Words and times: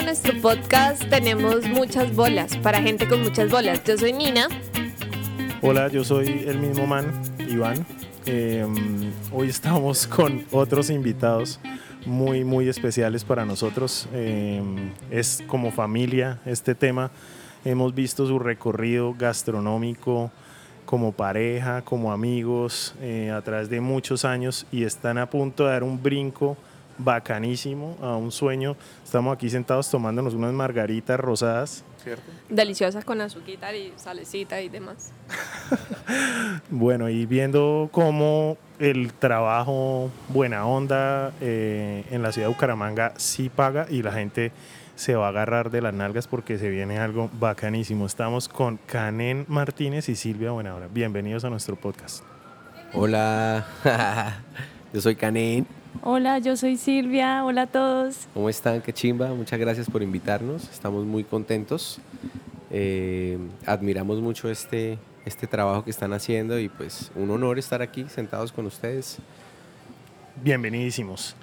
A 0.00 0.02
nuestro 0.02 0.32
podcast. 0.40 1.04
Tenemos 1.10 1.68
muchas 1.68 2.16
bolas 2.16 2.56
para 2.56 2.80
gente 2.80 3.06
con 3.06 3.22
muchas 3.22 3.50
bolas. 3.50 3.84
Yo 3.84 3.98
soy 3.98 4.14
Nina. 4.14 4.48
Hola, 5.60 5.88
yo 5.88 6.04
soy 6.04 6.46
el 6.46 6.58
mismo 6.58 6.86
man, 6.86 7.12
Iván. 7.46 7.84
Em, 8.24 9.12
hoy 9.30 9.50
estamos 9.50 10.06
con 10.16 10.46
otros 10.52 10.88
invitados 10.88 11.60
muy, 12.06 12.44
muy 12.44 12.70
especiales 12.70 13.24
para 13.24 13.44
nosotros. 13.44 14.08
Em, 14.14 14.90
es 15.10 15.44
como 15.46 15.70
familia 15.70 16.40
este 16.46 16.74
tema. 16.74 17.10
Hemos 17.66 17.94
visto 17.94 18.26
su 18.26 18.38
recorrido 18.38 19.14
gastronómico 19.18 20.30
como 20.86 21.12
pareja, 21.12 21.82
como 21.82 22.10
amigos, 22.10 22.94
eh, 23.02 23.30
a 23.30 23.42
través 23.42 23.68
de 23.68 23.82
muchos 23.82 24.24
años 24.24 24.66
y 24.72 24.84
están 24.84 25.18
a 25.18 25.28
punto 25.28 25.66
de 25.66 25.72
dar 25.72 25.82
un 25.82 26.02
brinco 26.02 26.56
bacanísimo 27.04 27.96
a 28.00 28.16
un 28.16 28.32
sueño. 28.32 28.76
Estamos 29.04 29.34
aquí 29.34 29.50
sentados 29.50 29.90
tomándonos 29.90 30.34
unas 30.34 30.52
margaritas 30.52 31.18
rosadas. 31.18 31.84
¿Cierto? 32.02 32.30
Deliciosas 32.48 33.04
con 33.04 33.20
azúcar 33.20 33.74
y 33.74 33.92
salecita 33.96 34.60
y 34.60 34.68
demás. 34.68 35.12
bueno, 36.70 37.08
y 37.08 37.26
viendo 37.26 37.88
cómo 37.92 38.56
el 38.78 39.12
trabajo 39.12 40.10
buena 40.28 40.66
onda 40.66 41.32
eh, 41.40 42.04
en 42.10 42.22
la 42.22 42.32
ciudad 42.32 42.48
de 42.48 42.54
Bucaramanga 42.54 43.12
sí 43.16 43.50
paga 43.50 43.86
y 43.90 44.02
la 44.02 44.12
gente 44.12 44.52
se 45.00 45.14
va 45.14 45.26
a 45.26 45.28
agarrar 45.30 45.70
de 45.70 45.80
las 45.80 45.94
nalgas 45.94 46.26
porque 46.26 46.58
se 46.58 46.68
viene 46.68 46.98
algo 46.98 47.30
bacanísimo. 47.38 48.04
Estamos 48.04 48.48
con 48.48 48.78
Canen 48.86 49.46
Martínez 49.48 50.08
y 50.10 50.16
Silvia 50.16 50.50
Buenahora. 50.50 50.88
Bienvenidos 50.92 51.44
a 51.44 51.50
nuestro 51.50 51.76
podcast. 51.76 52.22
Hola, 52.92 53.66
yo 54.92 55.00
soy 55.00 55.16
Canen. 55.16 55.79
Hola, 56.02 56.38
yo 56.38 56.56
soy 56.56 56.76
Silvia. 56.76 57.44
Hola 57.44 57.62
a 57.62 57.66
todos. 57.66 58.26
¿Cómo 58.32 58.48
están? 58.48 58.80
Qué 58.80 58.92
chimba. 58.92 59.28
Muchas 59.34 59.58
gracias 59.58 59.90
por 59.90 60.02
invitarnos. 60.02 60.64
Estamos 60.70 61.04
muy 61.04 61.24
contentos. 61.24 61.98
Eh, 62.70 63.36
admiramos 63.66 64.20
mucho 64.20 64.48
este, 64.48 64.98
este 65.26 65.46
trabajo 65.46 65.84
que 65.84 65.90
están 65.90 66.12
haciendo 66.12 66.58
y 66.58 66.68
pues 66.68 67.10
un 67.16 67.30
honor 67.30 67.58
estar 67.58 67.82
aquí 67.82 68.06
sentados 68.08 68.50
con 68.52 68.64
ustedes. 68.66 69.18
Bienvenidísimos. 70.42 71.34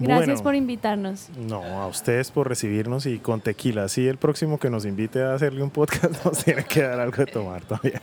Gracias 0.00 0.40
por 0.40 0.54
invitarnos. 0.54 1.28
No, 1.36 1.62
a 1.62 1.86
ustedes 1.86 2.30
por 2.30 2.48
recibirnos 2.48 3.04
y 3.04 3.18
con 3.18 3.42
tequila. 3.42 3.86
Sí, 3.88 4.08
el 4.08 4.16
próximo 4.16 4.58
que 4.58 4.70
nos 4.70 4.86
invite 4.86 5.22
a 5.22 5.34
hacerle 5.34 5.62
un 5.62 5.70
podcast 5.70 6.24
nos 6.24 6.42
tiene 6.42 6.64
que 6.64 6.82
dar 6.82 6.98
algo 6.98 7.16
de 7.18 7.26
tomar 7.26 7.62
todavía. 7.62 8.00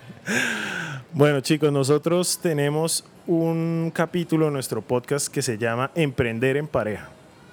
Bueno, 1.11 1.41
chicos, 1.41 1.71
nosotros 1.71 2.37
tenemos 2.39 3.03
un 3.25 3.91
capítulo 3.93 4.47
en 4.47 4.53
nuestro 4.53 4.81
podcast 4.83 5.27
que 5.27 5.41
se 5.41 5.57
llama 5.57 5.89
Emprender 5.95 6.57
en 6.57 6.67
pareja. 6.67 7.09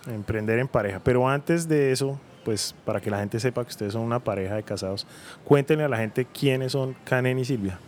Emprender 0.07 0.59
en 0.59 0.69
pareja. 0.69 1.01
Pero 1.03 1.27
antes 1.27 1.67
de 1.67 1.91
eso, 1.91 2.21
pues 2.45 2.75
para 2.85 3.01
que 3.01 3.11
la 3.11 3.21
gente 3.21 3.41
sepa 3.41 3.65
que 3.65 3.71
ustedes 3.71 3.95
son 3.95 4.03
una 4.03 4.19
pareja 4.19 4.57
de 4.57 4.63
casados, 4.63 5.07
cuéntenle 5.45 5.85
a 5.85 5.89
la 5.89 5.97
gente 5.97 6.27
quiénes 6.27 6.73
son 6.73 6.95
Canen 7.05 7.39
y 7.39 7.47
Silvia. 7.47 7.79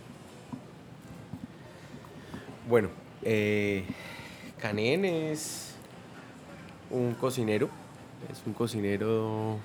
Bueno, 2.66 2.88
eh, 3.22 3.84
Canen 4.58 5.04
es 5.04 5.65
un 6.90 7.14
cocinero, 7.14 7.68
es 8.30 8.42
un 8.46 8.52
cocinero 8.52 9.58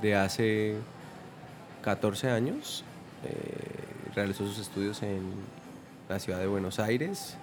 de 0.00 0.14
hace 0.14 0.76
14 1.82 2.30
años. 2.30 2.84
Eh, 3.24 4.12
realizó 4.14 4.46
sus 4.46 4.58
estudios 4.58 5.02
en 5.02 5.20
la 6.08 6.18
ciudad 6.18 6.38
de 6.38 6.46
Buenos 6.46 6.78
Aires, 6.78 7.36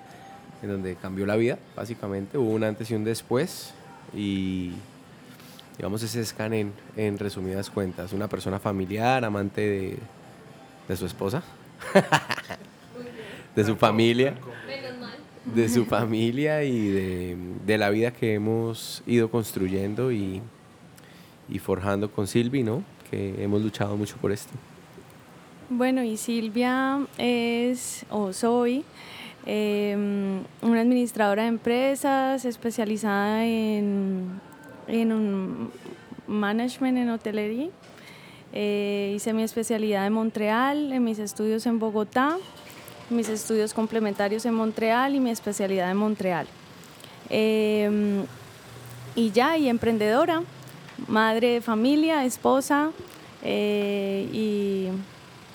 en 0.61 0.69
donde 0.69 0.95
cambió 0.95 1.25
la 1.25 1.35
vida, 1.35 1.57
básicamente. 1.75 2.37
Hubo 2.37 2.51
un 2.51 2.63
antes 2.63 2.91
y 2.91 2.95
un 2.95 3.03
después. 3.03 3.73
Y 4.13 4.73
digamos, 5.77 6.03
ese 6.03 6.21
es 6.21 6.33
Canen 6.33 6.73
en 6.97 7.17
resumidas 7.17 7.69
cuentas. 7.69 8.13
Una 8.13 8.27
persona 8.27 8.59
familiar, 8.59 9.23
amante 9.23 9.61
de, 9.61 9.97
de 10.87 10.97
su 10.97 11.05
esposa, 11.05 11.43
de 13.55 13.63
su 13.63 13.75
familia, 13.75 14.35
de 15.55 15.69
su 15.69 15.85
familia 15.85 16.63
y 16.63 16.87
de, 16.87 17.37
de, 17.65 17.77
la 17.77 17.89
vida 17.89 18.11
que 18.11 18.33
hemos 18.33 19.03
ido 19.07 19.29
construyendo 19.29 20.11
y, 20.11 20.41
forjando 21.59 22.11
con 22.11 22.27
Silvi, 22.27 22.63
¿no? 22.63 22.83
Que 23.09 23.43
hemos 23.43 23.61
luchado 23.61 23.97
mucho 23.97 24.15
por 24.17 24.31
esto. 24.31 24.51
Bueno, 25.69 26.03
y 26.03 26.17
Silvia 26.17 26.99
es, 27.17 28.05
o 28.09 28.33
soy, 28.33 28.83
em, 29.45 30.43
una 30.61 30.81
administradora 30.81 31.43
de 31.43 31.49
empresas 31.49 32.45
especializada 32.45 33.45
en, 33.45 34.39
en 34.87 35.11
un 35.11 35.71
management 36.27 36.97
en 36.97 37.09
hotelería. 37.09 37.69
Eh, 38.51 39.13
hice 39.15 39.33
mi 39.33 39.43
especialidad 39.43 40.07
en 40.07 40.13
Montreal, 40.13 40.91
en 40.91 41.03
mis 41.03 41.19
estudios 41.19 41.65
en 41.67 41.77
Bogotá, 41.77 42.37
mis 43.09 43.29
estudios 43.29 43.73
complementarios 43.73 44.45
en 44.45 44.53
Montreal 44.53 45.15
y 45.15 45.19
mi 45.19 45.29
especialidad 45.29 45.91
en 45.91 45.97
Montreal. 45.97 46.47
Em, 47.29 48.23
y 49.15 49.31
ya, 49.31 49.57
y 49.57 49.69
emprendedora, 49.69 50.43
madre 51.07 51.53
de 51.53 51.61
familia, 51.61 52.25
esposa 52.25 52.91
eh, 53.43 54.27
y 54.33 54.87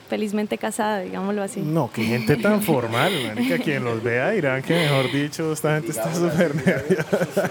felizmente 0.09 0.59
casada, 0.59 1.01
digámoslo 1.01 1.43
así. 1.43 1.61
No, 1.61 1.91
qué 1.93 2.05
gente 2.05 2.37
tan 2.37 2.63
formal, 2.63 3.13
marica. 3.29 3.59
Quien 3.59 3.85
los 3.85 4.03
vea 4.03 4.31
dirán 4.31 4.63
que, 4.63 4.75
mejor 4.75 5.11
dicho, 5.11 5.53
esta 5.53 5.75
gente 5.75 5.93
está 5.93 6.15
súper 6.15 6.55
nerviosa. 6.55 7.51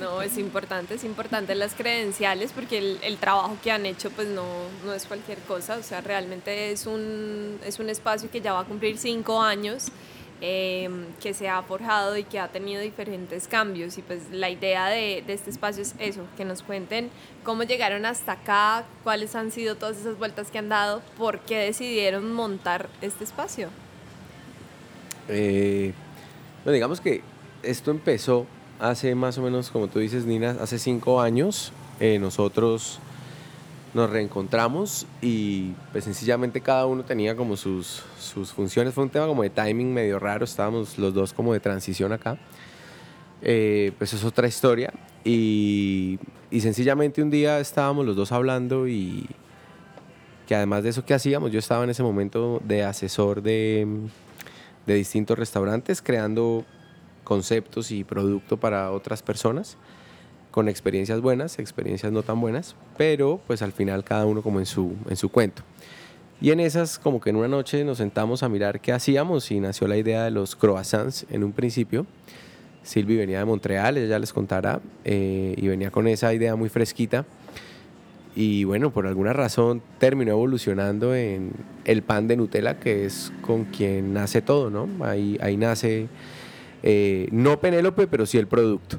No, 0.00 0.22
es 0.22 0.38
importante, 0.38 0.94
es 0.94 1.04
importante 1.04 1.54
las 1.54 1.74
credenciales 1.74 2.52
porque 2.52 2.98
el, 3.02 3.16
trabajo 3.18 3.58
que 3.62 3.70
han 3.70 3.84
hecho 3.84 4.10
pues 4.10 4.28
no, 4.28 4.44
no 4.84 4.94
es 4.94 5.04
cualquier 5.04 5.38
cosa, 5.40 5.76
o 5.76 5.82
sea, 5.82 6.00
realmente 6.00 6.72
es 6.72 6.86
un, 6.86 7.58
es 7.66 7.78
un 7.78 7.90
espacio 7.90 8.30
que 8.30 8.40
ya 8.40 8.54
va 8.54 8.60
a 8.60 8.64
cumplir 8.64 8.96
cinco 8.96 9.42
años 9.42 9.88
eh, 10.40 10.88
que 11.20 11.34
se 11.34 11.50
ha 11.50 11.62
forjado 11.62 12.16
y 12.16 12.24
que 12.24 12.38
ha 12.38 12.48
tenido 12.48 12.80
diferentes 12.80 13.46
cambios. 13.46 13.98
Y 13.98 14.02
pues 14.02 14.30
la 14.30 14.48
idea 14.48 14.88
de, 14.88 15.22
de, 15.26 15.34
este 15.34 15.50
espacio 15.50 15.82
es 15.82 15.94
eso, 15.98 16.24
que 16.38 16.46
nos 16.46 16.62
cuenten 16.62 17.10
cómo 17.44 17.64
llegaron 17.64 18.06
hasta 18.06 18.32
acá, 18.32 18.86
cuáles 19.04 19.34
han 19.34 19.50
sido 19.50 19.76
todas 19.76 19.98
esas 19.98 20.16
vueltas 20.16 20.50
que 20.50 20.56
han 20.56 20.70
dado, 20.70 21.02
por 21.18 21.40
qué 21.40 21.58
decidieron 21.58 22.32
montar 22.32 22.88
este 23.02 23.24
espacio. 23.24 23.68
Eh, 25.28 25.92
bueno, 26.64 26.72
digamos 26.72 27.02
que 27.02 27.22
esto 27.62 27.90
empezó 27.90 28.46
hace 28.80 29.14
más 29.14 29.38
o 29.38 29.42
menos, 29.42 29.70
como 29.70 29.88
tú 29.88 29.98
dices, 29.98 30.24
Nina, 30.24 30.56
hace 30.60 30.78
cinco 30.78 31.20
años. 31.20 31.72
Eh, 32.00 32.18
nosotros 32.18 32.98
nos 33.92 34.08
reencontramos 34.08 35.06
y 35.20 35.72
pues 35.92 36.04
sencillamente 36.04 36.60
cada 36.60 36.86
uno 36.86 37.04
tenía 37.04 37.36
como 37.36 37.56
sus, 37.56 38.02
sus 38.18 38.52
funciones. 38.52 38.94
Fue 38.94 39.04
un 39.04 39.10
tema 39.10 39.26
como 39.26 39.42
de 39.42 39.50
timing 39.50 39.92
medio 39.92 40.18
raro, 40.18 40.44
estábamos 40.44 40.98
los 40.98 41.12
dos 41.12 41.32
como 41.32 41.52
de 41.52 41.60
transición 41.60 42.12
acá. 42.12 42.38
Eh, 43.42 43.92
pues 43.98 44.12
es 44.12 44.22
otra 44.24 44.46
historia 44.46 44.92
y, 45.24 46.18
y, 46.50 46.60
sencillamente 46.60 47.22
un 47.22 47.30
día 47.30 47.58
estábamos 47.58 48.04
los 48.04 48.14
dos 48.14 48.32
hablando 48.32 48.86
y 48.86 49.26
que 50.46 50.54
además 50.54 50.82
de 50.82 50.90
eso 50.90 51.06
que 51.06 51.14
hacíamos, 51.14 51.50
yo 51.50 51.58
estaba 51.58 51.84
en 51.84 51.88
ese 51.88 52.02
momento 52.02 52.60
de 52.62 52.84
asesor 52.84 53.40
de, 53.40 53.86
de 54.86 54.94
distintos 54.94 55.38
restaurantes 55.38 56.02
creando 56.02 56.66
conceptos 57.30 57.92
y 57.92 58.02
producto 58.02 58.56
para 58.56 58.90
otras 58.90 59.22
personas 59.22 59.76
con 60.50 60.68
experiencias 60.68 61.20
buenas, 61.20 61.60
experiencias 61.60 62.10
no 62.10 62.24
tan 62.24 62.40
buenas, 62.40 62.74
pero 62.98 63.40
pues 63.46 63.62
al 63.62 63.70
final 63.70 64.02
cada 64.02 64.26
uno 64.26 64.42
como 64.42 64.58
en 64.58 64.66
su, 64.66 64.96
en 65.08 65.16
su 65.16 65.28
cuento. 65.28 65.62
Y 66.40 66.50
en 66.50 66.58
esas, 66.58 66.98
como 66.98 67.20
que 67.20 67.30
en 67.30 67.36
una 67.36 67.46
noche 67.46 67.84
nos 67.84 67.98
sentamos 67.98 68.42
a 68.42 68.48
mirar 68.48 68.80
qué 68.80 68.90
hacíamos 68.92 69.48
y 69.52 69.60
nació 69.60 69.86
la 69.86 69.96
idea 69.96 70.24
de 70.24 70.32
los 70.32 70.56
croissants 70.56 71.24
en 71.30 71.44
un 71.44 71.52
principio. 71.52 72.04
Silvi 72.82 73.16
venía 73.16 73.38
de 73.38 73.44
Montreal, 73.44 73.96
ella 73.96 74.08
ya 74.08 74.18
les 74.18 74.32
contará, 74.32 74.80
eh, 75.04 75.54
y 75.56 75.68
venía 75.68 75.92
con 75.92 76.08
esa 76.08 76.34
idea 76.34 76.56
muy 76.56 76.68
fresquita. 76.68 77.26
Y 78.34 78.64
bueno, 78.64 78.90
por 78.90 79.06
alguna 79.06 79.32
razón 79.32 79.82
terminó 79.98 80.32
evolucionando 80.32 81.14
en 81.14 81.52
el 81.84 82.02
pan 82.02 82.26
de 82.26 82.36
Nutella, 82.36 82.80
que 82.80 83.04
es 83.06 83.32
con 83.40 83.66
quien 83.66 84.14
nace 84.14 84.42
todo, 84.42 84.68
¿no? 84.68 84.88
Ahí, 85.04 85.38
ahí 85.40 85.56
nace, 85.56 86.08
eh, 86.82 87.28
no 87.32 87.60
Penélope, 87.60 88.06
pero 88.06 88.26
sí 88.26 88.38
el 88.38 88.46
producto. 88.46 88.98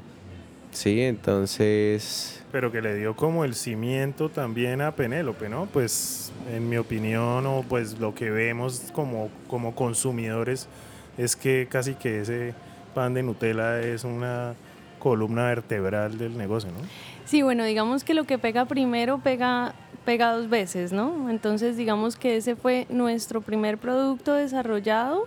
Sí, 0.70 1.02
entonces... 1.02 2.42
Pero 2.50 2.70
que 2.70 2.82
le 2.82 2.94
dio 2.94 3.16
como 3.16 3.44
el 3.44 3.54
cimiento 3.54 4.28
también 4.28 4.80
a 4.82 4.94
Penélope, 4.94 5.48
¿no? 5.48 5.66
Pues 5.66 6.32
en 6.52 6.68
mi 6.68 6.76
opinión 6.76 7.46
o 7.46 7.64
pues 7.66 7.98
lo 7.98 8.14
que 8.14 8.30
vemos 8.30 8.90
como, 8.92 9.30
como 9.48 9.74
consumidores 9.74 10.68
es 11.16 11.36
que 11.36 11.66
casi 11.70 11.94
que 11.94 12.20
ese 12.20 12.54
pan 12.94 13.14
de 13.14 13.22
Nutella 13.22 13.80
es 13.80 14.04
una 14.04 14.54
columna 14.98 15.46
vertebral 15.46 16.18
del 16.18 16.36
negocio, 16.36 16.70
¿no? 16.70 16.78
Sí, 17.24 17.42
bueno, 17.42 17.64
digamos 17.64 18.04
que 18.04 18.14
lo 18.14 18.24
que 18.24 18.38
pega 18.38 18.66
primero 18.66 19.18
pega, 19.18 19.74
pega 20.04 20.32
dos 20.32 20.48
veces, 20.48 20.92
¿no? 20.92 21.30
Entonces 21.30 21.76
digamos 21.76 22.16
que 22.16 22.36
ese 22.36 22.56
fue 22.56 22.86
nuestro 22.88 23.40
primer 23.40 23.78
producto 23.78 24.34
desarrollado, 24.34 25.26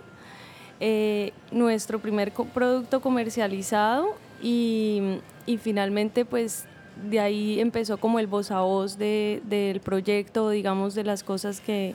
eh, 0.80 1.32
nuestro 1.50 1.98
primer 1.98 2.32
co 2.32 2.44
producto 2.44 3.00
comercializado 3.00 4.14
y, 4.42 5.20
y 5.46 5.58
finalmente 5.58 6.24
pues 6.24 6.66
de 7.10 7.20
ahí 7.20 7.60
empezó 7.60 7.98
como 7.98 8.18
el 8.18 8.26
voz 8.26 8.50
a 8.50 8.60
voz 8.60 8.98
de, 8.98 9.42
del 9.44 9.80
proyecto, 9.80 10.50
digamos, 10.50 10.94
de 10.94 11.04
las 11.04 11.22
cosas 11.22 11.60
que, 11.60 11.94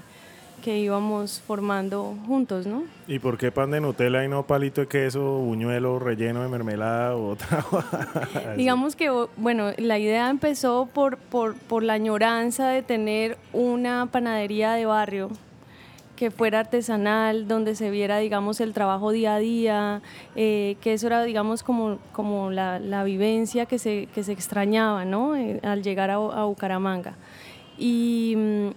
que 0.62 0.78
íbamos 0.78 1.42
formando 1.42 2.16
juntos, 2.28 2.68
¿no? 2.68 2.83
¿Y 3.07 3.19
por 3.19 3.38
qué 3.38 3.51
pan 3.51 3.72
de 3.72 3.81
Nutella 3.81 4.24
y 4.24 4.28
no 4.28 4.45
palito 4.45 4.81
de 4.81 4.88
queso, 4.88 5.39
buñuelo, 5.39 6.00
relleno 6.00 6.44
de 6.44 6.50
mermelada 6.50 7.16
o 7.16 7.30
otra? 7.30 7.66
Digamos 8.57 8.95
que, 8.95 9.10
bueno, 9.38 9.72
la 9.77 9.98
idea 9.98 10.30
empezó 10.30 10.88
por, 10.94 11.18
por, 11.18 11.56
por 11.56 11.84
la 11.84 11.94
añoranza 11.94 12.69
de 12.69 12.84
tener 12.84 13.38
una 13.54 14.06
panadería 14.06 14.74
de 14.74 14.86
barrio 14.86 15.30
que 16.22 16.30
fuera 16.30 16.60
artesanal, 16.60 17.48
donde 17.48 17.74
se 17.74 17.90
viera, 17.90 18.20
digamos, 18.20 18.62
el 18.62 18.74
trabajo 18.74 19.10
día 19.10 19.34
a 19.34 19.40
día, 19.40 20.04
eh, 20.36 20.78
que 20.80 20.94
eso 20.94 21.08
era, 21.08 21.24
digamos, 21.24 21.64
como, 21.64 21.98
como 22.12 22.52
la, 22.52 22.78
la 22.78 23.04
vivencia 23.04 23.66
que 23.66 23.80
se, 23.80 24.08
que 24.14 24.24
se 24.24 24.32
extrañaba, 24.32 25.04
¿no? 25.04 25.36
Eh, 25.36 25.60
al 25.64 25.82
llegar 25.82 26.12
a, 26.12 26.18
a 26.18 26.44
Bucaramanga. 26.44 27.16
Y 27.76 28.36
mm, 28.38 28.68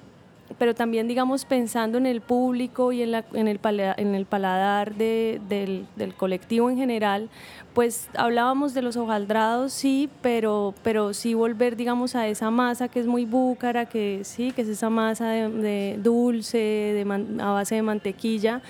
pero 0.58 0.74
también, 0.74 1.08
digamos, 1.08 1.44
pensando 1.44 1.98
en 1.98 2.06
el 2.06 2.20
público 2.20 2.92
y 2.92 3.02
en, 3.02 3.12
la, 3.12 3.24
en, 3.32 3.48
el, 3.48 3.58
paladar 3.58 4.94
de, 4.94 5.40
del, 5.48 6.14
colectivo 6.16 6.70
en 6.70 6.76
general, 6.76 7.28
pues 7.72 8.08
hablábamos 8.16 8.74
de 8.74 8.82
los 8.82 8.96
hojaldrados, 8.96 9.72
sí, 9.72 10.08
pero, 10.22 10.74
pero 10.82 11.14
sí 11.14 11.34
volver, 11.34 11.76
digamos, 11.76 12.14
a 12.14 12.28
esa 12.28 12.50
masa 12.50 12.88
que 12.88 13.00
es 13.00 13.06
muy 13.06 13.24
búcara, 13.24 13.86
que 13.86 14.20
sí, 14.22 14.52
que 14.52 14.62
es 14.62 14.68
esa 14.68 14.90
masa 14.90 15.30
de, 15.30 15.98
dulce, 16.02 16.58
de 16.58 17.42
a 17.42 17.50
base 17.50 17.76
de 17.76 17.82
mantequilla, 17.82 18.60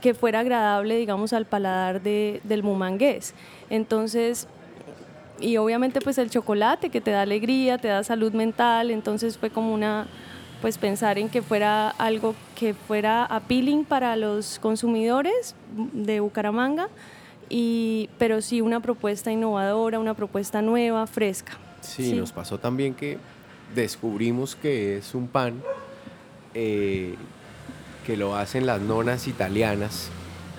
que 0.00 0.14
fuera 0.14 0.40
agradable, 0.40 0.96
digamos, 0.96 1.32
al 1.32 1.46
paladar 1.46 2.02
de, 2.02 2.40
del 2.44 2.62
mumangués. 2.62 3.34
Entonces, 3.70 4.48
y 5.40 5.56
obviamente 5.56 6.00
pues 6.00 6.18
el 6.18 6.30
chocolate 6.30 6.90
que 6.90 7.00
te 7.00 7.10
da 7.10 7.22
alegría, 7.22 7.78
te 7.78 7.88
da 7.88 8.04
salud 8.04 8.32
mental, 8.32 8.90
entonces 8.90 9.38
fue 9.38 9.50
como 9.50 9.74
una 9.74 10.06
pues 10.62 10.78
pensar 10.78 11.18
en 11.18 11.28
que 11.28 11.42
fuera 11.42 11.90
algo 11.90 12.36
que 12.54 12.72
fuera 12.72 13.24
appealing 13.24 13.84
para 13.84 14.14
los 14.14 14.60
consumidores 14.60 15.56
de 15.92 16.20
Bucaramanga, 16.20 16.88
y, 17.50 18.08
pero 18.16 18.40
sí 18.40 18.60
una 18.60 18.80
propuesta 18.80 19.32
innovadora, 19.32 19.98
una 19.98 20.14
propuesta 20.14 20.62
nueva, 20.62 21.06
fresca. 21.08 21.58
Sí, 21.80 22.14
nos 22.14 22.30
pasó 22.30 22.58
también 22.58 22.94
que 22.94 23.18
descubrimos 23.74 24.54
que 24.54 24.98
es 24.98 25.14
un 25.16 25.26
pan 25.26 25.60
eh, 26.54 27.16
que 28.06 28.16
lo 28.16 28.36
hacen 28.36 28.64
las 28.64 28.80
nonas 28.80 29.26
italianas 29.26 30.10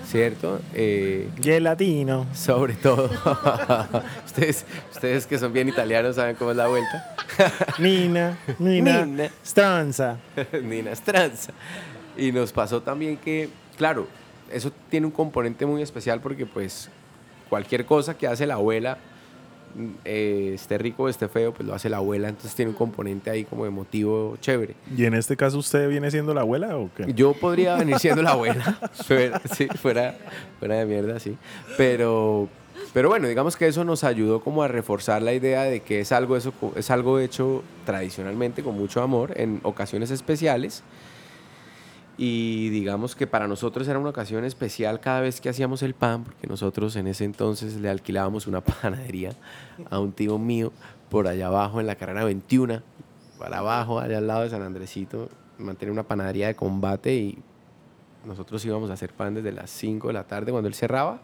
¿cierto? 0.06 0.60
Eh, 0.74 1.28
Gelatino. 1.40 2.26
Sobre 2.34 2.74
todo. 2.74 3.10
ustedes, 4.26 4.64
ustedes 4.92 5.26
que 5.26 5.38
son 5.38 5.52
bien 5.52 5.68
italianos 5.68 6.16
saben 6.16 6.36
cómo 6.36 6.50
es 6.50 6.56
la 6.56 6.68
vuelta. 6.68 7.14
Nina, 7.78 8.38
Nina, 8.58 9.04
Nina. 9.04 9.30
Stranza. 9.44 10.18
Nina 10.62 10.92
Stranza. 10.94 11.52
Y 12.16 12.32
nos 12.32 12.52
pasó 12.52 12.80
también 12.82 13.16
que, 13.16 13.48
claro, 13.76 14.06
eso 14.52 14.72
tiene 14.88 15.06
un 15.06 15.12
componente 15.12 15.66
muy 15.66 15.82
especial 15.82 16.20
porque 16.20 16.46
pues 16.46 16.88
cualquier 17.48 17.84
cosa 17.86 18.16
que 18.16 18.26
hace 18.26 18.46
la 18.46 18.54
abuela 18.54 18.98
eh, 20.04 20.52
esté 20.54 20.78
rico 20.78 21.04
o 21.04 21.08
esté 21.08 21.28
feo, 21.28 21.52
pues 21.52 21.66
lo 21.66 21.74
hace 21.74 21.88
la 21.88 21.98
abuela, 21.98 22.28
entonces 22.28 22.54
tiene 22.54 22.70
un 22.70 22.76
componente 22.76 23.30
ahí 23.30 23.44
como 23.44 23.66
emotivo 23.66 24.36
chévere. 24.40 24.74
¿Y 24.96 25.04
en 25.04 25.14
este 25.14 25.36
caso 25.36 25.58
usted 25.58 25.88
viene 25.88 26.10
siendo 26.10 26.34
la 26.34 26.42
abuela 26.42 26.76
o 26.76 26.90
qué? 26.96 27.12
Yo 27.14 27.32
podría 27.34 27.76
venir 27.76 27.98
siendo 27.98 28.22
la 28.22 28.30
abuela, 28.30 28.78
fuera, 28.92 29.40
sí, 29.52 29.66
fuera, 29.80 30.16
fuera 30.58 30.76
de 30.76 30.86
mierda, 30.86 31.18
sí. 31.20 31.36
Pero, 31.76 32.48
pero 32.92 33.08
bueno, 33.08 33.28
digamos 33.28 33.56
que 33.56 33.66
eso 33.66 33.84
nos 33.84 34.04
ayudó 34.04 34.40
como 34.40 34.62
a 34.62 34.68
reforzar 34.68 35.22
la 35.22 35.32
idea 35.32 35.62
de 35.62 35.80
que 35.80 36.00
es 36.00 36.12
algo, 36.12 36.36
eso, 36.36 36.52
es 36.76 36.90
algo 36.90 37.18
hecho 37.18 37.62
tradicionalmente 37.84 38.62
con 38.62 38.76
mucho 38.76 39.02
amor 39.02 39.32
en 39.36 39.60
ocasiones 39.62 40.10
especiales 40.10 40.82
y 42.16 42.68
digamos 42.68 43.16
que 43.16 43.26
para 43.26 43.48
nosotros 43.48 43.88
era 43.88 43.98
una 43.98 44.10
ocasión 44.10 44.44
especial 44.44 45.00
cada 45.00 45.20
vez 45.20 45.40
que 45.40 45.48
hacíamos 45.48 45.82
el 45.82 45.94
pan, 45.94 46.24
porque 46.24 46.46
nosotros 46.46 46.94
en 46.96 47.08
ese 47.08 47.24
entonces 47.24 47.76
le 47.76 47.88
alquilábamos 47.88 48.46
una 48.46 48.60
panadería 48.64 49.32
a 49.90 49.98
un 49.98 50.12
tío 50.12 50.38
mío 50.38 50.72
por 51.10 51.26
allá 51.26 51.48
abajo 51.48 51.80
en 51.80 51.86
la 51.86 51.96
carrera 51.96 52.24
21, 52.24 52.82
para 53.38 53.58
abajo, 53.58 53.98
allá 53.98 54.18
al 54.18 54.26
lado 54.26 54.42
de 54.42 54.50
San 54.50 54.62
Andresito, 54.62 55.28
mantenía 55.58 55.92
una 55.92 56.04
panadería 56.04 56.46
de 56.46 56.54
combate 56.54 57.14
y 57.14 57.38
nosotros 58.24 58.64
íbamos 58.64 58.90
a 58.90 58.94
hacer 58.94 59.12
pan 59.12 59.34
desde 59.34 59.52
las 59.52 59.70
5 59.70 60.08
de 60.08 60.14
la 60.14 60.24
tarde 60.24 60.50
cuando 60.50 60.68
él 60.68 60.74
cerraba 60.74 61.20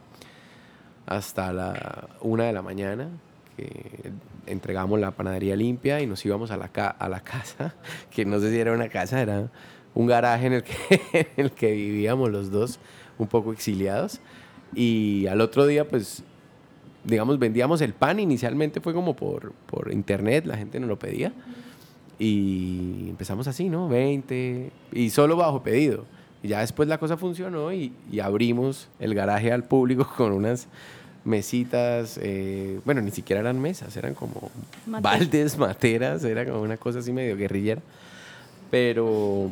hasta 1.06 1.52
la 1.52 2.08
1 2.20 2.42
de 2.44 2.52
la 2.52 2.62
mañana, 2.62 3.08
que 3.56 4.12
entregamos 4.46 5.00
la 5.00 5.12
panadería 5.12 5.56
limpia 5.56 6.00
y 6.00 6.06
nos 6.06 6.24
íbamos 6.24 6.50
a 6.50 6.56
la, 6.56 6.66
a 6.66 7.08
la 7.08 7.20
casa, 7.24 7.74
que 8.10 8.24
no 8.24 8.38
sé 8.40 8.50
si 8.50 8.58
era 8.58 8.72
una 8.72 8.88
casa, 8.88 9.20
era 9.20 9.50
un 10.00 10.06
garaje 10.06 10.46
en 10.46 10.52
el, 10.54 10.62
que, 10.62 10.74
en 11.12 11.44
el 11.44 11.52
que 11.52 11.72
vivíamos 11.72 12.30
los 12.30 12.50
dos, 12.50 12.78
un 13.18 13.28
poco 13.28 13.52
exiliados. 13.52 14.20
Y 14.74 15.26
al 15.26 15.40
otro 15.40 15.66
día, 15.66 15.86
pues, 15.86 16.22
digamos, 17.04 17.38
vendíamos 17.38 17.80
el 17.80 17.92
pan. 17.92 18.18
Inicialmente 18.20 18.80
fue 18.80 18.94
como 18.94 19.14
por, 19.14 19.52
por 19.66 19.92
internet, 19.92 20.46
la 20.46 20.56
gente 20.56 20.80
nos 20.80 20.88
lo 20.88 20.98
pedía. 20.98 21.32
Y 22.18 23.06
empezamos 23.08 23.48
así, 23.48 23.68
¿no? 23.68 23.88
20, 23.88 24.70
y 24.92 25.10
solo 25.10 25.36
bajo 25.36 25.62
pedido. 25.62 26.04
Y 26.42 26.48
ya 26.48 26.60
después 26.60 26.88
la 26.88 26.98
cosa 26.98 27.16
funcionó 27.16 27.72
y, 27.72 27.92
y 28.10 28.20
abrimos 28.20 28.88
el 28.98 29.14
garaje 29.14 29.52
al 29.52 29.64
público 29.64 30.10
con 30.16 30.32
unas 30.32 30.68
mesitas, 31.24 32.18
eh, 32.22 32.80
bueno, 32.84 33.02
ni 33.02 33.10
siquiera 33.10 33.40
eran 33.40 33.60
mesas, 33.60 33.94
eran 33.96 34.14
como 34.14 34.50
baldes, 34.86 35.58
materas, 35.58 36.24
era 36.24 36.46
como 36.46 36.62
una 36.62 36.78
cosa 36.78 37.00
así 37.00 37.12
medio 37.12 37.36
guerrillera. 37.36 37.82
Pero 38.70 39.50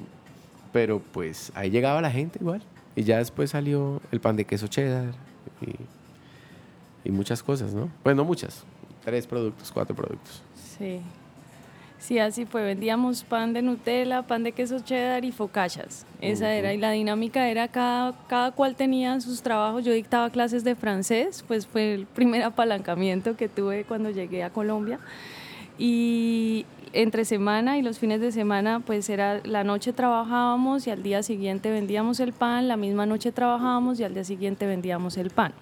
pero 0.79 1.01
pues 1.01 1.51
ahí 1.57 1.71
llegaba 1.71 2.01
la 2.01 2.09
gente 2.09 2.39
igual. 2.41 2.63
Y 2.95 3.03
ya 3.03 3.19
después 3.19 3.51
salió 3.51 4.01
el 4.13 4.21
pan 4.21 4.37
de 4.37 4.45
queso 4.45 4.69
cheddar 4.69 5.13
y, 7.05 7.11
muchas 7.11 7.43
cosas, 7.43 7.75
¿no? 7.75 7.91
Pues 8.05 8.15
no 8.15 8.25
muchas, 8.25 8.63
tres 9.05 9.27
productos, 9.27 9.73
cuatro 9.73 9.97
productos. 9.97 10.41
Sí. 10.79 11.01
Sí, 11.99 12.21
así 12.21 12.45
fue. 12.45 12.63
Vendíamos 12.63 13.25
pan 13.25 13.55
de 13.55 13.61
Nutella, 13.61 14.23
pan 14.23 14.45
de 14.45 14.53
queso 14.53 14.79
cheddar 14.79 15.25
y 15.25 15.33
focachas. 15.33 16.07
Esa 16.21 16.55
era. 16.55 16.73
Y 16.73 16.79
la 16.79 16.93
dinámica 16.93 17.49
era 17.49 17.67
cada, 17.67 18.15
cada 18.29 18.53
cual 18.53 18.77
tenía 18.77 19.21
sus 19.21 19.43
trabajos. 19.43 19.85
Yo 19.85 19.93
dictaba 19.93 20.31
clases 20.31 20.63
de 20.63 20.77
francés, 20.77 21.45
pues 21.49 21.67
fue 21.67 21.95
el 21.95 22.07
primer 22.07 22.45
apalancamiento 22.45 23.37
que 23.37 23.49
tuve 23.49 23.83
cuando 23.83 24.11
llegué 24.11 24.45
a 24.45 24.51
Colombia. 24.51 25.01
Y 25.77 26.67
entre 26.93 27.25
semana 27.25 27.79
y 27.79 27.83
los 27.83 27.99
fines 27.99 28.21
de 28.21 28.33
semana, 28.33 28.81
pues 28.81 29.09
era 29.09 29.41
la 29.45 29.65
noche 29.65 29.93
trabajábamos 29.93 30.87
y 30.87 30.91
al 30.91 31.03
día 31.03 31.23
siguiente 31.23 31.71
vendíamos 31.71 32.21
el 32.21 32.33
pan, 32.33 32.69
la 32.69 32.77
misma 32.77 33.07
noche 33.07 33.33
trabajábamos 33.33 34.01
y 34.01 34.05
al 34.05 34.15
día 34.15 34.25
siguiente 34.25 34.67
vendíamos 34.67 35.17
el 35.17 35.31
pan. 35.31 35.53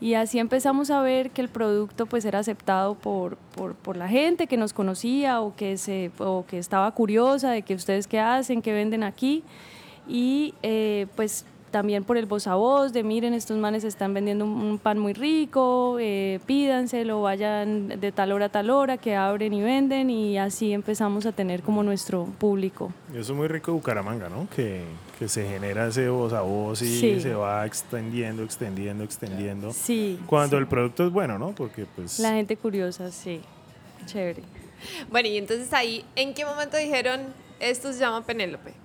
Y 0.00 0.14
así 0.14 0.40
empezamos 0.40 0.90
a 0.90 1.00
ver 1.00 1.30
que 1.30 1.40
el 1.42 1.48
producto 1.48 2.06
pues 2.06 2.24
era 2.24 2.40
aceptado 2.40 2.96
por, 2.96 3.36
por, 3.54 3.76
por 3.76 3.96
la 3.96 4.08
gente 4.08 4.48
que 4.48 4.56
nos 4.56 4.72
conocía 4.72 5.40
o 5.40 5.54
que, 5.54 5.76
se, 5.76 6.10
o 6.18 6.44
que 6.44 6.58
estaba 6.58 6.90
curiosa 6.90 7.52
de 7.52 7.62
que 7.62 7.76
ustedes 7.76 8.08
qué 8.08 8.18
hacen, 8.18 8.62
qué 8.62 8.72
venden 8.72 9.04
aquí. 9.04 9.44
Y 10.08 10.54
eh, 10.64 11.06
pues 11.14 11.46
también 11.72 12.04
por 12.04 12.16
el 12.16 12.26
voz 12.26 12.46
a 12.46 12.54
voz, 12.54 12.92
de 12.92 13.02
miren, 13.02 13.34
estos 13.34 13.56
manes 13.58 13.82
están 13.82 14.14
vendiendo 14.14 14.44
un, 14.44 14.78
pan 14.78 14.98
muy 14.98 15.14
rico, 15.14 15.96
eh, 15.98 16.38
pídanselo, 16.46 17.22
vayan 17.22 17.88
de 17.88 18.12
tal 18.12 18.30
hora 18.30 18.46
a 18.46 18.48
tal 18.48 18.70
hora, 18.70 18.98
que 18.98 19.16
abren 19.16 19.52
y 19.52 19.62
venden, 19.62 20.10
y 20.10 20.38
así 20.38 20.72
empezamos 20.72 21.26
a 21.26 21.32
tener 21.32 21.62
como 21.62 21.82
nuestro 21.82 22.26
público. 22.38 22.92
Eso 23.10 23.20
es 23.20 23.30
muy 23.30 23.48
rico 23.48 23.72
de 23.72 23.78
Bucaramanga, 23.78 24.28
¿no? 24.28 24.46
Que, 24.54 24.84
que 25.18 25.26
se 25.28 25.48
genera 25.48 25.88
ese 25.88 26.08
voz 26.08 26.32
a 26.32 26.42
voz 26.42 26.82
y 26.82 27.20
se 27.20 27.34
va 27.34 27.66
extendiendo, 27.66 28.44
extendiendo, 28.44 29.02
extendiendo. 29.02 29.72
Sí. 29.72 30.20
Cuando 30.26 30.58
el 30.58 30.68
producto 30.68 31.06
es 31.06 31.12
bueno, 31.12 31.38
¿no? 31.38 31.52
Porque 31.52 31.86
pues... 31.96 32.20
La 32.20 32.32
gente 32.32 32.56
curiosa, 32.56 33.10
sí. 33.10 33.40
Chévere. 34.06 34.42
Bueno, 35.10 35.28
y 35.28 35.38
entonces 35.38 35.72
ahí, 35.72 36.04
¿en 36.16 36.34
qué 36.34 36.44
momento 36.44 36.76
dijeron, 36.76 37.20
esto 37.60 37.92
se 37.92 38.00
llama 38.00 38.24
Penélope? 38.24 38.81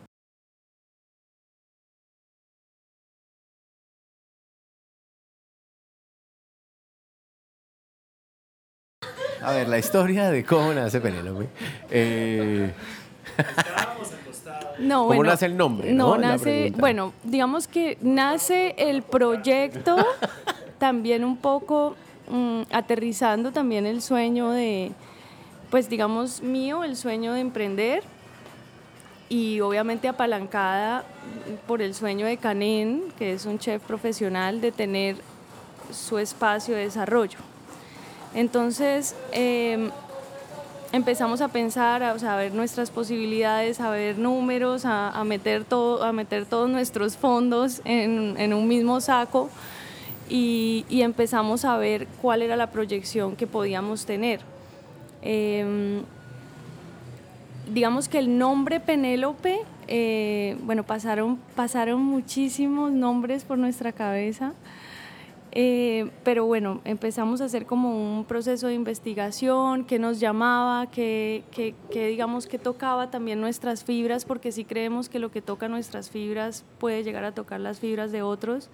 A 9.48 9.52
ver, 9.52 9.70
la 9.70 9.78
historia 9.78 10.30
de 10.30 10.44
cómo 10.44 10.74
nace 10.74 11.00
Penélope. 11.00 11.48
Eh... 11.90 12.70
No, 14.80 15.08
¿Cómo 15.08 15.24
nace 15.24 15.46
el 15.46 15.56
nombre? 15.56 15.94
No, 15.94 16.18
nace, 16.18 16.74
bueno, 16.78 17.14
digamos 17.24 17.68
que 17.70 17.98
nace 18.02 18.76
el 18.78 19.04
proyecto 19.04 19.96
también 20.80 21.24
un 21.24 21.38
poco 21.38 21.96
mm, 22.30 22.64
aterrizando 22.72 23.54
también 23.54 23.86
el 23.86 24.02
sueño 24.02 24.52
de, 24.52 24.92
pues 25.72 25.90
digamos 25.90 26.44
mío, 26.44 26.84
el 26.84 26.98
sueño 26.98 27.34
de 27.34 27.40
emprender 27.40 28.04
y 29.30 29.62
obviamente 29.62 30.10
apalancada 30.10 31.06
por 31.68 31.82
el 31.82 31.94
sueño 31.96 32.26
de 32.26 32.36
Canén, 32.36 33.14
que 33.18 33.32
es 33.32 33.46
un 33.46 33.60
chef 33.60 33.82
profesional, 33.82 34.60
de 34.60 34.74
tener 34.74 35.16
su 35.92 36.20
espacio 36.20 36.76
de 36.76 36.82
desarrollo. 36.82 37.40
Entonces, 38.38 39.16
em, 39.32 39.90
empezamos 40.92 41.42
a 41.42 41.48
pensar, 41.48 42.04
a, 42.04 42.36
ver 42.36 42.54
nuestras 42.54 42.92
posibilidades, 42.92 43.80
a 43.80 43.90
ver 43.90 44.20
números, 44.20 44.84
a, 44.86 45.24
meter, 45.26 45.64
todo, 45.64 46.04
a 46.04 46.14
meter 46.14 46.46
todos 46.46 46.70
nuestros 46.70 47.18
fondos 47.18 47.82
en, 47.84 48.54
un 48.54 48.68
mismo 48.68 49.02
saco 49.02 49.50
y, 50.30 50.86
empezamos 50.92 51.66
a 51.66 51.78
ver 51.78 52.06
cuál 52.22 52.44
era 52.44 52.56
la 52.56 52.68
proyección 52.68 53.36
que 53.36 53.48
podíamos 53.48 54.06
tener. 54.06 54.42
Em, 55.24 56.04
digamos 57.74 58.08
que 58.08 58.20
el 58.20 58.38
nombre 58.38 58.80
Penélope, 58.80 59.62
eh, 59.88 60.58
bueno, 60.62 60.84
pasaron, 60.84 61.40
pasaron 61.56 62.04
muchísimos 62.04 62.92
nombres 62.92 63.44
por 63.44 63.58
nuestra 63.58 63.94
cabeza. 63.94 64.54
Eh, 65.60 66.12
pero 66.24 66.46
bueno, 66.46 66.82
empezamos 66.86 67.42
a 67.42 67.46
hacer 67.46 67.66
como 67.66 67.90
un 67.90 68.26
proceso 68.26 68.68
de 68.68 68.76
investigación 68.76 69.86
que 69.86 69.98
nos 69.98 70.20
llamaba, 70.20 70.86
que, 70.86 71.44
que, 71.50 71.74
digamos 72.08 72.46
que 72.46 72.60
tocaba 72.60 73.10
también 73.10 73.42
nuestras 73.42 73.84
fibras, 73.84 74.24
porque 74.24 74.52
sí 74.52 74.66
creemos 74.66 75.10
que 75.10 75.18
lo 75.18 75.32
que 75.32 75.42
toca 75.42 75.68
nuestras 75.68 76.12
fibras 76.12 76.64
puede 76.78 77.04
llegar 77.04 77.24
a 77.24 77.32
tocar 77.32 77.60
las 77.60 77.80
fibras 77.80 78.12
de 78.12 78.22
otros. 78.22 78.70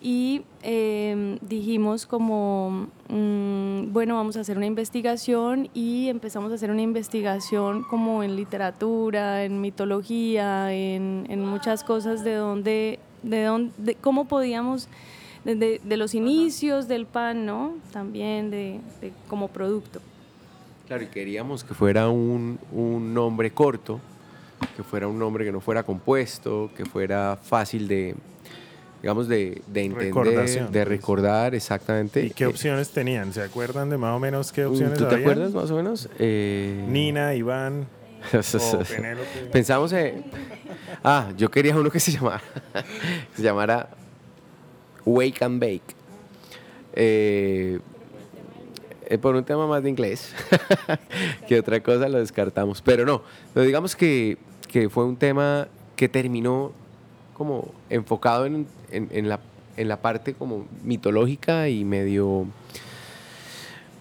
Y 0.00 0.44
em, 0.62 1.38
dijimos 1.42 2.06
como, 2.06 2.88
mm, 3.10 3.92
bueno, 3.92 4.14
vamos 4.14 4.38
a 4.38 4.40
hacer 4.40 4.56
una 4.56 4.64
investigación 4.64 5.68
y 5.74 6.08
empezamos 6.08 6.52
a 6.52 6.54
hacer 6.54 6.70
una 6.70 6.80
investigación 6.80 7.82
como 7.82 8.22
en 8.22 8.34
literatura, 8.34 9.44
en 9.44 9.60
mitología, 9.60 10.72
en, 10.72 11.26
en 11.28 11.44
muchas 11.44 11.84
cosas 11.84 12.24
de 12.24 12.34
dónde, 12.36 12.98
de 13.22 13.42
dónde, 13.42 13.94
cómo 13.96 14.24
podíamos 14.24 14.88
de, 15.56 15.96
los 15.96 16.14
inicios 16.14 16.88
del 16.88 17.06
pan, 17.06 17.46
¿no? 17.46 17.76
También 17.92 18.50
de, 18.50 18.80
como 19.28 19.48
producto. 19.48 20.00
Claro, 20.86 21.04
y 21.04 21.06
queríamos 21.06 21.64
que 21.64 21.74
fuera 21.74 22.08
un, 22.08 22.58
un, 22.72 23.12
nombre 23.12 23.50
corto, 23.50 24.00
que 24.76 24.82
fuera 24.82 25.06
un 25.06 25.18
nombre 25.18 25.44
que 25.44 25.52
no 25.52 25.60
fuera 25.60 25.82
compuesto, 25.82 26.70
que 26.76 26.86
fuera 26.86 27.38
fácil 27.42 27.88
de, 27.88 28.14
digamos, 29.02 29.28
de, 29.28 29.62
de 29.66 29.84
entender, 29.84 30.70
de 30.70 30.84
recordar 30.84 31.54
exactamente. 31.54 32.24
¿Y 32.24 32.30
qué 32.30 32.46
opciones 32.46 32.90
tenían? 32.90 33.32
¿Se 33.32 33.42
acuerdan 33.42 33.90
de 33.90 33.98
más 33.98 34.16
o 34.16 34.18
menos 34.18 34.50
qué 34.50 34.64
opciones 34.64 34.98
¿Tú 34.98 35.06
te 35.06 35.16
acuerdas 35.16 35.52
más 35.52 35.70
o 35.70 35.76
menos? 35.76 36.08
Eh... 36.18 36.84
Nina, 36.88 37.34
Iván. 37.34 37.86
Pensamos 39.52 39.92
en... 39.92 40.24
Ah, 41.04 41.30
yo 41.36 41.50
quería 41.50 41.76
uno 41.76 41.90
que 41.90 42.00
se 42.00 42.10
llamara, 42.10 42.42
se 43.36 43.42
llamara 43.42 43.88
Wake 45.08 45.44
and 45.44 45.60
Bake. 45.60 45.94
Eh, 46.92 47.78
eh, 49.06 49.18
por 49.18 49.34
un 49.34 49.44
tema 49.44 49.66
más 49.66 49.82
de 49.82 49.88
inglés 49.88 50.34
que 51.48 51.58
otra 51.58 51.82
cosa 51.82 52.08
lo 52.08 52.18
descartamos. 52.18 52.82
Pero 52.82 53.06
no, 53.06 53.22
digamos 53.54 53.96
que, 53.96 54.36
fue 54.90 55.04
un 55.04 55.16
tema 55.16 55.68
que 55.96 56.08
terminó 56.08 56.72
como 57.32 57.72
enfocado 57.88 58.46
en, 58.46 58.66
la, 59.28 59.40
en 59.76 59.88
la 59.88 60.02
parte 60.02 60.34
como 60.34 60.66
mitológica 60.84 61.68
y 61.68 61.84
medio, 61.84 62.46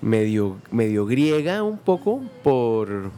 medio, 0.01 0.57
medio 0.71 1.05
griega 1.05 1.63
un 1.63 1.77
poco 1.77 2.21
por, 2.43 3.11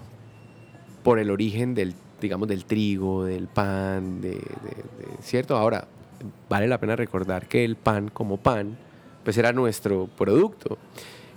por 1.04 1.20
el 1.20 1.32
origen 1.32 1.74
del, 1.74 1.96
digamos, 2.22 2.48
del 2.50 2.66
trigo, 2.66 3.26
del 3.26 3.48
pan, 3.48 4.22
de, 4.22 4.40
¿cierto? 5.22 5.58
Ahora, 5.58 5.88
vale 6.50 6.68
la 6.68 6.80
pena 6.80 6.96
recordar 6.96 7.48
que 7.48 7.64
el 7.64 7.76
pan 7.76 8.10
como 8.10 8.38
pan, 8.38 8.78
pues 9.24 9.38
era 9.38 9.54
nuestro 9.54 10.10
producto. 10.18 10.78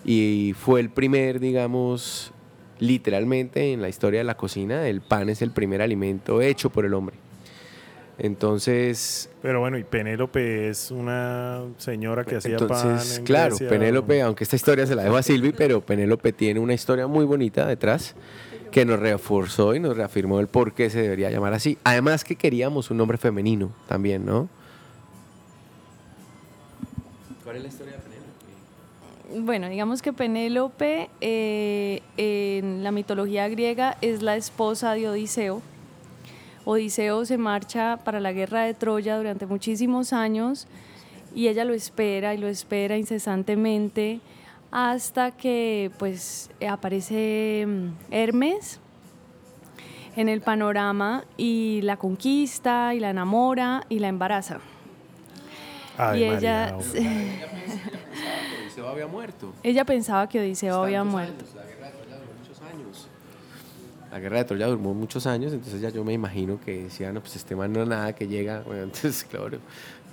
Y 0.05 0.55
fue 0.59 0.81
el 0.81 0.91
primer, 0.91 1.41
digamos, 1.41 2.33
literalmente 2.79 3.73
en 3.73 3.81
la 3.81 3.89
historia 3.89 4.21
de 4.21 4.25
la 4.25 4.37
cocina, 4.37 4.89
el 4.89 5.01
pan 5.01 5.29
es 5.29 5.43
el 5.43 5.53
primer 5.53 5.83
alimento 5.83 6.41
hecho 6.41 6.71
por 6.71 6.85
el 6.85 6.95
hombre. 6.95 7.17
Entonces. 8.19 9.31
Pero 9.41 9.61
bueno, 9.61 9.79
y 9.79 9.85
Penélope 9.85 10.69
es 10.69 10.91
una 10.91 11.63
señora 11.79 12.25
que 12.25 12.37
hacía 12.37 12.57
pan. 12.59 12.99
En 13.17 13.25
claro, 13.25 13.57
Penélope, 13.57 14.21
aunque 14.23 14.45
esta 14.45 14.57
historia 14.57 14.87
se 14.87 14.95
la 14.95 15.05
dejo 15.05 15.17
a 15.17 15.23
Silvi, 15.23 15.53
pero 15.53 15.81
Penélope 15.81 16.33
tiene 16.33 16.61
una 16.61 16.75
historia 16.75 17.07
muy 17.07 17.25
bonita 17.25 17.67
detrás 17.67 18.15
que 18.71 18.85
nos 18.85 18.99
reforzó 18.99 19.75
y 19.75 19.81
nos 19.81 19.97
reafirmó 19.97 20.41
el 20.41 20.49
por 20.49 20.73
qué 20.73 20.91
se 20.91 21.03
debería 21.03 21.31
llamar 21.31 21.53
así. 21.53 21.79
Además 21.85 22.25
que 22.25 22.37
queríamos 22.37 22.91
un 22.91 22.97
nombre 22.97 23.19
femenino 23.19 23.71
también, 23.87 24.25
¿no? 24.25 24.49
¿Cuál 27.53 27.59
es 27.59 27.65
la 27.65 27.69
historia 27.69 27.93
de 27.93 27.99
Penélope? 27.99 29.45
Bueno, 29.45 29.69
digamos 29.69 30.01
que 30.01 30.15
Penélope 30.15 31.11
eh, 31.21 32.01
en 32.17 32.83
la 32.83 32.93
mitología 32.93 33.47
griega 33.51 33.99
es 34.01 34.23
la 34.23 34.37
esposa 34.37 34.95
de 34.95 35.07
Odiseo. 35.07 35.61
Odiseo 36.65 37.27
se 37.27 37.37
marcha 37.37 37.99
para 38.05 38.21
la 38.21 38.33
guerra 38.33 38.63
de 38.63 38.73
Troya 38.73 39.19
durante 39.19 39.45
muchísimos 39.45 40.15
años 40.15 40.67
y 41.35 41.49
ella 41.49 41.67
lo 41.67 41.75
espera 41.75 42.33
y 42.33 42.39
lo 42.39 42.49
espera 42.49 42.97
incesantemente 42.97 44.21
hasta 44.71 45.33
que 45.33 45.91
pues 45.99 46.49
aparece 46.67 47.67
mm, 47.69 47.89
Hermes 48.11 48.81
en 50.17 50.31
el 50.31 50.41
panorama 50.41 51.25
y 51.37 51.81
la 51.83 51.99
conquista 51.99 52.95
y 52.95 53.01
la 53.01 53.11
enamora 53.11 53.85
y 53.91 53.99
la 53.99 54.09
embaraza 54.09 54.61
y 56.15 56.25
ella... 56.25 56.77
Odiseo 58.63 58.89
había 58.89 59.07
muerto. 59.07 59.53
Ella 59.63 59.85
pensaba 59.85 60.29
que 60.29 60.41
Odiseo 60.41 60.83
había 60.83 61.05
muerto. 61.05 61.45
la 61.55 61.63
guerra 61.63 61.87
de 61.87 61.95
Troya 61.95 62.17
duró 62.17 62.33
muchos 62.39 62.63
años. 62.63 63.09
La 64.11 64.19
guerra 64.19 64.39
de 64.39 64.45
Troya 64.45 64.67
duró 64.67 64.95
muchos 64.95 65.27
años, 65.27 65.53
entonces 65.53 65.81
ya 65.81 65.91
yo 65.91 66.05
me 66.05 66.13
imagino 66.13 66.59
que 66.61 66.85
decían, 66.85 67.15
no, 67.15 67.21
pues 67.21 67.37
este 67.37 67.55
man 67.55 67.73
no 67.73 67.85
nada 67.85 68.15
que 68.15 68.27
llega. 68.27 68.63
Bueno, 68.67 68.85
entonces, 68.85 69.25
claro, 69.25 69.59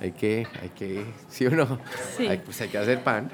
hay 0.02 0.12
que, 0.12 0.48
hay 0.62 0.70
que, 0.70 1.06
¿sí 1.30 1.46
o 1.46 1.52
no? 1.52 1.80
Sí. 2.18 2.28
Hay, 2.28 2.40
pues 2.40 2.60
hay 2.62 2.70
que 2.70 2.78
hacer 2.78 3.04
pan. 3.04 3.30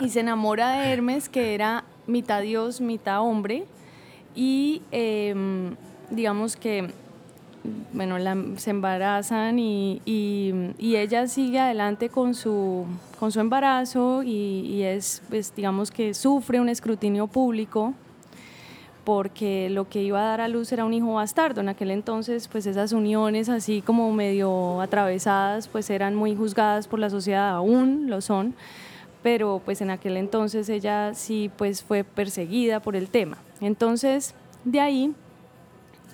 y 0.00 0.08
se 0.08 0.20
enamora 0.20 0.72
de 0.72 0.92
Hermes, 0.92 1.28
que 1.28 1.54
era 1.54 1.84
mitad 2.06 2.42
dios, 2.42 2.80
mitad 2.80 3.20
hombre. 3.20 3.66
Y 4.34 4.82
em, 4.90 5.76
digamos 6.10 6.56
que 6.56 6.90
bueno, 7.92 8.16
se 8.56 8.70
embarazan 8.70 9.58
y, 9.58 10.00
ella 10.78 11.26
sigue 11.26 11.58
adelante 11.58 12.08
con 12.08 12.34
su, 12.34 12.86
con 13.18 13.32
su 13.32 13.40
embarazo 13.40 14.22
y, 14.22 14.82
es, 14.82 15.22
pues, 15.28 15.54
digamos 15.54 15.90
que 15.90 16.14
sufre 16.14 16.60
un 16.60 16.68
escrutinio 16.68 17.26
público 17.26 17.94
porque 19.04 19.68
lo 19.68 19.88
que 19.88 20.02
iba 20.02 20.20
a 20.20 20.24
dar 20.24 20.40
a 20.40 20.48
luz 20.48 20.70
era 20.72 20.84
un 20.84 20.94
hijo 20.94 21.14
bastardo. 21.14 21.60
En 21.60 21.68
aquel 21.68 21.90
entonces, 21.90 22.46
pues 22.48 22.66
esas 22.66 22.92
uniones 22.92 23.48
así 23.48 23.82
como 23.82 24.12
medio 24.12 24.80
atravesadas, 24.80 25.68
pues 25.68 25.90
eran 25.90 26.14
muy 26.14 26.36
juzgadas 26.36 26.86
por 26.86 27.00
la 27.00 27.10
sociedad, 27.10 27.50
aún 27.50 28.08
lo 28.08 28.20
son, 28.20 28.54
pero 29.22 29.60
pues 29.64 29.80
en 29.80 29.90
aquel 29.90 30.16
entonces 30.16 30.68
ella 30.68 31.14
sí 31.14 31.50
pues 31.56 31.82
fue 31.82 32.04
perseguida 32.04 32.80
por 32.80 32.94
el 32.94 33.08
tema. 33.08 33.38
Entonces, 33.60 34.34
de 34.64 34.80
ahí 34.80 35.14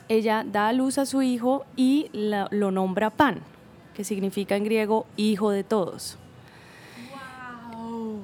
ella 0.09 0.45
da 0.45 0.69
a 0.69 0.73
luz 0.73 0.99
a 0.99 1.07
su 1.07 1.23
hijo 1.23 1.65
y 1.77 2.11
lo 2.13 2.71
nombra 2.71 3.11
Pan, 3.11 3.41
que 3.95 4.05
significa 4.05 4.57
en 4.57 4.65
griego 4.65 5.07
hijo 5.17 5.51
de 5.51 5.65
todos. 5.65 6.17
Wow. 7.87 8.21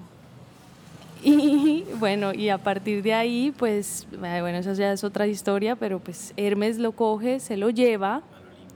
Y 1.22 1.84
bueno, 1.98 2.34
y 2.34 2.48
a 2.48 2.58
partir 2.58 3.02
de 3.02 3.14
ahí, 3.14 3.52
pues, 3.56 4.06
bueno, 4.18 4.58
eso 4.58 4.72
ya 4.74 4.92
es 4.92 5.04
otra 5.04 5.26
historia, 5.26 5.76
pero 5.76 5.98
pues 5.98 6.34
Hermes 6.36 6.78
lo 6.78 6.92
coge, 6.92 7.40
se 7.40 7.56
lo 7.56 7.70
lleva, 7.70 8.22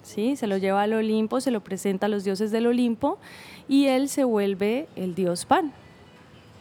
¿sí? 0.03 0.37
Se 0.37 0.47
lo 0.47 0.57
lleva 0.57 0.83
al 0.83 0.95
Olimpo, 0.95 1.41
se 1.41 1.51
lo 1.51 1.61
presenta 1.61 2.07
a 2.07 2.09
los 2.09 2.25
dioses 2.25 2.51
del 2.51 2.67
Olimpo 2.67 3.19
y 3.69 3.87
él 3.87 4.09
se 4.09 4.25
vuelve 4.25 4.89
el 4.97 5.15
dios 5.15 5.45
Pan. 5.45 5.73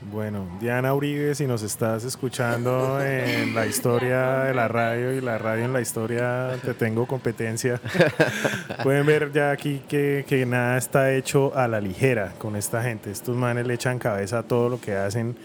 Bueno, 0.01 0.45
Diana 0.61 0.93
Uribe, 0.93 1.33
si 1.33 1.47
nos 1.47 1.63
estás 1.63 2.03
escuchando 2.03 3.01
en 3.03 3.55
la 3.55 3.65
historia 3.65 4.43
de 4.43 4.53
la 4.53 4.67
radio 4.67 5.11
y 5.11 5.21
la 5.21 5.39
radio 5.39 5.65
en 5.65 5.73
la 5.73 5.81
historia, 5.81 6.51
te 6.63 6.75
tengo 6.75 7.07
competencia. 7.07 7.81
Pueden 8.83 9.07
ver 9.07 9.31
ya 9.33 9.49
aquí 9.49 9.81
que, 9.89 10.23
que, 10.27 10.45
nada 10.45 10.77
está 10.77 11.13
hecho 11.13 11.51
a 11.55 11.67
la 11.67 11.81
ligera 11.81 12.33
con 12.37 12.55
esta 12.55 12.83
gente. 12.83 13.09
Estos 13.09 13.35
manes 13.35 13.65
le 13.65 13.73
echan 13.73 13.97
cabeza 13.97 14.39
a 14.39 14.43
todo 14.43 14.69
lo 14.69 14.79
que 14.79 14.95
hacen, 14.95 15.35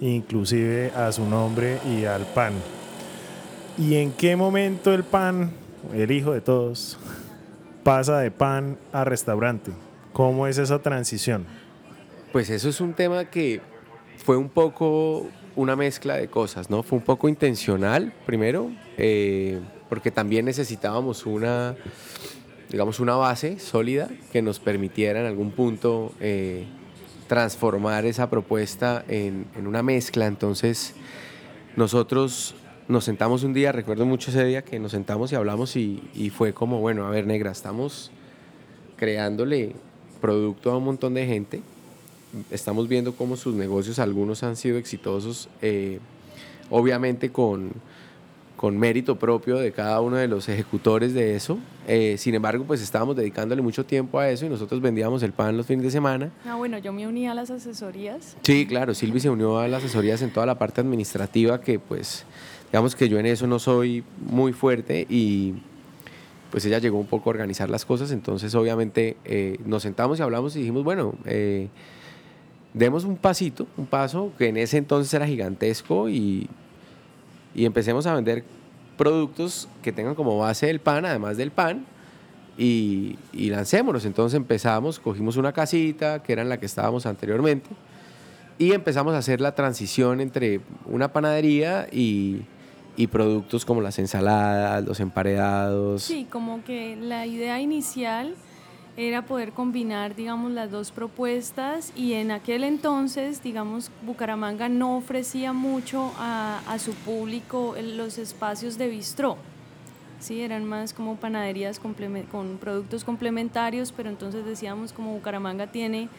inclusive 0.00 0.90
a 0.96 1.12
su 1.12 1.24
nombre 1.24 1.78
y 1.86 2.04
al 2.04 2.26
pan. 2.26 2.54
¿Y 3.78 3.94
en 3.94 4.12
qué 4.12 4.34
momento 4.34 4.92
el 4.92 5.04
pan, 5.04 5.52
el 5.94 6.10
hijo 6.10 6.32
de 6.32 6.40
todos, 6.40 6.98
pasa 7.84 8.18
de 8.18 8.32
pan 8.32 8.76
a 8.92 9.04
restaurante? 9.04 9.70
¿Cómo 10.12 10.48
es 10.48 10.58
esa 10.58 10.80
transición? 10.80 11.46
Pues 12.32 12.50
eso 12.50 12.68
es 12.68 12.80
un 12.80 12.92
tema 12.92 13.24
que 13.24 13.60
fue 14.24 14.36
un 14.36 14.48
poco 14.48 15.26
una 15.56 15.76
mezcla 15.76 16.16
de 16.16 16.28
cosas, 16.28 16.70
¿no? 16.70 16.82
Fue 16.82 16.98
un 16.98 17.04
poco 17.04 17.28
intencional, 17.28 18.12
primero, 18.26 18.70
eh, 18.96 19.58
porque 19.88 20.10
también 20.10 20.44
necesitábamos 20.44 21.26
una, 21.26 21.74
digamos, 22.70 23.00
una 23.00 23.16
base 23.16 23.58
sólida 23.58 24.08
que 24.32 24.42
nos 24.42 24.60
permitiera 24.60 25.20
en 25.20 25.26
algún 25.26 25.50
punto 25.52 26.12
eh, 26.20 26.66
transformar 27.26 28.04
esa 28.04 28.30
propuesta 28.30 29.04
en, 29.08 29.46
una 29.66 29.82
mezcla. 29.82 30.26
Entonces, 30.26 30.94
nosotros 31.76 32.54
nos 32.88 33.04
sentamos 33.04 33.42
un 33.42 33.54
día, 33.54 33.72
recuerdo 33.72 34.04
mucho 34.04 34.30
ese 34.30 34.44
día 34.44 34.62
que 34.62 34.78
nos 34.78 34.92
sentamos 34.92 35.32
y 35.32 35.34
hablamos 35.36 35.76
y, 35.76 36.02
y 36.14 36.30
fue 36.30 36.52
como, 36.52 36.80
bueno, 36.80 37.06
a 37.06 37.10
ver, 37.10 37.26
negra, 37.26 37.50
estamos 37.50 38.10
creándole 38.96 39.74
producto 40.20 40.70
a 40.70 40.76
un 40.76 40.84
montón 40.84 41.14
de 41.14 41.26
gente, 41.26 41.62
estamos 42.50 42.88
viendo 42.88 43.14
cómo 43.14 43.36
sus 43.36 43.54
negocios, 43.54 43.98
algunos 43.98 44.42
han 44.42 44.56
sido 44.56 44.78
exitosos, 44.78 45.48
eh, 45.62 45.98
obviamente 46.70 47.30
con, 47.30 47.72
con 48.56 48.78
mérito 48.78 49.18
propio 49.18 49.56
de 49.56 49.72
cada 49.72 50.00
uno 50.00 50.16
de 50.16 50.28
los 50.28 50.48
ejecutores 50.48 51.14
de 51.14 51.34
eso. 51.34 51.58
Eh, 51.88 52.16
sin 52.18 52.34
embargo, 52.34 52.64
pues 52.64 52.82
estábamos 52.82 53.16
dedicándole 53.16 53.62
mucho 53.62 53.84
tiempo 53.84 54.18
a 54.18 54.28
eso 54.30 54.46
y 54.46 54.48
nosotros 54.48 54.80
vendíamos 54.80 55.22
el 55.22 55.32
pan 55.32 55.56
los 55.56 55.66
fines 55.66 55.84
de 55.84 55.90
semana. 55.90 56.30
Ah, 56.44 56.56
bueno, 56.56 56.78
yo 56.78 56.92
me 56.92 57.06
uní 57.08 57.26
a 57.26 57.34
las 57.34 57.50
asesorías. 57.50 58.36
Sí, 58.42 58.66
claro, 58.66 58.94
Silvi 58.94 59.18
se 59.20 59.30
unió 59.30 59.58
a 59.58 59.66
las 59.66 59.82
asesorías 59.82 60.22
en 60.22 60.30
toda 60.30 60.46
la 60.46 60.58
parte 60.58 60.80
administrativa 60.80 61.60
que 61.60 61.78
pues 61.78 62.24
digamos 62.70 62.94
que 62.94 63.08
yo 63.08 63.18
en 63.18 63.26
eso 63.26 63.46
no 63.46 63.58
soy 63.58 64.04
muy 64.30 64.52
fuerte 64.52 65.06
y 65.08 65.54
pues 66.50 66.64
ella 66.64 66.78
llegó 66.78 66.98
un 66.98 67.06
poco 67.06 67.30
a 67.30 67.32
organizar 67.32 67.70
las 67.70 67.84
cosas, 67.84 68.10
entonces 68.12 68.54
obviamente 68.54 69.16
eh, 69.24 69.58
nos 69.64 69.82
sentamos 69.82 70.18
y 70.18 70.22
hablamos 70.22 70.54
y 70.56 70.60
dijimos, 70.60 70.84
bueno, 70.84 71.14
eh, 71.24 71.68
demos 72.74 73.04
un 73.04 73.16
pasito, 73.16 73.66
un 73.76 73.86
paso 73.86 74.32
que 74.38 74.48
en 74.48 74.56
ese 74.56 74.78
entonces 74.78 75.12
era 75.14 75.26
gigantesco 75.26 76.08
y, 76.08 76.48
y 77.54 77.64
empecemos 77.64 78.06
a 78.06 78.14
vender 78.14 78.44
productos 78.96 79.68
que 79.82 79.92
tengan 79.92 80.14
como 80.14 80.38
base 80.38 80.68
el 80.70 80.80
pan, 80.80 81.04
además 81.04 81.36
del 81.36 81.50
pan, 81.50 81.86
y, 82.58 83.16
y 83.32 83.50
lancémonos. 83.50 84.04
Entonces 84.04 84.36
empezamos, 84.36 85.00
cogimos 85.00 85.36
una 85.36 85.52
casita, 85.52 86.22
que 86.22 86.32
era 86.32 86.42
en 86.42 86.48
la 86.48 86.60
que 86.60 86.66
estábamos 86.66 87.06
anteriormente, 87.06 87.70
y 88.58 88.72
empezamos 88.72 89.14
a 89.14 89.18
hacer 89.18 89.40
la 89.40 89.54
transición 89.54 90.20
entre 90.20 90.60
una 90.84 91.12
panadería 91.12 91.88
y, 91.90 92.42
y 92.94 93.06
productos 93.06 93.64
como 93.64 93.80
las 93.80 93.98
ensaladas, 93.98 94.84
los 94.84 95.00
emparedados. 95.00 96.02
Sí, 96.02 96.26
como 96.30 96.62
que 96.62 96.94
la 96.96 97.26
idea 97.26 97.58
inicial 97.58 98.34
era 98.96 99.22
poder 99.22 99.52
combinar, 99.52 100.14
digamos, 100.14 100.50
las 100.52 100.70
dos 100.70 100.90
propuestas 100.90 101.92
y 101.96 102.14
en 102.14 102.30
aquel 102.30 102.64
entonces, 102.64 103.42
digamos, 103.42 103.90
Bucaramanga 104.02 104.68
no 104.68 104.96
ofrecía 104.96 105.52
mucho 105.52 106.12
a, 106.18 106.60
a 106.66 106.78
su 106.78 106.92
público 106.94 107.74
los 107.80 108.18
espacios 108.18 108.76
de 108.78 108.88
bistró. 108.88 109.36
Sí, 110.18 110.42
eran 110.42 110.66
más 110.66 110.92
como 110.92 111.16
panaderías 111.16 111.78
con 111.78 111.94
productos 112.60 113.04
complementarios, 113.04 113.90
pero 113.90 114.10
entonces 114.10 114.44
decíamos 114.44 114.92
como 114.92 115.14
Bucaramanga 115.14 115.68
tiene 115.68 116.10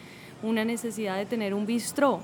una 0.42 0.64
necesidad 0.64 1.16
de 1.16 1.24
tener 1.24 1.54
un 1.54 1.66
bistró. 1.66 2.20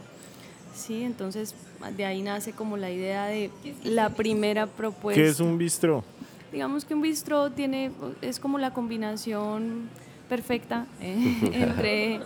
Sí, 0.75 1.05
entonces 1.05 1.55
de 1.97 2.05
ahí 2.05 2.23
nace 2.23 2.52
como 2.52 2.76
la 2.76 2.90
idea 2.90 3.26
de 3.26 3.50
la 3.85 4.11
primera 4.11 4.67
propuesta. 4.67 5.23
¿Qué 5.23 5.28
es 5.28 5.38
un 5.38 5.57
bistró? 5.57 6.02
Digamos 6.50 6.85
que 6.85 6.95
un 6.95 7.02
bistró 7.02 7.50
tiene, 7.50 7.93
es 8.23 8.40
como 8.40 8.59
la 8.59 8.73
combinación 8.73 9.88
perfecta 10.28 10.87
eh, 11.00 11.50
entre, 11.52 12.20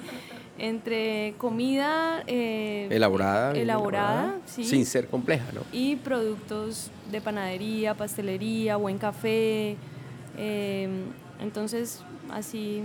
entre 0.59 1.35
comida 1.39 2.23
eh, 2.27 2.89
elaborada, 2.91 3.53
elaborada, 3.53 4.39
sin 4.47 4.85
ser 4.85 5.07
compleja, 5.09 5.47
¿no? 5.53 5.61
Y 5.73 5.97
productos 5.97 6.91
de 7.11 7.21
panadería, 7.21 7.95
pastelería, 7.95 8.77
buen 8.77 8.99
café. 8.99 9.77
Eh, 10.37 10.89
entonces, 11.41 12.03
así 12.31 12.83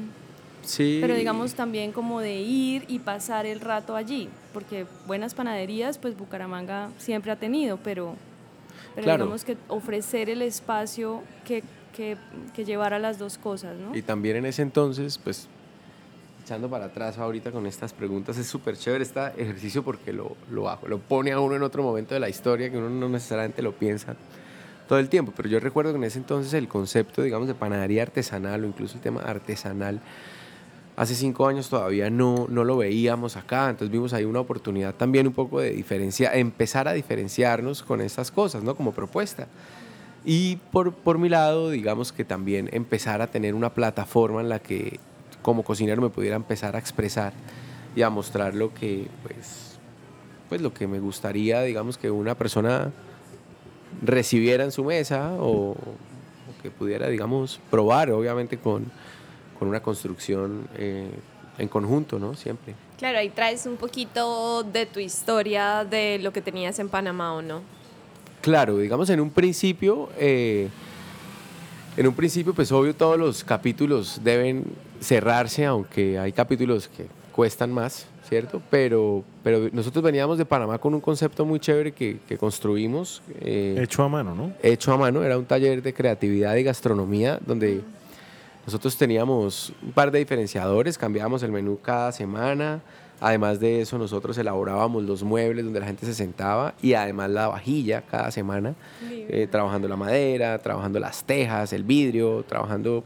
pero 0.77 1.15
digamos 1.15 1.53
también 1.53 1.91
como 1.91 2.19
de 2.19 2.35
ir 2.35 2.85
y 2.87 2.99
pasar 2.99 3.45
el 3.45 3.59
rato 3.59 3.95
allí, 3.95 4.29
porque 4.53 4.85
buenas 5.05 5.33
panaderías, 5.33 5.97
pues 5.97 6.17
Bucaramanga 6.17 6.89
siempre 6.97 7.31
ha 7.31 7.37
tenido, 7.37 7.77
pero, 7.77 8.15
pero 8.95 9.13
digamos 9.13 9.45
que 9.45 9.57
ofrecer 9.67 10.29
el 10.29 10.41
espacio 10.41 11.21
que, 11.45 11.63
que, 11.97 12.15
que 12.53 12.63
llevara 12.63 12.99
las 12.99 13.17
dos 13.17 13.39
cosas, 13.39 13.75
¿no? 13.75 13.95
Y 13.95 14.03
también 14.03 14.37
en 14.37 14.45
ese 14.45 14.61
entonces, 14.61 15.17
pues 15.17 15.47
echando 16.43 16.69
para 16.69 16.85
atrás 16.85 17.17
ahorita 17.17 17.51
con 17.51 17.65
estas 17.65 17.91
preguntas, 17.91 18.37
es 18.37 18.45
súper 18.45 18.77
chévere 18.77 19.03
este 19.03 19.19
ejercicio 19.35 19.83
porque 19.83 20.13
lo, 20.13 20.37
lo, 20.51 20.79
lo 20.87 20.99
pone 20.99 21.31
a 21.31 21.39
uno 21.39 21.55
en 21.55 21.63
otro 21.63 21.81
momento 21.81 22.13
de 22.13 22.19
la 22.19 22.29
historia 22.29 22.69
que 22.69 22.77
uno 22.77 22.89
no 22.89 23.09
necesariamente 23.09 23.63
lo 23.63 23.73
piensa 23.73 24.15
todo 24.87 24.99
el 24.99 25.09
tiempo, 25.09 25.33
pero 25.35 25.49
yo 25.49 25.59
recuerdo 25.59 25.91
que 25.91 25.97
en 25.97 26.03
ese 26.03 26.19
entonces 26.19 26.53
el 26.53 26.67
concepto, 26.67 27.23
digamos, 27.23 27.47
de 27.47 27.55
panadería 27.55 28.03
artesanal 28.03 28.63
o 28.63 28.67
incluso 28.67 28.95
el 28.95 29.01
tema 29.01 29.21
artesanal, 29.21 29.99
hace 30.95 31.15
cinco 31.15 31.47
años 31.47 31.67
todavía 31.67 32.09
no, 32.09 32.45
no 32.47 32.63
lo 32.63 32.77
veíamos 32.77 33.35
acá, 33.35 33.69
entonces 33.69 33.91
vimos 33.91 34.13
ahí 34.13 34.23
una 34.23 34.39
oportunidad 34.39 34.93
también 34.93 35.27
un 35.27 35.33
poco 35.33 35.59
de 35.59 35.71
diferencia, 35.71 36.33
empezar 36.33 36.87
a 36.87 36.93
diferenciarnos 36.93 37.81
con 37.81 38.01
estas 38.01 38.31
cosas, 38.31 38.63
¿no? 38.63 38.75
Como 38.75 38.93
propuesta. 38.93 39.47
Y 40.25 40.57
por, 40.71 40.93
por 40.93 41.17
mi 41.17 41.29
lado, 41.29 41.69
digamos 41.69 42.11
que 42.11 42.25
también 42.25 42.69
empezar 42.73 43.21
a 43.21 43.27
tener 43.27 43.55
una 43.55 43.73
plataforma 43.73 44.41
en 44.41 44.49
la 44.49 44.59
que 44.59 44.99
como 45.41 45.63
cocinero 45.63 46.01
me 46.01 46.09
pudiera 46.09 46.35
empezar 46.35 46.75
a 46.75 46.79
expresar 46.79 47.33
y 47.95 48.01
a 48.01 48.09
mostrar 48.09 48.53
lo 48.53 48.73
que, 48.73 49.07
pues, 49.23 49.77
pues 50.49 50.61
lo 50.61 50.73
que 50.73 50.87
me 50.87 50.99
gustaría, 50.99 51.61
digamos, 51.61 51.97
que 51.97 52.11
una 52.11 52.35
persona 52.35 52.91
recibiera 54.01 54.63
en 54.63 54.71
su 54.71 54.83
mesa 54.83 55.33
o, 55.39 55.71
o 55.71 56.61
que 56.61 56.69
pudiera, 56.69 57.07
digamos, 57.07 57.59
probar, 57.71 58.11
obviamente 58.11 58.57
con, 58.57 58.91
con 59.57 59.67
una 59.67 59.81
construcción 59.81 60.67
eh, 60.77 61.09
en 61.57 61.67
conjunto, 61.67 62.19
¿no? 62.19 62.35
Siempre. 62.35 62.75
Claro, 62.97 63.19
ahí 63.19 63.29
traes 63.29 63.65
un 63.65 63.77
poquito 63.77 64.63
de 64.63 64.85
tu 64.85 64.99
historia 64.99 65.85
de 65.85 66.19
lo 66.19 66.31
que 66.33 66.41
tenías 66.41 66.79
en 66.79 66.89
Panamá, 66.89 67.33
¿o 67.33 67.41
no? 67.41 67.61
Claro, 68.47 68.77
digamos 68.77 69.09
en 69.09 69.19
un 69.19 69.29
principio, 69.29 70.07
eh, 70.17 70.69
en 71.97 72.07
un 72.07 72.13
principio, 72.13 72.53
pues 72.53 72.71
obvio 72.71 72.95
todos 72.95 73.19
los 73.19 73.43
capítulos 73.43 74.21
deben 74.23 74.63
cerrarse, 75.01 75.65
aunque 75.65 76.17
hay 76.17 76.31
capítulos 76.31 76.87
que 76.87 77.07
cuestan 77.33 77.73
más, 77.73 78.07
¿cierto? 78.29 78.61
Pero, 78.69 79.25
pero 79.43 79.67
nosotros 79.73 80.01
veníamos 80.01 80.37
de 80.37 80.45
Panamá 80.45 80.77
con 80.77 80.93
un 80.93 81.01
concepto 81.01 81.43
muy 81.43 81.59
chévere 81.59 81.91
que, 81.91 82.19
que 82.25 82.37
construimos. 82.37 83.21
Eh, 83.41 83.77
hecho 83.81 84.01
a 84.03 84.07
mano, 84.07 84.33
¿no? 84.33 84.53
Hecho 84.63 84.93
a 84.93 84.97
mano, 84.97 85.25
era 85.25 85.37
un 85.37 85.43
taller 85.43 85.81
de 85.81 85.93
creatividad 85.93 86.55
y 86.55 86.63
gastronomía 86.63 87.39
donde 87.45 87.81
nosotros 88.65 88.95
teníamos 88.95 89.73
un 89.83 89.91
par 89.91 90.09
de 90.09 90.19
diferenciadores, 90.19 90.97
cambiábamos 90.97 91.43
el 91.43 91.51
menú 91.51 91.79
cada 91.81 92.13
semana. 92.13 92.79
Además 93.19 93.59
de 93.59 93.81
eso, 93.81 93.97
nosotros 93.97 94.37
elaborábamos 94.37 95.03
los 95.03 95.23
muebles 95.23 95.65
donde 95.65 95.79
la 95.79 95.87
gente 95.87 96.05
se 96.05 96.13
sentaba 96.13 96.75
y 96.81 96.93
además 96.93 97.31
la 97.31 97.47
vajilla 97.47 98.03
cada 98.03 98.29
semana, 98.29 98.75
eh, 99.09 99.47
trabajando 99.49 99.87
la 99.87 99.95
madera, 99.95 100.59
trabajando 100.59 100.99
las 100.99 101.23
tejas, 101.23 101.73
el 101.73 101.83
vidrio, 101.83 102.43
trabajando 102.47 103.03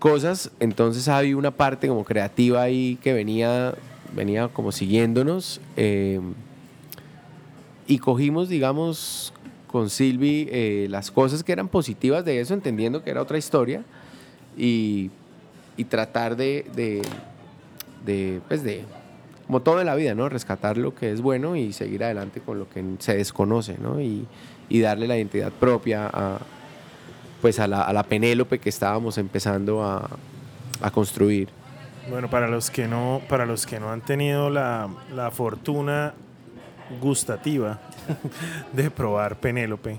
cosas. 0.00 0.50
Entonces 0.58 1.06
había 1.06 1.36
una 1.36 1.52
parte 1.52 1.86
como 1.86 2.04
creativa 2.04 2.62
ahí 2.62 2.98
que 3.02 3.12
venía, 3.12 3.74
venía 4.14 4.48
como 4.48 4.72
siguiéndonos. 4.72 5.60
Eh, 5.76 6.20
y 7.86 7.98
cogimos, 7.98 8.48
digamos, 8.48 9.32
con 9.68 9.90
Silvi 9.90 10.48
eh, 10.50 10.86
las 10.90 11.12
cosas 11.12 11.44
que 11.44 11.52
eran 11.52 11.68
positivas 11.68 12.24
de 12.24 12.40
eso, 12.40 12.52
entendiendo 12.52 13.04
que 13.04 13.10
era 13.10 13.22
otra 13.22 13.38
historia 13.38 13.84
y, 14.56 15.10
y 15.76 15.84
tratar 15.84 16.34
de, 16.34 16.66
de, 16.74 17.02
de, 18.04 18.40
pues 18.48 18.64
de, 18.64 18.84
como 19.46 19.60
todo 19.60 19.80
en 19.80 19.86
la 19.86 19.94
vida, 19.94 20.14
¿no? 20.14 20.28
Rescatar 20.28 20.78
lo 20.78 20.94
que 20.94 21.12
es 21.12 21.20
bueno 21.20 21.56
y 21.56 21.72
seguir 21.72 22.04
adelante 22.04 22.40
con 22.40 22.58
lo 22.58 22.68
que 22.68 22.82
se 22.98 23.16
desconoce, 23.16 23.76
¿no? 23.78 24.00
Y, 24.00 24.26
y 24.68 24.80
darle 24.80 25.06
la 25.06 25.16
identidad 25.16 25.52
propia 25.52 26.08
a, 26.12 26.38
pues 27.40 27.58
a 27.58 27.66
la, 27.66 27.82
a 27.82 27.92
la 27.92 28.02
Penélope 28.04 28.58
que 28.58 28.68
estábamos 28.68 29.18
empezando 29.18 29.84
a, 29.84 30.08
a, 30.80 30.90
construir. 30.90 31.48
Bueno, 32.08 32.28
para 32.30 32.48
los 32.48 32.70
que 32.70 32.88
no, 32.88 33.20
para 33.28 33.44
los 33.44 33.66
que 33.66 33.78
no 33.78 33.90
han 33.90 34.00
tenido 34.00 34.48
la, 34.50 34.88
la 35.14 35.30
fortuna 35.30 36.14
gustativa 37.00 37.80
de 38.72 38.90
probar 38.90 39.36
Penélope, 39.36 39.98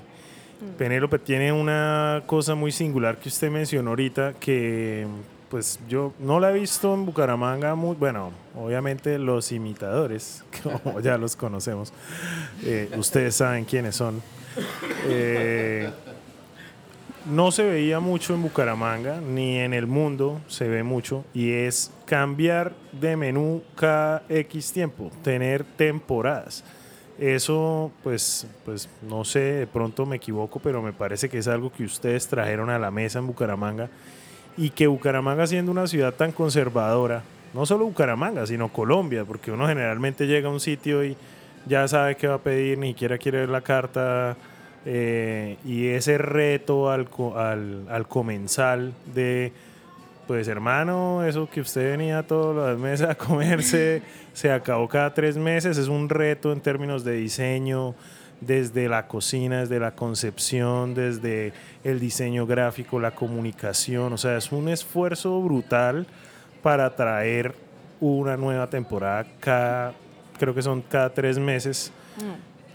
Penélope 0.77 1.19
tiene 1.19 1.51
una 1.51 2.23
cosa 2.25 2.55
muy 2.55 2.71
singular 2.71 3.17
que 3.17 3.29
usted 3.29 3.51
mencionó 3.51 3.91
ahorita 3.91 4.33
que 4.39 5.05
pues 5.55 5.79
yo 5.87 6.11
no 6.19 6.41
la 6.41 6.49
he 6.49 6.53
visto 6.53 6.93
en 6.93 7.05
Bucaramanga 7.05 7.75
muy 7.75 7.95
bueno 7.95 8.33
obviamente 8.57 9.17
los 9.17 9.53
imitadores 9.53 10.43
como 10.83 10.99
ya 10.99 11.17
los 11.17 11.37
conocemos 11.37 11.93
eh, 12.65 12.89
ustedes 12.97 13.37
saben 13.37 13.63
quiénes 13.63 13.95
son 13.95 14.21
eh, 15.05 15.89
no 17.25 17.53
se 17.53 17.63
veía 17.63 18.01
mucho 18.01 18.33
en 18.33 18.41
Bucaramanga 18.41 19.21
ni 19.21 19.59
en 19.59 19.73
el 19.73 19.87
mundo 19.87 20.41
se 20.49 20.67
ve 20.67 20.83
mucho 20.83 21.23
y 21.33 21.51
es 21.53 21.89
cambiar 22.03 22.73
de 22.91 23.15
menú 23.15 23.63
cada 23.77 24.23
X 24.27 24.73
tiempo 24.73 25.09
tener 25.23 25.63
temporadas. 25.63 26.65
Eso, 27.17 27.93
pues, 28.03 28.45
pues 28.65 28.89
no 29.01 29.23
sé, 29.23 29.39
de 29.39 29.67
pronto 29.67 30.05
me 30.05 30.17
equivoco, 30.17 30.59
pero 30.59 30.81
me 30.81 30.91
parece 30.91 31.29
que 31.29 31.37
es 31.37 31.47
algo 31.47 31.71
que 31.71 31.85
ustedes 31.85 32.27
trajeron 32.27 32.69
a 32.69 32.77
la 32.77 32.91
mesa 32.91 33.19
en 33.19 33.27
Bucaramanga 33.27 33.89
y 34.57 34.69
que 34.69 34.87
Bucaramanga 34.87 35.47
siendo 35.47 35.71
una 35.71 35.87
ciudad 35.87 36.13
tan 36.13 36.31
conservadora, 36.31 37.23
no 37.53 37.65
solo 37.65 37.85
Bucaramanga, 37.85 38.45
sino 38.45 38.69
Colombia, 38.69 39.25
porque 39.25 39.51
uno 39.51 39.67
generalmente 39.67 40.27
llega 40.27 40.49
a 40.49 40.51
un 40.51 40.59
sitio 40.59 41.03
y 41.03 41.15
ya 41.65 41.87
sabe 41.87 42.15
qué 42.15 42.27
va 42.27 42.35
a 42.35 42.39
pedir, 42.39 42.77
ni 42.77 42.89
siquiera 42.89 43.17
quiere 43.17 43.39
ver 43.39 43.49
la 43.49 43.61
carta. 43.61 44.35
eh, 44.85 45.57
y 45.65 45.87
ese 45.87 46.17
reto 46.19 46.91
al, 46.91 47.07
al, 47.35 47.85
al 47.89 48.07
comensal 48.07 48.93
de, 49.13 49.51
pues 50.27 50.47
hermano, 50.47 51.23
eso 51.25 51.49
que 51.49 51.61
usted 51.61 51.91
venía 51.91 52.23
todas 52.23 52.69
las 52.71 52.79
meses 52.79 53.09
a 53.09 53.15
comerse, 53.15 54.01
se 54.33 54.51
acabó 54.51 54.87
cada 54.87 55.13
tres 55.13 55.37
meses, 55.37 55.77
es 55.77 55.87
un 55.87 56.07
reto 56.09 56.51
en 56.51 56.61
términos 56.61 57.03
de 57.03 57.13
diseño, 57.13 57.95
desde 58.45 58.87
la 58.87 59.07
cocina, 59.07 59.61
desde 59.61 59.79
la 59.79 59.91
concepción, 59.95 60.93
desde 60.93 61.53
el 61.83 61.99
diseño 61.99 62.45
gráfico, 62.45 62.99
la 62.99 63.11
comunicación, 63.11 64.13
o 64.13 64.17
sea, 64.17 64.37
es 64.37 64.51
un 64.51 64.69
esfuerzo 64.69 65.41
brutal 65.41 66.07
para 66.61 66.95
traer 66.95 67.55
una 67.99 68.37
nueva 68.37 68.67
temporada 68.67 69.25
cada, 69.39 69.93
creo 70.37 70.53
que 70.53 70.61
son 70.61 70.81
cada 70.81 71.13
tres 71.13 71.37
meses. 71.39 71.91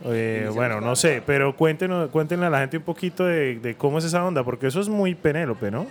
Eh, 0.05 0.49
bueno, 0.55 0.81
no 0.81 0.97
sé, 0.97 1.23
pero 1.25 1.55
cuéntenos, 1.55 2.09
cuéntenle 2.11 2.47
a 2.47 2.51
la 2.51 2.61
gente 2.61 2.79
un 2.79 2.85
poquito 2.85 3.27
de, 3.27 3.59
de 3.59 3.75
cómo 3.75 3.99
es 3.99 4.05
esa 4.05 4.25
onda, 4.25 4.43
porque 4.43 4.67
eso 4.67 4.81
es 4.81 4.89
muy 4.89 5.15
Penélope, 5.15 5.71
¿no? 5.71 5.87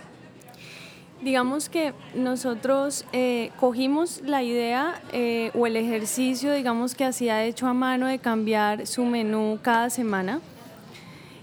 Digamos 1.22 1.68
que 1.68 1.92
nosotros 2.14 3.04
eh, 3.12 3.50
cogimos 3.60 4.22
la 4.24 4.42
idea 4.42 4.98
eh, 5.12 5.50
o 5.54 5.66
el 5.66 5.76
ejercicio, 5.76 6.54
digamos 6.54 6.94
que 6.94 7.04
hacía 7.04 7.44
hecho 7.44 7.66
a 7.66 7.74
mano 7.74 8.06
de 8.06 8.18
cambiar 8.18 8.86
su 8.86 9.04
menú 9.04 9.58
cada 9.60 9.90
semana. 9.90 10.40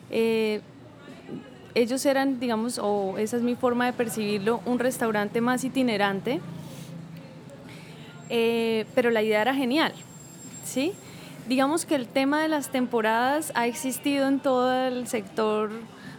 Eh, 0.10 0.62
ellos 1.76 2.04
eran, 2.08 2.40
digamos, 2.40 2.80
o 2.82 3.20
esa 3.20 3.38
es 3.38 3.44
mi 3.44 3.54
forma 3.54 3.86
de 3.86 3.94
percibirlo, 3.94 4.62
un 4.66 4.80
restaurante 4.80 5.42
más 5.42 5.64
itinerante, 5.64 6.42
pero 8.96 9.12
la 9.12 9.22
idea 9.22 9.44
era 9.44 9.54
genial, 9.54 9.94
¿sí? 10.66 10.94
Digamos 11.48 11.86
que 11.86 11.94
el 11.94 12.08
tema 12.08 12.42
de 12.42 12.48
las 12.48 12.72
temporadas 12.72 13.52
ha 13.54 13.68
existido 13.68 14.28
en 14.28 14.40
todo 14.40 14.88
el 14.88 15.08
sector 15.08 15.70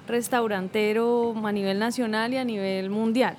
restaurantero 0.06 1.34
a 1.44 1.50
nivel 1.50 1.80
nacional 1.80 2.32
y 2.32 2.36
a 2.36 2.44
nivel 2.44 2.88
mundial. 2.88 3.36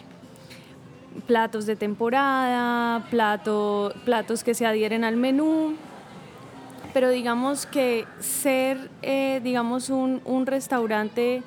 Platos 1.28 1.66
de 1.66 1.76
temporada, 1.76 3.06
plato, 3.10 3.94
platos 4.06 4.44
que 4.44 4.54
se 4.54 4.66
adhieren 4.66 5.04
al 5.04 5.16
menú, 5.18 5.76
pero 6.94 7.10
digamos 7.10 7.66
que 7.66 8.06
ser, 8.20 8.90
eh, 9.02 9.42
digamos, 9.44 9.90
un, 9.90 10.22
un 10.26 10.46
restaurante 10.46 11.44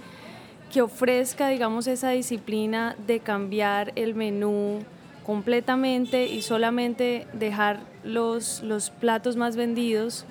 que 0.73 0.83
ofrezca, 0.83 1.49
digamos, 1.49 1.87
esa 1.87 2.11
disciplina 2.11 2.97
de 3.07 3.21
cambiar 3.21 3.93
el 3.95 4.15
menú 4.15 4.81
completamente 5.25 6.27
y 6.27 6.43
solamente 6.43 7.27
dejar 7.33 7.81
los, 8.05 8.63
los 8.63 8.91
platos 8.91 9.37
más 9.37 9.57
vendidos 9.57 10.25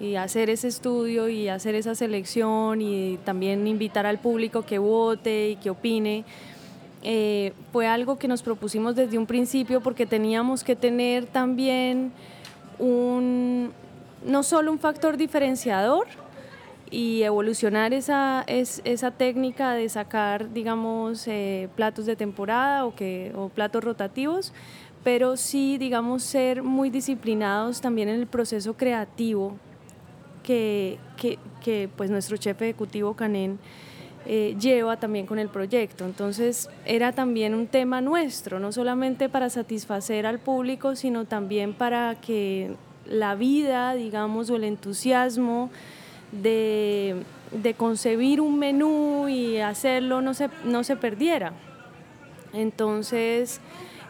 y 0.00 0.14
hacer 0.14 0.50
ese 0.50 0.68
estudio 0.68 1.28
y 1.28 1.48
hacer 1.48 1.74
esa 1.74 1.94
selección 1.94 2.80
y 2.80 3.18
también 3.24 3.66
invitar 3.66 4.06
al 4.06 4.18
público 4.18 4.64
que 4.64 4.78
vote 4.78 5.50
y 5.50 5.56
que 5.56 5.70
opine. 5.70 6.24
Eh, 7.02 7.52
fue 7.72 7.86
algo 7.86 8.18
que 8.18 8.28
nos 8.28 8.42
propusimos 8.42 8.94
desde 8.96 9.18
un 9.18 9.26
principio 9.26 9.80
porque 9.80 10.06
teníamos 10.06 10.64
que 10.64 10.76
tener 10.76 11.26
también 11.26 12.12
un, 12.78 13.72
no 14.24 14.42
solo 14.42 14.72
un 14.72 14.78
factor 14.78 15.16
diferenciador, 15.16 16.06
y 16.90 17.22
evolucionar 17.22 17.92
esa, 17.92 18.44
es, 18.46 18.80
esa 18.84 19.10
técnica 19.10 19.72
de 19.72 19.88
sacar, 19.88 20.52
digamos, 20.52 21.26
eh, 21.28 21.68
platos 21.76 22.06
de 22.06 22.16
temporada 22.16 22.84
o, 22.84 22.94
que, 22.94 23.32
o 23.36 23.48
platos 23.48 23.84
rotativos, 23.84 24.52
pero 25.04 25.36
sí, 25.36 25.78
digamos, 25.78 26.22
ser 26.22 26.62
muy 26.62 26.90
disciplinados 26.90 27.80
también 27.80 28.08
en 28.08 28.20
el 28.20 28.26
proceso 28.26 28.74
creativo 28.74 29.56
que, 30.42 30.98
que, 31.16 31.38
que, 31.62 31.88
pues 31.94 32.10
nuestro 32.10 32.36
chef 32.36 32.60
ejecutivo 32.62 33.14
Canén 33.14 33.58
eh, 34.30 34.56
lleva 34.60 34.98
también 34.98 35.24
con 35.24 35.38
el 35.38 35.48
proyecto. 35.48 36.04
Entonces 36.04 36.68
era 36.84 37.12
también 37.12 37.54
un 37.54 37.66
tema 37.66 38.02
nuestro, 38.02 38.60
no 38.60 38.72
solamente 38.72 39.30
para 39.30 39.48
satisfacer 39.48 40.26
al 40.26 40.38
público, 40.38 40.96
sino 40.96 41.24
también 41.24 41.72
para 41.72 42.14
que 42.20 42.76
la 43.06 43.34
vida, 43.36 43.94
digamos, 43.94 44.50
o 44.50 44.56
el 44.56 44.64
entusiasmo, 44.64 45.70
de, 46.30 47.24
concebir 47.78 48.42
un 48.42 48.58
menú 48.58 49.28
y 49.28 49.60
hacerlo 49.60 50.20
no 50.20 50.34
se, 50.34 50.50
no 50.62 50.84
se 50.84 50.96
perdiera. 50.96 51.54
Entonces, 52.52 53.62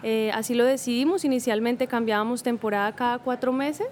eh, 0.03 0.33
así 0.35 0.55
lo 0.55 0.65
decidimos. 0.65 1.25
Inicialmente 1.25 1.87
cambiábamos 1.87 2.43
temporada 2.43 2.93
cada 2.97 3.19
cuatro 3.19 3.53
meses. 3.53 3.87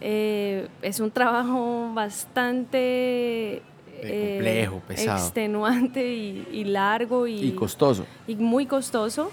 Eh, 0.00 0.66
es 0.82 0.98
un 0.98 1.12
trabajo 1.12 1.92
bastante 1.94 3.62
complejo, 4.00 4.76
eh, 4.76 4.82
pesado. 4.88 5.18
extenuante 5.18 6.14
y, 6.14 6.48
y 6.52 6.64
largo 6.64 7.26
y, 7.26 7.40
y 7.40 7.52
costoso. 7.52 8.06
Y 8.26 8.36
muy 8.36 8.66
costoso. 8.66 9.30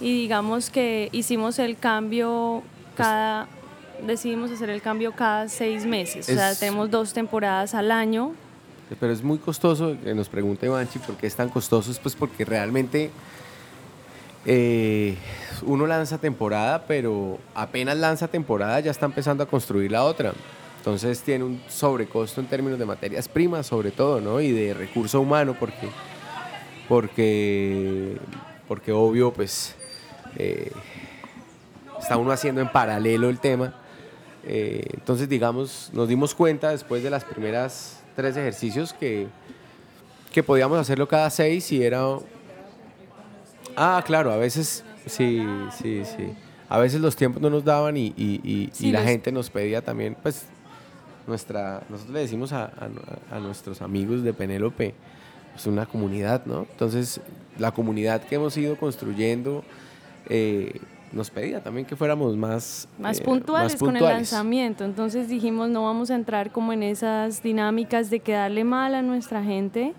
Y 0.00 0.12
digamos 0.22 0.70
que 0.70 1.08
hicimos 1.12 1.58
el 1.58 1.76
cambio 1.76 2.62
cada 2.96 3.48
decidimos 4.06 4.50
hacer 4.50 4.70
el 4.70 4.82
cambio 4.82 5.12
cada 5.12 5.48
seis 5.48 5.86
meses. 5.86 6.28
Es, 6.28 6.36
o 6.36 6.38
sea, 6.38 6.54
tenemos 6.54 6.90
dos 6.90 7.12
temporadas 7.12 7.74
al 7.74 7.90
año. 7.90 8.32
Pero 8.98 9.12
es 9.12 9.22
muy 9.22 9.38
costoso, 9.38 9.96
que 10.02 10.14
nos 10.14 10.28
pregunte 10.28 10.68
Banchi, 10.68 10.98
¿por 10.98 11.16
qué 11.16 11.26
es 11.26 11.34
tan 11.34 11.48
costoso? 11.48 11.90
Es 11.90 11.98
pues 11.98 12.14
porque 12.14 12.44
realmente 12.44 13.10
eh, 14.44 15.16
uno 15.62 15.86
lanza 15.86 16.18
temporada, 16.18 16.84
pero 16.86 17.38
apenas 17.54 17.96
lanza 17.96 18.28
temporada 18.28 18.80
ya 18.80 18.90
está 18.90 19.06
empezando 19.06 19.44
a 19.44 19.46
construir 19.46 19.92
la 19.92 20.04
otra. 20.04 20.32
Entonces 20.82 21.20
tiene 21.20 21.44
un 21.44 21.62
sobrecosto 21.68 22.40
en 22.40 22.48
términos 22.48 22.76
de 22.76 22.84
materias 22.84 23.28
primas, 23.28 23.68
sobre 23.68 23.92
todo, 23.92 24.20
¿no? 24.20 24.40
Y 24.40 24.50
de 24.50 24.74
recurso 24.74 25.20
humano, 25.20 25.54
porque, 25.56 25.88
porque, 26.88 28.16
porque 28.66 28.90
obvio, 28.90 29.32
pues, 29.32 29.76
eh, 30.36 30.72
está 32.00 32.16
uno 32.16 32.32
haciendo 32.32 32.60
en 32.60 32.68
paralelo 32.72 33.28
el 33.28 33.38
tema. 33.38 33.76
Eh, 34.42 34.84
entonces, 34.94 35.28
digamos, 35.28 35.88
nos 35.92 36.08
dimos 36.08 36.34
cuenta 36.34 36.70
después 36.70 37.04
de 37.04 37.10
las 37.10 37.22
primeras 37.22 38.02
tres 38.16 38.36
ejercicios 38.36 38.92
que, 38.92 39.28
que 40.32 40.42
podíamos 40.42 40.80
hacerlo 40.80 41.06
cada 41.06 41.30
seis 41.30 41.70
y 41.70 41.80
era... 41.84 42.02
Ah, 43.76 44.02
claro, 44.04 44.32
a 44.32 44.36
veces, 44.36 44.84
sí, 45.06 45.46
sí, 45.80 46.02
sí. 46.04 46.34
A 46.68 46.80
veces 46.80 47.00
los 47.00 47.14
tiempos 47.14 47.40
no 47.40 47.50
nos 47.50 47.64
daban 47.64 47.96
y, 47.96 48.12
y, 48.16 48.40
y, 48.42 48.70
sí, 48.72 48.88
y 48.88 48.90
la 48.90 48.98
los... 48.98 49.08
gente 49.08 49.30
nos 49.30 49.48
pedía 49.48 49.80
también, 49.80 50.16
pues, 50.20 50.46
nuestra... 51.26 51.82
Nosotros 51.88 52.14
le 52.14 52.20
decimos 52.20 52.52
a, 52.52 52.64
a, 52.64 53.36
a 53.36 53.38
nuestros 53.40 53.82
amigos 53.82 54.22
de 54.22 54.32
Penélope, 54.32 54.94
pues 55.52 55.66
una 55.66 55.86
comunidad, 55.86 56.44
¿no? 56.46 56.66
Entonces, 56.70 57.20
la 57.58 57.72
comunidad 57.72 58.22
que 58.22 58.36
hemos 58.36 58.56
ido 58.56 58.76
construyendo... 58.76 59.64
Eh, 60.28 60.80
nos 61.12 61.30
pedía 61.30 61.62
también 61.62 61.86
que 61.86 61.94
fuéramos 61.94 62.36
más, 62.36 62.88
más, 62.98 63.20
eh, 63.20 63.22
puntuales 63.22 63.72
más, 63.72 63.78
puntuales 63.78 63.78
con 63.78 63.96
el 63.96 64.02
lanzamiento. 64.02 64.84
Entonces 64.84 65.28
dijimos, 65.28 65.68
no 65.68 65.84
vamos 65.84 66.10
a 66.10 66.14
entrar 66.14 66.50
como 66.50 66.72
en 66.72 66.82
esas 66.82 67.42
dinámicas 67.42 68.10
de 68.10 68.20
quedarle 68.20 68.64
mal 68.64 68.94
a 68.94 69.02
nuestra 69.02 69.42
gente 69.44 69.94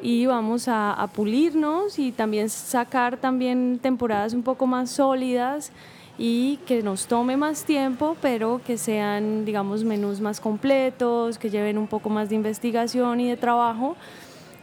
y 0.00 0.26
vamos 0.26 0.68
a, 0.68 0.92
a 0.92 1.06
pulirnos 1.08 1.98
y 1.98 2.12
también 2.12 2.48
sacar 2.48 3.16
también 3.16 3.78
temporadas 3.82 4.34
un 4.34 4.42
poco 4.42 4.66
más 4.66 4.90
sólidas 4.90 5.72
y 6.18 6.56
que 6.66 6.82
nos 6.82 7.06
tome 7.06 7.36
más 7.36 7.64
tiempo, 7.64 8.16
pero 8.22 8.60
que 8.66 8.78
sean, 8.78 9.44
digamos, 9.44 9.84
menús 9.84 10.20
más 10.20 10.40
completos, 10.40 11.38
que 11.38 11.50
lleven 11.50 11.76
un 11.76 11.86
poco 11.86 12.08
más 12.08 12.30
de 12.30 12.36
investigación 12.36 13.20
y 13.20 13.28
de 13.28 13.36
trabajo. 13.36 13.96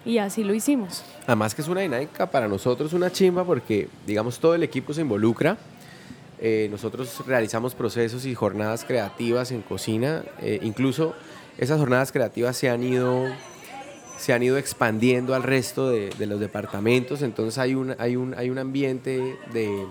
Y 0.06 0.18
así 0.18 0.44
lo 0.44 0.54
hicimos. 0.54 1.04
Además 1.28 1.56
que 1.56 1.62
es 1.62 1.68
una 1.68 1.82
dinámica 1.82 2.30
para 2.30 2.48
nosotros 2.48 2.92
una 2.94 3.12
chimba 3.12 3.46
porque, 3.46 3.88
digamos, 4.06 4.39
todo 4.39 4.56
el 4.56 4.63
equipo 4.63 4.94
se 4.94 5.02
involucra. 5.02 5.58
Eh, 6.39 6.68
nosotros 6.70 7.26
realizamos 7.26 7.74
procesos 7.74 8.26
y 8.26 8.36
jornadas 8.36 8.84
creativas 8.84 9.52
en 9.52 9.62
cocina. 9.62 10.24
Eh, 10.42 10.60
incluso 10.63 11.13
esas 11.58 11.80
jornadas 11.80 12.12
creativas 12.12 12.58
se 12.58 12.70
han 12.70 12.84
ido, 12.84 13.28
se 14.18 14.34
han 14.34 14.44
ido 14.44 14.58
expandiendo 14.58 15.36
al 15.36 15.44
resto 15.44 15.89
de, 15.89 16.10
de 16.10 16.26
los 16.26 16.39
departamentos. 16.39 17.22
Entonces 17.22 17.58
hay 17.60 17.76
un, 17.76 17.96
hay 17.98 18.18
un, 18.18 18.34
hay 18.34 18.50
un 18.50 18.58
ambiente 18.58 19.38
de, 19.54 19.86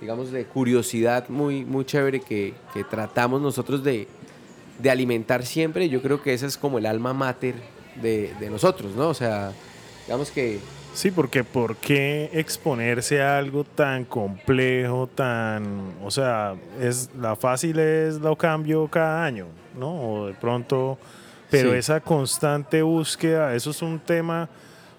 digamos, 0.00 0.30
de 0.30 0.44
curiosidad 0.44 1.28
muy, 1.28 1.64
muy 1.64 1.84
chévere 1.84 2.20
que, 2.20 2.54
que 2.72 2.84
tratamos 2.84 3.40
nosotros 3.40 3.82
de, 3.82 4.08
de 4.78 4.90
alimentar 4.90 5.44
siempre. 5.44 5.88
Yo 5.88 6.02
creo 6.02 6.22
que 6.22 6.34
ese 6.34 6.46
es 6.46 6.56
como 6.56 6.78
el 6.78 6.86
alma 6.86 7.12
mater 7.12 7.54
de, 8.00 8.34
de 8.38 8.50
nosotros, 8.50 8.94
¿no? 8.94 9.08
O 9.08 9.14
sea, 9.14 9.52
digamos 10.06 10.30
que 10.30 10.60
Sí, 10.98 11.12
porque 11.12 11.44
¿por 11.44 11.76
qué 11.76 12.28
exponerse 12.32 13.22
a 13.22 13.38
algo 13.38 13.62
tan 13.62 14.04
complejo, 14.04 15.08
tan, 15.14 15.94
o 16.02 16.10
sea, 16.10 16.56
es 16.80 17.10
la 17.16 17.36
fácil 17.36 17.78
es 17.78 18.16
lo 18.16 18.34
cambio 18.36 18.88
cada 18.88 19.24
año, 19.24 19.46
¿no? 19.78 19.94
O 19.94 20.26
de 20.26 20.34
pronto, 20.34 20.98
pero 21.50 21.70
sí. 21.70 21.78
esa 21.78 22.00
constante 22.00 22.82
búsqueda, 22.82 23.54
eso 23.54 23.70
es 23.70 23.80
un 23.80 24.00
tema 24.00 24.48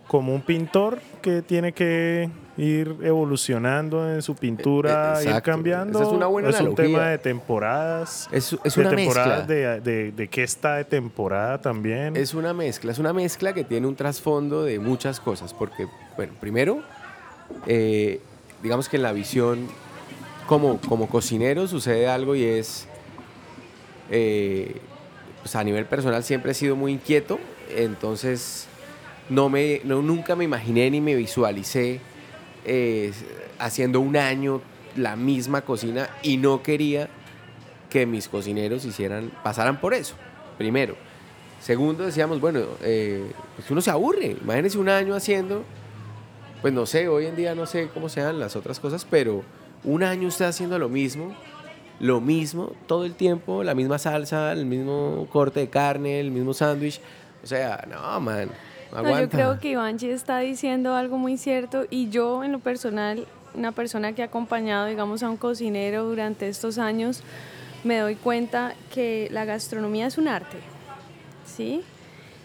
como 0.08 0.34
un 0.34 0.42
pintor 0.42 1.00
que 1.22 1.42
tiene 1.42 1.74
que 1.74 2.30
ir 2.60 2.96
evolucionando 3.04 4.12
en 4.14 4.22
su 4.22 4.36
pintura, 4.36 5.22
Eh, 5.22 5.30
ir 5.36 5.42
cambiando. 5.42 6.00
Esa 6.00 6.10
es 6.10 6.14
una 6.14 6.28
buena 6.28 6.50
un 6.50 6.56
analogía. 6.56 6.86
tema 6.86 7.08
de 7.10 7.18
temporadas. 7.18 8.28
Es, 8.32 8.56
es 8.64 8.76
de 8.76 8.82
una 8.82 8.90
temporadas 8.96 9.48
mezcla. 9.48 9.80
de, 9.80 9.82
de, 9.82 10.12
de 10.12 10.28
qué 10.28 10.44
está 10.44 10.76
de 10.76 10.84
temporada 10.84 11.60
también. 11.62 12.16
Es 12.18 12.34
una 12.34 12.54
mezcla, 12.54 12.92
es 12.92 13.00
una 13.00 13.14
mezcla 13.14 13.54
que 13.54 13.64
tiene 13.64 13.88
un 13.88 13.96
trasfondo 13.96 14.64
de 14.64 14.78
muchas 14.80 15.20
cosas, 15.20 15.54
porque, 15.54 15.88
bueno, 16.18 16.34
primero, 16.40 16.82
eh, 17.66 18.20
digamos 18.62 18.90
que 18.90 18.98
en 18.98 19.04
la 19.04 19.14
visión 19.14 19.68
como, 20.46 20.80
como 20.82 21.08
cocinero 21.08 21.68
sucede 21.68 22.08
algo 22.10 22.36
y 22.36 22.44
es, 22.44 22.88
eh, 24.12 24.76
pues 25.42 25.56
a 25.56 25.64
nivel 25.64 25.86
personal 25.86 26.24
siempre 26.24 26.52
he 26.52 26.56
sido 26.56 26.76
muy 26.76 26.92
inquieto, 26.92 27.40
entonces 27.76 28.68
no 29.30 29.48
me, 29.50 29.82
no, 29.84 30.02
nunca 30.02 30.36
me 30.36 30.44
imaginé 30.44 30.90
ni 30.90 31.02
me 31.02 31.16
visualicé 31.16 32.02
eh, 32.66 33.12
haciendo 33.58 34.00
un 34.00 34.18
año 34.18 34.62
la 34.96 35.16
misma 35.16 35.62
cocina 35.62 36.10
y 36.24 36.38
no 36.38 36.64
quería 36.64 37.10
que 37.90 38.06
mis 38.06 38.28
cocineros 38.28 38.86
hicieran, 38.86 39.32
pasaran 39.44 39.80
por 39.80 39.94
eso, 39.94 40.16
primero. 40.58 40.96
Segundo, 41.62 42.06
decíamos, 42.06 42.40
bueno, 42.40 42.62
eh, 42.82 43.32
pues 43.56 43.70
uno 43.70 43.82
se 43.82 43.92
aburre. 43.92 44.38
Imagínense 44.42 44.78
un 44.78 44.90
año 44.90 45.16
haciendo, 45.16 45.64
pues 46.62 46.74
no 46.74 46.86
sé, 46.86 47.08
hoy 47.08 47.26
en 47.26 47.36
día 47.36 47.56
no 47.56 47.66
sé 47.66 47.90
cómo 47.94 48.08
sean 48.08 48.40
las 48.40 48.56
otras 48.56 48.80
cosas, 48.80 49.06
pero 49.10 49.44
un 49.84 50.04
año 50.04 50.28
usted 50.28 50.46
haciendo 50.46 50.80
lo 50.80 50.88
mismo, 50.88 51.36
lo 52.00 52.22
mismo, 52.22 52.74
todo 52.88 53.06
el 53.06 53.16
tiempo, 53.16 53.64
la 53.64 53.76
misma 53.76 53.98
salsa, 53.98 54.52
el 54.54 54.66
mismo 54.66 55.28
corte 55.32 55.60
de 55.60 55.70
carne, 55.70 56.20
el 56.20 56.32
mismo 56.32 56.54
sándwich. 56.54 57.02
O 57.44 57.48
sea, 57.48 57.86
no, 57.90 58.20
man, 58.22 58.50
no 59.04 59.10
yo 59.22 59.30
creo 59.30 59.60
que 59.60 59.70
Ivanchi 59.72 60.10
está 60.10 60.40
diciendo 60.40 60.96
algo 60.96 61.18
muy 61.18 61.38
cierto 61.38 61.86
y 61.90 62.10
yo 62.10 62.44
en 62.44 62.52
lo 62.52 62.60
personal, 62.60 63.26
una 63.56 63.72
persona 63.72 64.14
que 64.14 64.22
ha 64.22 64.26
acompañado, 64.26 64.86
digamos, 64.88 65.24
a 65.24 65.30
un 65.30 65.38
cocinero 65.38 66.06
durante 66.06 66.48
estos 66.50 66.78
años, 66.78 67.22
me 67.84 67.98
doy 68.00 68.16
cuenta 68.16 68.74
que 68.94 69.28
la 69.32 69.46
gastronomía 69.46 70.08
es 70.08 70.18
un 70.18 70.28
arte, 70.28 70.58
¿sí? 71.46 71.82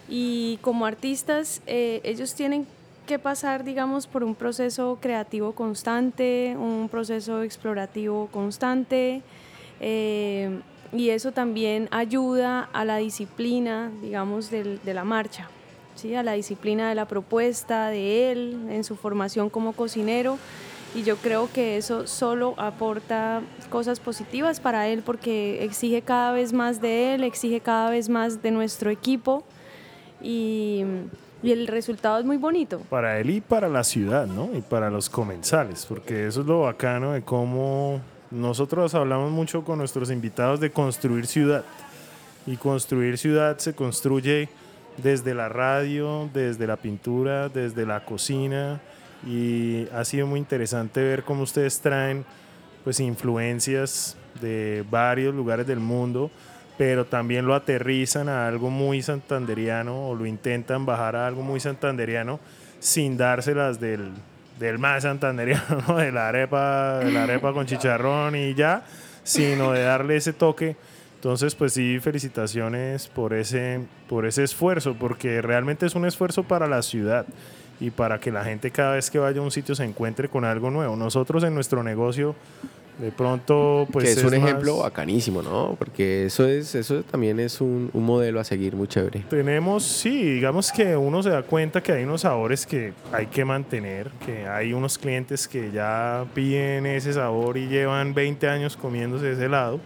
Y 0.08 0.58
como 0.62 0.86
artistas, 0.86 1.62
eh, 1.66 2.00
ellos 2.04 2.34
tienen 2.34 2.66
que 3.06 3.18
pasar, 3.18 3.64
digamos, 3.64 4.06
por 4.06 4.24
un 4.24 4.34
proceso 4.34 4.98
creativo 5.00 5.52
constante, 5.52 6.56
un 6.58 6.88
proceso 6.90 7.42
explorativo 7.42 8.28
constante, 8.32 9.22
eh, 9.80 10.60
y 10.92 11.10
eso 11.10 11.32
también 11.32 11.88
ayuda 11.90 12.68
a 12.72 12.84
la 12.84 12.98
disciplina, 12.98 13.90
digamos, 14.00 14.50
del- 14.50 14.80
de 14.84 14.94
la 14.94 15.04
marcha, 15.04 15.48
¿sí? 15.94 16.14
a 16.14 16.22
la 16.22 16.32
disciplina 16.32 16.88
de 16.88 16.94
la 16.94 17.06
propuesta 17.06 17.88
de 17.88 18.32
él 18.32 18.66
en 18.70 18.84
su 18.84 18.96
formación 18.96 19.50
como 19.50 19.72
cocinero. 19.72 20.38
Y 20.94 21.02
yo 21.02 21.16
creo 21.16 21.50
que 21.52 21.76
eso 21.76 22.06
solo 22.06 22.54
aporta 22.56 23.42
cosas 23.68 23.98
positivas 23.98 24.60
para 24.60 24.86
él 24.86 25.02
porque 25.04 25.64
exige 25.64 26.02
cada 26.02 26.32
vez 26.32 26.52
más 26.52 26.80
de 26.80 27.14
él, 27.14 27.24
exige 27.24 27.60
cada 27.60 27.90
vez 27.90 28.08
más 28.08 28.42
de 28.42 28.52
nuestro 28.52 28.90
equipo 28.90 29.42
y, 30.22 30.84
y 31.42 31.50
el 31.50 31.66
resultado 31.66 32.20
es 32.20 32.24
muy 32.24 32.36
bonito. 32.36 32.78
para 32.88 33.18
él 33.18 33.30
y 33.30 33.40
para 33.40 33.68
la 33.68 33.82
ciudad, 33.82 34.26
¿no? 34.26 34.50
Y 34.56 34.60
para 34.60 34.88
los 34.88 35.10
comensales, 35.10 35.84
porque 35.84 36.28
eso 36.28 36.42
es 36.42 36.46
lo 36.46 36.60
bacano 36.60 37.12
de 37.12 37.22
cómo 37.22 38.00
nosotros 38.30 38.94
hablamos 38.94 39.30
mucho 39.30 39.64
con 39.64 39.78
nuestros 39.78 40.10
invitados 40.10 40.60
de 40.60 40.70
construir 40.70 41.26
ciudad. 41.26 41.64
Y 42.46 42.56
construir 42.56 43.18
ciudad 43.18 43.58
se 43.58 43.74
construye 43.74 44.48
desde 44.96 45.34
la 45.34 45.48
radio, 45.48 46.28
desde 46.32 46.66
la 46.66 46.76
pintura, 46.76 47.48
desde 47.48 47.86
la 47.86 48.04
cocina. 48.04 48.80
Y 49.26 49.88
ha 49.94 50.04
sido 50.04 50.26
muy 50.26 50.38
interesante 50.38 51.02
ver 51.02 51.24
cómo 51.24 51.42
ustedes 51.42 51.80
traen 51.80 52.24
pues 52.84 53.00
influencias 53.00 54.16
de 54.40 54.84
varios 54.90 55.34
lugares 55.34 55.66
del 55.66 55.80
mundo, 55.80 56.30
pero 56.76 57.06
también 57.06 57.46
lo 57.46 57.54
aterrizan 57.54 58.28
a 58.28 58.46
algo 58.46 58.68
muy 58.68 59.02
santanderiano 59.02 60.08
o 60.08 60.14
lo 60.14 60.26
intentan 60.26 60.84
bajar 60.84 61.16
a 61.16 61.26
algo 61.26 61.42
muy 61.42 61.60
santanderiano 61.60 62.40
sin 62.80 63.16
dárselas 63.16 63.80
del, 63.80 64.10
del 64.58 64.78
más 64.78 65.04
santanderiano, 65.04 65.82
¿no? 65.88 65.96
de 65.98 66.12
la 66.12 66.28
arepa, 66.28 66.98
de 66.98 67.10
la 67.10 67.24
arepa 67.24 67.52
con 67.52 67.66
chicharrón 67.66 68.36
y 68.36 68.54
ya, 68.54 68.84
sino 69.22 69.72
de 69.72 69.82
darle 69.82 70.16
ese 70.16 70.32
toque. 70.32 70.76
Entonces, 71.24 71.54
pues 71.54 71.72
sí, 71.72 72.00
felicitaciones 72.00 73.08
por 73.08 73.32
ese, 73.32 73.80
por 74.10 74.26
ese 74.26 74.44
esfuerzo, 74.44 74.94
porque 75.00 75.40
realmente 75.40 75.86
es 75.86 75.94
un 75.94 76.04
esfuerzo 76.04 76.42
para 76.42 76.66
la 76.68 76.82
ciudad 76.82 77.24
y 77.80 77.88
para 77.90 78.20
que 78.20 78.30
la 78.30 78.44
gente 78.44 78.70
cada 78.70 78.96
vez 78.96 79.10
que 79.10 79.18
vaya 79.18 79.40
a 79.40 79.42
un 79.42 79.50
sitio 79.50 79.74
se 79.74 79.84
encuentre 79.84 80.28
con 80.28 80.44
algo 80.44 80.70
nuevo. 80.70 80.96
Nosotros 80.96 81.42
en 81.44 81.54
nuestro 81.54 81.82
negocio, 81.82 82.34
de 82.98 83.10
pronto, 83.10 83.88
pues 83.90 84.04
que 84.04 84.10
es, 84.10 84.18
un 84.18 84.38
más- 84.38 84.50
ejemplo 84.50 84.76
bacanísimo, 84.80 85.40
¿no? 85.40 85.76
Porque 85.78 86.26
eso 86.26 86.46
es, 86.46 86.74
eso 86.74 87.02
también 87.04 87.40
es 87.40 87.58
un, 87.62 87.88
un 87.94 88.04
modelo 88.04 88.38
a 88.38 88.44
seguir 88.44 88.76
muy 88.76 88.86
chévere. 88.86 89.24
Tenemos, 89.30 89.82
sí, 89.82 90.34
digamos 90.34 90.70
que 90.72 90.94
uno 90.94 91.22
se 91.22 91.30
da 91.30 91.42
cuenta 91.42 91.82
que 91.82 91.92
hay 91.92 92.04
unos 92.04 92.20
sabores 92.20 92.66
que 92.66 92.92
hay 93.12 93.28
que 93.28 93.46
mantener, 93.46 94.10
que 94.26 94.46
hay 94.46 94.74
unos 94.74 94.98
clientes 94.98 95.48
que 95.48 95.70
ya 95.72 96.26
piden 96.34 96.84
ese 96.84 97.14
sabor 97.14 97.56
y 97.56 97.66
llevan 97.66 98.12
20 98.12 98.46
años 98.46 98.76
comiéndose 98.76 99.32
ese 99.32 99.46
helado, 99.46 99.80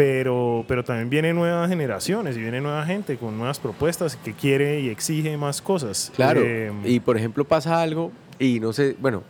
pero, 0.00 0.64
pero 0.66 0.82
también 0.82 1.10
vienen 1.10 1.36
nuevas 1.36 1.68
generaciones 1.68 2.34
y 2.34 2.40
viene 2.40 2.62
nueva 2.62 2.86
gente 2.86 3.18
con 3.18 3.36
nuevas 3.36 3.58
propuestas 3.58 4.16
que 4.16 4.32
quiere 4.32 4.80
y 4.80 4.88
exige 4.88 5.36
más 5.36 5.60
cosas. 5.60 6.10
Claro. 6.16 6.40
Eh, 6.42 6.72
y 6.86 7.00
por 7.00 7.18
ejemplo 7.18 7.44
pasa 7.44 7.82
algo, 7.82 8.10
y 8.38 8.60
no 8.60 8.72
sé, 8.72 8.96
bueno, 8.98 9.22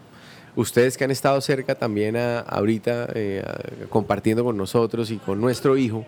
ustedes 0.55 0.97
que 0.97 1.03
han 1.03 1.11
estado 1.11 1.41
cerca 1.41 1.75
también 1.75 2.17
a- 2.17 2.39
ahorita 2.39 3.09
eh, 3.17 3.43
a- 3.45 3.87
compartiendo 3.89 4.45
con 4.45 4.57
nosotros 4.57 5.11
y 5.11 5.17
con 5.17 5.41
nuestro 5.41 5.77
hijo, 5.77 6.07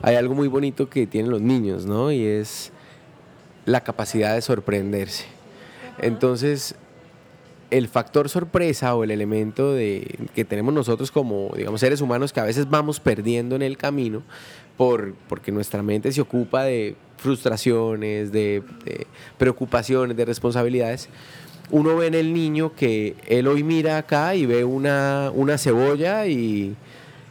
hay 0.00 0.16
algo 0.16 0.34
muy 0.34 0.48
bonito 0.48 0.88
que 0.88 1.06
tienen 1.06 1.30
los 1.30 1.42
niños, 1.42 1.84
¿no? 1.84 2.10
Y 2.10 2.24
es 2.24 2.72
la 3.66 3.82
capacidad 3.82 4.34
de 4.34 4.40
sorprenderse. 4.40 5.26
Entonces, 5.98 6.76
el 7.70 7.88
factor 7.88 8.28
sorpresa 8.28 8.94
o 8.94 9.04
el 9.04 9.10
elemento 9.10 9.72
de, 9.72 10.28
que 10.34 10.44
tenemos 10.44 10.72
nosotros 10.72 11.10
como, 11.10 11.52
digamos, 11.56 11.80
seres 11.80 12.00
humanos 12.00 12.32
que 12.32 12.40
a 12.40 12.44
veces 12.44 12.68
vamos 12.68 13.00
perdiendo 13.00 13.56
en 13.56 13.62
el 13.62 13.76
camino 13.76 14.22
por, 14.76 15.14
porque 15.28 15.52
nuestra 15.52 15.82
mente 15.82 16.12
se 16.12 16.20
ocupa 16.20 16.64
de 16.64 16.96
frustraciones, 17.18 18.32
de, 18.32 18.62
de 18.84 19.06
preocupaciones, 19.36 20.16
de 20.16 20.24
responsabilidades. 20.24 21.08
Uno 21.70 21.96
ve 21.96 22.06
en 22.06 22.14
el 22.14 22.32
niño 22.32 22.74
que 22.74 23.16
él 23.26 23.46
hoy 23.46 23.62
mira 23.62 23.98
acá 23.98 24.34
y 24.34 24.46
ve 24.46 24.64
una, 24.64 25.30
una 25.34 25.58
cebolla 25.58 26.26
y, 26.26 26.74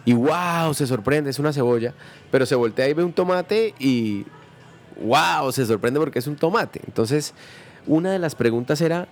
y 0.06 0.14
wow, 0.14 0.74
se 0.74 0.86
sorprende, 0.86 1.32
es 1.32 1.40
una 1.40 1.52
cebolla, 1.52 1.94
pero 2.30 2.46
se 2.46 2.54
voltea 2.54 2.88
y 2.88 2.94
ve 2.94 3.04
un 3.04 3.14
tomate 3.14 3.74
y 3.80 4.26
wow, 5.02 5.52
se 5.52 5.66
sorprende 5.66 6.00
porque 6.00 6.20
es 6.20 6.28
un 6.28 6.36
tomate. 6.36 6.82
Entonces, 6.86 7.34
una 7.88 8.12
de 8.12 8.20
las 8.20 8.36
preguntas 8.36 8.82
era, 8.82 9.08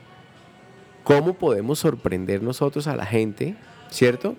¿cómo 1.05 1.35
podemos 1.35 1.79
sorprender 1.79 2.43
nosotros 2.43 2.87
a 2.87 2.95
la 2.97 3.05
gente, 3.05 3.55
¿cierto? 3.89 4.35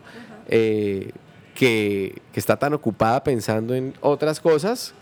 Eh, 0.48 1.12
que, 1.54 2.20
que 2.34 2.38
está 2.38 2.58
tan 2.58 2.74
ocupada 2.74 3.24
pensando 3.24 3.74
en 3.74 3.94
otras 4.02 4.40
cosas 4.40 4.92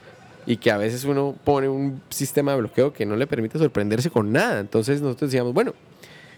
y 0.47 0.59
que 0.59 0.71
a 0.71 0.77
veces 0.77 1.05
uno 1.05 1.35
pone 1.43 1.69
un 1.69 2.01
sistema 2.11 2.53
de 2.53 2.59
bloqueo 2.59 2.93
que 2.93 3.05
no 3.07 3.17
le 3.17 3.27
permite 3.27 3.59
sorprenderse 3.59 4.09
con 4.11 4.31
nada. 4.31 4.61
Entonces 4.61 5.01
nosotros 5.03 5.31
decíamos, 5.33 5.53
bueno, 5.53 5.75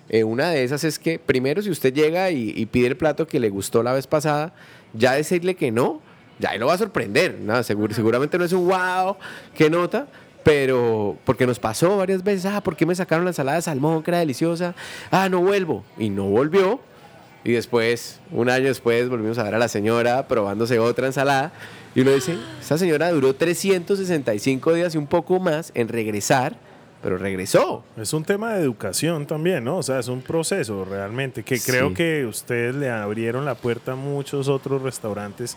eh, 0.08 0.24
una 0.24 0.48
de 0.50 0.64
esas 0.64 0.84
es 0.84 0.98
que 0.98 1.18
primero 1.18 1.60
si 1.60 1.68
usted 1.70 1.92
llega 1.92 2.30
y, 2.30 2.52
y 2.56 2.64
pide 2.66 2.86
el 2.86 2.96
plato 2.96 3.26
que 3.26 3.40
le 3.40 3.50
gustó 3.50 3.82
la 3.82 3.92
vez 3.92 4.06
pasada, 4.06 4.54
ya 4.94 5.12
decirle 5.12 5.54
que 5.56 5.70
no, 5.70 6.00
ya 6.38 6.50
ahí 6.50 6.58
lo 6.58 6.66
va 6.68 6.74
a 6.74 6.78
sorprender. 6.78 7.36
¿no? 7.40 7.54
Segur- 7.58 7.92
seguramente 7.92 8.38
no 8.38 8.44
es 8.44 8.52
un 8.52 8.68
wow, 8.68 9.16
qué 9.54 9.68
nota, 9.68 10.06
pero 10.46 11.16
porque 11.24 11.44
nos 11.44 11.58
pasó 11.58 11.96
varias 11.96 12.22
veces, 12.22 12.46
ah, 12.46 12.60
¿por 12.62 12.76
qué 12.76 12.86
me 12.86 12.94
sacaron 12.94 13.24
la 13.24 13.30
ensalada 13.32 13.56
de 13.56 13.62
salmón 13.62 14.04
que 14.04 14.12
era 14.12 14.20
deliciosa? 14.20 14.76
Ah, 15.10 15.28
no 15.28 15.40
vuelvo. 15.40 15.82
Y 15.98 16.08
no 16.08 16.26
volvió. 16.26 16.78
Y 17.42 17.50
después, 17.50 18.20
un 18.30 18.48
año 18.48 18.66
después, 18.66 19.08
volvimos 19.08 19.38
a 19.38 19.42
ver 19.42 19.56
a 19.56 19.58
la 19.58 19.66
señora 19.66 20.28
probándose 20.28 20.78
otra 20.78 21.08
ensalada. 21.08 21.50
Y 21.96 22.02
uno 22.02 22.12
dice, 22.12 22.36
esa 22.60 22.78
señora 22.78 23.10
duró 23.10 23.34
365 23.34 24.72
días 24.74 24.94
y 24.94 24.98
un 24.98 25.08
poco 25.08 25.40
más 25.40 25.72
en 25.74 25.88
regresar, 25.88 26.54
pero 27.02 27.18
regresó. 27.18 27.82
Es 27.96 28.12
un 28.12 28.22
tema 28.24 28.54
de 28.54 28.62
educación 28.62 29.26
también, 29.26 29.64
¿no? 29.64 29.78
O 29.78 29.82
sea, 29.82 29.98
es 29.98 30.06
un 30.06 30.22
proceso 30.22 30.84
realmente 30.84 31.42
que 31.42 31.58
creo 31.58 31.88
Sí. 31.88 31.94
que 31.94 32.24
ustedes 32.24 32.76
le 32.76 32.88
abrieron 32.88 33.44
la 33.44 33.56
puerta 33.56 33.92
a 33.92 33.96
muchos 33.96 34.46
otros 34.46 34.80
restaurantes 34.82 35.56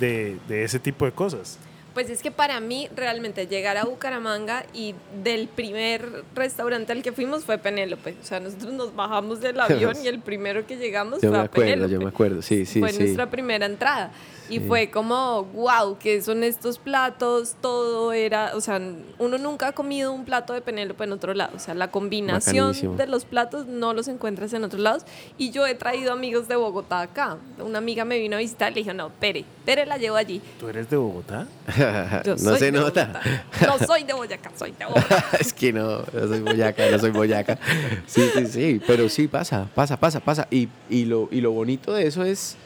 de, 0.00 0.36
de 0.48 0.64
ese 0.64 0.80
tipo 0.80 1.04
de 1.04 1.12
cosas. 1.12 1.60
Pues 1.96 2.10
es 2.10 2.20
que 2.20 2.30
para 2.30 2.60
mí 2.60 2.90
realmente 2.94 3.46
llegar 3.46 3.78
a 3.78 3.86
Bucaramanga 3.86 4.66
y 4.74 4.94
del 5.24 5.48
primer 5.48 6.24
restaurante 6.34 6.92
al 6.92 7.02
que 7.02 7.10
fuimos 7.10 7.44
fue 7.44 7.56
Penélope. 7.56 8.16
O 8.20 8.24
sea, 8.26 8.38
nosotros 8.38 8.74
nos 8.74 8.94
bajamos 8.94 9.40
del 9.40 9.58
avión 9.62 9.96
y 10.04 10.06
el 10.06 10.20
primero 10.20 10.66
que 10.66 10.76
llegamos 10.76 11.22
yo 11.22 11.30
fue 11.30 11.38
me 11.38 11.38
a 11.38 11.42
acuerdo, 11.44 11.70
Penélope. 11.70 11.92
yo 11.94 12.00
me 12.02 12.08
acuerdo, 12.08 12.42
sí, 12.42 12.66
sí, 12.66 12.80
fue 12.80 12.92
sí. 12.92 12.98
nuestra 12.98 13.30
primera 13.30 13.64
entrada. 13.64 14.12
Y 14.48 14.60
fue 14.60 14.90
como, 14.90 15.44
wow, 15.54 15.98
¿qué 15.98 16.22
son 16.22 16.44
estos 16.44 16.78
platos? 16.78 17.56
Todo 17.60 18.12
era, 18.12 18.52
o 18.54 18.60
sea, 18.60 18.80
uno 19.18 19.38
nunca 19.38 19.68
ha 19.68 19.72
comido 19.72 20.12
un 20.12 20.24
plato 20.24 20.52
de 20.52 20.60
Penélope 20.60 21.04
en 21.04 21.12
otro 21.12 21.34
lado. 21.34 21.52
O 21.56 21.58
sea, 21.58 21.74
la 21.74 21.90
combinación 21.90 22.68
Bacanísimo. 22.68 22.96
de 22.96 23.06
los 23.06 23.24
platos 23.24 23.66
no 23.66 23.92
los 23.92 24.08
encuentras 24.08 24.52
en 24.52 24.64
otros 24.64 24.80
lados. 24.80 25.04
Y 25.38 25.50
yo 25.50 25.66
he 25.66 25.74
traído 25.74 26.12
amigos 26.12 26.48
de 26.48 26.56
Bogotá 26.56 27.00
acá. 27.00 27.38
Una 27.58 27.78
amiga 27.78 28.04
me 28.04 28.18
vino 28.18 28.36
a 28.36 28.38
visitar 28.38 28.72
y 28.72 28.76
le 28.76 28.80
dije, 28.82 28.94
no, 28.94 29.10
Pere, 29.10 29.44
Pere 29.64 29.86
la 29.86 29.96
llevo 29.98 30.16
allí. 30.16 30.40
¿Tú 30.58 30.68
eres 30.68 30.88
de 30.90 30.96
Bogotá? 30.96 31.46
Yo 32.24 32.32
no 32.32 32.38
soy 32.38 32.58
se 32.58 32.64
de 32.66 32.72
nota. 32.72 33.06
Bogotá. 33.06 33.66
No 33.66 33.86
soy 33.86 34.04
de 34.04 34.12
Boyacá, 34.12 34.52
soy 34.56 34.72
de 34.72 34.84
Bogotá. 34.84 35.24
es 35.40 35.52
que 35.52 35.72
no, 35.72 35.98
no 35.98 36.28
soy 36.28 36.40
boyaca, 36.40 36.90
no 36.90 36.98
soy 36.98 37.10
boyaca. 37.10 37.58
Sí, 38.06 38.30
sí, 38.34 38.46
sí, 38.46 38.80
pero 38.86 39.08
sí 39.08 39.28
pasa, 39.28 39.68
pasa, 39.74 39.96
pasa, 39.96 40.20
pasa. 40.20 40.46
Y, 40.50 40.68
y, 40.88 41.04
lo, 41.04 41.28
y 41.30 41.40
lo 41.40 41.52
bonito 41.52 41.92
de 41.92 42.06
eso 42.06 42.22
es 42.24 42.56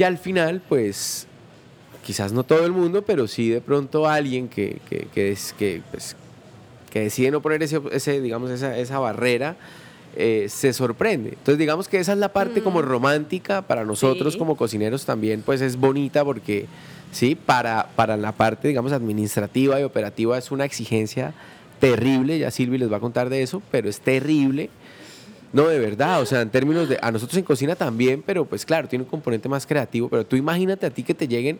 que 0.00 0.06
al 0.06 0.16
final, 0.16 0.62
pues, 0.66 1.26
quizás 2.06 2.32
no 2.32 2.42
todo 2.42 2.64
el 2.64 2.72
mundo, 2.72 3.02
pero 3.02 3.28
sí 3.28 3.50
de 3.50 3.60
pronto 3.60 4.08
alguien 4.08 4.48
que, 4.48 4.78
que, 4.88 5.06
que, 5.12 5.30
es, 5.30 5.54
que, 5.58 5.82
pues, 5.90 6.16
que 6.90 7.00
decide 7.00 7.30
no 7.30 7.42
poner 7.42 7.62
ese, 7.62 7.82
ese, 7.92 8.22
digamos, 8.22 8.50
esa, 8.50 8.78
esa 8.78 8.98
barrera, 8.98 9.56
eh, 10.16 10.46
se 10.48 10.72
sorprende. 10.72 11.28
Entonces, 11.32 11.58
digamos 11.58 11.86
que 11.86 11.98
esa 11.98 12.12
es 12.14 12.18
la 12.18 12.32
parte 12.32 12.62
como 12.62 12.80
romántica 12.80 13.60
para 13.60 13.84
nosotros 13.84 14.32
Sí. 14.32 14.38
como 14.38 14.56
cocineros 14.56 15.04
también, 15.04 15.42
pues 15.42 15.60
es 15.60 15.76
bonita 15.76 16.24
porque, 16.24 16.64
sí, 17.12 17.34
para, 17.34 17.90
para 17.94 18.16
la 18.16 18.32
parte, 18.32 18.68
digamos, 18.68 18.92
administrativa 18.92 19.78
y 19.78 19.82
operativa 19.82 20.38
es 20.38 20.50
una 20.50 20.64
exigencia 20.64 21.34
terrible, 21.78 22.38
ya 22.38 22.50
Silvi 22.50 22.78
les 22.78 22.90
va 22.90 22.96
a 22.96 23.00
contar 23.00 23.28
de 23.28 23.42
eso, 23.42 23.60
pero 23.70 23.90
es 23.90 24.00
terrible. 24.00 24.70
No, 25.52 25.66
de 25.68 25.78
verdad, 25.78 26.20
o 26.20 26.26
sea, 26.26 26.42
en 26.42 26.50
términos 26.50 26.88
de, 26.88 26.98
a 27.02 27.10
nosotros 27.10 27.36
en 27.36 27.44
cocina 27.44 27.74
también, 27.74 28.22
pero 28.24 28.44
pues 28.44 28.64
claro, 28.64 28.86
tiene 28.88 29.04
un 29.04 29.10
componente 29.10 29.48
más 29.48 29.66
creativo, 29.66 30.08
pero 30.08 30.24
tú 30.24 30.36
imagínate 30.36 30.86
a 30.86 30.90
ti 30.90 31.02
que 31.02 31.14
te 31.14 31.26
lleguen 31.26 31.58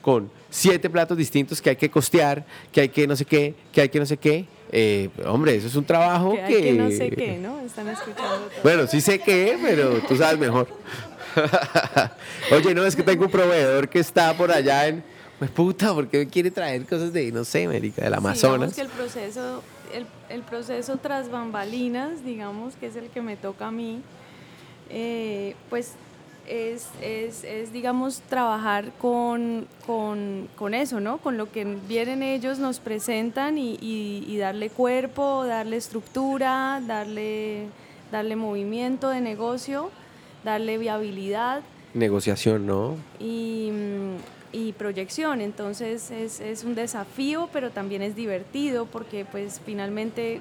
con 0.00 0.30
siete 0.48 0.88
platos 0.88 1.18
distintos 1.18 1.60
que 1.60 1.70
hay 1.70 1.76
que 1.76 1.90
costear, 1.90 2.46
que 2.72 2.80
hay 2.82 2.88
que 2.88 3.06
no 3.06 3.16
sé 3.16 3.24
qué, 3.24 3.54
que 3.72 3.82
hay 3.82 3.88
que 3.90 3.98
no 3.98 4.06
sé 4.06 4.16
qué. 4.16 4.46
Eh, 4.70 5.08
hombre, 5.26 5.56
eso 5.56 5.66
es 5.66 5.76
un 5.76 5.84
trabajo 5.84 6.32
Que, 6.32 6.36
que... 6.46 6.56
hay 6.56 6.62
que 6.62 6.72
no 6.74 6.90
sé 6.90 7.10
qué, 7.10 7.38
¿no? 7.38 7.60
Están 7.60 7.88
escuchando 7.88 8.36
todo. 8.36 8.62
Bueno, 8.62 8.86
sí 8.86 9.00
sé 9.00 9.18
qué, 9.18 9.58
pero 9.62 9.98
tú 10.08 10.16
sabes 10.16 10.38
mejor. 10.38 10.68
Oye, 12.52 12.74
no, 12.74 12.84
es 12.84 12.96
que 12.96 13.02
tengo 13.02 13.24
un 13.26 13.30
proveedor 13.30 13.88
que 13.88 13.98
está 13.98 14.34
por 14.36 14.50
allá 14.50 14.88
en... 14.88 15.02
Pues 15.38 15.50
puta, 15.50 15.94
¿por 15.94 16.08
qué 16.08 16.26
quiere 16.26 16.50
traer 16.50 16.84
cosas 16.84 17.12
de, 17.12 17.30
no 17.30 17.44
sé, 17.44 17.64
América, 17.66 18.02
del 18.02 18.12
Sí, 18.12 18.18
Amazonas? 18.18 18.74
digamos 18.74 18.74
que 18.74 18.80
el 18.80 18.88
proceso, 18.88 19.62
el, 19.92 20.06
el 20.28 20.42
proceso 20.42 20.96
tras 20.96 21.30
bambalinas, 21.30 22.24
digamos, 22.24 22.74
que 22.76 22.86
es 22.86 22.96
el 22.96 23.08
que 23.08 23.22
me 23.22 23.36
toca 23.36 23.68
a 23.68 23.70
mí, 23.70 24.00
eh, 24.90 25.54
pues 25.70 25.94
es, 26.46 26.88
es, 27.02 27.44
es, 27.44 27.72
digamos, 27.72 28.22
trabajar 28.22 28.90
con, 28.98 29.66
con, 29.86 30.48
con 30.56 30.72
eso, 30.72 30.98
¿no? 30.98 31.18
Con 31.18 31.36
lo 31.36 31.50
que 31.52 31.64
vienen 31.64 32.22
ellos, 32.22 32.58
nos 32.58 32.80
presentan 32.80 33.58
y, 33.58 33.74
y- 33.82 34.24
y 34.26 34.36
darle 34.38 34.70
cuerpo, 34.70 35.44
darle 35.44 35.76
estructura, 35.76 36.80
darle, 36.86 37.66
darle 38.10 38.34
movimiento 38.36 39.10
de 39.10 39.20
negocio, 39.20 39.90
darle 40.44 40.78
viabilidad 40.78 41.60
Negociación, 41.94 42.66
¿no? 42.66 42.96
y, 43.18 43.70
mm, 43.72 44.16
y 44.52 44.72
proyección. 44.72 45.40
Entonces 45.40 46.10
es, 46.10 46.40
es 46.40 46.64
un 46.64 46.74
desafío, 46.74 47.48
pero 47.52 47.70
también 47.70 48.02
es 48.02 48.14
divertido 48.16 48.86
porque 48.86 49.24
pues 49.24 49.60
finalmente 49.64 50.40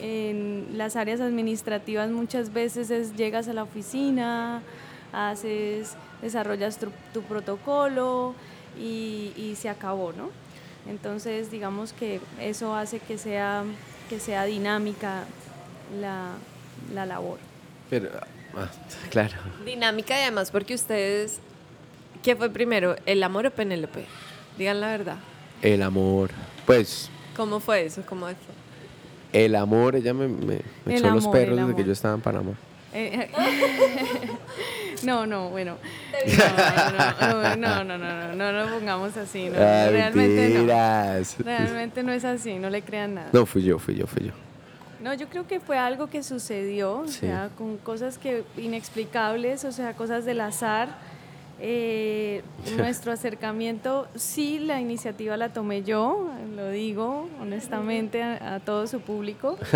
en 0.00 0.66
las 0.72 0.96
áreas 0.96 1.20
administrativas 1.20 2.10
muchas 2.10 2.52
veces 2.52 2.90
es 2.90 3.14
llegas 3.16 3.48
a 3.48 3.52
la 3.52 3.62
oficina, 3.62 4.62
haces, 5.12 5.94
desarrollas 6.22 6.78
tu, 6.78 6.88
tu 7.12 7.22
protocolo 7.22 8.34
y, 8.78 9.32
y 9.36 9.56
se 9.56 9.68
acabó, 9.68 10.12
¿no? 10.12 10.30
Entonces 10.88 11.50
digamos 11.50 11.92
que 11.92 12.20
eso 12.40 12.74
hace 12.74 12.98
que 13.00 13.18
sea, 13.18 13.64
que 14.08 14.20
sea 14.20 14.44
dinámica 14.44 15.24
la, 16.00 16.32
la 16.94 17.04
labor. 17.04 17.38
Pero, 17.90 18.08
ah, 18.56 18.68
claro. 19.10 19.36
Dinámica 19.64 20.18
y 20.18 20.22
además 20.22 20.50
porque 20.50 20.74
ustedes, 20.74 21.40
¿qué 22.22 22.36
fue 22.36 22.50
primero, 22.50 22.96
el 23.06 23.22
amor 23.22 23.46
o 23.46 23.50
Penélope? 23.50 24.04
Digan 24.56 24.80
la 24.80 24.88
verdad. 24.88 25.16
El 25.62 25.82
amor. 25.82 26.30
Pues, 26.66 27.10
¿Cómo 27.36 27.60
fue 27.60 27.84
eso? 27.86 28.02
¿Cómo 28.06 28.26
fue? 28.26 28.34
el 29.30 29.54
amor, 29.56 29.94
ella 29.94 30.14
me, 30.14 30.26
me, 30.26 30.60
me 30.86 30.96
echó 30.96 31.10
los 31.10 31.24
amor, 31.24 31.36
perros 31.36 31.58
el 31.58 31.66
desde 31.66 31.76
que 31.76 31.84
yo 31.86 31.92
estaba 31.92 32.14
en 32.14 32.20
Panamá. 32.22 32.52
Eh, 32.94 33.28
no, 35.02 35.26
no, 35.26 35.50
bueno. 35.50 35.76
No, 36.26 37.54
no, 37.54 37.54
no, 37.56 37.56
no, 37.56 37.84
no, 37.84 37.98
no, 37.98 38.34
no, 38.34 38.34
no 38.34 38.52
lo 38.52 38.72
pongamos 38.74 39.16
así. 39.16 39.50
No, 39.50 39.58
Ay, 39.58 39.90
realmente 39.90 40.48
no. 40.48 40.54
mentiras. 40.54 41.36
Realmente 41.38 42.02
no 42.02 42.12
es 42.12 42.24
así, 42.24 42.54
no 42.54 42.70
le 42.70 42.82
crean 42.82 43.14
nada. 43.16 43.28
No, 43.32 43.44
fui 43.46 43.62
yo, 43.62 43.78
fui 43.78 43.94
yo, 43.94 44.06
fui 44.06 44.26
yo. 44.26 44.32
No, 45.00 45.14
yo 45.14 45.28
creo 45.28 45.46
que 45.46 45.60
fue 45.60 45.78
algo 45.78 46.08
que 46.08 46.22
sucedió, 46.22 47.00
o 47.00 47.06
Sí. 47.06 47.20
sea, 47.20 47.50
con 47.56 47.76
cosas 47.76 48.18
que 48.18 48.44
inexplicables, 48.56 49.64
o 49.64 49.72
sea, 49.72 49.92
cosas 49.94 50.24
del 50.24 50.40
azar. 50.40 50.88
Eh, 51.60 52.42
nuestro 52.76 53.12
acercamiento, 53.12 54.08
sí, 54.14 54.58
la 54.58 54.80
iniciativa 54.80 55.36
la 55.36 55.52
tomé 55.52 55.82
yo, 55.82 56.30
lo 56.54 56.70
digo 56.70 57.28
honestamente 57.40 58.22
a, 58.22 58.54
a 58.54 58.60
todo 58.60 58.86
su 58.86 59.00
público. 59.00 59.58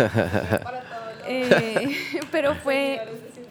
Eh, 1.25 1.95
pero 2.33 2.53
fue, 2.55 2.99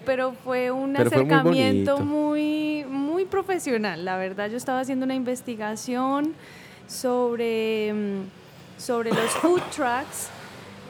pero 0.05 0.33
fue 0.45 0.71
un 0.71 0.93
Pero 0.93 1.11
fue 1.11 1.25
muy 1.25 1.33
acercamiento 1.33 1.99
muy, 2.01 2.85
muy 2.87 3.25
profesional. 3.25 4.05
La 4.05 4.19
verdad, 4.19 4.51
yo 4.51 4.59
estaba 4.59 4.81
haciendo 4.81 5.05
una 5.05 5.15
investigación 5.15 6.35
sobre, 6.87 7.95
mm, 7.95 8.21
sobre 8.79 9.09
los 9.09 9.31
food 9.41 9.63
trucks. 9.75 10.29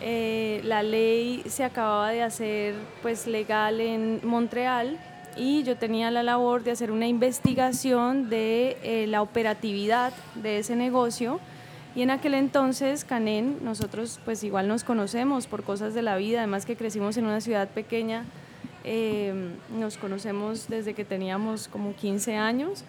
Eh, 0.01 0.61
la 0.65 0.83
ley 0.83 1.45
se 1.47 1.63
acababa 1.63 2.11
de 2.11 2.23
hacer 2.23 2.75
pues 3.01 3.29
legal 3.29 3.81
en 3.81 4.21
Montreal 4.25 4.99
y 5.37 5.63
yo 5.63 5.77
tenía 5.77 6.11
la 6.11 6.23
labor 6.23 6.63
de 6.63 6.71
hacer 6.73 6.91
una 6.91 7.07
investigación 7.07 8.29
de 8.29 8.77
eh, 8.83 9.07
la 9.07 9.23
operatividad 9.23 10.13
de 10.35 10.59
ese 10.59 10.77
negocio 10.77 11.41
y 11.95 12.03
en 12.03 12.11
aquel 12.11 12.35
entonces 12.35 13.05
Canén, 13.05 13.59
nosotros 13.63 14.19
pues 14.25 14.43
igual 14.45 14.67
nos 14.67 14.83
conocemos 14.83 15.47
por 15.47 15.63
cosas 15.63 15.93
de 15.93 16.01
la 16.01 16.17
vida, 16.17 16.39
además 16.39 16.65
que 16.65 16.77
crecimos 16.77 17.17
en 17.19 17.27
una 17.27 17.41
ciudad 17.43 17.69
pequeña, 17.69 18.25
eh, 18.85 19.35
nos 19.79 19.99
conocemos 19.99 20.69
desde 20.69 20.95
que 20.95 21.05
teníamos 21.05 21.69
como 21.69 21.95
15 21.95 22.37
años. 22.37 22.85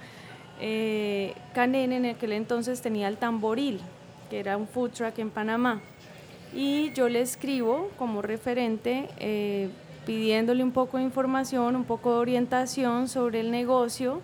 Eh, 0.61 1.33
Canén 1.53 1.91
en 1.91 2.05
aquel 2.05 2.31
entonces 2.31 2.81
tenía 2.81 3.09
el 3.09 3.17
Tamboril, 3.17 3.81
que 4.29 4.39
era 4.39 4.55
un 4.55 4.67
food 4.67 4.91
truck 4.91 5.19
en 5.19 5.29
Panamá. 5.29 5.81
Y 6.55 6.93
yo 6.93 7.09
le 7.09 7.19
escribo 7.19 7.89
como 7.97 8.21
referente 8.21 9.09
eh, 9.17 9.69
pidiéndole 10.05 10.63
un 10.63 10.71
poco 10.71 10.97
de 10.97 11.03
información, 11.03 11.75
un 11.75 11.85
poco 11.85 12.11
de 12.13 12.17
orientación 12.19 13.07
sobre 13.07 13.39
el 13.39 13.51
negocio 13.51 14.21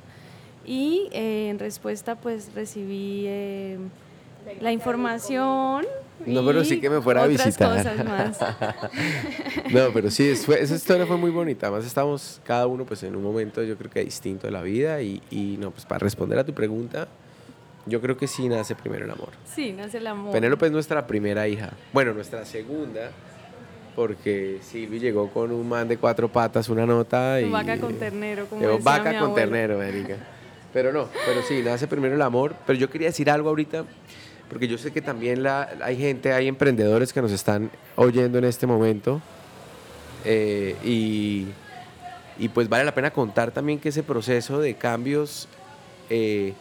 y 0.65 1.07
eh, 1.11 1.49
en 1.49 1.59
respuesta 1.59 2.15
pues 2.15 2.53
recibí 2.53 3.23
eh, 3.27 3.77
la 4.61 4.71
información. 4.71 5.85
No, 6.25 6.45
pero 6.45 6.65
sí 6.65 6.81
que 6.81 6.89
me 6.89 7.01
fuera 7.01 7.23
a 7.23 7.27
visitar. 7.27 7.77
cosas 7.77 8.05
más. 8.05 8.37
No, 9.71 9.89
pero 9.93 10.09
sí, 10.11 10.33
fue- 10.35 10.61
esa 10.61 10.75
historia 10.75 11.05
fue 11.05 11.15
muy 11.17 11.29
bonita. 11.31 11.67
Además, 11.67 11.85
estamos 11.85 12.41
cada 12.43 12.67
uno 12.67 12.85
pues 12.85 13.03
en 13.03 13.15
un 13.15 13.23
momento 13.23 13.63
yo 13.63 13.77
creo 13.77 13.89
que 13.89 14.03
distinto 14.03 14.47
de 14.47 14.51
la 14.51 14.61
vida 14.61 15.01
y, 15.01 15.21
y 15.31 15.57
no, 15.59 15.71
pues 15.71 15.85
para 15.85 15.99
responder 15.99 16.37
a 16.39 16.43
tu 16.43 16.53
pregunta, 16.53 17.07
yo 17.85 18.01
creo 18.01 18.17
que 18.17 18.27
sí 18.27 18.49
nace 18.49 18.75
primero 18.75 19.05
el 19.05 19.11
amor. 19.11 19.29
Sí, 19.45 19.71
nace 19.71 19.99
el 19.99 20.07
amor. 20.07 20.31
Penélope 20.33 20.65
es 20.65 20.71
nuestra 20.71 21.05
primera 21.07 21.47
hija. 21.47 21.71
Bueno, 21.93 22.13
nuestra 22.13 22.43
segunda, 22.45 23.11
porque 23.99 24.59
Silvi 24.61 24.97
llegó 24.97 25.29
con 25.29 25.51
un 25.51 25.67
man 25.67 25.85
de 25.85 25.97
cuatro 25.97 26.31
patas, 26.31 26.69
una 26.69 26.85
nota 26.85 27.41
y... 27.41 27.49
Vaca 27.49 27.77
con 27.77 27.95
ternero, 27.95 28.45
como 28.45 28.61
Llegó 28.61 28.77
decía 28.77 28.91
vaca 28.91 29.11
mi 29.11 29.19
con 29.19 29.35
ternero, 29.35 29.83
Erika. 29.83 30.15
Pero 30.71 30.93
no, 30.93 31.09
pero 31.25 31.41
sí, 31.41 31.61
nace 31.65 31.85
primero 31.85 32.15
el 32.15 32.21
amor. 32.21 32.55
Pero 32.65 32.79
yo 32.79 32.89
quería 32.89 33.09
decir 33.09 33.29
algo 33.29 33.49
ahorita, 33.49 33.83
porque 34.47 34.69
yo 34.69 34.77
sé 34.77 34.93
que 34.93 35.01
también 35.01 35.43
la, 35.43 35.69
hay 35.83 35.97
gente, 35.97 36.31
hay 36.31 36.47
emprendedores 36.47 37.11
que 37.11 37.21
nos 37.21 37.33
están 37.33 37.71
oyendo 37.97 38.37
en 38.37 38.45
este 38.45 38.65
momento. 38.65 39.21
eh, 40.23 40.77
y, 40.81 41.47
y 42.37 42.47
pues 42.47 42.69
vale 42.69 42.85
la 42.85 42.95
pena 42.95 43.11
contar 43.11 43.51
también 43.51 43.79
que 43.79 43.89
ese 43.89 44.01
proceso 44.01 44.61
de 44.61 44.75
cambios 44.75 45.49
eh, 46.09 46.53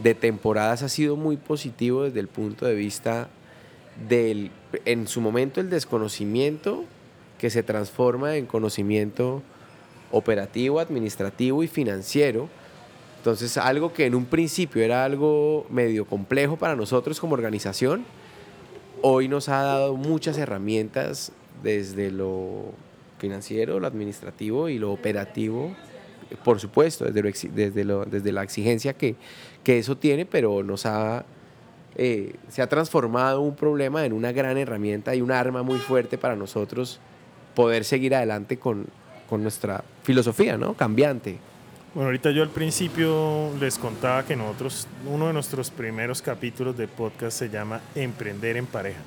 de 0.00 0.14
temporadas 0.14 0.82
ha 0.82 0.90
sido 0.90 1.16
muy 1.16 1.38
positivo 1.38 2.02
desde 2.02 2.20
el 2.20 2.28
punto 2.28 2.66
de 2.66 2.74
vista 2.74 3.30
del, 4.08 4.50
en 4.84 5.06
su 5.06 5.20
momento, 5.20 5.60
el 5.60 5.70
desconocimiento 5.70 6.84
que 7.38 7.50
se 7.50 7.62
transforma 7.62 8.36
en 8.36 8.46
conocimiento 8.46 9.42
operativo, 10.10 10.80
administrativo 10.80 11.62
y 11.62 11.68
financiero. 11.68 12.48
Entonces, 13.18 13.56
algo 13.56 13.92
que 13.92 14.06
en 14.06 14.14
un 14.14 14.26
principio 14.26 14.82
era 14.82 15.04
algo 15.04 15.66
medio 15.70 16.06
complejo 16.06 16.56
para 16.56 16.76
nosotros 16.76 17.20
como 17.20 17.34
organización, 17.34 18.04
hoy 19.02 19.28
nos 19.28 19.48
ha 19.48 19.62
dado 19.62 19.96
muchas 19.96 20.38
herramientas 20.38 21.32
desde 21.62 22.10
lo 22.10 22.72
financiero, 23.18 23.80
lo 23.80 23.86
administrativo 23.86 24.68
y 24.68 24.78
lo 24.78 24.92
operativo, 24.92 25.74
por 26.44 26.60
supuesto, 26.60 27.04
desde, 27.04 27.50
desde, 27.50 27.84
desde 27.84 28.32
la 28.32 28.42
exigencia 28.42 28.94
que, 28.94 29.16
que, 29.62 29.78
eso 29.78 29.96
tiene, 29.96 30.26
pero 30.26 30.62
nos 30.62 30.86
ha, 30.86 31.24
eh, 31.96 32.34
se 32.48 32.62
ha 32.62 32.68
transformado 32.68 33.40
un 33.40 33.54
problema 33.54 34.04
en 34.04 34.12
una 34.12 34.32
gran 34.32 34.58
herramienta 34.58 35.14
y 35.14 35.20
un 35.20 35.30
arma 35.30 35.62
muy 35.62 35.78
fuerte 35.78 36.18
para 36.18 36.36
nosotros 36.36 37.00
poder 37.54 37.84
seguir 37.84 38.14
adelante 38.14 38.58
con, 38.58 38.86
con 39.28 39.42
nuestra 39.42 39.84
filosofía, 40.02 40.56
¿no? 40.56 40.74
Cambiante. 40.74 41.38
Bueno, 41.94 42.08
ahorita 42.08 42.32
yo 42.32 42.42
al 42.42 42.48
principio 42.48 43.50
les 43.60 43.78
contaba 43.78 44.24
que 44.24 44.34
nosotros, 44.34 44.88
uno 45.06 45.28
de 45.28 45.32
nuestros 45.32 45.70
primeros 45.70 46.20
capítulos 46.20 46.76
de 46.76 46.88
podcast 46.88 47.38
se 47.38 47.48
llama 47.48 47.80
Emprender 47.94 48.56
en 48.56 48.66
pareja. 48.66 49.00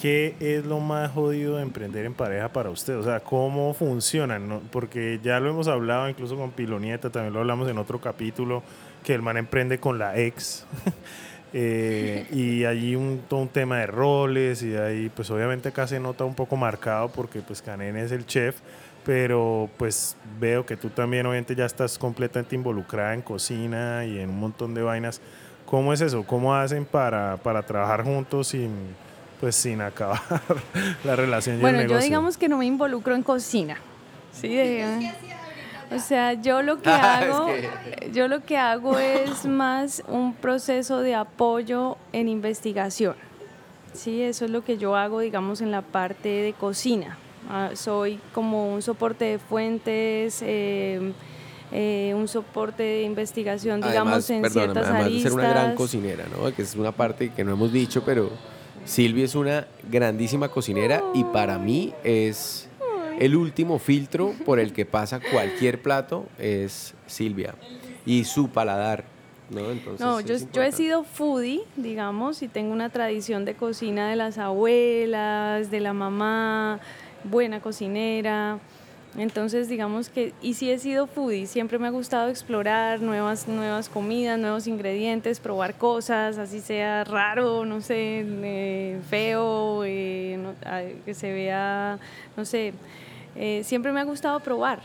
¿Qué 0.00 0.36
es 0.40 0.64
lo 0.66 0.78
más 0.78 1.10
jodido 1.10 1.56
de 1.56 1.62
emprender 1.62 2.04
en 2.04 2.12
pareja 2.12 2.48
para 2.50 2.70
usted? 2.70 2.98
O 2.98 3.02
sea, 3.02 3.20
¿cómo 3.20 3.72
funcionan? 3.74 4.60
Porque 4.70 5.20
ya 5.22 5.40
lo 5.40 5.50
hemos 5.50 5.68
hablado 5.68 6.08
incluso 6.08 6.36
con 6.36 6.50
Pilonieta, 6.50 7.10
también 7.10 7.32
lo 7.32 7.40
hablamos 7.40 7.68
en 7.68 7.78
otro 7.78 7.98
capítulo, 7.98 8.62
que 9.02 9.14
el 9.14 9.22
man 9.22 9.38
emprende 9.38 9.78
con 9.80 9.98
la 9.98 10.18
ex. 10.18 10.66
eh, 11.52 12.26
y 12.30 12.64
allí 12.64 12.94
un, 12.94 13.22
todo 13.28 13.40
un 13.40 13.48
tema 13.48 13.78
de 13.78 13.86
roles 13.86 14.62
y 14.62 14.76
ahí 14.76 15.10
pues 15.14 15.30
obviamente 15.30 15.70
acá 15.70 15.86
se 15.86 15.98
nota 15.98 16.24
un 16.24 16.34
poco 16.34 16.56
marcado 16.56 17.08
porque 17.08 17.40
pues 17.40 17.60
Canen 17.60 17.96
es 17.96 18.12
el 18.12 18.26
chef, 18.26 18.56
pero 19.04 19.68
pues 19.76 20.16
veo 20.38 20.64
que 20.64 20.76
tú 20.76 20.90
también 20.90 21.26
obviamente 21.26 21.54
ya 21.54 21.66
estás 21.66 21.98
completamente 21.98 22.54
involucrada 22.54 23.14
en 23.14 23.22
cocina 23.22 24.04
y 24.04 24.18
en 24.18 24.30
un 24.30 24.38
montón 24.38 24.74
de 24.74 24.82
vainas. 24.82 25.20
¿Cómo 25.66 25.92
es 25.92 26.00
eso? 26.00 26.24
¿Cómo 26.24 26.54
hacen 26.54 26.84
para, 26.84 27.36
para 27.36 27.62
trabajar 27.62 28.04
juntos 28.04 28.48
sin, 28.48 28.70
pues, 29.40 29.54
sin 29.54 29.80
acabar 29.80 30.20
la 31.04 31.16
relación 31.16 31.58
y 31.58 31.60
bueno, 31.60 31.78
el 31.78 31.86
negocio? 31.86 32.00
yo 32.00 32.04
digamos 32.04 32.36
que 32.36 32.48
no 32.48 32.58
me 32.58 32.66
involucro 32.66 33.14
en 33.14 33.22
cocina. 33.22 33.76
Sí, 34.32 34.48
o 35.90 35.98
sea, 35.98 36.34
yo 36.34 36.62
lo 36.62 36.80
que 36.80 36.90
hago, 36.90 37.48
yo 38.12 38.28
lo 38.28 38.44
que 38.44 38.56
hago 38.56 38.98
es 38.98 39.44
más 39.46 40.02
un 40.08 40.34
proceso 40.34 41.00
de 41.00 41.14
apoyo 41.14 41.96
en 42.12 42.28
investigación. 42.28 43.14
Sí, 43.92 44.22
eso 44.22 44.44
es 44.44 44.50
lo 44.50 44.64
que 44.64 44.78
yo 44.78 44.96
hago, 44.96 45.20
digamos, 45.20 45.60
en 45.60 45.70
la 45.70 45.82
parte 45.82 46.28
de 46.28 46.52
cocina. 46.52 47.18
Ah, 47.48 47.70
soy 47.74 48.20
como 48.32 48.72
un 48.72 48.82
soporte 48.82 49.24
de 49.24 49.38
fuentes, 49.38 50.40
eh, 50.42 51.12
eh, 51.72 52.12
un 52.14 52.28
soporte 52.28 52.82
de 52.82 53.02
investigación, 53.02 53.80
digamos, 53.80 54.30
en 54.30 54.48
ciertas 54.48 54.84
además 54.84 55.06
aristas. 55.06 55.24
de 55.24 55.30
ser 55.30 55.32
una 55.32 55.48
gran 55.48 55.74
cocinera, 55.74 56.26
¿no? 56.30 56.54
Que 56.54 56.62
es 56.62 56.76
una 56.76 56.92
parte 56.92 57.30
que 57.30 57.42
no 57.42 57.52
hemos 57.52 57.72
dicho, 57.72 58.04
pero 58.04 58.30
Silvia 58.84 59.24
es 59.24 59.34
una 59.34 59.66
grandísima 59.90 60.48
cocinera 60.48 61.02
y 61.14 61.24
para 61.24 61.58
mí 61.58 61.92
es 62.04 62.69
el 63.20 63.36
último 63.36 63.78
filtro 63.78 64.34
por 64.44 64.58
el 64.58 64.72
que 64.72 64.86
pasa 64.86 65.20
cualquier 65.20 65.80
plato 65.80 66.26
es 66.38 66.94
Silvia 67.06 67.54
y 68.06 68.24
su 68.24 68.48
paladar. 68.48 69.04
No, 69.50 69.70
Entonces, 69.70 70.00
no 70.00 70.20
yo, 70.20 70.36
yo, 70.52 70.62
he 70.62 70.72
sido 70.72 71.02
foodie, 71.02 71.62
digamos, 71.76 72.40
y 72.42 72.48
tengo 72.48 72.72
una 72.72 72.88
tradición 72.88 73.44
de 73.44 73.54
cocina 73.54 74.08
de 74.08 74.16
las 74.16 74.38
abuelas, 74.38 75.70
de 75.70 75.80
la 75.80 75.92
mamá, 75.92 76.78
buena 77.24 77.60
cocinera. 77.60 78.58
Entonces, 79.18 79.68
digamos 79.68 80.08
que, 80.08 80.32
y 80.40 80.54
sí 80.54 80.70
he 80.70 80.78
sido 80.78 81.08
foodie, 81.08 81.46
siempre 81.46 81.80
me 81.80 81.88
ha 81.88 81.90
gustado 81.90 82.28
explorar 82.28 83.00
nuevas, 83.00 83.48
nuevas 83.48 83.88
comidas, 83.88 84.38
nuevos 84.38 84.68
ingredientes, 84.68 85.40
probar 85.40 85.74
cosas, 85.74 86.38
así 86.38 86.60
sea 86.60 87.02
raro, 87.02 87.64
no 87.64 87.80
sé, 87.80 88.24
eh, 88.24 89.00
feo, 89.10 89.82
eh, 89.84 90.38
no, 90.40 90.54
que 91.04 91.14
se 91.14 91.32
vea, 91.32 91.98
no 92.36 92.44
sé, 92.44 92.72
eh, 93.36 93.62
siempre 93.64 93.92
me 93.92 94.00
ha 94.00 94.04
gustado 94.04 94.40
probar, 94.40 94.80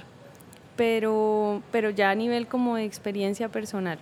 pero, 0.76 1.62
pero 1.72 1.90
ya 1.90 2.12
a 2.12 2.16
nivel 2.16 2.48
como 2.48 2.76
de 2.76 2.86
experiencia 2.86 3.50
personal. 3.50 4.00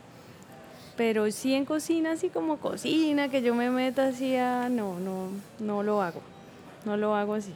Pero 0.95 1.29
sí 1.31 1.55
en 1.55 1.65
cocina, 1.65 2.11
así 2.11 2.29
como 2.29 2.57
cocina, 2.57 3.29
que 3.29 3.41
yo 3.41 3.55
me 3.55 3.69
meta 3.69 4.07
así 4.07 4.35
a, 4.35 4.69
no, 4.69 4.99
no, 4.99 5.29
no 5.59 5.81
lo 5.81 6.01
hago, 6.01 6.21
no 6.85 6.97
lo 6.97 7.15
hago 7.15 7.33
así. 7.33 7.53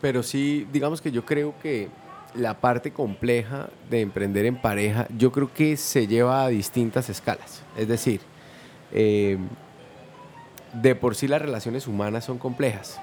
Pero 0.00 0.22
sí, 0.22 0.66
digamos 0.72 1.00
que 1.00 1.10
yo 1.10 1.24
creo 1.24 1.54
que 1.60 1.88
la 2.34 2.60
parte 2.60 2.92
compleja 2.92 3.68
de 3.90 4.02
emprender 4.02 4.46
en 4.46 4.56
pareja, 4.56 5.06
yo 5.16 5.32
creo 5.32 5.52
que 5.52 5.76
se 5.76 6.06
lleva 6.06 6.44
a 6.44 6.48
distintas 6.48 7.08
escalas. 7.08 7.62
Es 7.76 7.88
decir, 7.88 8.20
eh, 8.92 9.38
de 10.72 10.94
por 10.94 11.14
sí 11.14 11.26
las 11.28 11.42
relaciones 11.42 11.86
humanas 11.86 12.24
son 12.24 12.38
complejas. 12.38 13.00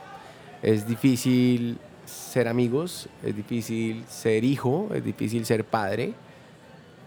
Es 0.61 0.87
difícil 0.87 1.77
ser 2.13 2.47
amigos, 2.47 3.09
es 3.23 3.35
difícil 3.35 4.03
ser 4.07 4.43
hijo, 4.43 4.89
es 4.93 5.03
difícil 5.03 5.45
ser 5.45 5.65
padre, 5.65 6.13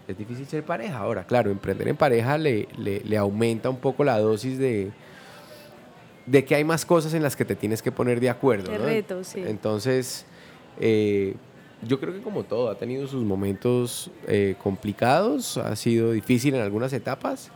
es 0.07 0.17
difícil 0.17 0.45
ser 0.47 0.63
pareja. 0.63 0.97
Ahora, 0.99 1.25
claro, 1.25 1.51
emprender 1.51 1.87
en 1.87 1.97
pareja 1.97 2.37
le, 2.37 2.67
le, 2.77 3.01
le 3.01 3.17
aumenta 3.17 3.69
un 3.69 3.77
poco 3.77 4.03
la 4.03 4.19
dosis 4.19 4.57
de, 4.57 4.91
de 6.25 6.45
que 6.45 6.55
hay 6.55 6.63
más 6.63 6.85
cosas 6.85 7.13
en 7.13 7.23
las 7.23 7.35
que 7.35 7.45
te 7.45 7.55
tienes 7.55 7.81
que 7.81 7.91
poner 7.91 8.19
de 8.19 8.29
acuerdo. 8.29 8.71
De 8.71 8.77
¿no? 8.77 8.85
reto, 8.85 9.23
sí. 9.23 9.43
Entonces, 9.45 10.25
eh, 10.79 11.35
yo 11.81 11.99
creo 11.99 12.13
que 12.13 12.21
como 12.21 12.43
todo, 12.43 12.69
ha 12.69 12.77
tenido 12.77 13.07
sus 13.07 13.23
momentos 13.23 14.09
eh, 14.27 14.55
complicados, 14.61 15.57
ha 15.57 15.75
sido 15.75 16.11
difícil 16.11 16.55
en 16.55 16.61
algunas 16.61 16.93
etapas, 16.93 17.51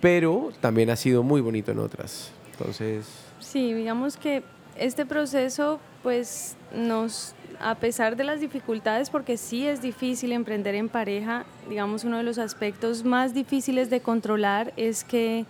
pero 0.00 0.50
también 0.60 0.90
ha 0.90 0.96
sido 0.96 1.22
muy 1.22 1.40
bonito 1.40 1.72
en 1.72 1.78
otras. 1.78 2.32
Entonces... 2.52 3.06
Sí, 3.40 3.72
digamos 3.72 4.16
que 4.16 4.42
este 4.78 5.04
proceso, 5.04 5.80
pues 6.02 6.56
nos, 6.74 7.34
a 7.60 7.74
pesar 7.76 8.16
de 8.16 8.24
las 8.24 8.40
dificultades, 8.40 9.10
porque 9.10 9.36
sí 9.36 9.66
es 9.66 9.82
difícil 9.82 10.32
emprender 10.32 10.74
en 10.74 10.88
pareja, 10.88 11.44
digamos 11.68 12.04
uno 12.04 12.18
de 12.18 12.22
los 12.22 12.38
aspectos 12.38 13.04
más 13.04 13.34
difíciles 13.34 13.90
de 13.90 14.00
controlar 14.00 14.72
es 14.76 15.04
que 15.04 15.44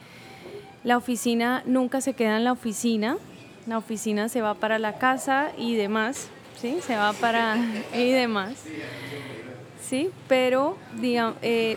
la 0.85 0.97
oficina 0.97 1.63
nunca 1.67 2.01
se 2.01 2.15
queda 2.15 2.37
en 2.37 2.45
la 2.45 2.53
oficina, 2.53 3.17
la 3.67 3.79
oficina 3.79 4.29
se 4.29 4.43
va 4.43 4.55
para 4.55 4.79
la 4.79 4.99
casa 4.99 5.53
y 5.57 5.77
demás, 5.77 6.29
¿sí? 6.61 6.79
Se 6.85 6.97
va 6.97 7.13
para 7.13 7.57
y 7.95 8.11
demás, 8.11 8.55
¿sí? 9.81 10.11
Pero, 10.29 10.77
digamos, 11.01 11.37
eh, 11.43 11.77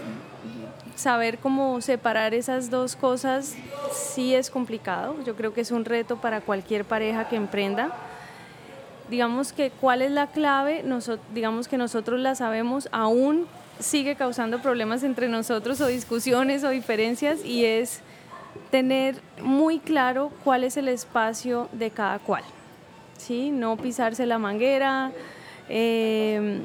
saber 0.95 1.37
cómo 1.37 1.81
separar 1.81 2.33
esas 2.33 2.69
dos 2.69 2.95
cosas 2.95 3.55
sí 3.91 4.33
es 4.33 4.49
complicado. 4.49 5.15
Yo 5.25 5.35
creo 5.35 5.53
que 5.53 5.61
es 5.61 5.71
un 5.71 5.85
reto 5.85 6.17
para 6.17 6.41
cualquier 6.41 6.85
pareja 6.85 7.27
que 7.27 7.35
emprenda. 7.35 7.93
Digamos 9.09 9.53
que 9.53 9.69
cuál 9.69 10.01
es 10.01 10.11
la 10.11 10.27
clave, 10.27 10.83
digamos 11.33 11.67
que 11.67 11.77
nosotros 11.77 12.19
la 12.19 12.35
sabemos, 12.35 12.89
aún 12.91 13.47
sigue 13.79 14.15
causando 14.15 14.61
problemas 14.61 15.03
entre 15.03 15.27
nosotros 15.27 15.81
o 15.81 15.87
discusiones 15.87 16.63
o 16.63 16.69
diferencias 16.69 17.43
y 17.45 17.65
es 17.65 18.01
tener 18.71 19.15
muy 19.41 19.79
claro 19.79 20.31
cuál 20.43 20.63
es 20.63 20.77
el 20.77 20.87
espacio 20.87 21.69
de 21.73 21.91
cada 21.91 22.19
cual, 22.19 22.43
¿sí? 23.17 23.51
No 23.51 23.77
pisarse 23.77 24.25
la 24.25 24.39
manguera, 24.39 25.11
eh, 25.69 26.61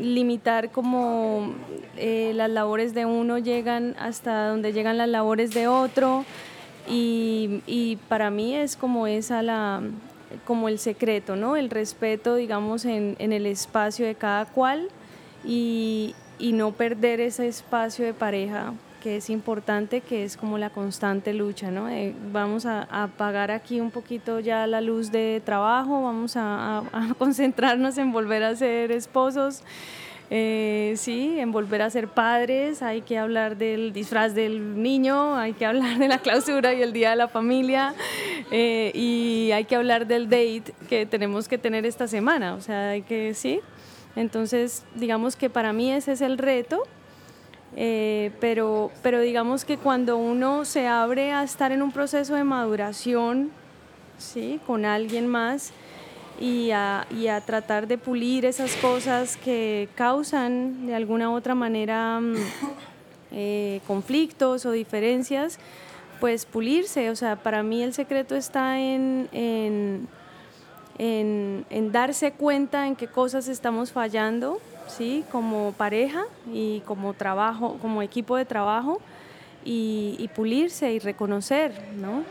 limitar 0.00 0.70
como 0.70 1.52
eh, 1.96 2.32
las 2.34 2.50
labores 2.50 2.94
de 2.94 3.04
uno 3.04 3.38
llegan 3.38 3.94
hasta 3.98 4.48
donde 4.48 4.72
llegan 4.72 4.96
las 4.96 5.08
labores 5.08 5.52
de 5.52 5.68
otro 5.68 6.24
y 6.88 7.98
para 8.08 8.30
mí 8.30 8.56
es 8.56 8.76
como 8.76 9.06
esa 9.06 9.42
la 9.42 9.82
como 10.44 10.68
el 10.68 10.78
secreto, 10.78 11.36
¿no? 11.36 11.56
El 11.56 11.70
respeto, 11.70 12.36
digamos, 12.36 12.84
en, 12.84 13.16
en 13.18 13.32
el 13.32 13.46
espacio 13.46 14.06
de 14.06 14.14
cada 14.14 14.46
cual 14.46 14.88
y, 15.44 16.14
y 16.38 16.52
no 16.52 16.72
perder 16.72 17.20
ese 17.20 17.48
espacio 17.48 18.04
de 18.04 18.14
pareja 18.14 18.74
que 19.02 19.16
es 19.16 19.30
importante, 19.30 20.00
que 20.00 20.22
es 20.22 20.36
como 20.36 20.58
la 20.58 20.70
constante 20.70 21.34
lucha, 21.34 21.72
¿no? 21.72 21.88
Eh, 21.88 22.14
vamos 22.32 22.66
a, 22.66 22.86
a, 22.88 23.04
apagar 23.04 23.50
aquí 23.50 23.80
un 23.80 23.90
poquito 23.90 24.38
ya 24.38 24.66
la 24.68 24.80
luz 24.80 25.10
de 25.10 25.42
trabajo, 25.44 26.04
vamos 26.04 26.36
a, 26.36 26.78
a, 26.78 26.82
a 26.92 27.14
concentrarnos 27.18 27.98
en 27.98 28.12
volver 28.12 28.44
a 28.44 28.54
ser 28.54 28.92
esposos, 28.92 29.64
eh, 30.34 30.94
sí, 30.96 31.38
en 31.38 31.52
volver 31.52 31.82
a 31.82 31.90
ser 31.90 32.08
padres, 32.08 32.80
hay 32.80 33.02
que 33.02 33.18
hablar 33.18 33.58
del 33.58 33.92
disfraz 33.92 34.34
del 34.34 34.82
niño, 34.82 35.36
hay 35.36 35.52
que 35.52 35.66
hablar 35.66 35.98
de 35.98 36.08
la 36.08 36.20
clausura 36.20 36.72
y 36.72 36.80
el 36.80 36.94
día 36.94 37.10
de 37.10 37.16
la 37.16 37.28
familia, 37.28 37.94
eh, 38.50 38.92
y 38.94 39.50
hay 39.52 39.66
que 39.66 39.76
hablar 39.76 40.06
del 40.06 40.30
date 40.30 40.72
que 40.88 41.04
tenemos 41.04 41.48
que 41.48 41.58
tener 41.58 41.84
esta 41.84 42.08
semana, 42.08 42.54
o 42.54 42.62
sea, 42.62 42.92
hay 42.92 43.02
que, 43.02 43.34
sí. 43.34 43.60
Entonces, 44.16 44.86
digamos 44.94 45.36
que 45.36 45.50
para 45.50 45.74
mí 45.74 45.92
ese 45.92 46.12
es 46.12 46.22
el 46.22 46.38
reto, 46.38 46.82
eh, 47.76 48.30
pero, 48.40 48.90
pero 49.02 49.20
digamos 49.20 49.66
que 49.66 49.76
cuando 49.76 50.16
uno 50.16 50.64
se 50.64 50.86
abre 50.86 51.32
a 51.32 51.42
estar 51.42 51.72
en 51.72 51.82
un 51.82 51.92
proceso 51.92 52.36
de 52.36 52.44
maduración, 52.44 53.50
¿sí? 54.16 54.58
Con 54.66 54.86
alguien 54.86 55.26
más, 55.26 55.74
y 56.40 56.70
a, 56.70 57.06
y 57.10 57.28
a 57.28 57.40
tratar 57.40 57.86
de 57.86 57.98
pulir 57.98 58.44
esas 58.44 58.74
cosas 58.76 59.36
que 59.36 59.88
causan 59.94 60.86
de 60.86 60.94
alguna 60.94 61.30
u 61.30 61.34
otra 61.34 61.54
manera 61.54 62.20
mm, 62.20 62.34
eh, 63.32 63.80
conflictos 63.86 64.66
o 64.66 64.72
diferencias, 64.72 65.58
pues 66.20 66.44
pulirse. 66.44 67.10
O 67.10 67.16
sea, 67.16 67.36
para 67.36 67.62
mí 67.62 67.82
el 67.82 67.94
secreto 67.94 68.34
está 68.34 68.80
en, 68.80 69.28
en, 69.32 70.08
en, 70.98 71.92
darse 71.92 72.32
cuenta 72.32 72.86
en 72.86 72.96
qué 72.96 73.08
cosas 73.08 73.48
estamos 73.48 73.92
fallando, 73.92 74.60
¿sí? 74.88 75.24
Como 75.30 75.72
pareja 75.72 76.24
y 76.52 76.80
como 76.86 77.14
trabajo, 77.14 77.78
como 77.80 78.02
equipo 78.02 78.36
de 78.36 78.44
trabajo, 78.44 79.00
y, 79.64 80.16
y 80.18 80.28
pulirse 80.28 80.92
y 80.92 80.98
reconocer, 80.98 81.72
¿no? 81.96 82.24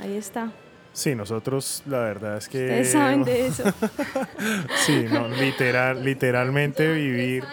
Ahí 0.00 0.16
está. 0.16 0.50
Sí, 0.92 1.14
nosotros 1.14 1.82
la 1.86 2.00
verdad 2.00 2.36
es 2.36 2.48
que... 2.48 2.64
Ustedes 2.64 2.92
saben 2.92 3.24
de 3.24 3.46
eso. 3.46 3.64
sí, 4.84 5.06
no, 5.10 5.28
literal, 5.28 6.04
literalmente 6.04 6.92
vivir... 6.92 7.44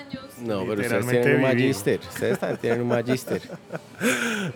No, 0.42 0.66
pero 0.66 0.82
ustedes 0.82 1.08
tienen 1.08 1.36
un 1.36 1.42
magister. 1.42 2.00
Ustedes 2.00 2.40
también 2.40 2.60
tienen 2.60 2.82
un 2.82 2.88
magister. 2.88 3.42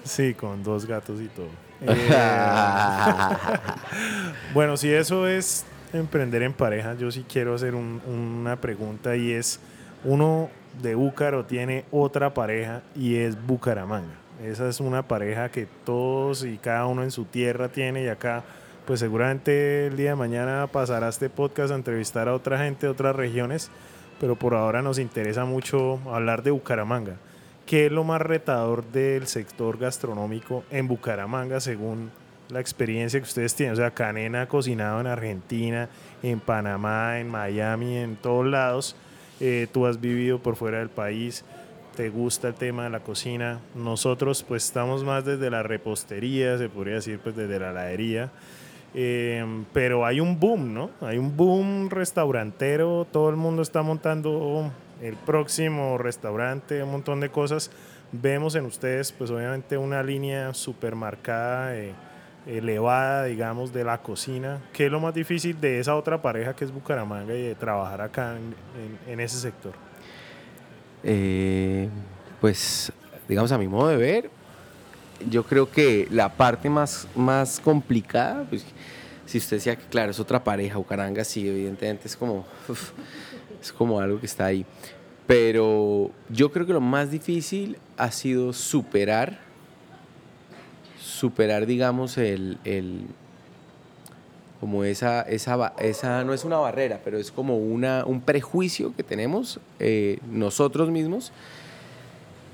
Sí, 0.03 0.33
con 0.33 0.63
dos 0.63 0.85
gatos 0.85 1.19
y 1.19 1.27
todo. 1.27 1.49
bueno, 4.53 4.77
si 4.77 4.89
eso 4.89 5.27
es 5.27 5.65
emprender 5.91 6.43
en 6.43 6.53
pareja, 6.53 6.95
yo 6.95 7.11
sí 7.11 7.25
quiero 7.27 7.55
hacer 7.55 7.75
una 7.75 8.55
pregunta 8.55 9.17
y 9.17 9.33
es, 9.33 9.59
uno 10.05 10.49
de 10.81 10.95
Búcaro 10.95 11.45
tiene 11.45 11.83
otra 11.91 12.33
pareja 12.33 12.81
y 12.95 13.17
es 13.17 13.35
Bucaramanga. 13.45 14.15
Esa 14.43 14.69
es 14.69 14.79
una 14.79 15.07
pareja 15.07 15.49
que 15.49 15.67
todos 15.85 16.45
y 16.45 16.57
cada 16.57 16.85
uno 16.85 17.03
en 17.03 17.11
su 17.11 17.25
tierra 17.25 17.67
tiene 17.69 18.03
y 18.03 18.07
acá 18.07 18.43
pues 18.85 18.99
seguramente 18.99 19.87
el 19.87 19.97
día 19.97 20.11
de 20.11 20.15
mañana 20.15 20.67
pasará 20.67 21.09
este 21.09 21.29
podcast 21.29 21.71
a 21.71 21.75
entrevistar 21.75 22.27
a 22.27 22.35
otra 22.35 22.57
gente 22.59 22.85
de 22.85 22.91
otras 22.91 23.15
regiones, 23.15 23.71
pero 24.19 24.35
por 24.35 24.55
ahora 24.55 24.81
nos 24.81 24.99
interesa 24.99 25.45
mucho 25.45 25.99
hablar 26.11 26.43
de 26.43 26.51
Bucaramanga. 26.51 27.15
¿Qué 27.65 27.85
es 27.85 27.91
lo 27.91 28.03
más 28.03 28.21
retador 28.21 28.83
del 28.83 29.27
sector 29.27 29.77
gastronómico 29.77 30.65
en 30.69 30.87
Bucaramanga 30.89 31.61
según 31.61 32.11
la 32.49 32.59
experiencia 32.59 33.19
que 33.21 33.25
ustedes 33.25 33.55
tienen? 33.55 33.73
O 33.73 33.77
sea, 33.77 33.91
Canena 33.91 34.43
ha 34.43 34.47
cocinado 34.47 34.99
en 34.99 35.07
Argentina, 35.07 35.87
en 36.21 36.41
Panamá, 36.41 37.19
en 37.19 37.29
Miami, 37.29 37.97
en 37.97 38.17
todos 38.17 38.45
lados. 38.45 38.97
Eh, 39.39 39.67
tú 39.71 39.85
has 39.85 40.01
vivido 40.01 40.39
por 40.39 40.57
fuera 40.57 40.79
del 40.79 40.89
país, 40.89 41.45
te 41.95 42.09
gusta 42.09 42.49
el 42.49 42.53
tema 42.55 42.83
de 42.83 42.89
la 42.89 42.99
cocina. 42.99 43.61
Nosotros 43.75 44.43
pues 44.45 44.65
estamos 44.65 45.05
más 45.05 45.23
desde 45.23 45.49
la 45.49 45.63
repostería, 45.63 46.57
se 46.57 46.67
podría 46.67 46.95
decir 46.95 47.19
pues 47.19 47.35
desde 47.35 47.59
la 47.59 47.71
heladería. 47.71 48.29
Em, 48.93 49.65
pero 49.73 50.05
hay 50.05 50.19
un 50.19 50.39
boom, 50.39 50.73
¿no? 50.73 50.91
Hay 51.01 51.17
un 51.17 51.35
boom 51.35 51.89
restaurantero, 51.89 53.07
todo 53.11 53.29
el 53.29 53.35
mundo 53.35 53.61
está 53.61 53.81
montando 53.81 54.71
el 55.01 55.15
próximo 55.15 55.97
restaurante, 55.97 56.83
un 56.83 56.91
montón 56.91 57.19
de 57.19 57.29
cosas. 57.29 57.71
Vemos 58.11 58.53
en 58.53 58.65
ustedes, 58.65 59.11
pues 59.11 59.31
obviamente 59.31 59.77
una 59.77 60.03
línea 60.03 60.53
supermarcada, 60.53 61.75
eh, 61.75 61.93
elevada, 62.45 63.25
digamos, 63.25 63.73
de 63.73 63.83
la 63.83 63.97
cocina. 63.97 64.61
¿Qué 64.71 64.85
es 64.85 64.91
lo 64.91 64.99
más 64.99 65.15
difícil 65.15 65.59
de 65.59 65.79
esa 65.79 65.95
otra 65.95 66.21
pareja 66.21 66.55
que 66.55 66.65
es 66.65 66.71
Bucaramanga 66.71 67.33
y 67.33 67.41
de 67.41 67.55
trabajar 67.55 68.01
acá 68.01 68.37
en, 69.07 69.19
ese 69.19 69.39
sector? 69.39 69.73
Eh, 71.03 71.89
pues, 72.39 72.91
digamos, 73.27 73.51
a 73.51 73.57
mi 73.57 73.67
modo 73.67 73.87
de 73.87 73.97
ver, 73.97 74.29
yo 75.29 75.43
creo 75.43 75.69
que 75.69 76.07
la 76.11 76.29
parte 76.29 76.69
más, 76.69 77.07
más 77.15 77.59
complicada, 77.59 78.45
pues, 78.49 78.65
si 79.25 79.37
usted 79.37 79.57
decía 79.57 79.75
que, 79.75 79.85
claro, 79.85 80.11
es 80.11 80.19
otra 80.19 80.43
pareja, 80.43 80.77
Bucaranga, 80.77 81.23
sí, 81.23 81.47
evidentemente 81.47 82.07
es 82.07 82.15
como, 82.15 82.45
es 83.61 83.71
como 83.71 83.99
algo 83.99 84.19
que 84.19 84.25
está 84.25 84.45
ahí. 84.45 84.65
Pero 85.27 86.11
yo 86.29 86.51
creo 86.51 86.65
que 86.65 86.73
lo 86.73 86.81
más 86.81 87.09
difícil 87.09 87.77
ha 87.97 88.11
sido 88.11 88.51
superar, 88.51 89.39
superar, 90.99 91.65
digamos, 91.65 92.17
el, 92.17 92.57
el 92.65 93.07
como 94.59 94.85
esa, 94.85 95.23
esa, 95.23 95.73
esa, 95.79 96.23
no 96.23 96.33
es 96.33 96.45
una 96.45 96.55
barrera, 96.55 97.01
pero 97.03 97.17
es 97.17 97.31
como 97.31 97.57
una, 97.57 98.05
un 98.05 98.21
prejuicio 98.21 98.95
que 98.95 99.03
tenemos 99.03 99.59
eh, 99.79 100.19
nosotros 100.31 100.89
mismos, 100.89 101.33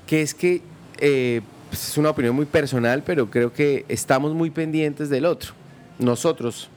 que 0.08 0.22
es 0.22 0.34
que 0.34 0.60
eh, 0.98 1.40
pues, 1.68 1.90
es 1.90 1.98
una 1.98 2.10
opinión 2.10 2.34
muy 2.34 2.46
personal, 2.46 3.04
pero 3.04 3.30
creo 3.30 3.52
que 3.52 3.84
estamos 3.88 4.34
muy 4.34 4.50
pendientes 4.50 5.08
del 5.08 5.24
otro. 5.24 5.59
Nosotros 6.00 6.70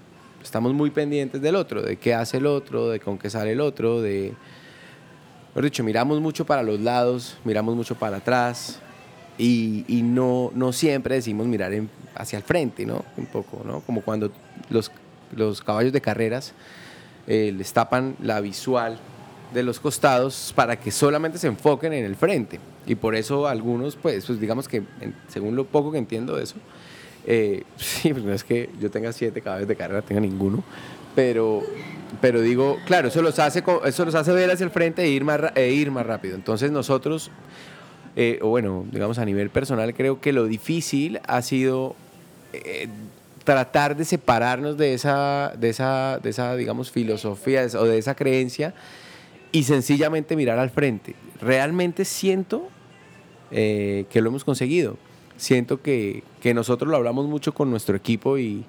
estamos 0.44 0.74
muy 0.74 0.90
pendientes 0.90 1.42
del 1.42 1.56
otro, 1.56 1.82
de 1.82 1.96
qué 1.96 2.14
hace 2.14 2.38
el 2.38 2.46
otro, 2.46 2.90
de 2.90 3.00
con 3.00 3.18
qué 3.18 3.30
sale 3.30 3.54
el 3.54 3.62
otro, 3.62 4.02
de... 4.02 4.34
Mejor 5.50 5.64
dicho, 5.64 5.84
miramos 5.84 6.20
mucho 6.20 6.46
para 6.46 6.62
los 6.62 6.80
lados, 6.82 7.38
miramos 7.46 7.76
mucho 7.76 7.96
para 7.96 8.18
atrás 8.18 8.80
y, 9.38 10.02
no, 10.04 10.52
no 10.54 10.74
siempre 10.74 11.16
decimos 11.16 11.48
mirar 11.48 11.72
hacia 12.16 12.38
el 12.38 12.44
frente, 12.44 12.86
¿no? 12.86 13.06
Un 13.16 13.28
poco, 13.28 13.62
¿no? 13.64 13.80
Como 13.82 14.02
cuando 14.02 14.30
los, 14.70 14.92
los 15.34 15.62
caballos 15.62 15.94
de 15.94 16.02
carreras 16.02 16.54
eh, 17.28 17.54
les 17.56 17.72
tapan 17.72 18.18
la 18.22 18.42
visual 18.42 18.98
de 19.54 19.64
los 19.64 19.80
costados 19.80 20.52
para 20.54 20.78
que 20.78 20.92
solamente 20.92 21.38
se 21.38 21.48
enfoquen 21.48 21.94
en 21.94 22.04
el 22.04 22.18
frente. 22.18 22.60
Y 22.86 22.96
por 22.96 23.16
eso 23.16 23.48
algunos, 23.48 23.96
pues, 23.96 24.26
pues 24.26 24.40
digamos 24.42 24.68
que 24.68 24.84
según 25.30 25.56
lo 25.56 25.66
poco 25.66 25.94
que 25.94 26.00
entiendo 26.00 26.36
de 26.36 26.44
eso, 26.44 26.56
eh, 27.26 27.64
sí, 27.78 28.14
pues 28.14 28.24
no 28.24 28.34
es 28.34 28.44
que 28.44 28.70
yo 28.80 28.92
tenga 28.92 29.14
siete 29.14 29.42
caballos 29.42 29.68
de 29.68 29.76
carrera, 29.76 30.02
tenga 30.02 30.22
ninguno, 30.22 30.64
pero, 31.16 31.62
pero 32.22 32.42
digo, 32.42 32.78
claro, 32.86 33.08
eso 33.08 33.22
los 33.22 33.40
hace, 33.40 33.64
eso 33.86 34.06
los 34.06 34.16
hace 34.16 34.32
ver 34.32 34.52
hacia 34.52 34.64
el 34.64 34.72
frente 34.72 35.04
e 35.04 35.10
ir 35.10 35.24
más, 35.24 35.42
e 35.56 35.72
ir 35.72 35.92
más 35.92 36.06
rápido. 36.06 36.36
Entonces 36.36 36.72
nosotros, 36.72 37.32
eh, 38.16 38.40
o 38.42 38.50
bueno, 38.50 38.86
digamos 38.92 39.20
a 39.20 39.26
nivel 39.26 39.50
personal, 39.50 39.94
creo 39.94 40.20
que 40.20 40.34
lo 40.34 40.46
difícil 40.46 41.20
ha 41.28 41.42
sido 41.42 41.96
eh, 42.52 42.88
tratar 43.44 43.96
de 43.96 44.06
separarnos 44.06 44.78
de 44.78 44.94
esa, 44.94 45.54
de 45.58 45.70
esa, 45.70 46.20
de 46.22 46.30
esa, 46.30 46.56
digamos, 46.56 46.92
filosofía 46.92 47.66
o 47.78 47.86
de 47.86 47.98
esa 47.98 48.16
creencia 48.16 48.74
y 49.52 49.64
sencillamente 49.64 50.36
mirar 50.36 50.60
al 50.60 50.72
frente. 50.72 51.16
Realmente 51.40 52.06
siento 52.06 52.70
que 53.52 54.08
lo 54.16 54.30
hemos 54.30 54.44
conseguido. 54.44 54.98
Siento 55.38 55.82
que, 55.82 56.24
nosotros 56.54 56.90
lo 56.90 56.98
hablamos 56.98 57.28
mucho 57.28 57.54
con 57.54 57.70
nuestro 57.70 57.96
equipo 57.96 58.38
y, 58.38 58.66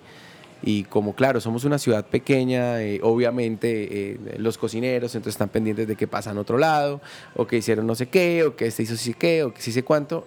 como 0.89 1.15
claro, 1.15 1.41
somos 1.41 1.65
una 1.65 1.79
ciudad 1.79 2.07
pequeña, 2.07 2.83
eh, 2.83 3.01
obviamente 3.03 4.13
eh, 4.13 4.19
los 4.39 4.57
cocineros 4.57 5.15
entonces 5.15 5.35
están 5.35 5.51
pendientes 5.51 5.87
de 5.87 5.97
qué 5.97 6.07
pasa 6.07 6.31
en 6.31 6.39
otro 6.39 6.57
lado, 6.57 7.01
o 7.37 7.47
que 7.47 7.59
hicieron 7.59 7.87
no 7.87 7.95
sé 7.95 8.07
qué, 8.07 8.45
o 8.45 8.57
que 8.57 8.67
este 8.67 8.85
hizo 8.85 8.97
sí 8.97 9.15
qué, 9.15 9.45
o 9.45 9.53
que 9.53 9.61
sí 9.61 9.73
sé 9.73 9.83
cuánto. 9.83 10.27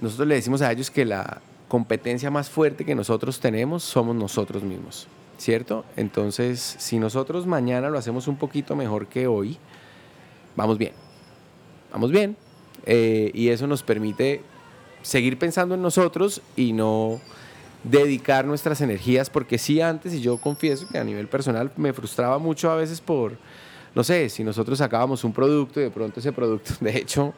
nosotros 0.00 0.26
le 0.26 0.36
decimos 0.36 0.62
a 0.62 0.72
ellos 0.72 0.90
que 0.90 1.04
la 1.04 1.42
competencia 1.68 2.30
más 2.30 2.48
fuerte 2.48 2.84
que 2.84 2.94
nosotros 2.94 3.40
tenemos 3.40 3.82
somos 3.82 4.16
nosotros 4.16 4.62
mismos. 4.62 5.08
¿cierto? 5.42 5.84
Entonces, 5.96 6.76
si 6.78 6.98
nosotros 6.98 7.46
mañana 7.46 7.90
lo 7.90 7.98
hacemos 7.98 8.28
un 8.28 8.36
poquito 8.36 8.76
mejor 8.76 9.08
que 9.08 9.26
hoy, 9.26 9.58
vamos 10.54 10.78
bien, 10.78 10.92
vamos 11.92 12.12
bien. 12.12 12.36
Eh, 12.86 13.30
y 13.34 13.48
eso 13.48 13.66
nos 13.66 13.82
permite 13.82 14.42
seguir 15.02 15.38
pensando 15.38 15.74
en 15.74 15.82
nosotros 15.82 16.42
y 16.56 16.72
no 16.72 17.20
dedicar 17.84 18.44
nuestras 18.44 18.80
energías, 18.80 19.30
porque 19.30 19.58
sí 19.58 19.80
antes, 19.80 20.14
y 20.14 20.20
yo 20.20 20.36
confieso 20.36 20.86
que 20.88 20.98
a 20.98 21.04
nivel 21.04 21.28
personal 21.28 21.72
me 21.76 21.92
frustraba 21.92 22.38
mucho 22.38 22.70
a 22.70 22.76
veces 22.76 23.00
por, 23.00 23.36
no 23.94 24.04
sé, 24.04 24.28
si 24.28 24.44
nosotros 24.44 24.78
sacábamos 24.78 25.24
un 25.24 25.32
producto 25.32 25.80
y 25.80 25.84
de 25.84 25.90
pronto 25.90 26.20
ese 26.20 26.32
producto, 26.32 26.74
de 26.80 26.96
hecho, 26.96 27.34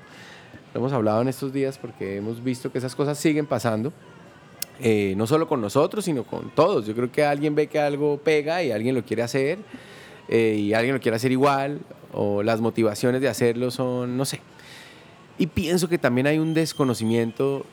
lo 0.72 0.80
hemos 0.80 0.92
hablado 0.92 1.22
en 1.22 1.28
estos 1.28 1.53
días 1.53 1.78
porque 1.78 2.16
hemos 2.16 2.42
visto 2.42 2.70
que 2.70 2.78
esas 2.78 2.95
cosas 2.95 3.18
siguen 3.18 3.47
pasando 3.47 3.92
eh, 4.80 5.14
no 5.16 5.26
solo 5.26 5.47
con 5.47 5.61
nosotros, 5.61 6.05
sino 6.05 6.24
con 6.24 6.51
todos. 6.51 6.86
Yo 6.86 6.95
creo 6.95 7.11
que 7.11 7.24
alguien 7.24 7.55
ve 7.55 7.68
que 7.68 7.78
algo 7.78 8.18
pega 8.18 8.62
y 8.62 8.72
alguien 8.72 8.95
lo 8.95 9.05
quiere 9.05 9.22
hacer 9.22 9.59
eh, 10.28 10.57
y 10.59 10.74
alguien 10.74 10.95
lo 10.95 11.01
quiere 11.01 11.16
hacer 11.16 11.30
igual 11.30 11.80
o 12.12 12.42
las 12.42 12.61
motivaciones 12.61 13.20
de 13.20 13.28
hacerlo 13.28 13.70
son, 13.70 14.16
no 14.16 14.24
sé. 14.24 14.40
Y 15.39 15.49
pienso 15.49 15.89
que 15.89 15.99
también 15.99 16.26
hay 16.26 16.39
un 16.39 16.55
desconocimiento 16.55 17.66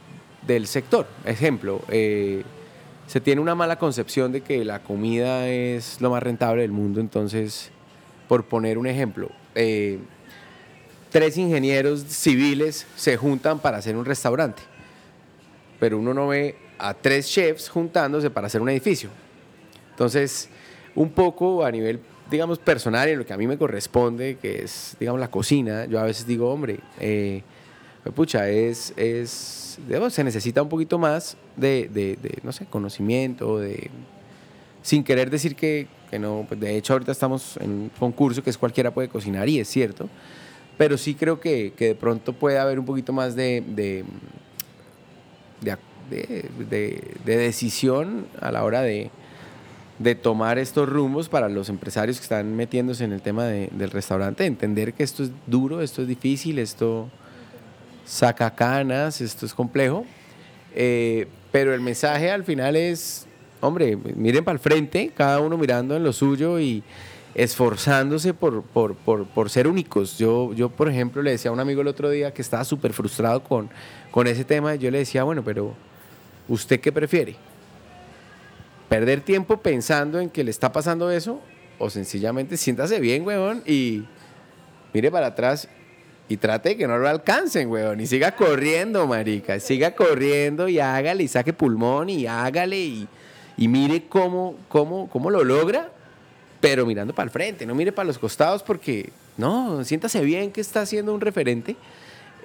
del 0.47 0.68
sector. 0.68 1.07
Ejemplo, 1.26 1.82
eh, 1.89 2.43
se 3.07 3.22
tiene 3.22 3.41
una 3.41 3.55
mala 3.55 3.78
concepción 3.78 4.32
de 4.32 4.41
que 4.41 4.66
la 4.66 4.82
comida 4.82 5.47
es 5.47 5.99
lo 6.01 6.09
más 6.09 6.24
rentable 6.24 6.62
del 6.62 6.72
mundo, 6.72 6.99
entonces, 6.99 7.72
por 8.28 8.45
poner 8.45 8.78
un 8.78 8.88
ejemplo, 8.88 9.30
tres 11.12 11.38
ingenieros 11.38 12.03
civiles 12.07 12.88
se 12.95 13.18
juntan 13.18 13.59
para 13.59 13.78
hacer 13.78 13.95
un 13.97 14.05
restaurante, 14.05 14.64
pero 15.80 15.99
uno 15.99 16.14
no 16.14 16.30
ve 16.30 16.55
a 16.80 16.93
tres 16.93 17.28
chefs 17.28 17.70
juntándose 17.70 18.30
para 18.30 18.47
hacer 18.47 18.62
un 18.62 18.70
edificio. 18.70 19.09
Entonces, 19.91 20.49
un 20.95 21.12
poco 21.12 21.66
a 21.66 21.72
nivel, 21.72 21.99
digamos, 22.30 22.59
personal 22.59 23.09
y 23.09 23.16
lo 23.16 23.26
que 23.26 23.34
a 23.34 23.38
mí 23.38 23.45
me 23.45 23.57
corresponde, 23.57 24.38
que 24.41 24.64
es, 24.64 24.95
digamos, 24.99 25.20
la 25.20 25.30
cocina, 25.30 25.86
yo 25.86 25.99
a 25.99 26.03
veces 26.03 26.26
digo, 26.26 26.51
hombre, 26.51 26.80
eh, 26.99 27.43
pucha, 28.10 28.49
es, 28.49 28.93
es 28.97 29.78
se 30.10 30.24
necesita 30.24 30.62
un 30.62 30.70
poquito 30.70 30.97
más 30.97 31.38
de, 31.56 31.88
de, 31.93 32.18
no 32.43 32.52
sé, 32.52 32.66
conocimiento, 32.66 33.60
de, 33.60 33.89
sin 34.82 35.04
querer 35.04 35.30
decir 35.30 35.56
que, 35.56 35.88
que 36.10 36.18
no, 36.20 36.45
pues 36.47 36.60
de 36.60 36.76
hecho 36.78 36.93
ahorita 36.93 37.12
estamos 37.12 37.58
en 37.58 37.70
un 37.72 37.89
concurso 37.99 38.43
que 38.43 38.49
es 38.49 38.58
cualquiera 38.58 38.91
puede 38.91 39.08
cocinar 39.08 39.47
y 39.47 39.60
es 39.60 39.68
cierto, 39.68 40.10
pero 40.78 40.97
sí 40.97 41.14
creo 41.16 41.39
que, 41.39 41.74
que 41.76 41.88
de 41.89 41.95
pronto 41.95 42.34
puede 42.34 42.58
haber 42.58 42.80
un 42.80 42.86
poquito 42.86 43.14
más 43.14 43.36
de, 43.36 43.64
de, 43.68 44.04
de, 46.10 46.45
de- 46.70 47.02
de 47.24 47.38
decisión 47.38 48.26
a 48.41 48.52
la 48.52 48.64
hora 48.64 48.82
de, 48.82 49.10
de 49.99 50.16
tomar 50.16 50.58
estos 50.58 50.89
rumbos 50.89 51.30
para 51.30 51.47
los 51.49 51.70
empresarios 51.70 52.18
que 52.18 52.24
están 52.24 52.56
metiéndose 52.56 53.04
en 53.04 53.14
el 53.14 53.22
tema 53.22 53.45
de- 53.45 53.70
del 53.72 53.91
restaurante, 53.91 54.45
entender 54.45 54.93
que 54.93 55.04
esto 55.04 55.24
es 55.24 55.32
duro, 55.47 55.82
esto 55.82 56.02
es 56.02 56.08
difícil, 56.08 56.60
esto 56.60 57.10
saca 58.06 58.54
canas, 58.54 59.22
esto 59.22 59.45
es 59.45 59.54
complejo, 59.54 60.06
eh, 60.76 61.28
pero 61.52 61.74
el 61.74 61.82
mensaje 61.82 62.32
al 62.32 62.43
final 62.43 62.76
es, 62.76 63.28
hombre, 63.60 63.97
miren 64.16 64.43
para 64.43 64.54
el 64.54 64.60
frente, 64.60 65.12
cada 65.16 65.39
uno 65.39 65.58
mirando 65.58 65.95
en 65.95 66.04
lo 66.04 66.14
suyo 66.14 66.60
y 66.60 66.84
esforzándose 67.36 68.34
por, 68.34 68.64
por, 68.64 68.95
por, 68.95 69.49
ser 69.49 69.68
únicos. 69.68 70.18
Yo, 70.18 70.54
yo, 70.54 70.70
por 70.70 70.89
ejemplo, 70.89 71.22
le 71.22 71.32
decía 71.32 71.49
a 71.49 71.54
un 71.54 71.60
amigo 71.60 71.82
el 71.82 71.88
otro 71.88 72.10
día 72.10 72.34
que 72.34 72.41
estaba 72.41 72.64
súper 72.66 72.93
frustrado 72.93 73.43
con, 73.43 73.70
con 74.12 74.28
ese 74.28 74.43
tema, 74.43 74.76
yo 74.76 74.91
le 74.91 74.99
decía, 74.99 75.24
bueno, 75.24 75.43
pero 75.43 75.74
¿usted 76.47 76.80
qué 76.80 76.91
prefiere? 76.91 77.36
¿Perder 78.89 79.22
tiempo 79.22 79.58
pensando 79.58 80.20
en 80.20 80.30
que 80.30 80.43
le 80.43 80.52
está 80.52 80.72
pasando 80.72 81.10
eso? 81.12 81.39
O 81.80 81.89
sencillamente 81.89 82.58
siéntase 82.58 82.99
bien, 82.99 83.26
weón, 83.26 83.64
y 83.66 84.04
mire 84.93 85.10
para 85.10 85.28
atrás 85.28 85.70
y 86.32 86.38
trate 86.38 86.77
que 86.77 86.88
no 86.88 86.97
lo 86.97 87.09
alcancen, 87.09 87.69
weón. 87.69 87.99
Y 87.99 88.07
siga 88.07 88.38
corriendo, 88.38 89.05
marica. 89.05 89.59
Siga 89.59 89.91
corriendo 89.91 90.69
y 90.69 90.79
hágale 90.79 91.23
y 91.23 91.27
saque 91.27 91.51
pulmón 91.51 92.09
y 92.09 92.25
hágale 92.25 92.79
y, 92.79 93.07
y 93.57 93.67
mire 93.67 94.03
cómo, 94.07 94.55
cómo, 94.69 95.09
cómo 95.09 95.29
lo 95.29 95.43
logra, 95.43 95.89
pero 96.61 96.86
mirando 96.86 97.13
para 97.13 97.25
el 97.25 97.32
frente, 97.32 97.65
no 97.65 97.75
mire 97.75 97.91
para 97.91 98.07
los 98.07 98.17
costados 98.17 98.63
porque, 98.63 99.09
no, 99.36 99.84
siéntase 99.84 100.21
bien 100.21 100.51
que 100.51 100.61
está 100.61 100.86
siendo 100.86 101.13
un 101.13 101.19
referente 101.19 101.75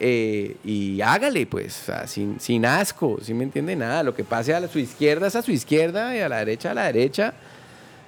eh, 0.00 0.56
y 0.64 1.00
hágale, 1.00 1.46
pues, 1.46 1.84
sin, 2.06 2.40
sin 2.40 2.66
asco, 2.66 3.18
¿sí 3.22 3.34
me 3.34 3.44
entiende? 3.44 3.76
Nada, 3.76 4.02
lo 4.02 4.16
que 4.16 4.24
pase 4.24 4.52
a 4.52 4.66
su 4.66 4.80
izquierda 4.80 5.28
es 5.28 5.36
a 5.36 5.42
su 5.42 5.52
izquierda 5.52 6.16
y 6.16 6.20
a 6.20 6.28
la 6.28 6.38
derecha 6.38 6.72
a 6.72 6.74
la 6.74 6.86
derecha 6.86 7.34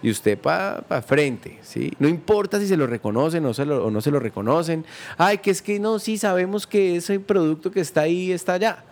y 0.03 0.11
usted 0.11 0.39
para 0.39 0.83
frente, 1.03 1.59
¿sí? 1.63 1.93
No 1.99 2.07
importa 2.09 2.59
si 2.61 2.67
se 2.69 2.77
lo 2.77 2.87
reconocen 2.87 3.45
o, 3.47 3.53
se 3.55 3.65
lo- 3.65 3.85
o 3.87 3.91
no 3.91 4.01
se 4.01 4.11
lo 4.11 4.21
reconocen. 4.21 4.85
Ay, 5.17 5.39
que 5.39 5.51
es 5.51 5.61
que 5.63 5.79
no, 5.81 5.99
sí 5.99 6.19
sabemos 6.19 6.67
que 6.67 6.97
ese 6.97 7.19
producto 7.21 7.71
que 7.71 7.81
está 7.81 8.03
ahí 8.03 8.31
está 8.33 8.55
allá. 8.55 8.85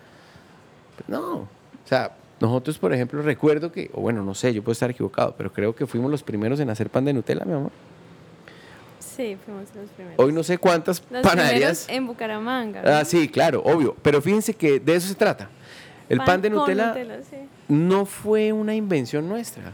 Pues 0.97 1.07
no, 1.09 1.33
o 1.37 1.47
sea, 1.85 2.15
nosotros, 2.39 2.77
por 2.77 2.93
ejemplo, 2.93 3.21
recuerdo 3.21 3.71
que, 3.71 3.89
o 3.93 4.01
bueno, 4.01 4.21
no 4.23 4.35
sé, 4.35 4.53
yo 4.53 4.61
puedo 4.63 4.73
estar 4.73 4.89
equivocado, 4.91 5.33
pero 5.37 5.51
creo 5.53 5.73
que 5.75 5.87
fuimos 5.87 6.11
los 6.11 6.23
primeros 6.23 6.59
en 6.59 6.69
hacer 6.69 6.89
pan 6.89 7.05
de 7.05 7.13
Nutella, 7.13 7.45
mi 7.45 7.53
amor. 7.53 7.71
Sí, 8.99 9.37
fuimos 9.45 9.63
los 9.75 9.89
primeros. 9.91 10.19
Hoy 10.19 10.31
no 10.31 10.43
sé 10.43 10.57
cuántas 10.59 11.01
los 11.09 11.23
panaderías. 11.23 11.87
en 11.89 12.05
Bucaramanga. 12.05 12.83
¿no? 12.83 12.89
Ah, 12.89 13.05
sí, 13.05 13.27
claro, 13.29 13.63
obvio. 13.63 13.95
Pero 14.03 14.21
fíjense 14.21 14.53
que 14.53 14.79
de 14.79 14.95
eso 14.95 15.07
se 15.07 15.15
trata. 15.15 15.49
El 16.09 16.19
pan, 16.19 16.41
de 16.41 16.49
Nutella, 16.51 16.93
sí. 17.29 17.37
no 17.67 18.05
fue 18.05 18.53
una 18.53 18.75
invención 18.75 19.27
nuestra. 19.27 19.73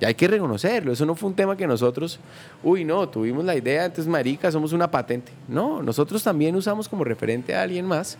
Y 0.00 0.04
hay 0.06 0.14
que 0.14 0.26
reconocerlo. 0.26 0.92
Eso 0.92 1.04
no 1.04 1.14
fue 1.14 1.28
un 1.28 1.36
tema 1.36 1.56
que 1.56 1.66
nosotros, 1.66 2.18
uy, 2.62 2.84
no, 2.84 3.08
tuvimos 3.08 3.44
la 3.44 3.54
idea, 3.54 3.84
entonces, 3.84 4.06
marica, 4.06 4.50
somos 4.50 4.72
una 4.72 4.90
patente. 4.90 5.30
No, 5.46 5.82
nosotros 5.82 6.22
también 6.22 6.56
usamos 6.56 6.88
como 6.88 7.04
referente 7.04 7.54
a 7.54 7.62
alguien 7.62 7.84
más, 7.84 8.16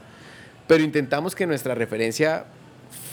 pero 0.67 0.85
intentamos 0.85 1.35
que 1.35 1.47
nuestra 1.47 1.75
referencia 1.75 2.45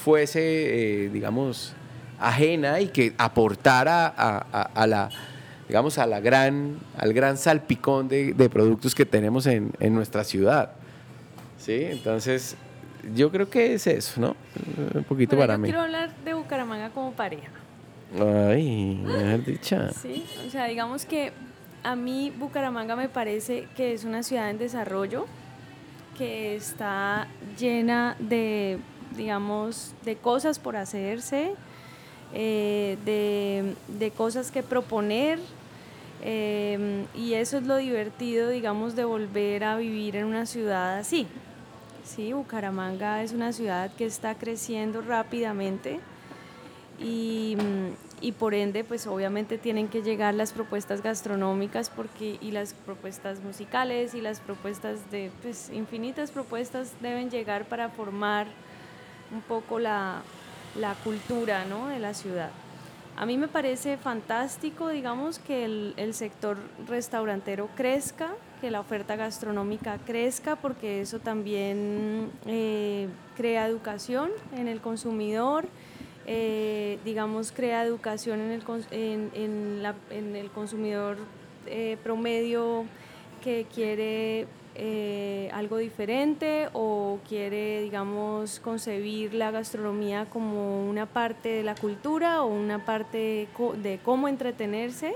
fuese, 0.03 1.05
eh, 1.05 1.09
digamos, 1.09 1.74
ajena 2.20 2.82
y 2.82 2.88
que 2.88 3.13
aportara 3.18 4.07
a, 4.07 4.45
a- 4.51 4.61
a 4.74 4.88
la, 4.88 5.09
digamos, 5.70 5.97
a 5.97 6.05
la 6.05 6.20
gran, 6.20 6.78
al 6.97 7.13
gran 7.13 7.38
salpicón 7.38 8.07
de, 8.09 8.34
de 8.34 8.49
productos 8.49 8.93
que 8.95 9.05
tenemos 9.05 9.45
en, 9.47 9.72
en 9.80 9.93
nuestra 9.95 10.24
ciudad. 10.26 10.72
¿Sí? 11.57 11.80
Entonces, 11.84 12.55
yo 13.15 13.32
creo 13.32 13.49
que 13.49 13.74
es 13.76 13.88
eso, 13.88 14.20
¿no? 14.20 14.36
Un 14.93 15.03
poquito 15.05 15.36
Bueno, 15.36 15.47
para 15.47 15.53
yo 15.55 15.59
mí. 15.59 15.68
quiero 15.70 15.82
hablar 15.84 16.09
de 16.26 16.34
Bucaramanga 16.34 16.89
como 16.89 17.11
pareja. 17.13 17.47
Ay, 18.20 18.99
mejor 19.03 19.45
dicha. 19.45 19.91
Sí, 19.91 20.26
o 20.45 20.49
sea, 20.49 20.65
digamos 20.65 21.05
que 21.05 21.32
a 21.84 21.95
mí 21.95 22.32
Bucaramanga 22.38 22.95
me 22.95 23.09
parece 23.09 23.68
que 23.76 23.93
es 23.93 24.03
una 24.03 24.24
ciudad 24.24 24.49
en 24.49 24.57
desarrollo, 24.57 25.26
que 26.18 26.55
está 26.55 27.28
llena 27.59 28.15
de, 28.20 28.80
digamos, 29.15 29.93
de 30.03 30.15
cosas 30.15 30.57
por 30.57 30.76
hacerse, 30.76 31.53
eh, 32.34 32.97
de, 33.05 33.76
de 33.99 34.11
cosas 34.11 34.51
que 34.51 34.63
proponer, 34.63 35.39
eh, 36.24 37.05
y 37.15 37.34
eso 37.34 37.57
es 37.57 37.68
lo 37.68 37.78
divertido, 37.78 38.49
digamos, 38.49 38.95
de 38.95 39.05
volver 39.05 39.63
a 39.63 39.78
vivir 39.78 40.15
en 40.15 40.26
una 40.26 40.45
ciudad 40.45 40.97
así. 40.97 41.28
Sí, 42.03 42.34
Bucaramanga 42.34 43.22
es 43.22 43.34
una 43.34 43.53
ciudad 43.53 43.91
que 43.95 44.05
está 44.05 44.36
creciendo 44.36 45.01
rápidamente 45.01 45.99
y, 46.99 47.57
y 48.22 48.32
por 48.32 48.53
ende 48.53 48.84
pues 48.84 49.07
obviamente 49.07 49.57
tienen 49.57 49.88
que 49.88 50.01
llegar 50.01 50.34
las 50.34 50.51
propuestas 50.51 51.01
gastronómicas 51.01 51.89
porque 51.89 52.38
y 52.41 52.51
las 52.51 52.74
propuestas 52.74 53.39
musicales 53.41 54.13
y 54.13 54.22
las 54.22 54.39
propuestas 54.39 55.11
de 55.11 55.32
pues 55.41 55.70
infinitas 55.72 56.32
propuestas 56.32 56.93
deben 57.01 57.30
llegar 57.30 57.65
para 57.65 57.89
formar 57.89 58.47
un 59.32 59.41
poco 59.41 59.80
la, 59.80 60.22
la 60.80 60.95
cultura 61.03 61.65
¿no? 61.65 61.88
de 61.88 61.99
la 61.99 62.13
ciudad. 62.13 62.49
A 63.15 63.26
mí 63.26 63.36
me 63.38 63.47
parece 63.47 63.97
fantástico, 63.97 64.89
digamos, 64.89 65.39
que 65.39 65.65
el, 65.65 65.93
el 65.97 66.13
sector 66.13 66.57
restaurantero 66.88 67.68
crezca, 67.76 68.36
que 68.61 68.70
la 68.70 68.80
oferta 68.80 69.15
gastronómica 69.15 69.97
crezca, 70.05 70.55
porque 70.55 71.01
eso 71.01 71.18
también 71.18 72.30
eh, 72.45 73.07
crea 73.36 73.68
educación 73.68 74.30
en 74.55 74.68
el 74.68 74.82
consumidor, 74.82 75.68
eh, 76.28 76.99
digamos, 77.05 77.51
crea 77.51 77.84
educación 77.84 78.39
en 78.41 78.51
el, 78.51 78.63
en, 78.91 79.32
en 79.34 79.84
la- 79.84 79.95
en 80.09 80.36
el 80.36 80.49
consumidor 80.51 81.17
eh, 81.65 81.97
promedio 82.03 82.86
que 83.43 83.65
quiere 83.73 84.45
eh, 84.75 85.49
algo 85.53 85.78
diferente 85.78 86.69
o 86.73 87.19
quiere, 87.28 87.82
digamos, 87.82 88.59
concebir 88.59 89.34
la 89.34 89.51
gastronomía 89.51 90.25
como 90.25 90.88
una 90.88 91.05
parte 91.07 91.49
de 91.49 91.63
la 91.63 91.73
cultura 91.75 92.43
o 92.43 92.47
una 92.47 92.86
parte 92.86 93.47
de 93.82 93.99
cómo 94.03 94.28
entretenerse. 94.28 95.15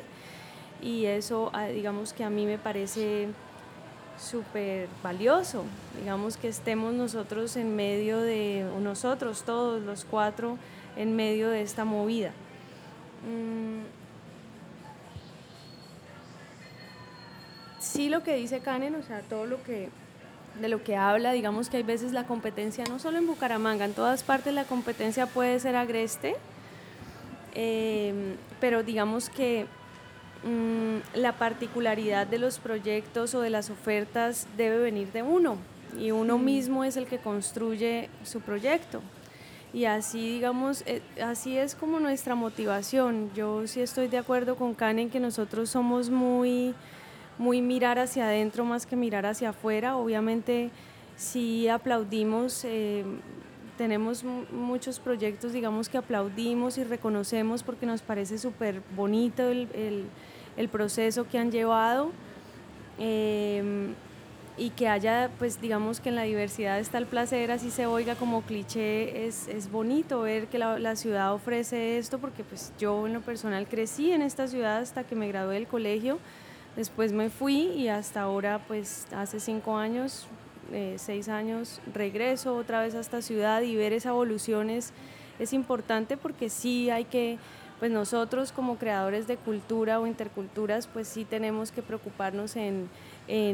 Y 0.81 1.05
eso, 1.05 1.51
ah, 1.53 1.67
digamos 1.67 2.13
que 2.13 2.23
a 2.23 2.29
mí 2.31 2.45
me 2.45 2.57
parece 2.57 3.27
súper 4.19 4.87
valioso, 5.03 5.63
digamos 5.99 6.37
que 6.37 6.47
estemos 6.47 6.93
nosotros 6.93 7.55
en 7.55 7.75
medio 7.75 8.19
de, 8.19 8.65
nosotros 8.81 9.43
todos 9.43 9.81
los 9.81 10.05
cuatro, 10.05 10.57
en 11.01 11.15
medio 11.15 11.49
de 11.49 11.61
esta 11.61 11.85
movida. 11.85 12.31
Mm, 13.27 13.81
sí 17.79 18.09
lo 18.09 18.23
que 18.23 18.35
dice 18.35 18.59
Canen, 18.59 18.95
o 18.95 19.03
sea, 19.03 19.21
todo 19.21 19.45
lo 19.45 19.63
que 19.63 19.89
de 20.59 20.67
lo 20.67 20.83
que 20.83 20.97
habla, 20.97 21.31
digamos 21.31 21.69
que 21.69 21.77
hay 21.77 21.83
veces 21.83 22.11
la 22.11 22.25
competencia, 22.25 22.83
no 22.89 22.99
solo 22.99 23.17
en 23.17 23.25
Bucaramanga, 23.25 23.85
en 23.85 23.93
todas 23.93 24.21
partes 24.21 24.53
la 24.53 24.65
competencia 24.65 25.25
puede 25.25 25.59
ser 25.59 25.77
agreste, 25.77 26.35
eh, 27.55 28.35
pero 28.59 28.83
digamos 28.83 29.29
que 29.29 29.65
mm, 30.43 31.17
la 31.17 31.33
particularidad 31.37 32.27
de 32.27 32.37
los 32.37 32.59
proyectos 32.59 33.33
o 33.33 33.41
de 33.41 33.49
las 33.49 33.69
ofertas 33.69 34.45
debe 34.57 34.77
venir 34.77 35.11
de 35.13 35.23
uno 35.23 35.57
y 35.97 36.11
uno 36.11 36.37
mismo 36.37 36.83
es 36.83 36.97
el 36.97 37.07
que 37.07 37.17
construye 37.17 38.09
su 38.23 38.41
proyecto. 38.41 39.01
Y 39.73 39.85
así, 39.85 40.19
digamos, 40.33 40.83
eh, 40.85 41.01
así 41.23 41.57
es 41.57 41.75
como 41.75 41.99
nuestra 41.99 42.35
motivación. 42.35 43.31
Yo 43.33 43.67
sí 43.67 43.79
estoy 43.81 44.07
de 44.07 44.17
acuerdo 44.17 44.55
con 44.57 44.73
Karen 44.73 45.09
que 45.09 45.19
nosotros 45.21 45.69
somos 45.69 46.09
muy, 46.09 46.73
muy 47.37 47.61
mirar 47.61 47.97
hacia 47.97 48.25
adentro 48.25 48.65
más 48.65 48.85
que 48.85 48.97
mirar 48.97 49.25
hacia 49.25 49.49
afuera. 49.49 49.95
Obviamente, 49.95 50.71
sí 51.15 51.69
aplaudimos, 51.69 52.65
eh, 52.65 53.05
tenemos 53.77 54.25
mu- 54.25 54.43
muchos 54.51 54.99
proyectos, 54.99 55.53
digamos, 55.53 55.87
que 55.87 55.97
aplaudimos 55.97 56.77
y 56.77 56.83
reconocemos 56.83 57.63
porque 57.63 57.85
nos 57.85 58.01
parece 58.01 58.37
súper 58.37 58.81
bonito 58.95 59.43
el, 59.49 59.69
el- 60.57 60.67
proceso 60.67 61.27
que 61.29 61.39
han 61.39 61.49
llevado. 61.49 62.11
Em, 62.99 63.93
y 64.61 64.69
que 64.69 64.87
haya, 64.87 65.31
pues 65.39 65.59
digamos 65.59 65.99
que 65.99 66.09
en 66.09 66.15
la 66.15 66.21
diversidad 66.21 66.77
está 66.77 66.99
el 66.99 67.07
placer, 67.07 67.49
así 67.49 67.71
se 67.71 67.87
oiga 67.87 68.13
como 68.13 68.43
cliché, 68.43 69.25
es, 69.25 69.47
es 69.47 69.71
bonito 69.71 70.21
ver 70.21 70.49
que 70.49 70.59
la, 70.59 70.77
la 70.77 70.95
ciudad 70.95 71.33
ofrece 71.33 71.97
esto, 71.97 72.19
porque 72.19 72.43
pues 72.43 72.71
yo 72.77 73.07
en 73.07 73.13
lo 73.13 73.21
personal 73.21 73.67
crecí 73.67 74.11
en 74.11 74.21
esta 74.21 74.47
ciudad 74.47 74.77
hasta 74.77 75.03
que 75.03 75.15
me 75.15 75.27
gradué 75.27 75.55
del 75.55 75.65
colegio, 75.65 76.19
después 76.75 77.11
me 77.11 77.31
fui 77.31 77.71
y 77.71 77.87
hasta 77.87 78.21
ahora, 78.21 78.59
pues 78.67 79.07
hace 79.15 79.39
cinco 79.39 79.77
años, 79.77 80.27
eh, 80.71 80.93
seis 80.99 81.27
años, 81.27 81.81
regreso 81.91 82.55
otra 82.55 82.81
vez 82.81 82.93
a 82.93 82.99
esta 82.99 83.23
ciudad 83.23 83.63
y 83.63 83.75
ver 83.75 83.93
esa 83.93 84.09
evolución 84.09 84.69
es, 84.69 84.93
es 85.39 85.53
importante 85.53 86.17
porque 86.17 86.51
sí 86.51 86.91
hay 86.91 87.05
que 87.05 87.39
pues 87.79 87.89
nosotros 87.89 88.51
como 88.51 88.77
creadores 88.77 89.25
de 89.25 89.37
cultura 89.37 89.99
o 89.99 90.05
interculturas, 90.05 90.85
pues 90.85 91.07
sí 91.07 91.25
tenemos 91.25 91.71
que 91.71 91.81
preocuparnos 91.81 92.55
en, 92.55 92.87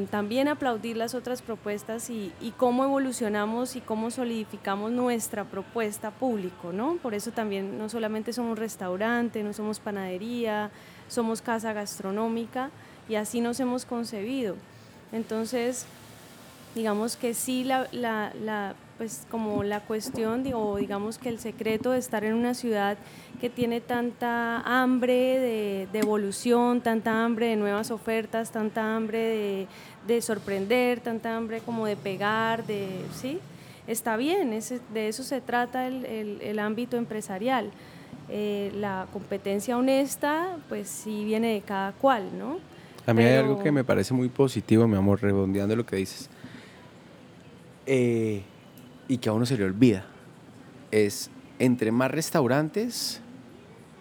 también 0.10 0.48
aplaudir 0.48 0.98
las 0.98 1.14
otras 1.14 1.44
propuestas 1.44 2.10
y, 2.10 2.32
cómo 2.58 2.84
evolucionamos 2.84 3.76
y 3.76 3.82
cómo 3.82 4.10
solidificamos 4.10 4.92
nuestra 4.92 5.44
propuesta 5.44 6.10
público, 6.10 6.74
¿no? 6.74 6.96
Por 6.96 7.14
eso 7.14 7.32
también 7.32 7.78
no 7.78 7.88
solamente 7.88 8.34
somos 8.34 8.58
restaurante, 8.58 9.44
no 9.44 9.54
somos 9.54 9.80
panadería, 9.80 10.72
somos 11.08 11.44
casa 11.44 11.74
gastronómica 11.74 12.72
y 13.08 13.16
así 13.16 13.40
nos 13.40 13.60
hemos 13.60 13.86
concebido. 13.86 14.56
Entonces, 15.12 15.86
digamos 16.74 17.16
que 17.16 17.36
sí 17.36 17.64
la, 17.64 17.88
la, 17.92 18.74
pues 18.98 19.28
como 19.30 19.64
la 19.64 19.82
cuestión, 19.82 20.44
o 20.56 20.78
digamos 20.78 21.20
que 21.20 21.30
el 21.30 21.38
secreto 21.38 21.92
de 21.92 22.00
estar 22.00 22.24
en 22.24 22.34
una 22.34 22.56
ciudad 22.56 22.98
que 23.40 23.50
tiene 23.50 23.82
tanta 23.82 24.62
hambre 24.62 25.88
de, 25.92 26.00
evolución, 26.00 26.82
tanta 26.82 27.24
hambre 27.24 27.48
de 27.48 27.56
nuevas 27.56 27.92
ofertas, 27.92 28.52
tanta 28.52 28.96
hambre 28.96 29.68
de, 30.08 30.22
sorprender, 30.22 31.00
tanta 31.02 31.36
hambre 31.36 31.60
como 31.60 31.86
de 31.86 31.96
pegar, 31.96 32.66
de, 32.66 32.88
¿sí? 33.14 33.40
Está 33.88 34.18
bien, 34.18 34.50
de 34.94 35.08
eso 35.08 35.24
se 35.24 35.40
trata 35.40 35.88
el, 35.88 36.60
ámbito 36.60 36.98
empresarial. 36.98 37.72
Eh, 38.30 38.74
la 38.76 39.08
competencia 39.14 39.78
honesta, 39.78 40.58
pues 40.68 40.90
sí 40.90 41.24
viene 41.24 41.54
de 41.54 41.62
cada 41.62 41.94
cual, 41.94 42.38
¿no? 42.38 42.60
A 43.06 43.14
mí 43.14 43.24
hay 43.24 43.36
algo 43.36 43.64
que 43.64 43.72
me 43.72 43.86
parece 43.86 44.14
muy 44.14 44.28
positivo, 44.28 44.86
mi 44.86 44.98
amor, 44.98 45.22
redondeando 45.22 45.76
lo 45.78 45.86
que 45.86 45.96
dices. 45.96 46.30
Eh, 47.86 48.42
y 49.08 49.18
que 49.18 49.30
a 49.30 49.34
uno 49.34 49.46
se 49.46 49.58
le 49.58 49.64
olvida. 49.64 50.06
Es 50.92 51.30
entre 51.60 51.92
más 51.92 52.12
restaurantes 52.12 53.22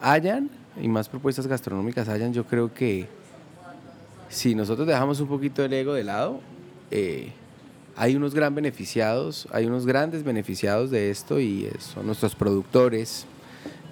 hayan 0.01 0.51
y 0.81 0.89
más 0.89 1.09
propuestas 1.09 1.47
gastronómicas 1.47 2.09
hayan, 2.09 2.33
yo 2.33 2.45
creo 2.45 2.73
que 2.73 3.09
si 4.29 4.55
nosotros 4.55 4.87
dejamos 4.87 5.21
un 5.21 5.29
poquito 5.29 5.65
el 5.65 5.73
ego 5.73 5.95
de 5.95 6.05
lado, 6.05 6.41
eh, 6.91 7.33
hay 7.97 8.15
unos 8.15 8.35
gran 8.35 8.55
beneficiados, 8.55 9.49
hay 9.53 9.67
unos 9.67 9.87
grandes 9.87 10.23
beneficiados 10.23 10.91
de 10.91 11.11
esto 11.11 11.41
y 11.41 11.69
son 11.79 12.07
nuestros 12.07 12.35
productores, 12.35 13.27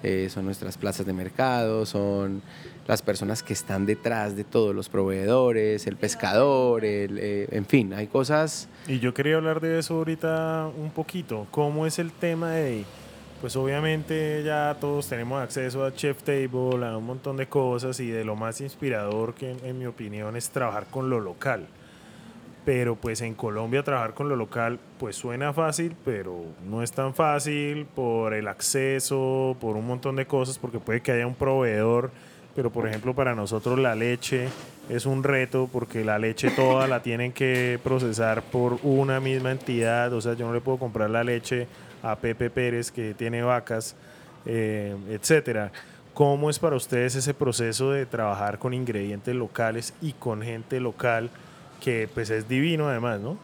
eh, 0.03 0.27
son 0.29 0.45
nuestras 0.45 0.77
plazas 0.77 1.05
de 1.05 1.13
mercado, 1.13 1.85
son 1.85 2.43
las 2.87 3.01
personas 3.01 3.41
que 3.41 3.53
están 3.53 3.87
detrás 3.87 4.35
de 4.35 4.43
todos 4.43 4.75
los 4.75 4.89
proveedores, 4.89 5.87
el 5.87 5.95
pescador, 5.95 6.85
el, 6.85 7.17
eh, 7.17 7.47
en 7.51 7.65
fin, 7.65 7.93
hay 7.93 8.05
cosas... 8.05 8.67
Y 8.87 8.99
yo 8.99 9.15
quería 9.15 9.37
hablar 9.37 9.59
de 9.59 9.79
eso 9.79 9.95
ahorita 9.95 10.69
un 10.77 10.91
poquito, 10.91 11.47
cómo 11.49 11.87
es 11.87 11.97
el 11.97 12.11
tema 12.11 12.51
de, 12.51 12.85
pues 13.45 13.57
obviamente 13.57 14.41
ya 14.43 14.75
todos 14.81 15.07
tenemos 15.07 15.39
acceso 15.39 15.85
a 15.85 15.93
Chef 15.93 16.23
Table, 16.23 16.83
a 16.83 16.97
un 16.97 17.05
montón 17.05 17.37
de 17.37 17.45
cosas 17.45 17.99
y 17.99 18.07
de 18.07 18.25
lo 18.25 18.35
más 18.35 18.59
inspirador 18.59 19.35
que 19.35 19.51
en 19.51 19.77
mi 19.77 19.85
opinión 19.85 20.35
es 20.35 20.49
trabajar 20.49 20.87
con 20.89 21.11
lo 21.11 21.19
local. 21.19 21.67
Pero 22.65 22.95
pues 22.95 23.21
en 23.21 23.35
Colombia 23.35 23.83
trabajar 23.83 24.15
con 24.15 24.29
lo 24.29 24.35
local 24.35 24.79
pues 24.97 25.15
suena 25.15 25.53
fácil, 25.53 25.95
pero 26.03 26.43
no 26.67 26.81
es 26.81 26.91
tan 26.91 27.13
fácil 27.13 27.85
por 27.85 28.33
el 28.33 28.47
acceso, 28.47 29.55
por 29.61 29.75
un 29.75 29.85
montón 29.85 30.15
de 30.15 30.25
cosas, 30.25 30.57
porque 30.57 30.79
puede 30.79 31.01
que 31.01 31.11
haya 31.11 31.27
un 31.27 31.35
proveedor. 31.35 32.09
Pero 32.55 32.71
por 32.71 32.87
ejemplo 32.87 33.13
para 33.13 33.35
nosotros 33.35 33.77
la 33.77 33.93
leche 33.93 34.47
es 34.89 35.05
un 35.05 35.21
reto 35.21 35.69
porque 35.71 36.03
la 36.03 36.17
leche 36.17 36.49
toda 36.49 36.87
la 36.87 37.03
tienen 37.03 37.31
que 37.31 37.79
procesar 37.83 38.41
por 38.41 38.79
una 38.81 39.19
misma 39.19 39.51
entidad, 39.51 40.11
o 40.13 40.21
sea, 40.21 40.33
yo 40.33 40.47
no 40.47 40.53
le 40.53 40.61
puedo 40.61 40.79
comprar 40.79 41.11
la 41.11 41.23
leche 41.23 41.67
a 42.05 42.15
Pepe 42.15 42.49
Pérez 42.49 42.91
que 42.91 43.13
tiene 43.13 43.41
vacas, 43.41 43.95
eh, 44.45 44.95
etcétera. 45.09 45.71
¿Cómo 46.13 46.49
es 46.49 46.59
para 46.59 46.75
ustedes 46.75 47.15
ese 47.15 47.33
proceso 47.33 47.91
de 47.91 48.05
trabajar 48.05 48.59
con 48.59 48.73
ingredientes 48.73 49.35
locales 49.35 49.93
y 50.01 50.13
con 50.13 50.41
gente 50.41 50.79
local 50.79 51.29
que 51.81 52.07
pues 52.13 52.29
es 52.29 52.47
divino 52.47 52.87
además, 52.87 53.19
¿no? 53.19 53.37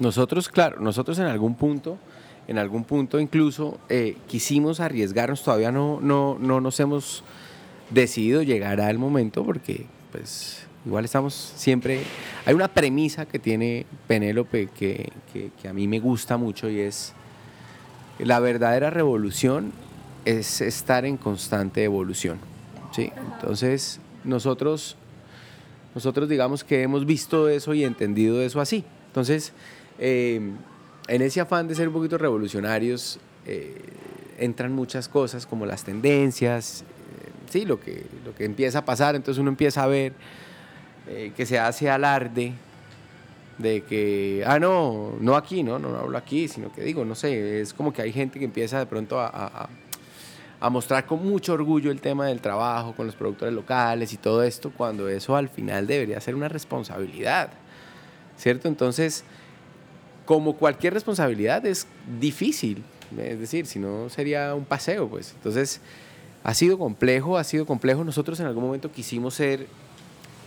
Nosotros, 0.00 0.48
claro, 0.48 0.80
nosotros 0.80 1.18
en 1.18 1.26
algún 1.26 1.54
punto, 1.54 1.98
en 2.48 2.58
algún 2.58 2.84
punto 2.84 3.20
incluso 3.20 3.78
eh, 3.88 4.16
quisimos 4.26 4.80
arriesgarnos, 4.80 5.44
todavía 5.44 5.70
no, 5.70 6.00
no, 6.00 6.38
no 6.40 6.60
nos 6.60 6.80
hemos 6.80 7.22
decidido 7.90 8.42
llegar 8.42 8.80
al 8.80 8.98
momento 8.98 9.44
porque 9.44 9.86
pues 10.10 10.66
igual 10.86 11.04
estamos 11.04 11.34
siempre... 11.34 12.00
Hay 12.46 12.54
una 12.54 12.68
premisa 12.68 13.26
que 13.26 13.38
tiene 13.38 13.84
Penélope 14.06 14.68
que, 14.68 15.12
que, 15.32 15.68
a 15.68 15.72
mí 15.72 15.86
me 15.86 16.00
gusta 16.00 16.38
mucho 16.38 16.70
y 16.70 16.80
es 16.80 17.12
la 18.24 18.40
verdadera 18.40 18.90
revolución 18.90 19.72
es 20.24 20.60
estar 20.60 21.04
en 21.04 21.16
constante 21.16 21.84
evolución. 21.84 22.38
¿sí? 22.92 23.12
Entonces 23.34 24.00
nosotros, 24.24 24.96
nosotros 25.94 26.28
digamos 26.28 26.64
que 26.64 26.82
hemos 26.82 27.06
visto 27.06 27.48
eso 27.48 27.74
y 27.74 27.84
entendido 27.84 28.40
eso 28.42 28.60
así. 28.60 28.84
Entonces, 29.08 29.52
eh, 29.98 30.40
en 31.08 31.22
ese 31.22 31.40
afán 31.40 31.66
de 31.68 31.74
ser 31.74 31.88
un 31.88 31.94
poquito 31.94 32.18
revolucionarios, 32.18 33.18
eh, 33.46 33.76
entran 34.38 34.72
muchas 34.72 35.08
cosas 35.08 35.46
como 35.46 35.66
las 35.66 35.84
tendencias, 35.84 36.84
sí, 37.50 37.64
lo 37.64 37.80
que, 37.80 38.06
lo 38.24 38.34
que 38.34 38.44
empieza 38.44 38.78
a 38.78 38.84
pasar, 38.84 39.16
entonces 39.16 39.40
uno 39.40 39.50
empieza 39.50 39.82
a 39.82 39.86
ver 39.86 40.12
eh, 41.08 41.32
que 41.36 41.44
se 41.44 41.58
hace 41.58 41.90
alarde 41.90 42.52
de 43.60 43.82
que, 43.82 44.42
ah, 44.46 44.58
no, 44.58 45.14
no 45.20 45.36
aquí, 45.36 45.62
no, 45.62 45.78
no, 45.78 45.96
hablo 45.96 46.16
aquí, 46.16 46.48
sino 46.48 46.72
que 46.72 46.82
digo, 46.82 47.04
no 47.04 47.14
sé, 47.14 47.60
es 47.60 47.72
como 47.72 47.92
que 47.92 48.02
hay 48.02 48.12
gente 48.12 48.38
que 48.38 48.44
empieza 48.44 48.78
de 48.78 48.86
pronto 48.86 49.20
a, 49.20 49.68
a, 50.60 50.70
mostrar 50.70 51.06
con 51.06 51.26
mucho 51.26 51.54
orgullo 51.54 51.90
el 51.90 52.00
tema 52.00 52.26
del 52.26 52.40
trabajo 52.40 52.94
con 52.94 53.06
los 53.06 53.16
productores 53.16 53.54
locales 53.54 54.12
y 54.12 54.16
todo 54.16 54.42
esto, 54.42 54.72
cuando 54.76 55.08
eso 55.08 55.36
al 55.36 55.48
final 55.48 55.86
debería 55.86 56.20
ser 56.20 56.34
una 56.34 56.48
responsabilidad, 56.48 57.50
¿cierto? 58.36 58.68
Entonces, 58.68 59.24
como 60.26 60.56
cualquier 60.56 60.94
responsabilidad 60.94 61.64
es 61.66 61.86
difícil, 62.20 62.84
es 63.18 63.40
decir, 63.40 63.66
si 63.66 63.78
no 63.78 64.08
sería 64.08 64.54
un 64.54 64.64
paseo, 64.64 65.08
pues. 65.08 65.32
Entonces, 65.34 65.80
ha 66.44 66.54
sido 66.54 66.78
complejo, 66.78 67.36
ha 67.36 67.44
sido 67.44 67.66
complejo. 67.66 68.04
Nosotros 68.04 68.38
en 68.40 68.46
algún 68.46 68.64
momento 68.64 68.92
quisimos 68.92 69.34
ser 69.34 69.66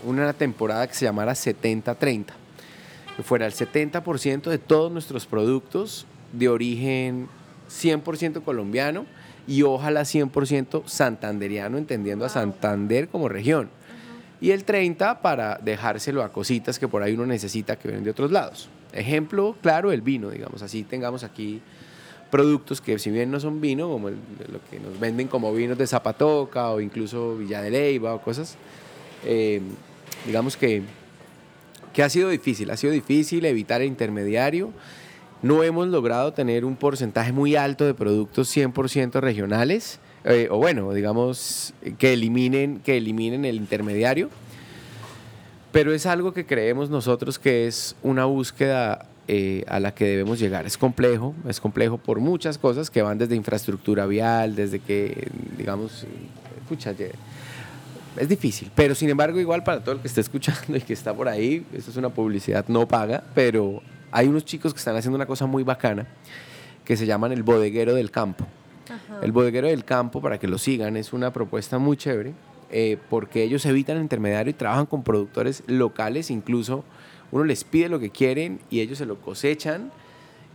una 0.05 0.34
temporada 0.34 0.88
que 0.88 0.93
se 0.93 1.05
llamara 1.05 1.34
70-30, 1.34 2.26
que 3.16 3.24
fuera 3.24 3.45
el 3.45 3.53
70% 3.53 4.49
de 4.49 4.57
todos 4.57 4.91
nuestros 4.91 5.26
productos 5.26 6.05
de 6.32 6.49
origen 6.49 7.28
100% 7.70 8.43
colombiano 8.43 9.05
y 9.47 9.64
ojalá 9.64 10.01
100% 10.01 10.84
santanderiano, 10.86 11.78
entendiendo 11.78 12.26
a 12.26 12.30
Santander 12.30 13.09
como 13.09 13.30
región. 13.30 13.70
Y 14.41 14.51
el 14.51 14.64
30 14.64 15.22
para 15.22 15.59
dejárselo 15.64 16.24
a 16.24 16.32
cositas 16.32 16.80
que 16.80 16.88
por 16.88 17.01
ahí 17.01 17.14
uno 17.14 17.26
necesita 17.26 17.78
que 17.78 17.88
vienen 17.88 18.03
de 18.03 18.11
otros 18.11 18.32
lados. 18.32 18.70
Ejemplo, 18.91 19.55
claro, 19.61 19.91
el 19.91 20.01
vino, 20.01 20.30
digamos, 20.30 20.61
así 20.61 20.84
tengamos 20.84 21.24
aquí 21.24 21.61
productos 22.30 22.82
que 22.82 22.97
si 22.99 23.11
bien 23.11 23.32
no 23.32 23.39
son 23.39 23.61
vino, 23.61 23.88
como 23.89 24.09
lo 24.09 24.59
que 24.70 24.80
nos 24.80 24.99
venden 24.99 25.28
como 25.28 25.53
vinos 25.53 25.78
de 25.78 25.86
Zapatoca 25.88 26.72
o 26.72 26.82
incluso 26.82 27.38
Villa 27.38 27.61
de 27.61 27.72
Leyva 27.72 28.14
o 28.16 28.22
cosas, 28.22 28.57
eh, 29.24 29.61
digamos 30.26 30.57
que, 30.57 30.82
que 31.94 32.04
ha 32.04 32.10
sido 32.10 32.30
difícil, 32.30 32.72
ha 32.72 32.78
sido 32.78 32.91
difícil 32.91 33.46
evitar 33.46 33.82
el 33.82 33.88
intermediario. 33.88 34.72
No 35.41 35.64
hemos 35.64 35.88
logrado 35.88 36.34
tener 36.34 36.66
un 36.66 36.76
porcentaje 36.76 37.32
muy 37.32 37.56
alto 37.56 37.86
de 37.86 37.94
productos 37.94 38.56
100% 38.56 39.20
regionales, 39.20 40.00
eh, 40.24 40.48
o 40.50 40.58
bueno, 40.58 40.91
digamos, 40.94 41.74
que 41.98 42.14
eliminen, 42.14 42.80
que 42.80 42.98
eliminen 42.98 43.46
el 43.46 43.58
intermediario. 43.58 44.30
Pero 45.72 45.94
es 45.94 46.06
algo 46.06 46.34
que 46.34 46.46
creemos 46.46 46.89
nosotros 46.89 47.39
que 47.39 47.68
es 47.68 47.96
una 48.04 48.26
búsqueda 48.26 49.08
eh, 49.28 49.64
a 49.68 49.80
la 49.80 49.94
que 49.94 50.06
debemos 50.06 50.39
llegar. 50.39 50.66
Es 50.66 50.78
complejo, 50.78 51.34
es 51.48 51.60
complejo 51.60 51.98
por 51.98 52.20
muchas 52.20 52.58
cosas 52.58 52.89
que 52.89 53.02
van 53.02 53.18
desde 53.18 53.36
infraestructura 53.36 54.06
vial, 54.06 54.56
desde 54.56 54.80
que, 54.80 55.30
digamos, 55.58 56.06
escucha, 56.62 56.94
es 58.18 58.30
difícil, 58.30 58.72
pero 58.76 58.95
sin 58.95 59.09
embargo 59.09 59.39
igual 59.39 59.64
para 59.64 59.84
todo 59.84 59.95
el 59.95 60.01
que 60.01 60.07
esté 60.07 60.22
escuchando 60.22 60.61
y 60.78 60.82
que 60.82 60.93
está 60.93 61.14
por 61.14 61.28
ahí, 61.28 61.66
esto 61.74 61.91
es 61.91 61.97
una 61.97 62.09
publicidad 62.09 62.66
no 62.68 62.88
paga, 62.88 63.24
pero 63.34 63.82
hay 64.11 64.28
unos 64.28 64.45
chicos 64.45 64.74
que 64.74 64.78
están 64.78 64.95
haciendo 64.95 65.16
una 65.16 65.26
cosa 65.26 65.45
muy 65.45 65.64
bacana 65.64 66.05
que 66.86 66.97
se 66.97 67.05
llaman 67.05 67.32
el 67.32 67.43
bodeguero 67.43 67.93
del 67.95 68.11
campo. 68.11 68.45
El 69.22 69.32
bodeguero 69.32 69.68
del 69.68 69.86
campo, 69.86 70.22
para 70.22 70.38
que 70.38 70.47
lo 70.47 70.57
sigan, 70.57 70.97
es 70.97 71.14
una 71.14 71.32
propuesta 71.32 71.80
muy 71.80 71.95
chévere 71.95 72.34
eh, 72.70 72.97
porque 73.09 73.43
ellos 73.43 73.66
evitan 73.66 73.97
el 73.97 74.03
intermediario 74.03 74.51
y 74.51 74.53
trabajan 74.53 74.86
con 74.86 75.03
productores 75.03 75.64
locales, 75.68 76.30
incluso 76.30 76.84
uno 77.32 77.45
les 77.45 77.64
pide 77.64 77.88
lo 77.88 77.99
que 77.99 78.09
quieren 78.09 78.59
y 78.70 78.82
ellos 78.82 78.97
se 78.97 79.05
lo 79.05 79.22
cosechan 79.22 79.91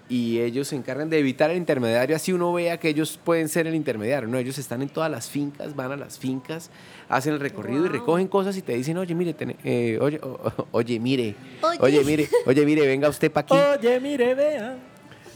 y 0.09 0.40
ellos 0.40 0.68
se 0.68 0.76
encargan 0.76 1.11
de 1.11 1.18
evitar 1.18 1.50
el 1.50 1.59
intermediario, 1.59 2.16
así 2.16 2.32
uno 2.32 2.52
vea 2.52 2.78
que 2.78 2.88
ellos 2.88 3.18
pueden 3.22 3.48
ser 3.48 3.66
el 3.66 3.74
intermediario, 3.74 4.28
¿no? 4.28 4.38
Ellos 4.38 4.59
están 4.59 4.80
en 4.82 4.88
todas 4.88 5.11
las 5.11 5.28
fincas, 5.28 5.76
van 5.76 5.92
a 5.92 5.96
las 5.96 6.18
fincas, 6.18 6.70
hacen 7.09 7.34
el 7.34 7.40
recorrido 7.40 7.86
y 7.86 7.88
recogen 7.88 8.26
cosas 8.26 8.56
y 8.56 8.62
te 8.62 8.74
dicen, 8.74 8.96
oye, 8.96 9.14
mire, 9.14 9.34
eh, 9.64 9.98
oye, 10.00 10.20
oye, 10.70 10.98
mire, 10.98 11.34
oye. 11.80 12.04
mire, 12.04 12.28
oye, 12.46 12.64
mire, 12.64 12.86
venga 12.86 13.09
usted 13.09 13.30
para 13.30 13.44
aquí. 13.44 13.86
Oye, 13.86 14.00
mire, 14.00 14.34
vea. 14.34 14.78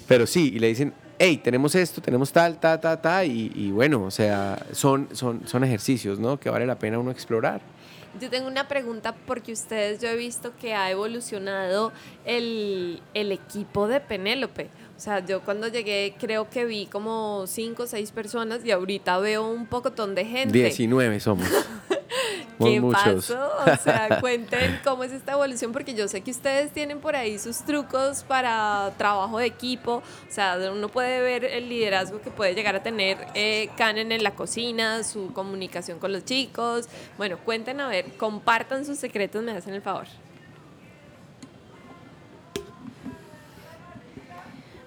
Pero 0.08 0.26
sí, 0.26 0.52
y 0.54 0.58
le 0.58 0.68
dicen, 0.68 0.92
hey, 1.18 1.40
tenemos 1.42 1.74
esto, 1.74 2.00
tenemos 2.00 2.32
tal, 2.32 2.58
ta, 2.58 2.80
ta, 2.80 3.00
ta, 3.00 3.24
y, 3.24 3.52
y 3.54 3.70
bueno, 3.70 4.04
o 4.04 4.10
sea, 4.10 4.64
son, 4.72 5.08
son, 5.12 5.46
son 5.46 5.64
ejercicios, 5.64 6.18
¿no? 6.18 6.40
Que 6.40 6.48
vale 6.48 6.66
la 6.66 6.78
pena 6.78 6.98
uno 6.98 7.10
explorar. 7.10 7.60
Yo 8.20 8.28
tengo 8.28 8.46
una 8.46 8.68
pregunta 8.68 9.14
porque 9.26 9.52
ustedes, 9.52 10.00
yo 10.00 10.08
he 10.08 10.16
visto 10.16 10.52
que 10.60 10.74
ha 10.74 10.90
evolucionado 10.90 11.92
el, 12.24 13.00
el 13.14 13.32
equipo 13.32 13.88
de 13.88 14.00
Penélope. 14.00 14.68
O 14.96 15.00
sea, 15.00 15.24
yo 15.24 15.40
cuando 15.40 15.66
llegué 15.68 16.14
creo 16.18 16.48
que 16.48 16.64
vi 16.64 16.86
como 16.86 17.44
cinco 17.46 17.84
o 17.84 17.86
seis 17.86 18.12
personas 18.12 18.64
y 18.64 18.70
ahorita 18.70 19.18
veo 19.18 19.48
un 19.48 19.66
pocotón 19.66 20.14
de 20.14 20.24
gente. 20.24 20.56
19 20.56 21.20
somos. 21.20 21.48
¿Qué 22.64 22.80
muchos. 22.80 23.02
pasó? 23.02 23.50
O 23.66 23.76
sea, 23.82 24.18
cuenten 24.20 24.80
cómo 24.84 25.04
es 25.04 25.12
esta 25.12 25.32
evolución, 25.32 25.72
porque 25.72 25.94
yo 25.94 26.08
sé 26.08 26.20
que 26.20 26.30
ustedes 26.30 26.72
tienen 26.72 27.00
por 27.00 27.16
ahí 27.16 27.38
sus 27.38 27.58
trucos 27.58 28.22
para 28.22 28.92
trabajo 28.98 29.38
de 29.38 29.46
equipo. 29.46 30.02
O 30.28 30.32
sea, 30.32 30.58
uno 30.72 30.88
puede 30.88 31.20
ver 31.20 31.44
el 31.44 31.68
liderazgo 31.68 32.20
que 32.20 32.30
puede 32.30 32.54
llegar 32.54 32.76
a 32.76 32.82
tener 32.82 33.18
eh, 33.34 33.70
Canen 33.76 34.12
en 34.12 34.22
la 34.22 34.32
cocina, 34.34 35.02
su 35.02 35.32
comunicación 35.32 35.98
con 35.98 36.12
los 36.12 36.24
chicos. 36.24 36.88
Bueno, 37.18 37.38
cuenten 37.38 37.80
a 37.80 37.88
ver, 37.88 38.16
compartan 38.16 38.84
sus 38.84 38.98
secretos, 38.98 39.42
me 39.42 39.52
hacen 39.52 39.74
el 39.74 39.82
favor. 39.82 40.06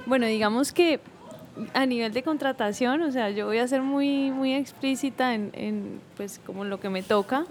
Bueno, 0.05 0.27
digamos 0.27 0.71
que 0.71 0.99
a 1.73 1.85
nivel 1.85 2.13
de 2.13 2.23
contratación, 2.23 3.01
o 3.01 3.11
sea, 3.11 3.29
yo 3.29 3.45
voy 3.47 3.57
a 3.59 3.67
ser 3.67 3.81
muy, 3.81 4.31
muy 4.31 4.53
explícita 4.53 5.33
en, 5.33 5.51
en 5.53 6.01
pues 6.15 6.39
como 6.45 6.65
lo 6.65 6.79
que 6.79 6.89
me 6.89 7.01
toca. 7.01 7.45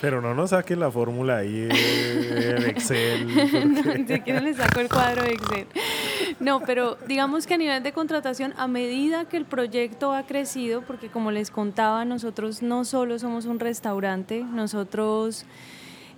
Pero 0.00 0.20
no 0.20 0.34
nos 0.34 0.50
saque 0.50 0.76
la 0.76 0.90
fórmula 0.90 1.38
ahí, 1.38 1.68
el 1.70 2.64
Excel. 2.68 3.26
No, 3.26 3.82
porque- 3.82 4.04
si 4.16 4.20
quieren 4.20 4.44
les 4.44 4.56
saco 4.56 4.80
el 4.80 4.88
cuadro 4.88 5.22
de 5.22 5.32
Excel. 5.32 5.66
No, 6.40 6.60
pero 6.60 6.96
digamos 7.06 7.46
que 7.46 7.54
a 7.54 7.58
nivel 7.58 7.82
de 7.82 7.92
contratación, 7.92 8.54
a 8.56 8.66
medida 8.66 9.24
que 9.26 9.36
el 9.36 9.44
proyecto 9.44 10.12
ha 10.12 10.24
crecido, 10.24 10.82
porque 10.82 11.08
como 11.08 11.30
les 11.30 11.50
contaba, 11.50 12.04
nosotros 12.04 12.62
no 12.62 12.84
solo 12.84 13.18
somos 13.18 13.46
un 13.46 13.60
restaurante, 13.60 14.42
nosotros 14.44 15.44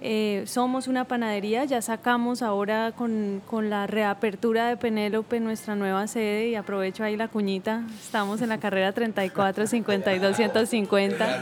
eh, 0.00 0.42
somos 0.46 0.88
una 0.88 1.04
panadería, 1.04 1.64
ya 1.64 1.80
sacamos 1.82 2.42
ahora 2.42 2.92
con, 2.92 3.40
con 3.46 3.70
la 3.70 3.86
reapertura 3.86 4.68
de 4.68 4.76
Penélope 4.76 5.40
nuestra 5.40 5.74
nueva 5.74 6.06
sede 6.06 6.48
y 6.48 6.54
aprovecho 6.54 7.02
ahí 7.04 7.16
la 7.16 7.28
cuñita, 7.28 7.82
estamos 7.98 8.42
en 8.42 8.48
la 8.50 8.58
carrera 8.58 8.92
34, 8.92 9.66
52, 9.66 10.36
150. 10.36 11.40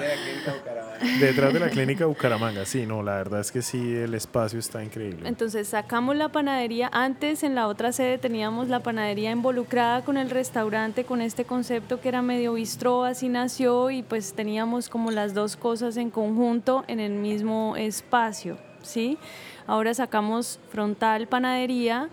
Detrás 1.21 1.53
de 1.53 1.61
la 1.61 1.69
clínica 1.69 2.07
Bucaramanga, 2.07 2.65
sí, 2.65 2.87
no, 2.87 3.03
la 3.03 3.17
verdad 3.17 3.41
es 3.41 3.53
que 3.53 3.63
sí, 3.63 3.95
el 3.95 4.15
espacio 4.15 4.59
está 4.59 4.83
increíble. 4.83 5.29
Entonces 5.29 5.69
sacamos 5.69 6.17
la 6.17 6.31
panadería. 6.31 6.89
Antes 6.93 7.43
en 7.43 7.55
la 7.55 7.69
otra 7.69 7.93
sede 7.93 8.19
teníamos 8.19 8.69
la 8.69 8.81
panadería 8.81 9.31
involucrada 9.31 10.03
con 10.05 10.17
el 10.17 10.31
restaurante, 10.31 11.05
con 11.05 11.21
este 11.21 11.45
concepto 11.45 12.01
que 12.01 12.09
era 12.09 12.23
medio 12.23 12.55
bistró, 12.55 13.05
así 13.05 13.29
nació 13.29 13.91
y 13.91 14.03
pues 14.03 14.35
teníamos 14.35 14.89
como 14.89 15.11
las 15.11 15.35
dos 15.35 15.57
cosas 15.57 15.97
en 15.97 16.11
conjunto 16.11 16.85
en 16.89 17.01
el 17.01 17.13
mismo 17.13 17.77
espacio, 17.77 18.57
¿sí? 18.83 19.19
Ahora 19.67 19.95
sacamos 19.95 20.59
frontal 20.71 21.29
panadería, 21.29 22.09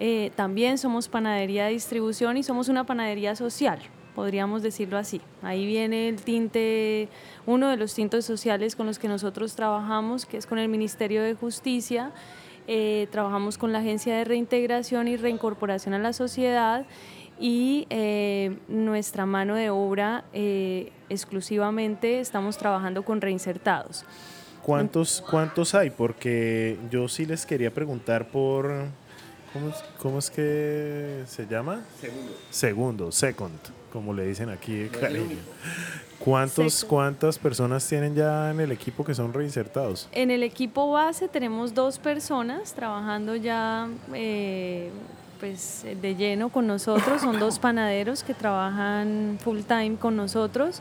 eh, 0.00 0.32
también 0.34 0.78
somos 0.78 1.08
panadería 1.08 1.66
de 1.66 1.72
distribución 1.72 2.36
y 2.36 2.42
somos 2.42 2.68
una 2.68 2.84
panadería 2.84 3.36
social 3.36 3.80
podríamos 4.14 4.62
decirlo 4.62 4.98
así. 4.98 5.20
Ahí 5.42 5.66
viene 5.66 6.08
el 6.08 6.22
tinte, 6.22 7.08
uno 7.46 7.68
de 7.68 7.76
los 7.76 7.94
tintes 7.94 8.24
sociales 8.24 8.76
con 8.76 8.86
los 8.86 8.98
que 8.98 9.08
nosotros 9.08 9.54
trabajamos, 9.54 10.26
que 10.26 10.36
es 10.36 10.46
con 10.46 10.58
el 10.58 10.68
Ministerio 10.68 11.22
de 11.22 11.34
Justicia. 11.34 12.12
Eh, 12.66 13.08
trabajamos 13.10 13.58
con 13.58 13.72
la 13.72 13.80
Agencia 13.80 14.16
de 14.16 14.24
Reintegración 14.24 15.08
y 15.08 15.16
Reincorporación 15.16 15.94
a 15.94 15.98
la 15.98 16.12
Sociedad 16.12 16.86
y 17.40 17.86
eh, 17.90 18.56
nuestra 18.68 19.26
mano 19.26 19.56
de 19.56 19.70
obra 19.70 20.24
eh, 20.32 20.92
exclusivamente 21.08 22.20
estamos 22.20 22.56
trabajando 22.56 23.04
con 23.04 23.20
reinsertados. 23.20 24.04
¿Cuántos, 24.62 25.24
¿Cuántos 25.28 25.74
hay? 25.74 25.90
Porque 25.90 26.78
yo 26.88 27.08
sí 27.08 27.26
les 27.26 27.44
quería 27.44 27.74
preguntar 27.74 28.28
por... 28.28 28.70
¿Cómo 29.52 29.68
es, 29.68 29.84
cómo 29.98 30.18
es 30.18 30.30
que 30.30 31.24
se 31.26 31.46
llama? 31.46 31.82
Segundo. 32.00 32.32
Segundo, 32.50 33.12
second, 33.12 33.58
como 33.92 34.14
le 34.14 34.26
dicen 34.26 34.48
aquí 34.48 34.74
de 34.74 34.88
cariño. 35.00 35.36
¿Cuántos. 36.18 36.84
¿Cuántas 36.84 37.38
personas 37.38 37.86
tienen 37.88 38.14
ya 38.14 38.50
en 38.50 38.60
el 38.60 38.70
equipo 38.70 39.04
que 39.04 39.14
son 39.14 39.32
reinsertados? 39.32 40.08
En 40.12 40.30
el 40.30 40.42
equipo 40.44 40.90
base 40.92 41.28
tenemos 41.28 41.74
dos 41.74 41.98
personas 41.98 42.72
trabajando 42.74 43.34
ya 43.34 43.88
eh, 44.14 44.90
pues, 45.40 45.84
de 46.00 46.14
lleno 46.14 46.48
con 46.48 46.68
nosotros. 46.68 47.20
Son 47.22 47.40
dos 47.40 47.58
panaderos 47.60 48.22
que 48.22 48.34
trabajan 48.34 49.38
full 49.42 49.60
time 49.62 49.96
con 49.96 50.16
nosotros 50.16 50.80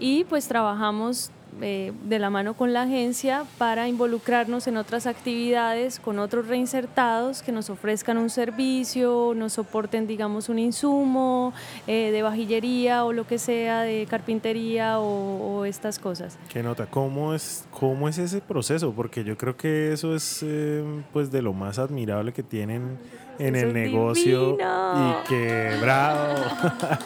y 0.00 0.24
pues 0.24 0.48
trabajamos 0.48 1.30
eh, 1.60 1.92
de 2.04 2.18
la 2.18 2.30
mano 2.30 2.54
con 2.54 2.72
la 2.72 2.82
agencia 2.82 3.44
para 3.58 3.88
involucrarnos 3.88 4.66
en 4.66 4.76
otras 4.76 5.06
actividades 5.06 6.00
con 6.00 6.18
otros 6.18 6.48
reinsertados 6.48 7.42
que 7.42 7.52
nos 7.52 7.68
ofrezcan 7.70 8.16
un 8.18 8.30
servicio, 8.30 9.32
nos 9.36 9.52
soporten 9.54 10.06
digamos 10.06 10.48
un 10.48 10.58
insumo 10.58 11.52
eh, 11.86 12.10
de 12.10 12.22
vajillería 12.22 13.04
o 13.04 13.12
lo 13.12 13.26
que 13.26 13.38
sea, 13.38 13.82
de 13.82 14.06
carpintería 14.08 14.98
o- 15.00 15.64
estas 15.66 15.98
cosas. 15.98 16.38
¿Qué 16.52 16.62
nota? 16.62 16.86
¿Cómo 16.86 17.34
es, 17.34 17.64
¿Cómo 17.70 18.08
es 18.08 18.18
ese 18.18 18.40
proceso? 18.40 18.92
Porque 18.92 19.22
yo 19.22 19.36
creo 19.36 19.56
que 19.56 19.92
eso 19.92 20.14
es 20.16 20.40
eh, 20.42 20.82
pues 21.12 21.30
de 21.30 21.40
lo 21.42 21.52
más 21.52 21.78
admirable 21.78 22.32
que 22.32 22.42
tienen 22.42 22.98
en 23.38 23.56
Eso 23.56 23.66
el 23.66 23.72
negocio 23.72 24.50
divino. 24.52 25.22
y 25.24 25.28
que 25.28 25.76
bravo 25.80 26.34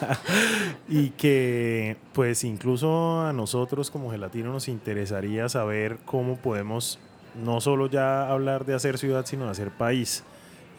y 0.88 1.10
que 1.10 1.96
pues 2.12 2.44
incluso 2.44 3.22
a 3.22 3.32
nosotros 3.32 3.90
como 3.90 4.10
gelatino 4.10 4.52
nos 4.52 4.68
interesaría 4.68 5.48
saber 5.48 5.98
cómo 6.04 6.36
podemos 6.36 6.98
no 7.42 7.60
solo 7.60 7.86
ya 7.88 8.28
hablar 8.30 8.64
de 8.64 8.74
hacer 8.74 8.98
ciudad 8.98 9.24
sino 9.26 9.44
de 9.46 9.50
hacer 9.52 9.70
país 9.70 10.24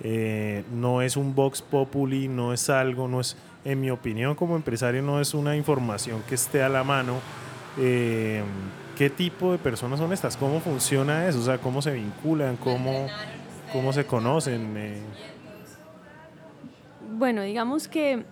Eh, 0.01 0.63
no 0.71 1.01
es 1.01 1.17
un 1.17 1.33
vox 1.33 1.63
populi 1.63 2.27
no 2.27 2.53
es 2.53 2.69
algo 2.69 3.07
no 3.07 3.19
es 3.19 3.35
en 3.65 3.81
mi 3.81 3.89
opinión 3.89 4.35
como 4.35 4.55
empresario 4.55 5.01
no 5.01 5.19
es 5.19 5.33
una 5.33 5.55
información 5.55 6.21
que 6.29 6.35
esté 6.35 6.61
a 6.61 6.69
la 6.69 6.83
mano 6.83 7.15
eh, 7.79 8.43
¿Qué 8.97 9.09
tipo 9.11 9.51
de 9.51 9.59
personas 9.59 9.99
son 9.99 10.11
estas? 10.11 10.35
¿Cómo 10.37 10.59
funciona 10.59 11.27
eso? 11.27 11.39
O 11.39 11.43
sea, 11.43 11.59
¿cómo 11.59 11.83
se 11.83 11.91
vinculan? 11.91 12.57
¿Cómo, 12.57 13.05
cómo 13.71 13.93
se 13.93 14.07
conocen? 14.07 14.73
Eh, 14.75 14.97
Bueno, 17.17 17.41
digamos 17.41 17.87
que 17.87 18.25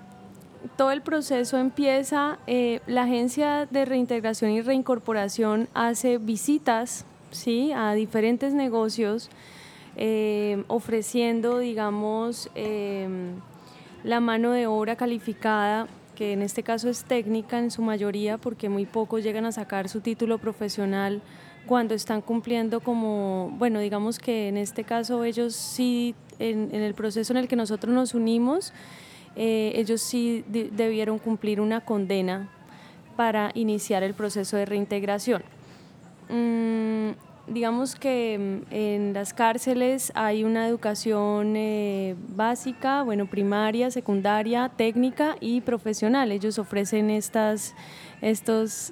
todo 0.78 0.92
el 0.92 1.02
proceso 1.02 1.58
empieza, 1.58 2.38
eh, 2.46 2.82
la 2.86 3.06
Agencia 3.06 3.66
de 3.66 3.84
Reintegración 3.84 4.52
y 4.52 4.62
Reincorporación 4.62 5.68
hace 5.74 6.20
visitas 6.20 7.04
¿sí? 7.32 7.72
a 7.72 7.94
diferentes 7.96 8.54
negocios 8.54 9.32
eh, 9.96 10.64
ofreciendo, 10.68 11.58
digamos, 11.58 12.52
eh, 12.54 13.08
la 14.04 14.20
mano 14.20 14.52
de 14.52 14.68
obra 14.68 14.96
calificada, 14.96 15.88
que 16.14 16.34
en 16.34 16.44
este 16.44 16.62
caso 16.62 16.88
es 16.88 17.06
técnica 17.06 17.58
en 17.58 17.72
su 17.72 17.82
mayoría, 17.82 18.38
porque 18.38 18.70
muy 18.70 18.86
pocos 18.86 19.24
llegan 19.24 19.48
a 19.48 19.52
sacar 19.52 19.90
su 19.90 20.02
título 20.02 20.38
profesional 20.38 21.24
cuando 21.66 21.94
están 21.94 22.22
cumpliendo 22.22 22.80
como, 22.80 23.52
bueno, 23.58 23.80
digamos 23.80 24.20
que 24.20 24.48
en 24.48 24.58
este 24.58 24.84
caso 24.84 25.24
ellos 25.24 25.56
sí, 25.56 26.16
en, 26.40 26.74
el 26.74 26.94
proceso 26.94 27.34
en 27.34 27.38
el 27.38 27.48
que 27.48 27.56
nosotros 27.56 27.94
nos 27.94 28.14
unimos, 28.14 28.74
eh, 29.36 29.74
ellos 29.76 30.02
sí 30.02 30.44
de- 30.48 30.70
debieron 30.72 31.20
cumplir 31.20 31.60
una 31.60 31.82
condena 31.82 32.50
para 33.16 33.52
iniciar 33.54 34.04
el 34.04 34.14
proceso 34.14 34.58
de 34.58 34.66
reintegración. 34.66 35.44
Mm, 36.30 37.12
digamos 37.48 37.96
que 37.96 38.62
mm, 38.70 38.74
en 38.74 39.14
las 39.14 39.34
cárceles 39.34 40.12
hay 40.16 40.44
una 40.44 40.68
educación 40.68 41.56
eh, 41.56 42.16
básica, 42.30 43.04
bueno, 43.04 43.26
primaria, 43.28 43.92
secundaria, 43.92 44.70
técnica 44.76 45.36
y 45.40 45.62
profesional. 45.62 46.32
Ellos 46.32 46.58
ofrecen 46.60 47.10
estas, 47.10 47.76
estos 48.22 48.92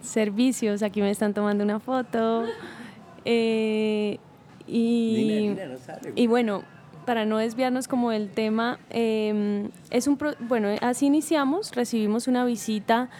servicios. 0.00 0.82
Aquí 0.82 1.00
me 1.00 1.10
están 1.10 1.34
tomando 1.34 1.64
una 1.64 1.80
foto. 1.80 2.44
Eh, 3.24 4.18
y, 4.66 5.54
y 6.14 6.26
bueno, 6.26 6.62
para 7.06 7.24
no 7.24 7.38
desviarnos 7.38 7.88
como 7.88 8.10
del 8.10 8.30
tema, 8.30 8.78
eh, 8.90 9.68
es 9.90 10.06
un 10.06 10.16
pro- 10.16 10.34
bueno, 10.40 10.68
así 10.80 11.06
iniciamos, 11.06 11.72
recibimos 11.74 12.28
una 12.28 12.44
visita 12.44 13.10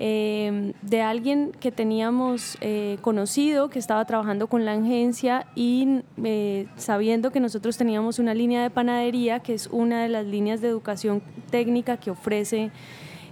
eh, 0.00 0.74
de 0.82 1.02
alguien 1.02 1.50
que 1.58 1.72
teníamos 1.72 2.56
eh, 2.60 2.98
conocido, 3.00 3.68
que 3.68 3.78
estaba 3.78 4.04
trabajando 4.04 4.46
con 4.46 4.64
la 4.64 4.74
agencia 4.74 5.46
y 5.56 6.02
eh, 6.22 6.66
sabiendo 6.76 7.32
que 7.32 7.40
nosotros 7.40 7.76
teníamos 7.76 8.18
una 8.18 8.34
línea 8.34 8.62
de 8.62 8.70
panadería, 8.70 9.40
que 9.40 9.54
es 9.54 9.66
una 9.72 10.02
de 10.02 10.08
las 10.08 10.26
líneas 10.26 10.60
de 10.60 10.68
educación 10.68 11.22
técnica 11.50 11.96
que 11.96 12.10
ofrece 12.10 12.70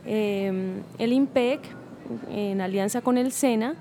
eh, 0.06 0.80
el 0.98 1.12
IMPEC 1.12 1.60
en 2.30 2.60
alianza 2.60 3.00
con 3.00 3.18
el 3.18 3.32
SENA. 3.32 3.74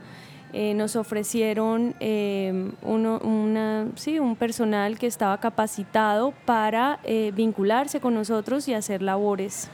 eh, 0.53 0.73
nos 0.73 0.95
ofrecieron 0.95 1.95
eh, 1.99 2.71
una, 2.81 3.87
sí, 3.95 4.19
un 4.19 4.37
personal 4.37 4.97
que 4.97 5.05
estaba 5.05 5.37
capacitado 5.39 6.33
para 6.45 6.99
eh, 7.03 7.33
vincularse 7.35 7.99
con 7.99 8.13
nosotros 8.13 8.67
y 8.69 8.73
hacer 8.73 9.01
labores 9.01 9.67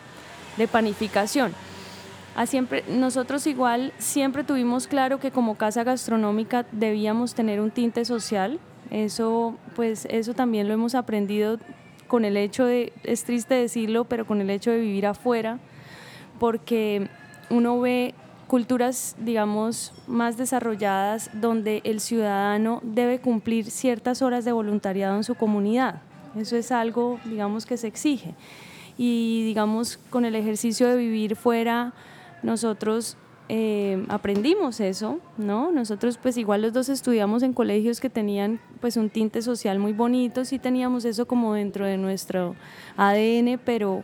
de 0.57 0.67
panificación. 0.67 1.53
A 2.35 2.47
siempre, 2.47 2.83
nosotros 2.89 3.45
igual 3.45 3.93
siempre 3.99 4.43
tuvimos 4.43 4.87
claro 4.87 5.19
que 5.19 5.29
como 5.29 5.55
casa 5.55 5.83
gastronómica 5.83 6.65
debíamos 6.71 7.35
tener 7.35 7.61
un 7.61 7.69
tinte 7.69 8.03
social. 8.03 8.59
Eso, 8.89 9.55
pues, 9.75 10.07
eso 10.09 10.33
también 10.33 10.67
lo 10.67 10.73
hemos 10.73 10.95
aprendido 10.95 11.59
con 12.07 12.25
el 12.25 12.37
hecho 12.37 12.65
de, 12.65 12.91
es 13.03 13.23
triste 13.23 13.53
decirlo, 13.53 14.05
pero 14.05 14.25
con 14.25 14.41
el 14.41 14.49
hecho 14.49 14.71
de 14.71 14.79
vivir 14.79 15.05
afuera, 15.05 15.59
porque 16.39 17.07
uno 17.49 17.79
ve 17.79 18.15
culturas, 18.51 19.15
digamos, 19.17 19.93
más 20.07 20.35
desarrolladas 20.35 21.29
donde 21.31 21.79
el 21.85 22.01
ciudadano 22.01 22.81
debe 22.83 23.21
cumplir 23.21 23.71
ciertas 23.71 24.21
horas 24.21 24.43
de 24.43 24.51
voluntariado 24.51 25.15
en 25.15 25.23
su 25.23 25.35
comunidad. 25.35 26.01
Eso 26.35 26.57
es 26.57 26.73
algo, 26.73 27.17
digamos, 27.23 27.65
que 27.65 27.77
se 27.77 27.87
exige. 27.87 28.35
Y, 28.97 29.45
digamos, 29.45 30.01
con 30.09 30.25
el 30.25 30.35
ejercicio 30.35 30.89
de 30.89 30.97
vivir 30.97 31.37
fuera, 31.37 31.93
nosotros 32.43 33.15
eh, 33.47 34.05
aprendimos 34.09 34.81
eso, 34.81 35.21
¿no? 35.37 35.71
Nosotros 35.71 36.17
pues 36.17 36.35
igual 36.35 36.61
los 36.61 36.73
dos 36.73 36.89
estudiamos 36.89 37.43
en 37.43 37.53
colegios 37.53 38.01
que 38.01 38.09
tenían 38.09 38.59
pues 38.81 38.97
un 38.97 39.09
tinte 39.09 39.41
social 39.41 39.79
muy 39.79 39.93
bonito, 39.93 40.43
sí 40.43 40.59
teníamos 40.59 41.05
eso 41.05 41.25
como 41.25 41.53
dentro 41.53 41.85
de 41.85 41.95
nuestro 41.95 42.55
ADN, 42.97 43.61
pero 43.63 44.03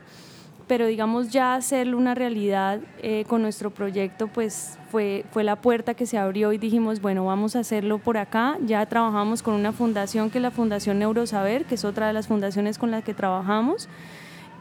pero 0.67 0.85
digamos 0.85 1.29
ya 1.29 1.55
hacerlo 1.55 1.97
una 1.97 2.13
realidad 2.13 2.79
eh, 3.01 3.25
con 3.27 3.41
nuestro 3.41 3.71
proyecto 3.71 4.27
pues 4.27 4.77
fue, 4.91 5.25
fue 5.31 5.43
la 5.43 5.55
puerta 5.55 5.93
que 5.93 6.05
se 6.05 6.17
abrió 6.17 6.53
y 6.53 6.57
dijimos 6.57 7.01
bueno 7.01 7.25
vamos 7.25 7.55
a 7.55 7.59
hacerlo 7.59 7.97
por 7.99 8.17
acá 8.17 8.57
ya 8.65 8.85
trabajamos 8.85 9.41
con 9.41 9.53
una 9.53 9.71
fundación 9.71 10.29
que 10.29 10.39
es 10.39 10.41
la 10.41 10.51
Fundación 10.51 10.99
Neurosaber 10.99 11.65
que 11.65 11.75
es 11.75 11.85
otra 11.85 12.07
de 12.07 12.13
las 12.13 12.27
fundaciones 12.27 12.77
con 12.77 12.91
las 12.91 13.03
que 13.03 13.13
trabajamos 13.13 13.87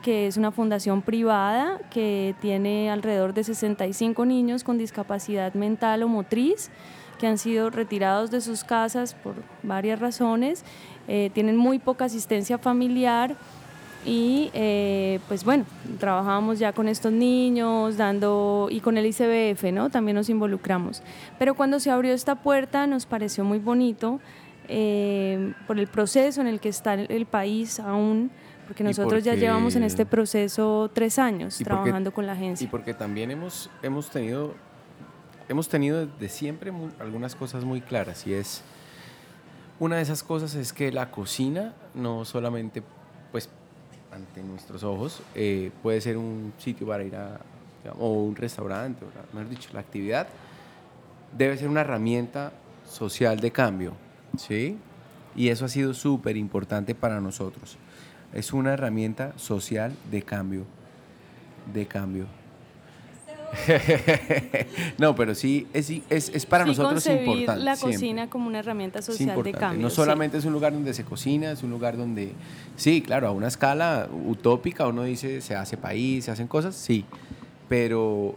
que 0.03 0.29
es 0.29 0.37
una 0.37 0.53
fundación 0.53 1.03
privada 1.03 1.81
que 1.91 2.35
tiene 2.41 2.91
alrededor 2.91 3.35
de 3.35 3.43
65 3.43 4.25
niños 4.25 4.63
con 4.63 4.79
discapacidad 4.79 5.55
mental 5.55 6.05
o 6.05 6.09
motriz 6.09 6.71
que 7.19 7.27
han 7.27 7.39
sido 7.39 7.71
retirados 7.71 8.31
de 8.31 8.41
sus 8.41 8.65
casas 8.65 9.15
por 9.15 9.35
varias 9.63 9.99
razones, 9.99 10.65
eh, 11.09 11.31
tienen 11.33 11.57
muy 11.57 11.79
poca 11.79 12.05
asistencia 12.05 12.59
familiar, 12.59 13.37
y 14.05 14.51
eh, 14.55 15.19
pues 15.27 15.45
bueno, 15.45 15.65
trabajábamos 15.99 16.59
ya 16.59 16.73
con 16.73 16.87
estos 16.89 17.13
niños, 17.13 17.97
dando, 17.97 18.69
y 18.71 18.81
con 18.81 18.97
el 18.99 19.07
ICBF, 19.07 19.73
¿no? 19.73 19.91
También 19.91 20.15
nos 20.15 20.29
involucramos. 20.29 21.03
Pero 21.39 21.55
cuando 21.55 21.81
se 21.81 21.91
abrió 21.91 22.13
esta 22.13 22.37
puerta 22.37 22.87
nos 22.87 23.07
pareció 23.07 23.43
muy 23.45 23.59
bonito 23.59 24.21
eh, 24.69 25.53
por 25.67 25.79
el 25.79 25.87
proceso 25.87 26.41
en 26.41 26.47
el 26.47 26.61
que 26.61 26.69
está 26.69 26.95
el 26.95 27.27
país 27.27 27.81
aún, 27.81 28.31
porque 28.67 28.83
nosotros 28.83 29.23
ya 29.23 29.35
llevamos 29.35 29.77
en 29.77 29.85
este 29.85 30.07
proceso 30.07 30.91
tres 30.93 31.19
años 31.19 31.59
trabajando 31.59 32.13
con 32.13 32.27
la 32.27 32.33
agencia. 32.33 32.65
Y 32.65 32.69
porque 32.69 32.95
también 32.95 33.31
hemos, 33.31 33.71
hemos 33.83 34.11
tenido, 34.11 34.55
hemos 35.49 35.69
tenido 35.69 36.07
desde 36.07 36.29
siempre 36.29 36.73
algunas 36.99 37.37
cosas 37.37 37.65
muy 37.65 37.81
claras 37.81 38.27
y 38.27 38.35
es, 38.35 38.63
una 39.79 39.97
de 39.97 40.03
esas 40.03 40.23
cosas 40.23 40.55
es 40.55 40.73
que 40.73 40.91
la 40.91 41.11
cocina 41.11 41.75
no 41.95 42.25
solamente 42.25 42.83
ante 44.17 44.43
nuestros 44.43 44.83
ojos, 44.83 45.23
eh, 45.35 45.71
puede 45.83 46.01
ser 46.01 46.17
un 46.17 46.53
sitio 46.59 46.87
para 46.87 47.05
ir 47.05 47.15
a, 47.15 47.39
o 47.99 48.25
un 48.25 48.35
restaurante, 48.35 49.05
mejor 49.33 49.49
dicho, 49.49 49.71
la 49.73 49.81
actividad 49.81 50.27
debe 51.37 51.57
ser 51.57 51.69
una 51.69 51.83
herramienta 51.83 52.53
social 52.89 53.39
de 53.39 53.51
cambio, 53.51 53.93
¿sí? 54.37 54.77
Y 55.35 55.49
eso 55.49 55.67
ha 55.67 55.69
sido 55.69 55.93
súper 55.93 56.37
importante 56.37 56.95
para 56.95 57.21
nosotros. 57.21 57.77
Es 58.33 58.53
una 58.53 58.73
herramienta 58.73 59.33
social 59.37 59.95
de 60.11 60.23
cambio, 60.23 60.65
de 61.73 61.87
cambio. 61.87 62.27
no, 64.99 65.15
pero 65.15 65.35
sí, 65.35 65.67
es, 65.73 65.91
es, 66.11 66.31
es 66.31 66.47
para 66.47 66.65
nosotros 66.65 67.07
importante. 67.07 67.63
la 67.63 67.77
cocina 67.77 68.29
como 68.29 68.49
una 68.49 68.59
herramienta 68.59 69.03
social 69.03 69.43
de 69.43 69.53
cambio. 69.53 69.83
No 69.83 69.91
solamente 69.91 70.39
es 70.39 70.45
un 70.45 70.53
lugar 70.53 70.73
donde 70.73 70.95
se 70.95 71.05
cocina, 71.05 71.53
es 71.53 71.63
un 71.63 71.71
lugar 71.71 71.97
donde, 71.97 72.33
sí, 72.77 73.03
claro, 73.03 73.29
a 73.29 73.31
una 73.31 73.49
escala 73.49 74.09
utópica 74.27 74.87
uno 74.87 75.05
dice 75.05 75.41
se 75.41 75.55
hace 75.55 75.77
país, 75.77 76.25
se 76.25 76.31
hacen 76.31 76.49
cosas, 76.49 76.75
sí, 76.75 77.05
pero... 77.69 78.35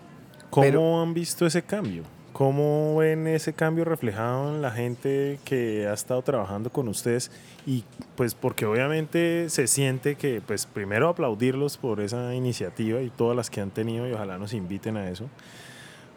¿Cómo 0.50 1.02
han 1.04 1.14
visto 1.14 1.46
ese 1.46 1.62
cambio? 1.62 2.04
¿Cómo 2.34 2.98
ven 2.98 3.28
ese 3.28 3.54
cambio 3.54 3.86
reflejado 3.86 4.56
en 4.56 4.62
la 4.62 4.72
gente 4.72 5.40
que 5.44 5.88
ha 5.88 5.94
estado 5.94 6.22
trabajando 6.22 6.70
con 6.70 6.88
ustedes? 6.88 7.32
Y 7.66 7.84
pues 8.16 8.34
porque 8.36 8.66
obviamente 8.66 9.50
se 9.50 9.68
siente 9.68 10.16
que, 10.16 10.42
pues 10.46 10.66
primero 10.66 11.10
aplaudirlos 11.10 11.78
por 11.78 12.00
esa 12.00 12.34
iniciativa 12.34 13.02
y 13.02 13.10
todas 13.10 13.36
las 13.36 13.50
que 13.50 13.62
han 13.62 13.72
tenido 13.72 14.08
y 14.08 14.14
ojalá 14.14 14.38
nos 14.38 14.54
inviten 14.54 14.96
a 14.98 15.10
eso. 15.10 15.30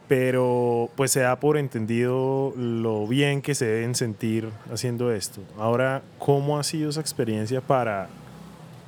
Pero 0.07 0.91
pues 0.95 1.11
se 1.11 1.21
da 1.21 1.41
por 1.41 1.57
entendido 1.57 2.53
lo 2.57 3.07
bien 3.07 3.41
que 3.41 3.55
se 3.55 3.65
deben 3.65 3.95
sentir 3.95 4.49
haciendo 4.73 5.11
esto. 5.13 5.41
Ahora, 5.59 6.03
¿cómo 6.19 6.59
ha 6.59 6.63
sido 6.63 6.91
esa 6.91 7.01
experiencia 7.01 7.61
para 7.61 8.09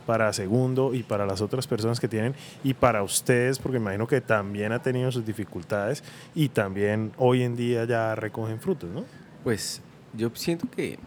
para 0.07 0.33
Segundo 0.33 0.95
y 0.95 1.03
para 1.03 1.27
las 1.27 1.41
otras 1.41 1.67
personas 1.67 2.01
que 2.01 2.09
tienen 2.09 2.35
y 2.63 2.75
para 2.75 3.03
ustedes, 3.03 3.59
porque 3.59 3.79
imagino 3.79 4.07
que 4.07 4.21
también 4.21 4.73
ha 4.73 4.83
tenido 4.83 5.11
sus 5.13 5.25
dificultades 5.25 6.03
y 6.35 6.49
también 6.49 7.13
hoy 7.17 7.43
en 7.43 7.57
día 7.57 7.85
ya 7.85 8.15
recogen 8.15 8.61
frutos, 8.61 8.91
¿no? 8.91 9.05
Pues 9.43 9.81
yo 10.13 10.31
siento 10.35 10.69
que 10.71 10.99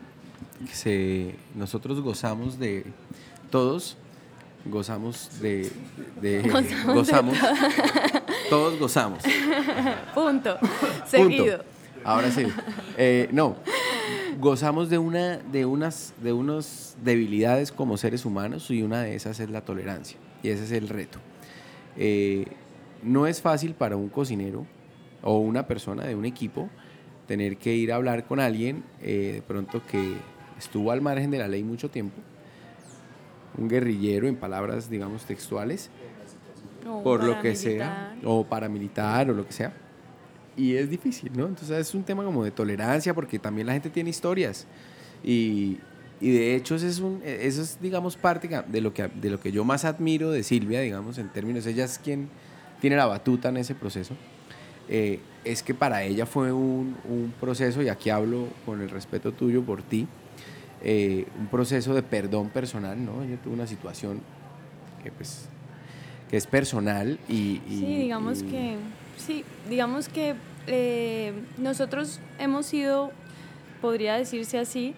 se, 0.71 1.35
nosotros 1.55 2.01
gozamos 2.01 2.59
de, 2.59 2.85
todos 3.49 3.97
gozamos 4.65 5.29
de, 5.41 5.71
gozamos, 6.85 7.37
todos 8.49 8.79
gozamos. 8.79 9.23
Punto. 10.13 10.57
Seguido. 11.05 11.63
Ahora 12.03 12.31
sí. 12.31 12.45
Eh, 12.97 13.29
no, 13.31 13.57
gozamos 14.39 14.89
de, 14.89 14.97
una, 14.97 15.37
de, 15.37 15.65
unas, 15.65 16.13
de 16.21 16.33
unas 16.33 16.95
debilidades 17.03 17.71
como 17.71 17.97
seres 17.97 18.25
humanos 18.25 18.69
y 18.71 18.83
una 18.83 19.01
de 19.01 19.15
esas 19.15 19.39
es 19.39 19.49
la 19.49 19.61
tolerancia. 19.61 20.17
Y 20.43 20.49
ese 20.49 20.63
es 20.63 20.71
el 20.71 20.89
reto. 20.89 21.19
Eh, 21.95 22.45
no 23.03 23.27
es 23.27 23.41
fácil 23.41 23.73
para 23.73 23.95
un 23.95 24.09
cocinero 24.09 24.65
o 25.23 25.39
una 25.39 25.67
persona 25.67 26.05
de 26.05 26.15
un 26.15 26.25
equipo 26.25 26.69
tener 27.27 27.57
que 27.57 27.73
ir 27.75 27.91
a 27.91 27.95
hablar 27.95 28.25
con 28.25 28.39
alguien 28.39 28.83
eh, 29.01 29.31
de 29.35 29.41
pronto 29.41 29.81
que 29.85 30.15
estuvo 30.57 30.91
al 30.91 31.01
margen 31.01 31.31
de 31.31 31.39
la 31.39 31.47
ley 31.47 31.63
mucho 31.63 31.89
tiempo, 31.89 32.17
un 33.57 33.67
guerrillero 33.67 34.27
en 34.27 34.35
palabras, 34.35 34.89
digamos, 34.89 35.25
textuales, 35.25 35.89
por 37.03 37.23
lo 37.23 37.41
que 37.41 37.55
sea, 37.55 38.15
o 38.23 38.45
paramilitar 38.45 39.29
o 39.29 39.33
lo 39.33 39.45
que 39.45 39.53
sea 39.53 39.73
y 40.57 40.75
es 40.75 40.89
difícil, 40.89 41.31
¿no? 41.35 41.45
Entonces 41.45 41.77
es 41.77 41.93
un 41.93 42.03
tema 42.03 42.23
como 42.23 42.43
de 42.43 42.51
tolerancia 42.51 43.13
porque 43.13 43.37
también 43.37 43.67
la 43.67 43.73
gente 43.73 43.89
tiene 43.89 44.09
historias 44.09 44.65
y, 45.23 45.77
y 46.19 46.31
de 46.31 46.55
hecho 46.55 46.75
eso 46.75 46.87
es, 46.87 46.99
un, 46.99 47.21
eso 47.23 47.61
es, 47.61 47.77
digamos, 47.79 48.17
parte 48.17 48.49
de 48.67 48.81
lo, 48.81 48.93
que, 48.93 49.07
de 49.07 49.29
lo 49.29 49.39
que 49.39 49.51
yo 49.51 49.63
más 49.63 49.85
admiro 49.85 50.31
de 50.31 50.43
Silvia, 50.43 50.81
digamos, 50.81 51.19
en 51.19 51.29
términos, 51.29 51.65
ella 51.67 51.85
es 51.85 51.99
quien 51.99 52.27
tiene 52.81 52.95
la 52.95 53.05
batuta 53.05 53.49
en 53.49 53.57
ese 53.57 53.75
proceso, 53.75 54.15
eh, 54.89 55.19
es 55.43 55.61
que 55.63 55.73
para 55.73 56.03
ella 56.03 56.25
fue 56.25 56.51
un, 56.51 56.97
un, 57.07 57.33
proceso, 57.39 57.81
y 57.81 57.89
aquí 57.89 58.09
hablo 58.09 58.47
con 58.65 58.81
el 58.81 58.89
respeto 58.89 59.31
tuyo 59.31 59.63
por 59.63 59.83
ti, 59.83 60.07
eh, 60.83 61.25
un 61.39 61.47
proceso 61.47 61.93
de 61.93 62.03
perdón 62.03 62.49
personal, 62.49 63.03
¿no? 63.03 63.23
Yo 63.25 63.37
tuve 63.37 63.53
una 63.53 63.67
situación 63.67 64.21
que 65.03 65.11
pues 65.11 65.49
que 66.29 66.35
es 66.35 66.45
personal 66.45 67.19
y... 67.29 67.61
sí, 67.69 67.97
digamos 67.97 68.43
que 68.43 68.75
Sí, 69.17 69.43
digamos 69.67 70.09
que 70.09 70.35
eh, 70.67 71.33
nosotros 71.57 72.19
hemos 72.39 72.67
sido, 72.67 73.11
podría 73.81 74.15
decirse 74.15 74.59
así, 74.59 74.93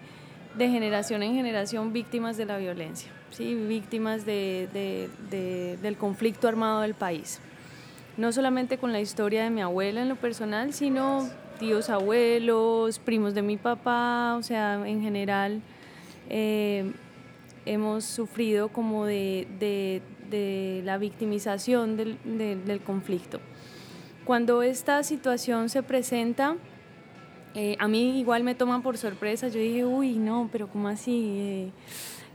de 0.56 0.68
generación 0.68 1.22
en 1.22 1.34
generación 1.34 1.92
víctimas 1.92 2.36
de 2.36 2.44
la 2.44 2.58
violencia, 2.58 3.10
¿sí? 3.30 3.54
víctimas 3.54 4.26
de, 4.26 5.08
del 5.80 5.96
conflicto 5.96 6.48
armado 6.48 6.82
del 6.82 6.94
país. 6.94 7.40
No 8.16 8.32
solamente 8.32 8.76
con 8.76 8.92
la 8.92 9.00
historia 9.00 9.44
de 9.44 9.50
mi 9.50 9.62
abuela 9.62 10.02
en 10.02 10.08
lo 10.08 10.16
personal, 10.16 10.74
sino 10.74 11.28
tíos 11.58 11.88
abuelos, 11.88 12.98
primos 12.98 13.34
de 13.34 13.42
mi 13.42 13.56
papá, 13.56 14.36
o 14.36 14.42
sea, 14.42 14.86
en 14.86 15.00
general 15.00 15.62
eh, 16.28 16.92
hemos 17.64 18.04
sufrido 18.04 18.68
como 18.68 19.06
de, 19.06 20.02
la 20.84 20.98
victimización 20.98 21.96
del, 21.96 22.18
del 22.24 22.80
conflicto. 22.80 23.40
Cuando 24.30 24.62
esta 24.62 25.02
situación 25.02 25.68
se 25.68 25.82
presenta, 25.82 26.54
eh, 27.56 27.74
a 27.80 27.88
mí 27.88 28.20
igual 28.20 28.44
me 28.44 28.54
toman 28.54 28.80
por 28.80 28.96
sorpresa. 28.96 29.48
Yo 29.48 29.58
dije, 29.58 29.84
uy, 29.84 30.18
no, 30.18 30.48
pero 30.52 30.68
¿cómo 30.68 30.86
así? 30.86 31.32
Eh, 31.36 31.70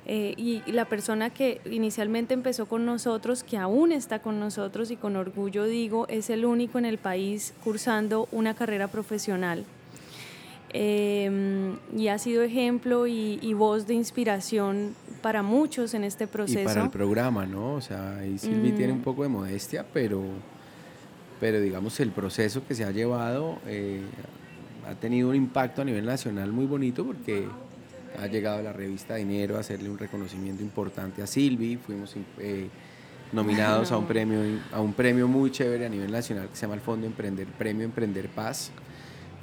eh, 0.06 0.34
y, 0.36 0.62
la 0.74 0.84
persona 0.90 1.30
que 1.30 1.62
inicialmente 1.72 2.34
empezó 2.34 2.66
con 2.66 2.86
nosotros, 2.86 3.46
que 3.46 3.56
aún 3.56 3.94
está 3.94 4.20
con 4.20 4.42
nosotros 4.42 4.92
y 4.92 4.98
con 4.98 5.16
orgullo 5.16 5.64
digo, 5.64 6.06
es 6.10 6.30
el 6.30 6.44
único 6.44 6.78
en 6.80 6.84
el 6.84 6.98
país 6.98 7.54
cursando 7.64 8.28
una 8.34 8.56
carrera 8.56 8.90
profesional. 8.90 9.64
y 10.74 12.08
ha 12.10 12.18
sido 12.18 12.44
ejemplo 12.44 13.08
y, 13.08 13.54
voz 13.54 13.88
de 13.88 13.94
inspiración 13.94 14.96
para 15.22 15.44
muchos 15.44 15.94
en 15.94 16.04
este 16.04 16.28
proceso. 16.28 16.60
Y 16.60 16.66
para 16.66 16.84
el 16.84 16.90
programa, 16.90 17.46
¿no? 17.46 17.76
O 17.76 17.80
sea, 17.80 18.18
ahí 18.18 18.38
Silvi 18.38 18.74
tiene 18.74 18.92
un 18.92 19.00
mm. 19.00 19.04
poco 19.04 19.24
de 19.24 19.30
modestia, 19.30 19.86
pero, 19.94 20.26
pero 21.40 21.60
digamos 21.60 22.00
el 22.00 22.12
proceso 22.12 22.66
que 22.68 22.76
se 22.76 22.84
ha 22.84 22.92
llevado 22.92 23.60
eh, 23.68 24.02
ha 24.88 24.96
tenido 24.96 25.30
un 25.30 25.36
impacto 25.36 25.82
a 25.82 25.86
nivel 25.86 26.06
nacional 26.06 26.52
muy 26.52 26.66
bonito 26.66 27.06
porque 27.06 27.48
ha 28.20 28.28
llegado 28.28 28.62
la 28.62 28.72
revista 28.72 29.16
Dinero 29.16 29.58
a 29.58 29.60
hacerle 29.60 29.90
un 29.90 29.98
reconocimiento 29.98 30.64
importante 30.64 31.22
a 31.22 31.28
Silvi, 31.28 31.78
fuimos 31.78 32.16
eh, 32.40 32.68
nominados 33.32 33.92
a 33.92 33.98
un 33.98 34.06
premio 34.06 34.40
a 34.72 34.80
un 34.80 34.94
premio 34.94 35.28
muy 35.28 35.52
chévere 35.52 35.86
a 35.86 35.90
nivel 35.90 36.12
nacional 36.12 36.48
que 36.50 36.56
se 36.56 36.62
llama 36.62 36.76
el 36.76 36.82
Fondo 36.82 37.08
Emprender 37.08 37.48
Premio 37.48 37.84
Emprender 37.84 38.30
Paz. 38.30 38.72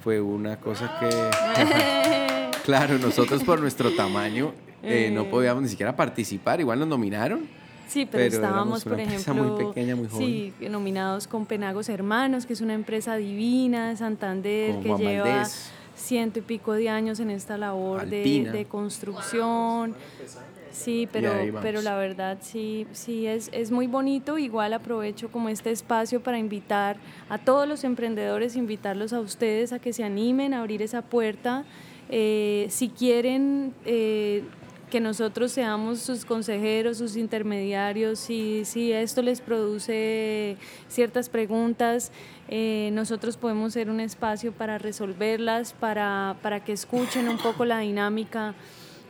Fue 0.03 0.21
una 0.21 0.57
cosa 0.57 0.99
que 0.99 1.11
claro, 2.65 2.99
nosotros 2.99 3.45
por 3.45 3.61
nuestro 3.61 3.93
tamaño 3.93 4.53
eh, 4.83 5.11
no 5.13 5.31
podíamos 5.31 5.63
ni 5.63 5.69
siquiera 5.69 5.95
participar, 5.95 6.61
igual 6.61 6.79
nos 6.79 6.89
nominaron. 6.89 7.62
Sí, 7.89 8.07
pero, 8.11 8.25
estábamos, 8.25 8.85
por 8.85 8.99
ejemplo, 8.99 9.35
muy 9.35 9.65
pequeña, 9.67 9.97
muy 9.97 10.09
joven. 10.09 10.27
Sí, 10.27 10.55
nominados 10.69 11.27
con 11.27 11.47
Penagos 11.47 11.89
Hermanos, 11.89 12.47
que 12.47 12.55
es 12.55 12.61
una 12.61 12.75
empresa 12.75 13.17
divina 13.17 13.91
de 13.91 13.97
Santander 13.97 14.81
que 14.81 14.95
lleva 14.97 15.47
ciento 15.95 16.39
y 16.39 16.43
pico 16.43 16.73
de 16.73 16.89
años 16.89 17.21
en 17.21 17.31
esta 17.31 17.57
labor 17.57 18.07
de, 18.07 18.51
de, 18.51 18.65
construcción. 18.65 19.95
Sí, 20.73 21.07
pero, 21.13 21.33
pero 21.61 21.83
la 21.83 21.97
verdad 21.97 22.39
sí, 22.41 22.87
sí 22.93 23.27
es, 23.27 23.51
es 23.53 23.71
muy 23.71 23.87
bonito. 23.87 24.39
Igual 24.39 24.73
aprovecho 24.73 25.31
como 25.31 25.49
este 25.49 25.71
espacio 25.71 26.23
para 26.23 26.39
invitar 26.39 26.97
a 27.29 27.39
todos 27.39 27.69
los 27.69 27.85
emprendedores, 27.85 28.57
invitarlos 28.57 29.13
a 29.13 29.21
ustedes 29.21 29.73
a 29.73 29.79
que 29.79 29.93
se 29.93 30.03
animen 30.03 30.55
a 30.55 30.61
abrir 30.61 30.83
esa 30.83 31.03
puerta. 31.03 31.65
Eh, 32.09 32.67
si 32.71 32.89
quieren 32.89 33.75
eh, 33.85 34.45
que 34.93 35.01
nosotros 35.01 35.53
seamos 35.53 36.01
sus 36.01 36.27
consejeros, 36.27 36.99
sus 36.99 37.17
intermediarios, 37.17 38.19
si, 38.19 38.93
esto 38.93 39.23
les 39.23 39.41
produce 39.41 40.59
ciertas 40.87 41.31
preguntas, 41.31 42.13
eh, 42.49 42.91
nosotros 42.93 43.39
podemos 43.39 43.73
ser 43.73 43.89
un 43.89 44.01
espacio 44.01 44.53
para 44.53 44.77
resolverlas, 44.77 45.73
para, 45.73 46.37
para 46.43 46.63
que 46.63 46.75
escuchen 46.75 47.31
un 47.31 47.39
poco 47.39 47.65
la 47.65 47.79
dinámica 47.79 48.55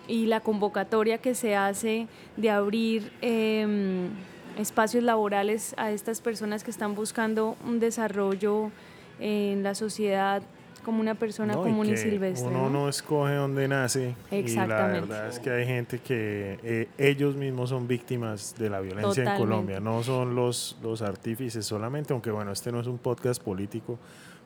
y 0.07 0.27
la 0.27 0.39
convocatoria 0.39 1.19
que 1.19 1.35
se 1.35 1.57
hace 1.57 2.07
de 2.37 2.51
abrir 2.51 3.13
em, 3.21 4.11
espacios 4.57 5.03
laborales 5.03 5.75
a 5.79 5.91
estas 5.91 6.21
personas 6.21 6.63
que 6.63 6.71
están 6.71 6.95
buscando 6.95 7.57
un 7.67 7.81
desarrollo 7.81 8.71
en 9.19 9.65
la 9.65 9.75
sociedad 9.75 10.45
como 10.83 11.01
una 11.01 11.15
persona 11.15 11.55
común 11.55 11.89
y, 11.89 11.97
silvestre. 11.97 12.49
Uno 12.49 12.69
¿no? 12.69 12.89
escoge 12.89 13.35
dónde 13.35 13.69
nace. 13.69 14.15
Exactamente. 14.31 14.57
Y 14.65 14.69
la 14.69 15.01
verdad 15.01 15.29
es 15.29 15.39
que 15.39 15.51
hay 15.51 15.67
gente 15.67 15.99
que 16.01 16.59
eh, 16.63 16.89
ellos 16.99 17.37
mismos 17.37 17.71
son 17.71 17.87
víctimas 17.87 18.55
de 18.59 18.71
la 18.71 18.81
violencia 18.81 19.25
en 19.25 19.39
Colombia, 19.39 19.81
no 19.81 20.03
son 20.03 20.35
los, 20.35 20.77
los 20.83 21.03
artífices 21.03 21.65
solamente, 21.65 22.13
aunque 22.13 22.31
bueno, 22.31 22.53
este 22.53 22.73
no 22.73 22.81
es 22.81 22.87
un 22.87 22.99
podcast 22.99 23.43
político, 23.43 23.99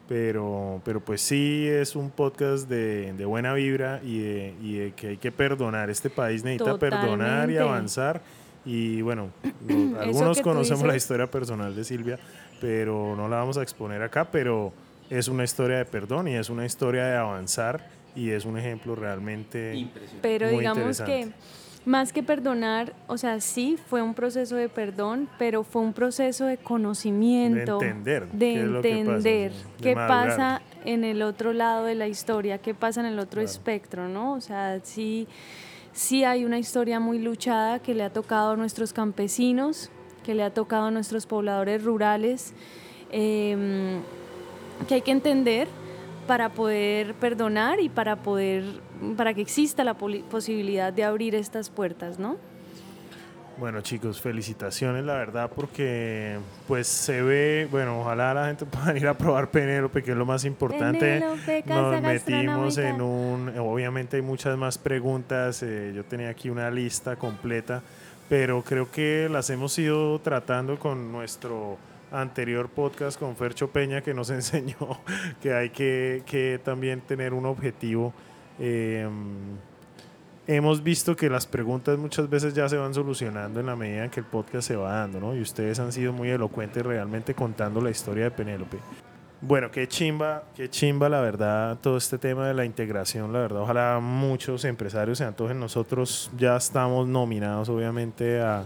pero, 0.09 0.81
pero 0.85 1.01
pues 1.01 1.21
sí 1.21 1.67
es 1.67 1.97
un 1.97 2.11
podcast 2.11 2.69
de, 2.69 3.13
de 3.13 3.25
buena 3.25 3.53
vibra 3.55 4.01
y 4.05 4.19
de, 4.19 4.55
y 4.63 4.79
de, 4.79 4.93
que 4.93 5.09
hay 5.09 5.17
que 5.17 5.33
perdonar. 5.33 5.91
Este 5.91 6.11
país 6.11 6.45
necesita 6.45 6.79
perdonar 6.79 7.51
y 7.51 7.57
avanzar. 7.57 8.21
Y 8.65 9.01
bueno, 9.03 9.31
algunos 10.01 10.41
conocemos 10.41 10.85
la 10.87 10.97
historia 10.97 11.31
personal 11.31 11.75
de 11.75 11.85
Silvia, 11.85 12.19
pero 12.61 13.15
no 13.17 13.29
la 13.29 13.37
vamos 13.37 13.59
a 13.59 13.63
exponer 13.63 14.03
acá, 14.03 14.25
pero 14.31 14.73
es 15.11 15.29
una 15.29 15.45
historia 15.45 15.79
de 15.79 15.85
perdón 15.85 16.29
y 16.29 16.35
es 16.35 16.51
una 16.51 16.65
historia 16.65 17.07
de 17.07 17.17
avanzar 17.17 17.89
y 18.15 18.31
es 18.31 18.45
un 18.45 18.59
ejemplo 18.59 18.95
realmente... 18.95 19.89
Pero 20.23 20.49
digamos 20.49 21.01
que 21.01 21.29
más 21.87 22.13
que 22.13 22.25
perdonar, 22.25 22.93
o 23.07 23.17
sea, 23.17 23.41
sí 23.41 23.79
fue 23.89 24.03
un 24.03 24.13
proceso 24.13 24.57
de 24.57 24.69
perdón, 24.69 25.29
pero 25.39 25.63
fue 25.63 25.83
un 25.83 25.93
proceso 25.93 26.45
de 26.47 26.57
conocimiento. 26.59 27.79
De 27.79 27.87
entender. 27.87 28.27
De 28.33 28.61
entender 28.61 29.53
qué 29.81 29.95
pasa, 29.95 30.63
en 30.85 31.05
el 31.05 31.23
otro 31.23 31.53
lado 31.53 31.85
de 31.85 31.95
la 31.95 32.09
historia, 32.09 32.59
qué 32.59 32.75
pasa 32.75 33.01
en 33.01 33.07
el 33.07 33.19
otro 33.21 33.41
espectro, 33.41 34.09
¿no? 34.09 34.33
O 34.33 34.41
sea, 34.41 34.81
sí, 34.83 35.29
sí 35.93 36.25
hay 36.25 36.45
una 36.45 36.59
historia 36.59 36.99
muy 36.99 37.21
luchada 37.21 37.79
que 37.79 37.95
le 37.95 38.03
ha 38.03 38.11
tocado 38.11 38.53
a 38.53 38.57
nuestros 38.57 38.93
campesinos, 38.93 39.91
que 40.25 40.35
le 40.35 40.43
ha 40.43 40.51
tocado 40.53 40.87
a 40.87 40.91
nuestros 40.91 41.27
pobladores 41.27 41.85
rurales, 41.85 42.53
em, 43.13 44.01
que 44.87 44.95
hay 44.95 45.03
que 45.03 45.11
entender 45.11 45.69
para 46.27 46.51
poder 46.51 47.15
perdonar 47.15 47.81
y 47.81 47.89
para 47.89 48.17
poder 48.17 48.65
para 49.17 49.35
que 49.35 49.43
exista 49.43 49.85
la 49.85 49.95
posibilidad 49.95 50.93
de 50.93 51.05
abrir 51.05 51.35
estas 51.35 51.71
puertas, 51.71 52.19
¿no? 52.19 52.37
Bueno 53.59 53.81
chicos, 53.81 54.21
felicitaciones 54.21 55.05
la 55.05 55.15
verdad 55.15 55.51
porque 55.55 56.37
pues 56.69 56.87
se 56.87 57.23
ve, 57.23 57.67
bueno, 57.71 58.01
ojalá 58.01 58.35
la 58.35 58.47
gente 58.49 58.67
pueda 58.67 58.97
ir 58.97 59.07
a 59.07 59.15
probar 59.15 59.51
Penélope, 59.51 60.03
que 60.03 60.11
es 60.11 60.17
lo 60.17 60.27
más 60.27 60.45
importante. 60.45 61.23
Nos 61.65 62.03
metimos 62.03 62.77
en 62.77 63.01
un, 63.01 63.59
obviamente 63.59 64.17
hay 64.17 64.23
muchas 64.23 64.59
más 64.59 64.77
preguntas, 64.77 65.63
eh, 65.63 65.93
yo 65.95 66.05
tenía 66.05 66.29
aquí 66.29 66.51
una 66.51 66.71
lista 66.71 67.17
completa, 67.17 67.83
pero 68.29 68.63
creo 68.63 68.91
que 68.91 69.29
las 69.31 69.49
hemos 69.49 69.79
ido 69.79 70.19
tratando 70.19 70.79
con 70.79 71.11
nuestro 71.11 71.79
anterior 72.11 72.69
podcast 72.69 73.19
con 73.19 73.37
Fercho 73.37 73.71
Peña 73.71 74.03
que 74.03 74.15
nos 74.15 74.31
enseñó 74.31 74.77
que 75.43 75.53
hay 75.53 75.71
que, 75.71 76.23
que 76.27 76.61
también 76.63 77.01
tener 77.01 77.35
un 77.35 77.47
objetivo 77.47 78.13
eh, 78.59 79.09
hemos 80.47 80.83
visto 80.83 81.17
que 81.17 81.29
las 81.29 81.47
preguntas 81.47 81.99
muchas 81.99 82.29
veces 82.29 82.55
ya 82.55 82.69
se 82.69 82.77
van 82.77 82.95
solucionando 82.95 83.61
en 83.61 83.67
la 83.67 83.77
medida 83.77 84.05
en 84.05 84.11
que 84.11 84.21
el 84.21 84.27
podcast 84.27 84.69
se 84.69 84.77
va 84.77 84.93
dando, 84.93 85.21
¿no? 85.21 85.35
Y 85.35 85.41
ustedes 85.41 85.79
han 85.81 85.93
sido 85.93 86.13
muy 86.13 86.31
elocuentes 86.31 86.85
realmente 86.85 87.35
contando 87.35 87.81
la 87.81 87.91
historia 87.91 88.25
de 88.25 88.31
Penélope. 88.31 88.79
Bueno, 89.41 89.71
qué 89.71 89.87
chimba, 89.87 90.45
qué 90.55 90.71
chimba 90.71 91.09
la 91.09 91.21
verdad, 91.21 91.79
todo 91.81 91.99
este 91.99 92.17
tema 92.17 92.49
de 92.49 92.55
la 92.55 92.65
integración, 92.65 93.33
la 93.33 93.41
verdad, 93.41 93.61
ojalá 93.61 94.01
muchos 94.01 94.65
empresarios 94.65 95.19
se 95.19 95.25
antojen. 95.25 95.61
Nosotros 95.61 96.31
ya 96.39 96.57
estamos 96.57 97.07
nominados, 97.07 97.69
obviamente, 97.69 98.41
a, 98.41 98.65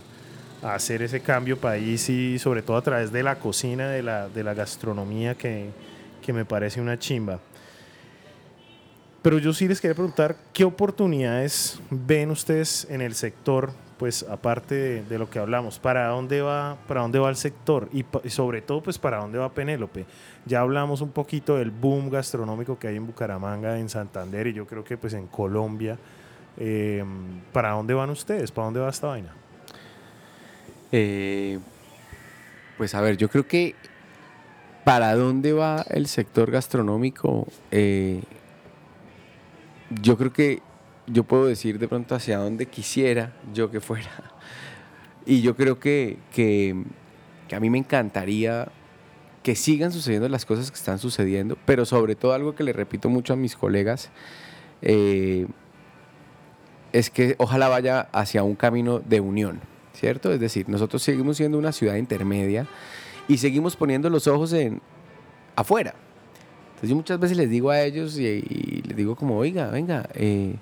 hacer 0.62 1.02
ese 1.02 1.20
cambio 1.20 1.58
país 1.58 2.08
y 2.08 2.38
sobre 2.38 2.62
todo 2.62 2.76
a 2.76 2.82
través 2.82 3.12
de 3.12 3.22
la 3.22 3.38
cocina, 3.38 3.88
de 3.88 4.02
la, 4.02 4.28
de 4.28 4.44
la 4.44 4.54
gastronomía, 4.54 5.34
que, 5.34 5.70
que 6.22 6.32
me 6.32 6.44
parece 6.44 6.80
una 6.80 6.98
chimba. 6.98 7.40
Pero 9.22 9.38
yo 9.38 9.52
sí 9.52 9.68
les 9.68 9.80
quería 9.80 9.94
preguntar, 9.94 10.36
¿qué 10.52 10.64
oportunidades 10.64 11.78
ven 11.90 12.30
ustedes 12.30 12.86
en 12.88 13.02
el 13.02 13.14
sector, 13.14 13.70
pues 13.98 14.22
aparte 14.22 15.02
de, 15.02 15.18
lo 15.18 15.28
que 15.28 15.38
hablamos, 15.38 15.78
para 15.78 16.08
dónde 16.08 16.40
va, 16.40 16.78
para 16.88 17.02
dónde 17.02 17.18
va 17.18 17.28
el 17.28 17.36
sector 17.36 17.90
y, 17.92 18.02
sobre 18.30 18.62
todo, 18.62 18.82
pues 18.82 18.98
para 18.98 19.18
dónde 19.18 19.38
va 19.38 19.52
Penélope? 19.52 20.06
Ya 20.46 20.60
hablamos 20.60 21.02
un 21.02 21.10
poquito 21.10 21.56
del 21.56 21.70
boom 21.70 22.08
gastronómico 22.08 22.78
que 22.78 22.88
hay 22.88 22.96
en 22.96 23.06
Bucaramanga, 23.06 23.78
en 23.78 23.90
Santander 23.90 24.46
y 24.46 24.54
yo 24.54 24.66
creo 24.66 24.84
que 24.84 24.96
pues 24.96 25.12
en 25.12 25.26
Colombia. 25.26 25.98
Eh, 26.56 27.04
¿Para 27.52 27.72
dónde 27.72 27.92
van 27.92 28.08
ustedes? 28.08 28.50
¿Para 28.50 28.66
dónde 28.66 28.80
va 28.80 28.88
esta 28.88 29.08
vaina? 29.08 29.34
Eh, 30.92 31.58
pues 32.76 32.94
a 32.94 33.00
ver, 33.00 33.16
yo 33.16 33.28
creo 33.28 33.46
que 33.46 33.74
para 34.84 35.14
dónde 35.14 35.52
va 35.52 35.84
el 35.90 36.06
sector 36.06 36.50
gastronómico, 36.50 37.46
eh, 37.70 38.22
yo 40.02 40.16
creo 40.16 40.32
que 40.32 40.62
yo 41.06 41.24
puedo 41.24 41.46
decir 41.46 41.78
de 41.78 41.88
pronto 41.88 42.14
hacia 42.14 42.38
dónde 42.38 42.66
quisiera 42.66 43.32
yo 43.52 43.70
que 43.70 43.80
fuera. 43.80 44.10
Y 45.26 45.42
yo 45.42 45.54
creo 45.54 45.78
que, 45.78 46.16
que, 46.32 46.74
a 47.54 47.60
mí 47.60 47.70
me 47.70 47.78
encantaría 47.78 48.68
que 49.42 49.54
sigan 49.54 49.92
sucediendo 49.92 50.28
las 50.28 50.46
cosas 50.46 50.70
que 50.70 50.76
están 50.76 50.98
sucediendo, 50.98 51.56
pero 51.66 51.84
sobre 51.84 52.14
todo 52.14 52.32
algo 52.32 52.54
que 52.54 52.64
le 52.64 52.72
repito 52.72 53.08
mucho 53.08 53.34
a 53.34 53.36
mis 53.36 53.56
colegas, 53.56 54.10
eh, 54.82 55.46
es 56.92 57.10
que 57.10 57.36
ojalá 57.38 57.68
vaya 57.68 58.08
hacia 58.12 58.42
un 58.42 58.54
camino 58.54 58.98
de 59.00 59.20
unión, 59.20 59.60
¿cierto? 60.00 60.32
Es 60.32 60.40
decir, 60.40 60.66
nosotros 60.66 61.02
seguimos 61.02 61.36
siendo 61.36 61.58
una 61.58 61.72
ciudad 61.72 61.96
intermedia 61.96 62.66
y 63.28 63.36
seguimos 63.36 63.76
poniendo 63.76 64.08
los 64.08 64.26
ojos 64.26 64.52
en 64.54 64.80
afuera, 65.54 65.94
entonces 66.70 66.88
yo 66.88 66.96
muchas 66.96 67.20
veces 67.20 67.36
les 67.36 67.50
digo 67.50 67.68
a 67.68 67.82
ellos 67.82 68.18
y, 68.18 68.82
les 68.86 68.96
digo 68.96 69.14
como, 69.14 69.36
oiga, 69.36 69.68
venga, 69.68 70.08
eh, 70.14 70.56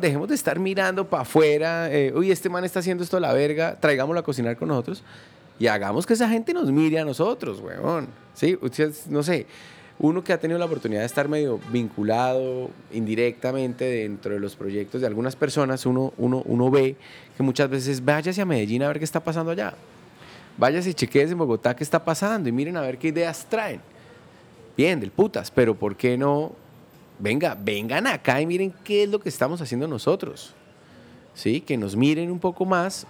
dejemos 0.00 0.28
de 0.28 0.36
estar 0.36 0.60
mirando 0.60 1.10
para 1.10 1.22
afuera, 1.22 1.92
eh, 1.92 2.12
uy, 2.14 2.30
este 2.30 2.48
man 2.48 2.64
está 2.64 2.78
haciendo 2.78 3.02
esto 3.02 3.16
a 3.16 3.20
la 3.20 3.32
verga, 3.32 3.76
traigámoslo 3.80 4.20
a 4.20 4.22
cocinar 4.22 4.56
con 4.56 4.68
nosotros 4.68 5.02
y 5.58 5.66
hagamos 5.66 6.06
que 6.06 6.14
esa 6.14 6.28
gente 6.28 6.54
nos 6.54 6.70
mire 6.70 7.00
a 7.00 7.04
nosotros, 7.04 7.60
weón. 7.60 8.06
Sí, 8.34 8.56
no 9.08 9.22
sé, 9.24 9.46
uno 9.98 10.24
que 10.24 10.32
ha 10.32 10.38
tenido 10.38 10.58
la 10.58 10.64
oportunidad 10.64 11.00
de 11.00 11.06
estar 11.06 11.28
medio 11.28 11.60
vinculado 11.70 12.70
indirectamente 12.92 13.84
dentro 13.84 14.34
de 14.34 14.40
los 14.40 14.56
proyectos 14.56 15.00
de 15.00 15.06
algunas 15.06 15.36
personas, 15.36 15.86
uno, 15.86 16.12
uno, 16.16 16.42
uno 16.44 16.70
ve 16.70 16.96
muchas 17.42 17.68
veces 17.68 18.04
váyase 18.04 18.40
a 18.40 18.44
Medellín 18.44 18.82
a 18.82 18.88
ver 18.88 18.98
qué 18.98 19.04
está 19.04 19.22
pasando 19.22 19.50
allá. 19.50 19.74
Váyase 20.56 20.90
y 20.90 20.94
chequees 20.94 21.30
en 21.30 21.38
Bogotá 21.38 21.74
qué 21.74 21.84
está 21.84 22.04
pasando 22.04 22.48
y 22.48 22.52
miren 22.52 22.76
a 22.76 22.82
ver 22.82 22.98
qué 22.98 23.08
ideas 23.08 23.46
traen 23.48 23.80
bien, 24.76 25.00
del 25.00 25.10
putas, 25.10 25.50
pero 25.50 25.74
¿por 25.74 25.96
qué 25.96 26.16
no 26.16 26.52
venga, 27.18 27.56
vengan 27.58 28.06
acá 28.06 28.40
y 28.40 28.46
miren 28.46 28.72
qué 28.84 29.04
es 29.04 29.08
lo 29.08 29.20
que 29.20 29.28
estamos 29.28 29.60
haciendo 29.60 29.86
nosotros. 29.86 30.54
¿Sí? 31.34 31.60
Que 31.60 31.76
nos 31.76 31.96
miren 31.96 32.30
un 32.30 32.38
poco 32.38 32.66
más 32.66 33.06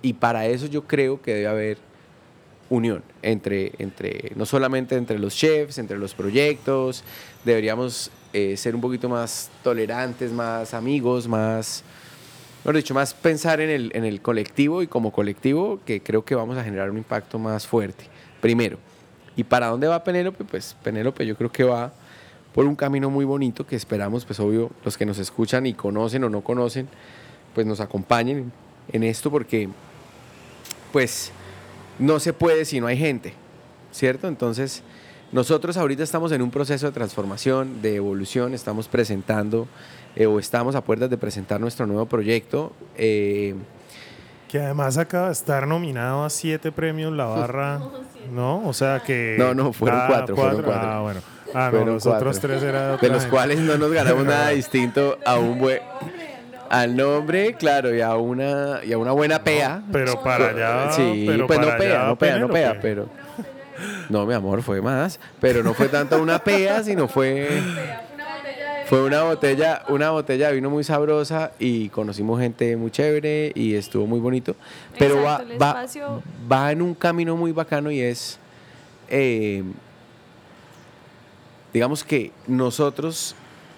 y 0.00 0.14
para 0.14 0.46
eso 0.46 0.66
yo 0.66 0.84
creo 0.84 1.20
que 1.20 1.34
debe 1.34 1.46
haber 1.46 1.78
unión 2.70 3.02
entre, 3.20 3.72
entre 3.78 4.32
no 4.34 4.46
solamente 4.46 4.96
entre 4.96 5.18
los 5.18 5.36
chefs, 5.36 5.76
entre 5.76 5.98
los 5.98 6.14
proyectos, 6.14 7.04
deberíamos 7.44 8.10
eh, 8.32 8.56
ser 8.56 8.74
un 8.74 8.80
poquito 8.80 9.10
más 9.10 9.50
tolerantes, 9.62 10.32
más 10.32 10.72
amigos, 10.72 11.28
más, 11.28 11.84
mejor 12.64 12.76
dicho, 12.76 12.94
más 12.94 13.12
pensar 13.12 13.60
en 13.60 13.68
el, 13.68 13.92
en 13.94 14.06
el 14.06 14.22
colectivo 14.22 14.82
y 14.82 14.86
como 14.86 15.12
colectivo 15.12 15.80
que 15.84 16.02
creo 16.02 16.24
que 16.24 16.34
vamos 16.34 16.56
a 16.56 16.64
generar 16.64 16.90
un 16.90 16.96
impacto 16.96 17.38
más 17.38 17.66
fuerte, 17.66 18.06
primero. 18.40 18.78
¿Y 19.36 19.44
para 19.44 19.66
dónde 19.66 19.86
va 19.86 20.02
Penélope? 20.02 20.44
Pues 20.44 20.74
Penélope 20.82 21.26
yo 21.26 21.36
creo 21.36 21.52
que 21.52 21.64
va 21.64 21.92
por 22.54 22.64
un 22.64 22.74
camino 22.74 23.10
muy 23.10 23.26
bonito 23.26 23.66
que 23.66 23.76
esperamos, 23.76 24.24
pues 24.24 24.40
obvio, 24.40 24.70
los 24.82 24.96
que 24.96 25.04
nos 25.04 25.18
escuchan 25.18 25.66
y 25.66 25.74
conocen 25.74 26.24
o 26.24 26.30
no 26.30 26.40
conocen, 26.40 26.88
pues 27.54 27.66
nos 27.66 27.80
acompañen 27.80 28.50
en 28.90 29.02
esto 29.02 29.30
porque, 29.30 29.68
pues, 30.90 31.32
no 31.98 32.18
se 32.18 32.32
puede 32.32 32.64
si 32.64 32.80
no 32.80 32.86
hay 32.86 32.96
gente, 32.96 33.34
¿cierto? 33.92 34.26
Entonces, 34.26 34.82
nosotros 35.34 35.76
ahorita 35.76 36.04
estamos 36.04 36.30
en 36.30 36.42
un 36.42 36.52
proceso 36.52 36.86
de 36.86 36.92
transformación, 36.92 37.82
de 37.82 37.96
evolución, 37.96 38.54
estamos 38.54 38.86
presentando 38.86 39.66
eh, 40.14 40.26
o 40.26 40.38
estamos 40.38 40.76
a 40.76 40.80
puertas 40.80 41.10
de 41.10 41.18
presentar 41.18 41.60
nuestro 41.60 41.86
nuevo 41.86 42.06
proyecto. 42.06 42.72
Eh, 42.96 43.56
que 44.48 44.60
además 44.60 44.96
acaba 44.96 45.26
de 45.26 45.32
estar 45.32 45.66
nominado 45.66 46.24
a 46.24 46.30
siete 46.30 46.70
premios 46.70 47.12
La 47.12 47.24
Barra, 47.24 47.80
¿no? 48.32 48.64
O 48.64 48.72
sea 48.72 49.02
que... 49.04 49.34
No, 49.36 49.54
no, 49.54 49.72
fueron 49.72 49.98
Ah, 50.02 50.06
cuatro, 50.08 50.36
fueron 50.36 50.62
cuatro. 50.62 50.88
Ah, 50.88 51.00
bueno. 51.00 51.20
Ah, 51.52 51.70
no, 51.72 51.84
los 51.84 52.06
otros 52.06 52.38
cuatro. 52.38 52.40
tres 52.40 52.62
eran 52.62 52.98
de 53.00 53.08
los 53.08 53.26
cuales 53.26 53.58
no 53.58 53.76
nos 53.76 53.90
ganamos 53.90 54.24
nada 54.24 54.48
distinto 54.50 55.18
a 55.26 55.36
un 55.36 55.58
buen 55.58 55.80
al 56.70 56.96
nombre, 56.96 57.54
claro, 57.54 57.94
y 57.94 58.00
a 58.00 58.14
una 58.16 58.84
y 58.84 58.92
a 58.92 58.98
una 58.98 59.10
buena 59.10 59.42
pea. 59.42 59.82
Pero 59.92 60.22
para 60.22 60.50
allá... 60.50 60.92
sí, 60.92 61.24
pero 61.26 61.46
pues 61.48 61.58
no 61.58 61.66
pea, 61.76 61.76
allá, 61.76 62.06
no 62.06 62.16
pea, 62.16 62.38
no 62.38 62.48
pea, 62.48 62.80
Penélope. 62.80 62.80
pero 62.80 63.23
no, 64.08 64.26
mi 64.26 64.34
amor, 64.34 64.62
fue 64.62 64.80
más, 64.80 65.18
pero 65.40 65.62
no 65.62 65.74
fue 65.74 65.88
tanto 65.88 66.20
una 66.22 66.38
pea, 66.38 66.82
sino 66.82 67.08
fue 67.08 67.60
fue 68.86 69.02
una 69.02 69.22
botella, 69.22 69.82
una 69.88 70.10
botella 70.10 70.48
de 70.48 70.54
vino 70.54 70.68
muy 70.68 70.84
sabrosa 70.84 71.52
y 71.58 71.88
conocimos 71.88 72.38
gente 72.40 72.76
muy 72.76 72.90
chévere 72.90 73.50
y 73.54 73.74
estuvo 73.74 74.06
muy 74.06 74.20
bonito. 74.20 74.54
Pero 74.98 75.20
Exacto, 75.20 75.58
va, 75.60 75.86
va, 76.52 76.72
en 76.72 76.82
un 76.82 76.94
camino 76.94 77.36
muy 77.36 77.52
bacano 77.52 77.90
y 77.90 78.00
es, 78.00 78.38
eh, 79.08 79.64
digamos 81.72 82.04
que 82.04 82.32
nosotros 82.46 83.34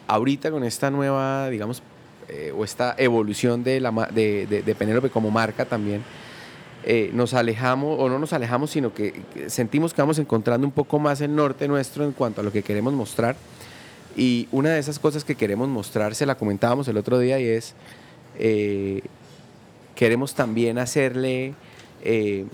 ahorita 0.09 0.51
con 0.51 0.65
esta 0.65 0.91
nueva, 0.91 1.51
digamos, 1.51 1.83
eh, 2.29 2.53
o 2.57 2.65
esta 2.65 2.95
evolución 2.99 3.63
de, 3.63 3.81
la, 3.81 3.93
de, 4.13 4.47
de 4.47 4.75
Penélope 4.75 5.09
como 5.09 5.31
marca 5.31 5.65
también, 5.65 6.03
eh, 6.89 7.11
nos 7.13 7.35
alejamos, 7.35 7.99
o 7.99 8.09
no 8.09 8.21
nos 8.21 8.33
alejamos, 8.33 8.71
sino 8.71 8.95
que 8.95 9.21
sentimos 9.49 9.93
que 9.93 10.03
vamos 10.03 10.21
encontrando 10.21 10.65
un 10.65 10.73
poco 10.73 11.01
más 11.01 11.21
el 11.21 11.35
norte 11.35 11.67
nuestro 11.67 12.05
en 12.05 12.13
cuanto 12.13 12.43
a 12.43 12.45
lo 12.45 12.53
que 12.53 12.63
queremos 12.63 12.95
mostrar. 12.95 13.35
Y 14.17 14.47
una 14.53 14.71
de 14.71 14.79
esas 14.79 15.01
cosas 15.01 15.25
que 15.25 15.35
queremos 15.35 15.69
mostrar, 15.69 16.15
se 16.15 16.27
la 16.27 16.37
comentábamos 16.37 16.87
el 16.87 16.97
otro 16.97 17.19
día, 17.19 17.41
y 17.41 17.49
es, 17.49 17.75
eh, 18.39 19.03
queremos 19.97 20.37
también 20.37 20.79
hacerle, 20.79 21.55
eh, 22.05 22.47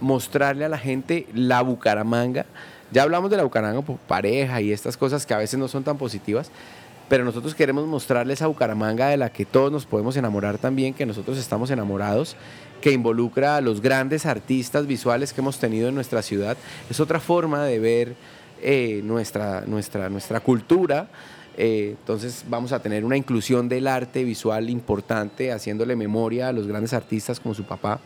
mostrarle 0.00 0.64
a 0.64 0.68
la 0.68 0.78
gente 0.78 1.28
la 1.32 1.62
Bucaramanga. 1.62 2.44
Ya 2.90 3.04
hablamos 3.04 3.30
de 3.30 3.36
la 3.36 3.44
Bucaramanga 3.44 3.82
por 3.82 3.98
pareja 3.98 4.60
y 4.60 4.72
estas 4.72 4.96
cosas 4.96 5.26
que 5.26 5.34
a 5.34 5.38
veces 5.38 5.60
no 5.60 5.68
son 5.68 5.84
tan 5.84 5.96
positivas, 5.96 6.50
pero 7.08 7.24
nosotros 7.24 7.54
queremos 7.54 7.86
mostrarle 7.86 8.34
esa 8.34 8.48
Bucaramanga 8.48 9.08
de 9.08 9.16
la 9.16 9.30
que 9.30 9.46
todos 9.46 9.70
nos 9.70 9.86
podemos 9.86 10.16
enamorar 10.16 10.58
también, 10.58 10.92
que 10.92 11.06
nosotros 11.06 11.38
estamos 11.38 11.70
enamorados, 11.70 12.34
que 12.80 12.92
involucra 12.92 13.56
a 13.56 13.60
los 13.60 13.80
grandes 13.80 14.26
artistas 14.26 14.86
visuales 14.86 15.32
que 15.32 15.40
hemos 15.40 15.58
tenido 15.58 15.88
en 15.88 15.94
nuestra 15.94 16.22
ciudad. 16.22 16.56
Es 16.90 17.00
otra 17.00 17.20
forma 17.20 17.64
de 17.64 17.78
ver 17.78 18.14
eh, 18.62 19.00
nuestra, 19.04 19.62
nuestra, 19.66 20.08
nuestra 20.08 20.40
cultura. 20.40 21.08
Eh, 21.56 21.96
entonces 21.98 22.44
vamos 22.48 22.72
a 22.72 22.80
tener 22.80 23.04
una 23.04 23.16
inclusión 23.16 23.68
del 23.68 23.88
arte 23.88 24.22
visual 24.24 24.70
importante, 24.70 25.52
haciéndole 25.52 25.96
memoria 25.96 26.48
a 26.48 26.52
los 26.52 26.66
grandes 26.66 26.92
artistas 26.92 27.40
como 27.40 27.54
su 27.54 27.64
papá 27.64 28.00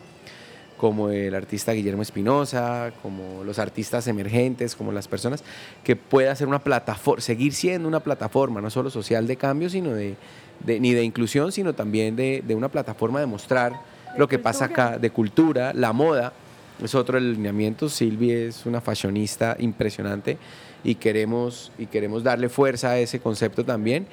como 0.83 1.11
el 1.11 1.33
artista 1.37 1.71
Guillermo 1.71 2.03
Espinosa, 2.03 2.93
como 3.03 3.45
los 3.45 3.61
artistas 3.61 4.09
emergentes, 4.09 4.75
como 4.75 4.91
las 4.91 5.07
personas, 5.07 5.45
que 5.85 5.95
pueda 5.95 6.35
ser 6.35 6.49
una 6.49 6.59
plataforma, 6.59 7.21
seguir 7.21 7.53
siendo 7.53 7.87
una 7.87 8.01
plataforma, 8.01 8.61
no 8.61 8.69
solo 8.69 8.91
social 8.91 9.29
de 9.29 9.37
cambio, 9.37 9.71
sino 9.71 9.95
de, 9.95 10.17
ni 10.67 10.93
de 10.93 11.05
inclusión, 11.05 11.53
sino 11.53 11.73
también 11.73 12.17
de, 12.17 12.43
de 12.45 12.57
una 12.57 12.69
plataforma 12.69 13.21
de 13.21 13.27
mostrar 13.27 13.92
lo 14.17 14.29
que 14.29 14.39
pasa 14.39 14.67
acá, 14.67 14.99
de 14.99 15.11
cultura, 15.11 15.73
la 15.75 15.93
moda, 15.93 16.33
es 16.83 16.95
otro 16.95 17.17
del 17.17 17.35
lineamiento. 17.35 17.89
Silvia 17.89 18.37
es 18.37 18.67
una 18.67 18.81
fashionista 18.81 19.57
impresionante 19.59 20.39
y 20.85 20.97
queremos, 20.97 21.73
y 21.79 21.87
queremos 21.87 22.23
darle 22.23 22.49
fuerza 22.49 22.91
a 22.91 22.99
ese 22.99 23.21
concepto 23.21 23.65
también. 23.65 24.07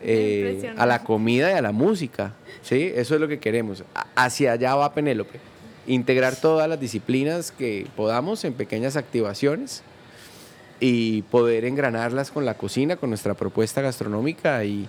eh, 0.00 0.72
a 0.76 0.86
la 0.86 1.02
comida 1.02 1.50
y 1.50 1.54
a 1.54 1.60
la 1.60 1.72
música, 1.72 2.32
¿sí? 2.62 2.92
Eso 2.94 3.16
es 3.16 3.20
lo 3.20 3.26
que 3.26 3.40
queremos. 3.40 3.82
Hacia 4.14 4.52
allá 4.52 4.76
va 4.76 4.94
Penélope 4.94 5.40
integrar 5.88 6.36
todas 6.36 6.68
las 6.68 6.78
disciplinas 6.78 7.50
que 7.50 7.86
podamos 7.96 8.44
en 8.44 8.52
pequeñas 8.52 8.96
activaciones 8.96 9.82
y 10.80 11.22
poder 11.22 11.64
engranarlas 11.64 12.30
con 12.30 12.44
la 12.44 12.54
cocina, 12.54 12.96
con 12.96 13.08
nuestra 13.08 13.34
propuesta 13.34 13.80
gastronómica 13.80 14.64
y, 14.64 14.88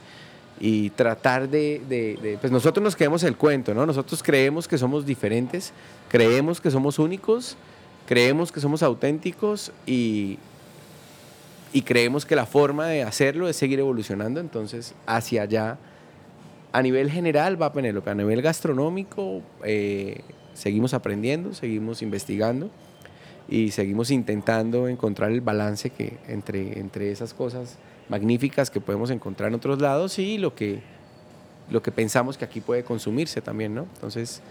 y 0.60 0.90
tratar 0.91 1.49
de, 1.49 2.38
Pues 2.41 2.52
nosotros 2.52 2.84
nos 2.84 2.95
creemos 2.95 3.23
el 3.23 3.38
cuento, 3.38 3.73
¿no? 3.73 3.86
Nosotros 3.86 4.22
creemos 4.22 4.68
que 4.68 4.77
somos 4.77 5.06
diferentes, 5.06 5.72
creemos 6.10 6.60
que 6.60 6.69
somos 6.69 6.99
únicos, 6.99 7.56
creemos 8.06 8.52
que 8.52 8.60
somos 8.60 8.84
auténticos 8.84 9.72
y, 9.86 10.38
y 11.72 11.84
creemos 11.84 12.26
que 12.26 12.36
la 12.36 12.45
forma 12.45 12.88
de 12.88 13.03
hacerlo 13.03 13.48
es 13.48 13.56
seguir 13.56 13.80
evolucionando, 13.80 14.40
entonces 14.40 14.94
hacia 15.06 15.44
allá 15.44 15.77
a 16.72 16.81
nivel 16.81 17.10
general 17.10 17.61
va 17.61 17.73
Penélope, 17.73 18.10
a 18.10 18.15
nivel 18.15 18.41
gastronómico 18.41 19.41
eh, 19.64 20.22
seguimos 20.53 20.94
aprendiendo, 20.94 21.53
seguimos 21.53 22.02
investigando 22.02 22.69
y 23.49 23.71
seguimos 23.71 24.11
intentando 24.11 24.88
encontrar 24.88 25.31
el 25.31 25.41
balance 25.41 25.89
que 25.89 26.17
entre, 26.27 26.80
entre 26.80 27.11
esas 27.11 27.34
cosas 27.34 27.77
magníficas 28.07 28.69
que 28.69 28.81
podemos 28.81 29.09
encontrar 29.11 29.49
en 29.49 29.55
otros 29.55 29.81
lados 29.81 30.19
y 30.19 30.38
lo 30.38 30.55
que, 30.55 30.81
lo 31.69 31.81
que 31.81 31.91
pensamos 31.91 32.38
que 32.38 32.45
aquí 32.45 32.61
puede 32.61 32.84
consumirse 32.84 33.41
también, 33.41 33.73
¿no? 33.73 33.88
Entonces, 33.95 34.41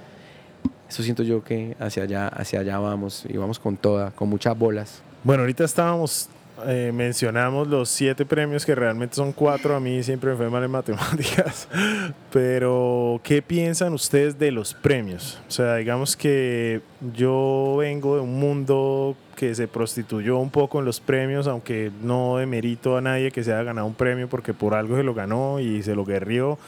eso 0.89 1.03
siento 1.03 1.23
yo 1.23 1.45
que 1.45 1.77
hacia 1.79 2.05
allá, 2.05 2.29
hacia 2.29 2.61
allá 2.61 2.79
vamos 2.79 3.25
y 3.29 3.37
vamos 3.37 3.59
con 3.59 3.77
toda, 3.77 4.11
con 4.13 4.29
muchas 4.29 4.59
bolas. 4.59 5.03
Bueno, 5.23 5.43
ahorita 5.43 5.65
estábamos, 5.65 6.29
eh, 6.67 6.91
mencionamos 6.93 7.69
los 7.69 7.89
siete 7.89 8.27
premios 8.27 8.67
que 8.67 8.75
realmente 8.75 9.15
son 9.15 9.33
cuatro. 9.33 9.77
A 9.77 9.81
mí 9.81 10.03
siempre 10.03 10.31
me 10.31 10.37
fue 10.37 10.51
mal 10.51 10.65
en 10.65 10.71
matemáticas. 10.71 11.69
Pero, 12.33 13.21
¿qué 13.23 13.43
piensan 13.43 13.93
ustedes 13.93 14.39
de 14.39 14.51
los 14.51 14.75
premios? 14.75 15.41
O 15.49 15.51
sea, 15.51 15.77
digamos 15.77 16.17
que 16.17 16.81
yo 17.15 17.77
vengo 17.79 18.17
de 18.17 18.23
un 18.23 18.39
mundo 18.39 19.17
que 19.37 19.55
se 19.55 19.69
prostituyó 19.69 20.39
un 20.39 20.51
poco 20.51 20.81
en 20.81 20.85
los 20.85 20.99
premios, 20.99 21.47
aunque 21.47 21.93
no 22.03 22.39
demerito 22.39 22.97
a 22.97 23.01
nadie 23.01 23.31
que 23.31 23.45
se 23.45 23.53
haya 23.53 23.63
ganado 23.63 23.87
un 23.87 23.95
premio 23.95 24.29
porque 24.29 24.53
por 24.53 24.75
algo 24.75 24.97
se 24.97 25.05
lo 25.05 25.15
ganó 25.15 25.61
y 25.61 25.83
se 25.83 25.95
lo 25.95 26.05
guerrió 26.05 26.59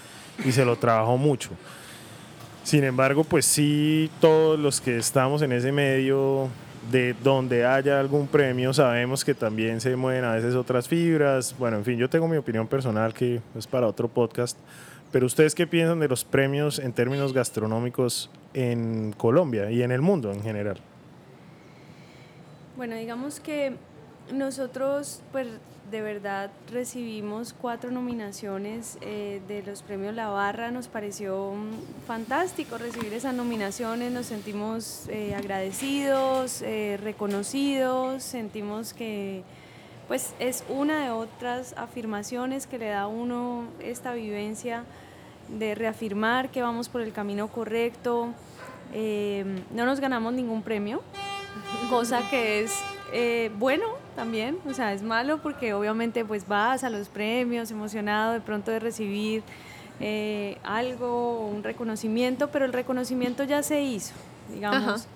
y 0.44 0.52
se 0.52 0.64
lo 0.64 0.76
trabajó 0.76 1.16
mucho. 1.16 1.50
Sin 2.62 2.84
embargo, 2.84 3.24
pues 3.24 3.46
sí, 3.46 4.10
todos 4.20 4.58
los 4.58 4.80
que 4.80 4.98
estamos 4.98 5.42
en 5.42 5.50
ese 5.50 5.72
medio, 5.72 6.48
de 6.90 7.14
donde 7.22 7.66
haya 7.66 8.00
algún 8.00 8.26
premio, 8.26 8.72
sabemos 8.72 9.24
que 9.24 9.34
también 9.34 9.80
se 9.80 9.94
mueven 9.96 10.24
a 10.24 10.34
veces 10.34 10.54
otras 10.54 10.88
fibras. 10.88 11.54
Bueno, 11.58 11.76
en 11.76 11.84
fin, 11.84 11.98
yo 11.98 12.08
tengo 12.08 12.26
mi 12.26 12.36
opinión 12.36 12.66
personal 12.66 13.12
que 13.12 13.40
es 13.56 13.66
para 13.66 13.86
otro 13.86 14.08
podcast. 14.08 14.56
Pero 15.12 15.26
ustedes 15.26 15.54
qué 15.54 15.66
piensan 15.66 15.98
de 15.98 16.08
los 16.08 16.24
premios 16.24 16.78
en 16.78 16.92
términos 16.92 17.32
gastronómicos 17.32 18.30
en 18.54 19.12
Colombia 19.16 19.70
y 19.70 19.82
en 19.82 19.92
el 19.92 20.00
mundo 20.00 20.32
en 20.32 20.42
general? 20.42 20.78
Bueno, 22.76 22.96
digamos 22.96 23.40
que 23.40 23.74
nosotros, 24.32 25.22
pues 25.32 25.48
de 25.90 26.02
verdad 26.02 26.50
recibimos 26.70 27.52
cuatro 27.52 27.90
nominaciones 27.90 28.96
eh, 29.00 29.40
de 29.48 29.62
los 29.62 29.82
premios 29.82 30.14
La 30.14 30.28
Barra. 30.28 30.70
Nos 30.70 30.88
pareció 30.88 31.52
mm, 31.52 32.06
fantástico 32.06 32.78
recibir 32.78 33.12
esas 33.12 33.34
nominaciones. 33.34 34.12
Nos 34.12 34.26
sentimos 34.26 35.06
eh, 35.08 35.34
agradecidos, 35.34 36.62
eh, 36.62 36.98
reconocidos. 37.02 38.22
Sentimos 38.22 38.94
que, 38.94 39.42
pues, 40.06 40.32
es 40.38 40.64
una 40.68 41.04
de 41.04 41.10
otras 41.10 41.74
afirmaciones 41.76 42.66
que 42.66 42.78
le 42.78 42.88
da 42.88 43.02
a 43.02 43.06
uno 43.08 43.64
esta 43.80 44.12
vivencia 44.12 44.84
de 45.48 45.74
reafirmar 45.74 46.50
que 46.50 46.62
vamos 46.62 46.88
por 46.88 47.00
el 47.00 47.12
camino 47.12 47.48
correcto. 47.48 48.28
No 48.92 49.86
nos 49.86 50.00
ganamos 50.00 50.32
ningún 50.32 50.62
premio, 50.62 51.00
cosa 51.90 52.28
que 52.28 52.64
es 52.64 52.72
eh, 53.12 53.50
bueno 53.58 53.86
también, 54.16 54.58
o 54.68 54.74
sea, 54.74 54.92
es 54.92 55.02
malo 55.02 55.38
porque 55.38 55.74
obviamente 55.74 56.24
pues 56.24 56.46
vas 56.46 56.84
a 56.84 56.90
los 56.90 57.08
premios 57.08 57.70
emocionado 57.70 58.32
de 58.32 58.40
pronto 58.40 58.70
de 58.70 58.78
recibir 58.80 59.42
eh, 60.00 60.58
algo, 60.62 61.46
un 61.46 61.62
reconocimiento, 61.62 62.48
pero 62.48 62.64
el 62.64 62.72
reconocimiento 62.72 63.44
ya 63.44 63.62
se 63.62 63.82
hizo, 63.82 64.14
digamos. 64.52 65.06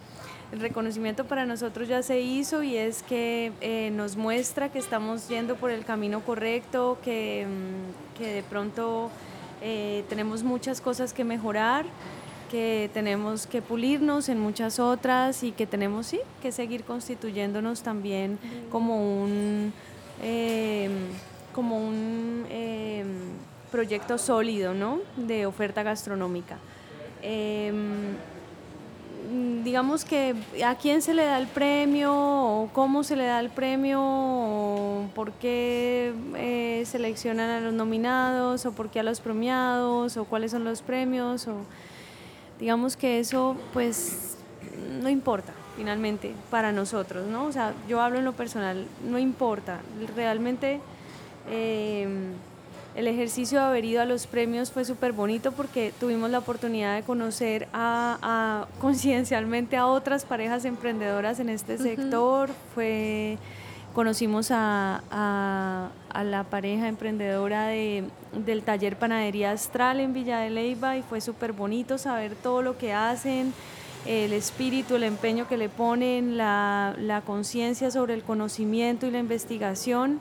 El 0.52 0.60
reconocimiento 0.60 1.24
para 1.24 1.46
nosotros 1.46 1.88
ya 1.88 2.02
se 2.02 2.20
hizo 2.20 2.62
y 2.62 2.76
es 2.76 3.02
que 3.02 3.50
eh, 3.60 3.90
nos 3.90 4.16
muestra 4.16 4.70
que 4.70 4.78
estamos 4.78 5.28
yendo 5.28 5.56
por 5.56 5.70
el 5.70 5.84
camino 5.84 6.20
correcto, 6.20 6.98
que, 7.02 7.46
mm, 7.46 8.18
que 8.18 8.26
de 8.26 8.42
pronto 8.42 9.10
tenemos 10.10 10.42
muchas 10.42 10.82
cosas 10.82 11.14
que 11.14 11.24
mejorar 11.24 11.86
que 12.54 12.88
tenemos 12.94 13.48
que 13.48 13.62
pulirnos 13.62 14.28
en 14.28 14.38
muchas 14.38 14.78
otras 14.78 15.42
y 15.42 15.50
que 15.50 15.66
tenemos 15.66 16.06
sí 16.06 16.20
que 16.40 16.52
seguir 16.52 16.84
constituyéndonos 16.84 17.82
también 17.82 18.38
como 18.70 19.24
un 19.24 19.72
em, 20.22 20.92
como 21.52 21.84
un 21.84 22.46
em, 22.48 23.08
proyecto 23.72 24.18
sólido 24.18 24.72
¿no? 24.72 25.00
de 25.16 25.46
oferta 25.46 25.82
gastronómica. 25.82 26.58
Em, 27.22 28.14
digamos 29.64 30.04
que 30.04 30.36
a 30.64 30.76
quién 30.76 31.02
se 31.02 31.12
le 31.12 31.24
da 31.24 31.40
el 31.40 31.48
premio 31.48 32.12
o 32.14 32.70
cómo 32.72 33.02
se 33.02 33.16
le 33.16 33.24
da 33.24 33.40
el 33.40 33.50
premio 33.50 33.98
o 34.00 35.08
por 35.12 35.32
qué 35.32 36.12
eh, 36.36 36.84
seleccionan 36.86 37.50
a 37.50 37.58
los 37.58 37.74
nominados 37.74 38.64
o 38.64 38.70
por 38.70 38.90
qué 38.90 39.00
a 39.00 39.02
los 39.02 39.18
premiados 39.18 40.16
o 40.16 40.24
cuáles 40.24 40.52
son 40.52 40.62
los 40.62 40.82
premios 40.82 41.48
o 41.48 41.56
digamos 42.58 42.96
que 42.96 43.20
eso 43.20 43.56
pues 43.72 44.36
no 45.02 45.08
importa 45.08 45.52
finalmente 45.76 46.32
para 46.50 46.72
nosotros, 46.72 47.26
¿no? 47.26 47.46
O 47.46 47.52
sea, 47.52 47.74
yo 47.88 48.00
hablo 48.00 48.18
en 48.18 48.24
lo 48.24 48.32
personal, 48.32 48.86
no 49.08 49.18
importa, 49.18 49.80
realmente 50.14 50.80
em, 51.50 52.32
el 52.94 53.08
ejercicio 53.08 53.58
de 53.58 53.64
haber 53.64 53.84
ido 53.84 54.00
a 54.00 54.04
los 54.04 54.26
premios 54.26 54.70
fue 54.70 54.84
súper 54.84 55.12
bonito 55.12 55.52
porque 55.52 55.92
tuvimos 55.98 56.30
la 56.30 56.38
oportunidad 56.38 56.94
de 56.94 57.02
conocer 57.02 57.68
a, 57.72 58.66
conciencialmente 58.80 59.76
a 59.76 59.86
otras 59.86 60.24
parejas 60.24 60.64
emprendedoras 60.64 61.40
en 61.40 61.48
este 61.48 61.76
sector, 61.78 62.50
fue 62.74 63.38
conocimos 63.94 64.48
a, 64.50 65.90
la 66.12 66.44
pareja 66.44 66.88
emprendedora 66.88 67.68
de, 67.68 68.04
del 68.32 68.62
taller 68.62 68.96
Panadería 68.96 69.52
Astral 69.52 70.00
en 70.00 70.12
Villa 70.12 70.40
de 70.40 70.50
Leyva 70.50 70.96
y 70.96 71.02
fue 71.02 71.20
súper 71.20 71.52
bonito 71.52 71.96
saber 71.96 72.34
todo 72.34 72.62
lo 72.62 72.76
que 72.76 72.92
hacen, 72.92 73.54
el 74.06 74.32
espíritu, 74.32 74.96
el 74.96 75.04
empeño 75.04 75.48
que 75.48 75.56
le 75.56 75.68
ponen, 75.68 76.36
la, 76.36 76.94
la 76.98 77.22
conciencia 77.22 77.90
sobre 77.90 78.14
el 78.14 78.22
conocimiento 78.22 79.06
y 79.06 79.10
la 79.10 79.18
investigación, 79.18 80.20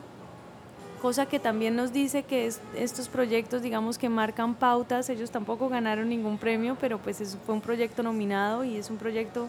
cosa 1.02 1.26
que 1.26 1.38
también 1.38 1.76
nos 1.76 1.92
dice 1.92 2.22
que 2.22 2.50
estos 2.76 3.08
proyectos, 3.08 3.60
digamos 3.60 3.98
que 3.98 4.08
marcan 4.08 4.54
pautas, 4.54 5.10
ellos 5.10 5.30
tampoco 5.30 5.68
ganaron 5.68 6.08
ningún 6.08 6.38
premio, 6.38 6.76
pero 6.80 6.98
pues 6.98 7.36
fue 7.44 7.54
un 7.54 7.60
proyecto 7.60 8.02
nominado 8.02 8.64
y 8.64 8.76
es 8.76 8.88
un 8.88 8.96
proyecto 8.96 9.48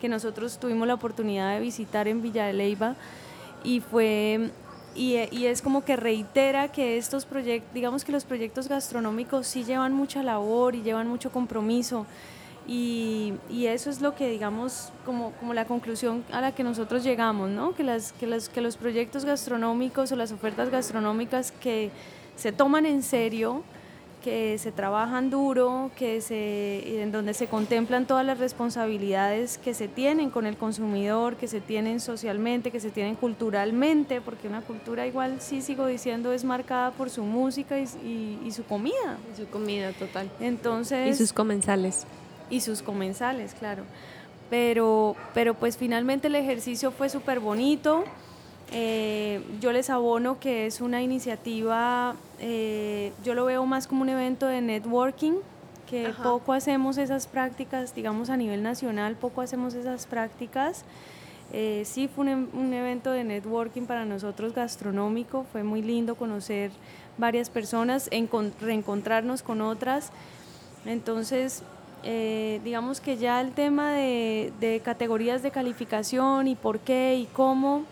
que 0.00 0.08
nosotros 0.08 0.58
tuvimos 0.58 0.86
la 0.86 0.94
oportunidad 0.94 1.54
de 1.54 1.60
visitar 1.60 2.08
en 2.08 2.20
Villa 2.20 2.46
de 2.46 2.52
Leyva 2.52 2.96
y 3.64 3.80
fue 3.80 4.50
y, 4.94 5.46
es 5.46 5.62
como 5.62 5.84
que 5.84 5.96
reitera 5.96 6.68
que 6.68 6.98
estos 6.98 7.24
proyectos, 7.24 7.72
digamos 7.72 8.04
que 8.04 8.12
los 8.12 8.24
proyectos 8.24 8.68
gastronómicos 8.68 9.46
sí 9.46 9.64
llevan 9.64 9.92
mucha 9.92 10.22
labor 10.22 10.74
y 10.74 10.82
llevan 10.82 11.08
mucho 11.08 11.30
compromiso. 11.30 12.06
Y, 12.66 13.34
eso 13.50 13.90
es 13.90 14.00
lo 14.00 14.14
que, 14.14 14.28
digamos, 14.28 14.92
como, 15.04 15.32
como 15.32 15.54
la 15.54 15.64
conclusión 15.64 16.24
a 16.32 16.40
la 16.40 16.52
que 16.52 16.64
nosotros 16.64 17.04
llegamos, 17.04 17.50
¿no? 17.50 17.74
Que, 17.74 17.84
las, 17.84 18.12
que, 18.12 18.26
las, 18.26 18.48
que 18.48 18.60
los 18.60 18.76
proyectos 18.76 19.24
gastronómicos 19.24 20.12
o 20.12 20.16
las 20.16 20.32
ofertas 20.32 20.70
gastronómicas 20.70 21.52
que 21.52 21.90
se 22.36 22.52
toman 22.52 22.84
en 22.84 23.02
serio, 23.02 23.62
que 24.22 24.58
se 24.58 24.72
trabajan 24.72 25.30
duro, 25.30 25.90
que 25.96 26.20
se, 26.20 27.02
en 27.02 27.12
donde 27.12 27.34
se 27.34 27.46
contemplan 27.46 28.06
todas 28.06 28.24
las 28.24 28.38
responsabilidades 28.38 29.58
que 29.58 29.74
se 29.74 29.88
tienen 29.88 30.30
con 30.30 30.46
el 30.46 30.56
consumidor, 30.56 31.36
que 31.36 31.48
se 31.48 31.60
tienen 31.60 32.00
socialmente, 32.00 32.70
que 32.70 32.80
se 32.80 32.90
tienen 32.90 33.14
culturalmente, 33.14 34.20
porque 34.20 34.48
una 34.48 34.62
cultura 34.62 35.06
igual 35.06 35.40
sí 35.40 35.62
sigo 35.62 35.86
diciendo 35.86 36.32
es 36.32 36.44
marcada 36.44 36.90
por 36.92 37.10
su 37.10 37.22
música 37.22 37.78
y, 37.78 38.50
su 38.50 38.64
comida. 38.64 39.18
su 39.36 39.46
comida 39.46 39.92
total. 39.92 40.30
Entonces, 40.40 41.08
y 41.08 41.14
sus 41.14 41.32
comensales. 41.32 42.06
Y 42.50 42.60
sus 42.60 42.82
comensales, 42.82 43.54
claro. 43.54 43.84
Pero, 44.50 45.14
pero 45.32 45.54
pues 45.54 45.76
finalmente 45.76 46.26
el 46.26 46.34
ejercicio 46.34 46.90
fue 46.90 47.08
súper 47.08 47.38
bonito. 47.38 48.04
Eh, 48.72 49.42
yo 49.60 49.72
les 49.72 49.90
abono 49.90 50.38
que 50.38 50.66
es 50.66 50.80
una 50.80 51.02
iniciativa, 51.02 52.14
eh, 52.38 53.12
yo 53.24 53.34
lo 53.34 53.44
veo 53.44 53.66
más 53.66 53.88
como 53.88 54.02
un 54.02 54.08
evento 54.08 54.46
de 54.46 54.60
networking, 54.60 55.34
que 55.88 56.12
poco 56.22 56.52
hacemos 56.52 56.98
esas 56.98 57.26
prácticas, 57.26 57.96
digamos 57.96 58.30
a 58.30 58.36
nivel 58.36 58.62
nacional, 58.62 59.16
poco 59.16 59.40
hacemos 59.40 59.74
esas 59.74 60.06
prácticas. 60.06 60.84
Eh, 61.52 61.82
sí 61.84 62.06
fue 62.06 62.32
un, 62.32 62.48
un, 62.52 62.72
evento 62.72 63.10
de 63.10 63.24
networking 63.24 63.86
para 63.86 64.04
nosotros 64.04 64.54
gastronómico, 64.54 65.44
fue 65.50 65.64
muy 65.64 65.82
lindo 65.82 66.14
conocer 66.14 66.70
varias 67.18 67.50
personas, 67.50 68.08
reencontrarnos 68.60 69.42
con 69.42 69.60
otras. 69.60 70.12
Entonces, 70.86 71.64
digamos 72.04 73.00
que 73.00 73.16
ya 73.16 73.40
el 73.40 73.50
tema 73.50 73.92
de, 73.94 74.52
de 74.60 74.78
categorías 74.78 75.42
de 75.42 75.50
calificación 75.50 76.46
y 76.46 76.54
por 76.54 76.78
qué 76.78 77.16
y 77.16 77.26
cómo, 77.26 77.84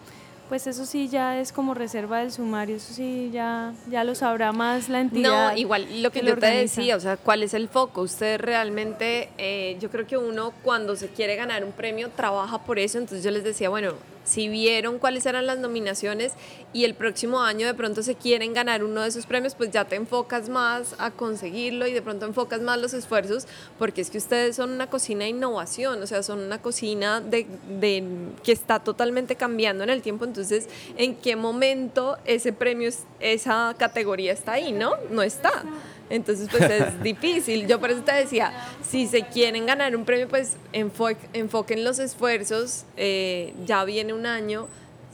pues 0.49 0.67
eso 0.67 0.87
sí 0.87 1.09
ya 1.09 1.41
es 1.41 1.53
como 1.53 1.75
reserva 1.75 2.21
del 2.21 2.33
sumario, 2.33 2.77
eso 2.77 2.93
sí 2.93 3.31
ya, 3.33 3.75
ya 3.91 4.05
lo 4.05 4.15
sabrá 4.15 4.53
más 4.53 4.89
la 4.89 5.01
entidad. 5.01 5.53
No, 5.53 5.57
igual 5.59 6.03
lo 6.03 6.11
que, 6.11 6.25
yo 6.25 6.37
te 6.37 6.47
decía, 6.47 6.97
o 6.97 7.01
sea, 7.01 7.17
¿cuál 7.17 7.43
es 7.43 7.55
el 7.55 7.69
foco? 7.69 8.03
Usted 8.03 8.41
realmente, 8.41 9.31
eh, 9.39 9.77
yo 9.81 9.91
creo 9.91 10.07
que 10.07 10.17
uno 10.17 10.53
cuando 10.63 10.97
se 10.97 11.09
quiere 11.09 11.37
ganar 11.37 11.65
un 11.65 11.73
premio 11.73 12.11
trabaja 12.11 12.59
por 12.59 12.79
eso, 12.79 12.99
entonces 12.99 13.23
yo 13.23 13.31
les 13.31 13.45
decía, 13.45 13.69
bueno, 13.69 13.95
si 14.29 14.49
vieron 14.49 14.99
cuáles 14.99 15.25
eran 15.27 15.47
las 15.47 15.59
nominaciones 15.59 16.33
y 16.73 16.85
el 16.85 16.95
próximo 16.95 17.41
año 17.41 17.67
de 17.67 17.75
pronto 17.75 18.03
se 18.03 18.15
quieren 18.15 18.53
ganar 18.53 18.85
uno 18.85 19.01
de 19.01 19.09
esos 19.09 19.25
premios, 19.25 19.55
pues 19.55 19.71
ya 19.71 19.87
te 19.87 19.97
enfocas 19.97 20.51
más 20.51 20.95
a 20.99 21.11
conseguirlo 21.11 21.87
y 21.87 21.93
de 21.93 22.03
pronto 22.03 22.27
enfocas 22.27 22.61
más 22.61 22.79
los 22.79 22.93
esfuerzos, 22.93 23.47
porque 23.79 24.03
es 24.03 24.11
que 24.11 24.19
ustedes 24.19 24.57
son 24.57 24.71
una 24.71 24.89
cocina 24.89 25.25
de 25.25 25.31
innovación, 25.31 26.03
o 26.03 26.07
sea, 26.07 26.23
son 26.23 26.41
una 26.41 26.61
cocina 26.61 27.21
de, 27.21 27.47
de 27.81 28.05
que 28.45 28.53
está 28.53 28.81
totalmente 28.81 29.37
cambiando 29.37 29.83
en 29.85 29.91
el 29.91 30.03
tiempo, 30.03 30.27
entonces, 30.27 30.69
¿en 30.97 31.17
qué 31.17 31.35
momento 31.35 32.19
ese 32.27 32.53
premio, 32.53 32.91
esa 33.21 33.75
categoría 33.79 34.33
está 34.33 34.53
ahí? 34.53 34.73
¿No? 34.73 34.93
No 35.11 35.23
está. 35.23 35.65
Entonces, 36.11 36.49
pues 36.51 36.71
es 36.71 37.03
difícil. 37.03 37.67
Yo 37.67 37.81
por 37.81 37.91
eso 37.91 38.03
te 38.03 38.13
decía, 38.13 38.53
si 38.83 39.07
se 39.07 39.23
quieren 39.23 39.67
ganar 39.67 39.95
un 39.95 40.05
premio, 40.05 40.29
pues 40.29 40.57
enfoquen 40.73 41.85
los 41.85 41.99
esfuerzos. 41.99 42.85
Eh, 42.97 43.55
ya 43.67 43.85
viene 43.85 44.13
un 44.13 44.27
año. 44.27 44.67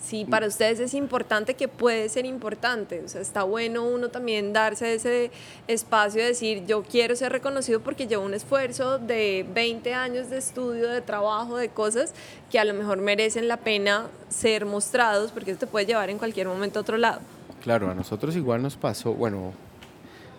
Si 0.02 0.26
para 0.26 0.46
ustedes 0.46 0.80
es 0.80 0.92
importante, 0.92 1.54
que 1.54 1.66
puede 1.66 2.10
ser 2.10 2.26
importante. 2.26 3.00
O 3.02 3.08
sea, 3.08 3.22
está 3.22 3.42
bueno 3.42 3.86
uno 3.86 4.10
también 4.10 4.52
darse 4.52 4.92
ese 4.92 5.30
espacio 5.66 6.20
de 6.20 6.28
decir, 6.28 6.66
yo 6.66 6.82
quiero 6.82 7.16
ser 7.16 7.32
reconocido 7.32 7.80
porque 7.80 8.06
llevo 8.06 8.22
un 8.22 8.34
esfuerzo 8.34 8.98
de 8.98 9.46
20 9.54 9.94
años 9.94 10.28
de 10.28 10.36
estudio, 10.36 10.88
de 10.88 11.00
trabajo, 11.00 11.56
de 11.56 11.70
cosas 11.70 12.12
que 12.50 12.58
a 12.58 12.66
lo 12.66 12.74
mejor 12.74 12.98
merecen 12.98 13.48
la 13.48 13.56
pena 13.56 14.08
ser 14.28 14.66
mostrados, 14.66 15.32
porque 15.32 15.52
eso 15.52 15.60
te 15.60 15.66
puede 15.66 15.86
llevar 15.86 16.10
en 16.10 16.18
cualquier 16.18 16.48
momento 16.48 16.80
a 16.80 16.82
otro 16.82 16.98
lado. 16.98 17.20
Claro, 17.62 17.90
a 17.90 17.94
nosotros 17.94 18.36
igual 18.36 18.60
nos 18.60 18.76
pasó, 18.76 19.14
bueno, 19.14 19.54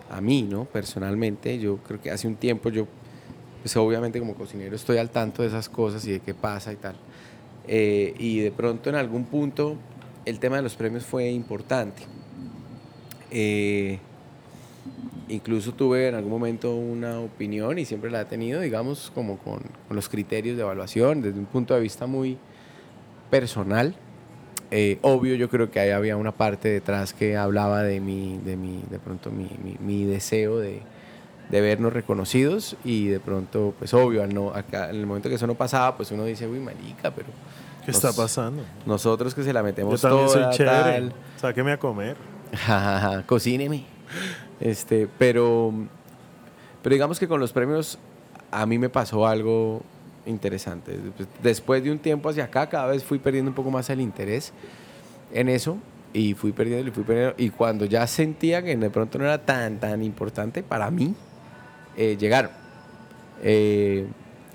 a 0.10 0.22
mí, 0.22 0.44
¿no? 0.44 0.66
Personalmente, 0.66 1.60
yo 1.60 1.78
creo 1.78 2.02
que 2.02 2.12
hace 2.12 2.28
un 2.28 2.36
tiempo 2.36 2.70
yo, 2.70 2.88
pues 3.62 3.76
obviamente 3.78 4.20
como 4.20 4.36
cocinero 4.36 4.76
estoy 4.76 4.98
al 4.98 5.10
tanto 5.10 5.42
de 5.42 5.50
esas 5.50 5.70
cosas 5.70 6.06
y 6.06 6.12
de 6.14 6.20
qué 6.20 6.34
pasa 6.34 6.72
y 6.74 6.76
tal. 6.76 6.96
Eh, 7.68 8.14
y 8.20 8.40
de 8.40 8.52
pronto 8.52 8.90
en 8.90 8.96
algún 8.96 9.26
punto 9.26 9.76
el 10.26 10.40
tema 10.40 10.58
de 10.58 10.62
los 10.62 10.76
premios 10.76 11.06
fue 11.06 11.30
importante. 11.30 12.04
Eh, 13.32 14.00
incluso 15.28 15.74
tuve 15.74 16.08
en 16.08 16.16
algún 16.16 16.32
momento 16.32 16.76
una 16.76 17.20
opinión 17.20 17.80
y 17.80 17.86
siempre 17.86 18.12
la 18.12 18.22
he 18.22 18.26
tenido, 18.26 18.62
digamos, 18.62 19.12
como 19.14 19.38
con, 19.38 19.62
con 19.88 19.96
los 19.96 20.10
criterios 20.10 20.56
de 20.58 20.64
evaluación 20.64 21.22
desde 21.22 21.40
un 21.40 21.46
punto 21.46 21.74
de 21.74 21.82
vista 21.82 22.06
muy 22.06 22.38
personal 23.32 23.96
eh, 24.72 25.00
obvio, 25.02 25.36
yo 25.36 25.50
creo 25.50 25.70
que 25.70 25.80
ahí 25.80 25.92
había 25.92 26.18
una 26.18 26.32
parte 26.32 26.70
detrás 26.70 27.14
que 27.14 27.38
hablaba 27.38 27.84
de 27.84 28.00
mi, 28.00 28.40
de 28.40 28.58
mi, 28.58 28.84
de 28.90 29.00
pronto 29.00 29.32
mi, 29.32 29.50
mi, 29.80 30.04
deseo 30.06 30.58
de, 30.58 30.82
de, 31.50 31.62
vernos 31.62 31.94
reconocidos 31.94 32.76
y 32.84 33.08
de 33.08 33.20
pronto, 33.20 33.74
pues 33.78 33.94
obvio, 33.94 34.26
no, 34.28 34.50
acá, 34.50 34.90
en 34.90 34.98
el 34.98 35.06
momento 35.06 35.30
que 35.30 35.36
eso 35.36 35.48
no 35.48 35.56
pasaba, 35.56 35.96
pues 35.96 36.12
uno 36.12 36.26
dice, 36.26 36.48
uy, 36.48 36.60
marica, 36.60 37.12
pero... 37.12 37.28
¿Qué 37.86 37.92
está 37.92 38.12
pasando? 38.14 38.64
Nosotros 38.88 39.36
que 39.36 39.44
se 39.44 39.54
la 39.54 39.62
metemos 39.62 40.02
Yo 40.02 40.10
también 40.10 40.30
soy 40.30 40.44
chévere. 40.54 41.12
Sáqueme 41.38 41.74
a 41.74 41.78
comer. 41.78 42.18
Cocíneme. 43.28 43.86
Este, 44.60 45.08
pero, 45.20 45.72
pero 46.82 46.94
digamos 46.94 47.20
que 47.20 47.28
con 47.28 47.40
los 47.40 47.54
premios 47.54 48.00
a 48.52 48.66
mí 48.66 48.80
me 48.80 48.90
pasó 48.90 49.28
algo 49.28 49.84
interesante. 50.26 50.98
Después 51.42 51.84
de 51.84 51.92
un 51.92 52.00
tiempo 52.00 52.30
hacia 52.30 52.46
acá, 52.46 52.68
cada 52.68 52.88
vez 52.88 53.04
fui 53.04 53.20
perdiendo 53.20 53.50
un 53.52 53.56
poco 53.56 53.72
más 53.72 53.90
el 53.90 54.02
interés 54.02 54.54
en 55.34 55.50
eso 55.50 55.78
y 56.14 56.34
fui 56.34 56.52
perdiendo 56.52 56.88
y 56.88 56.92
fui 56.92 57.04
perdiendo. 57.04 57.36
Y 57.38 57.50
cuando 57.50 57.86
ya 57.86 58.06
sentía 58.08 58.64
que 58.64 58.76
de 58.76 58.90
pronto 58.90 59.18
no 59.18 59.26
era 59.26 59.46
tan, 59.46 59.80
tan 59.80 60.02
importante 60.04 60.64
para 60.64 60.90
mí, 60.92 61.14
eh, 61.98 62.18
llegaron. 62.20 62.52
Eh, 63.44 64.08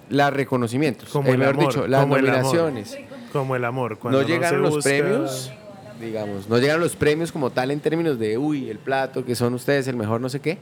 los 0.09 0.32
reconocimientos, 0.32 1.09
Como 1.10 1.28
eh, 1.28 1.32
el 1.32 1.38
mejor 1.38 1.55
amor, 1.55 1.66
dicho, 1.68 1.86
las 1.86 2.01
como 2.02 2.16
el 2.16 2.28
amor. 2.28 2.42
nominaciones. 2.42 2.98
Como 3.32 3.55
el 3.56 3.64
amor. 3.64 3.98
Cuando 3.98 4.22
No 4.22 4.26
llegaron 4.26 4.62
los 4.62 4.74
busca- 4.76 4.90
premios, 4.90 5.52
digamos, 6.01 6.48
no 6.48 6.59
llegaron 6.59 6.80
los 6.82 6.97
premios 6.97 7.30
como 7.30 7.51
tal 7.51 7.70
en 7.70 7.78
términos 7.80 8.18
de, 8.18 8.36
uy, 8.36 8.68
el 8.70 8.78
plato, 8.78 9.24
que 9.24 9.36
son 9.36 9.55
ustedes 9.55 9.86
el 9.86 9.94
mejor, 9.97 10.20
no 10.20 10.28
sé 10.28 10.40
qué. 10.40 10.59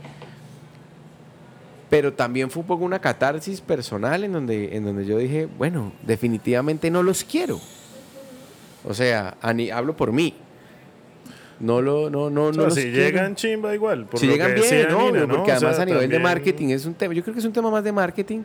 Pero 1.91 2.13
también 2.13 2.51
fue 2.51 2.61
un 2.61 2.67
poco 2.67 2.85
una 2.85 2.99
catarsis 3.01 3.61
personal 3.61 4.25
en 4.25 4.33
donde, 4.33 4.77
en 4.77 4.85
donde 4.85 5.07
yo 5.07 5.17
dije, 5.17 5.49
bueno, 5.59 5.93
definitivamente 6.03 6.91
no 6.91 7.03
los 7.03 7.25
quiero. 7.25 7.61
O 8.85 8.95
sea, 8.95 9.37
hablo 9.41 9.97
por 9.97 10.13
mí. 10.13 10.35
No 11.61 11.83
lo, 11.83 12.09
no, 12.09 12.31
no, 12.31 12.45
O 12.47 12.53
sea, 12.53 12.65
no 12.65 12.71
si 12.71 12.83
quiero. 12.83 12.97
llegan 12.97 13.35
chimba 13.35 13.75
igual. 13.75 14.07
por 14.07 14.21
si 14.21 14.27
lo 14.27 14.33
llegan 14.33 14.55
que 14.55 14.61
bien, 14.61 14.89
Nina, 14.89 15.27
¿no? 15.27 15.29
porque 15.29 15.43
O 15.43 15.45
sea, 15.47 15.57
además 15.57 15.79
a 15.81 15.85
nivel 15.87 16.09
de 16.09 16.19
marketing 16.21 16.69
es 16.69 16.87
un 16.87 16.95
tema, 16.95 17.15
yo 17.15 17.23
creo 17.23 17.35
que 17.35 17.41
es 17.41 17.47
un 17.47 17.53
tema 17.53 17.71
más 17.71 17.83
de 17.83 17.91
marketing, 17.91 18.43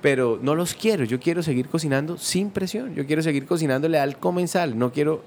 pero 0.00 0.38
no 0.42 0.56
los 0.56 0.74
quiero, 0.74 1.04
yo 1.04 1.20
quiero 1.20 1.44
seguir 1.44 1.68
cocinando 1.68 2.18
sin 2.18 2.50
presión, 2.50 2.94
yo 2.96 3.06
quiero 3.06 3.22
seguir 3.22 3.46
cocinándole 3.46 4.00
al 4.00 4.18
comensal, 4.18 4.76
no 4.76 4.90
quiero, 4.90 5.22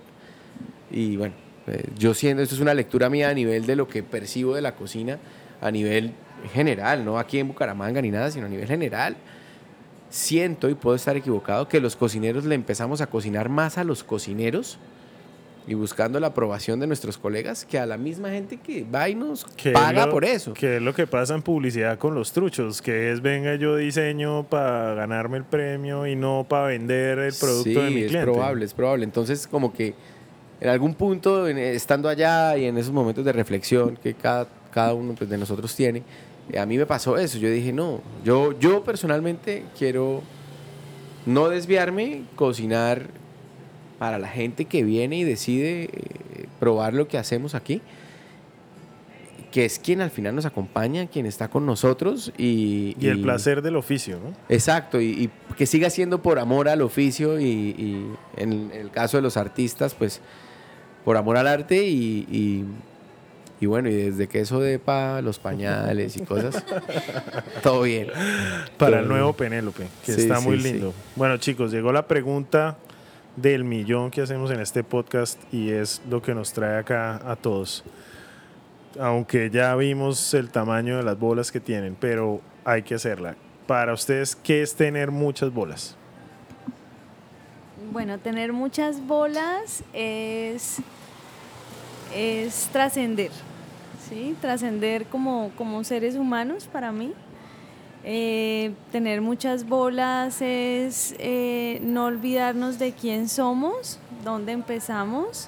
y 0.92 1.16
bueno, 1.16 1.34
eh, 1.68 1.86
yo 1.98 2.14
siendo, 2.14 2.44
esto 2.44 2.56
es 2.56 2.62
una 2.62 2.74
lectura 2.74 3.10
mía 3.10 3.30
a 3.30 3.34
nivel 3.34 3.66
de 3.66 3.78
lo 3.78 3.88
que 3.88 4.04
percibo 4.04 4.54
de 4.54 4.62
la 4.62 4.76
cocina, 4.76 5.18
a 5.62 5.72
nivel 5.72 6.12
general, 6.50 7.04
no 7.06 7.18
aquí 7.20 7.40
en 7.40 7.48
Bucaramanga 7.48 8.02
ni 8.02 8.12
nada, 8.12 8.32
sino 8.32 8.46
a 8.46 8.50
nivel 8.50 8.68
general, 8.68 9.16
siento, 10.10 10.70
y 10.70 10.76
puedo 10.76 10.96
estar 10.96 11.18
equivocado, 11.18 11.68
que 11.68 11.80
los 11.80 11.96
cocineros 11.96 12.46
le 12.46 12.56
empezamos 12.56 13.02
a 13.02 13.08
cocinar 13.08 13.50
más 13.50 13.78
a 13.78 13.84
los 13.84 14.04
cocineros, 14.04 14.78
y 15.66 15.76
buscando 15.76 16.20
la 16.20 16.28
aprobación 16.28 16.82
de 16.82 16.88
nuestros 16.88 17.18
colegas 17.18 17.64
que 17.64 17.80
a 17.80 17.86
la 17.86 17.96
misma 17.98 18.30
gente 18.32 18.58
que 18.58 18.84
va 18.84 19.08
y 19.08 19.16
nos 19.16 19.46
es 19.64 19.72
paga 19.72 20.08
lo- 20.08 20.12
por 20.12 20.26
eso. 20.26 20.54
Que 20.54 20.76
es 20.76 20.82
lo 20.82 20.94
que 20.94 21.08
pasa 21.08 21.36
en 21.36 21.42
publicidad 21.42 21.98
con 21.98 22.14
los 22.16 22.34
truchos, 22.34 22.82
que 22.82 23.14
es 23.14 23.22
venga 23.22 23.56
yo 23.56 23.78
diseño 23.78 24.44
para 24.44 24.94
ganarme 24.94 25.38
el 25.38 25.46
premio 25.46 26.06
y 26.06 26.18
no 26.18 26.46
para 26.50 26.68
vender 26.68 27.18
el 27.20 27.34
producto 27.34 27.64
sí, 27.70 27.74
de 27.76 27.90
mi 27.92 28.02
es 28.02 28.08
cliente. 28.08 28.30
probable, 28.30 28.66
es 28.66 28.74
probable. 28.74 29.06
Entonces, 29.06 29.48
como 29.48 29.72
que 29.72 29.94
en 30.60 30.68
algún 30.68 30.96
punto, 30.96 31.48
estando 31.48 32.10
allá 32.10 32.58
y 32.58 32.66
en 32.66 32.78
esos 32.78 32.92
momentos 32.92 33.24
de 33.24 33.32
reflexión 33.32 33.96
que 33.96 34.14
cada, 34.16 34.50
cada 34.70 34.94
uno 34.94 35.14
pues, 35.18 35.30
de 35.30 35.38
nosotros 35.38 35.74
tiene, 35.74 36.04
a 36.58 36.66
mí 36.66 36.78
me 36.78 36.86
pasó 36.86 37.18
eso. 37.18 37.38
Yo 37.38 37.50
dije, 37.50 37.74
no, 37.74 38.02
yo, 38.24 38.58
yo 38.60 38.84
personalmente 38.84 39.66
quiero 39.78 40.22
no 41.26 41.50
desviarme, 41.50 42.24
cocinar 42.36 43.08
para 44.00 44.18
la 44.18 44.28
gente 44.28 44.66
que 44.66 44.84
viene 44.84 45.18
y 45.18 45.24
decide 45.24 45.84
eh, 45.84 46.48
probar 46.60 46.94
lo 46.94 47.08
que 47.08 47.18
hacemos 47.18 47.56
aquí, 47.56 47.82
que 49.52 49.66
es 49.66 49.80
quien 49.80 50.02
al 50.02 50.10
final 50.10 50.36
nos 50.36 50.46
acompaña, 50.46 51.08
quien 51.08 51.26
está 51.26 51.48
con 51.48 51.66
nosotros 51.66 52.34
y, 52.38 52.96
Y 53.00 53.08
el 53.08 53.22
placer 53.22 53.62
del 53.62 53.76
oficio, 53.76 54.20
¿no? 54.20 54.34
Exacto, 54.50 55.00
y, 55.00 55.06
y 55.06 55.30
que 55.56 55.66
siga 55.66 55.90
siendo 55.90 56.22
por 56.22 56.40
amor 56.40 56.68
al 56.68 56.82
oficio 56.82 57.40
y, 57.40 57.46
y 57.46 58.08
en 58.36 58.72
el 58.74 58.90
caso 58.90 59.18
de 59.18 59.24
los 59.24 59.38
artistas, 59.38 59.94
pues 59.94 60.22
por 61.04 61.18
amor 61.18 61.38
al 61.38 61.48
arte 61.48 61.86
y, 61.88 62.66
y- 63.64 63.66
bueno, 63.66 63.90
y 63.90 63.94
desde 63.94 64.28
que 64.28 64.40
eso 64.42 64.60
de 64.60 64.80
pa 64.80 65.22
los 65.22 65.40
pañales 65.40 66.16
y 66.18 66.22
cosas, 66.22 66.64
todo 67.64 67.82
bien. 67.84 68.08
Para 68.78 68.92
Todo 68.94 69.00
el 69.02 69.08
nuevo 69.08 69.34
bien. 69.34 69.50
Penélope, 69.50 69.88
que 70.06 70.14
Sí, 70.14 70.22
está 70.22 70.40
muy 70.40 70.60
sí. 70.62 70.72
lindo. 70.72 70.94
Bueno, 71.16 71.38
chicos, 71.38 71.72
llegó 71.72 71.92
la 71.92 72.08
pregunta 72.08 72.78
del 73.36 73.64
millón 73.64 74.12
que 74.12 74.22
hacemos 74.22 74.52
en 74.52 74.60
este 74.60 74.84
podcast 74.84 75.40
y 75.52 75.72
es 75.72 76.02
lo 76.10 76.22
que 76.22 76.36
nos 76.36 76.54
trae 76.54 76.78
acá 76.78 77.20
a 77.30 77.36
todos. 77.36 77.84
Aunque 79.00 79.50
ya 79.50 79.76
vimos 79.76 80.34
el 80.36 80.52
tamaño 80.52 80.98
de 80.98 81.04
las 81.04 81.18
bolas 81.18 81.52
que 81.52 81.60
tienen, 81.60 81.96
pero 82.00 82.42
hay 82.64 82.84
que 82.84 82.94
hacerla. 82.96 83.36
Para 83.66 83.94
ustedes, 83.94 84.36
¿qué 84.36 84.62
es 84.62 84.76
tener 84.76 85.10
muchas 85.10 85.52
bolas? 85.52 85.96
Bueno, 87.92 88.20
tener 88.20 88.54
muchas 88.54 89.06
bolas 89.06 89.84
es, 89.94 90.78
es 92.16 92.70
trascender, 92.72 93.32
¿sí? 94.10 94.36
Trascender 94.42 95.06
como, 95.06 95.52
como 95.58 95.84
seres 95.84 96.16
humanos 96.16 96.68
para 96.72 96.92
mí. 96.92 97.14
Eh, 98.06 98.74
tener 98.92 99.22
muchas 99.22 99.66
bolas 99.66 100.42
es 100.42 101.16
eh, 101.20 101.80
no 101.82 102.06
olvidarnos 102.06 102.78
de 102.78 102.92
quién 102.92 103.30
somos, 103.30 103.98
dónde 104.26 104.52
empezamos, 104.52 105.48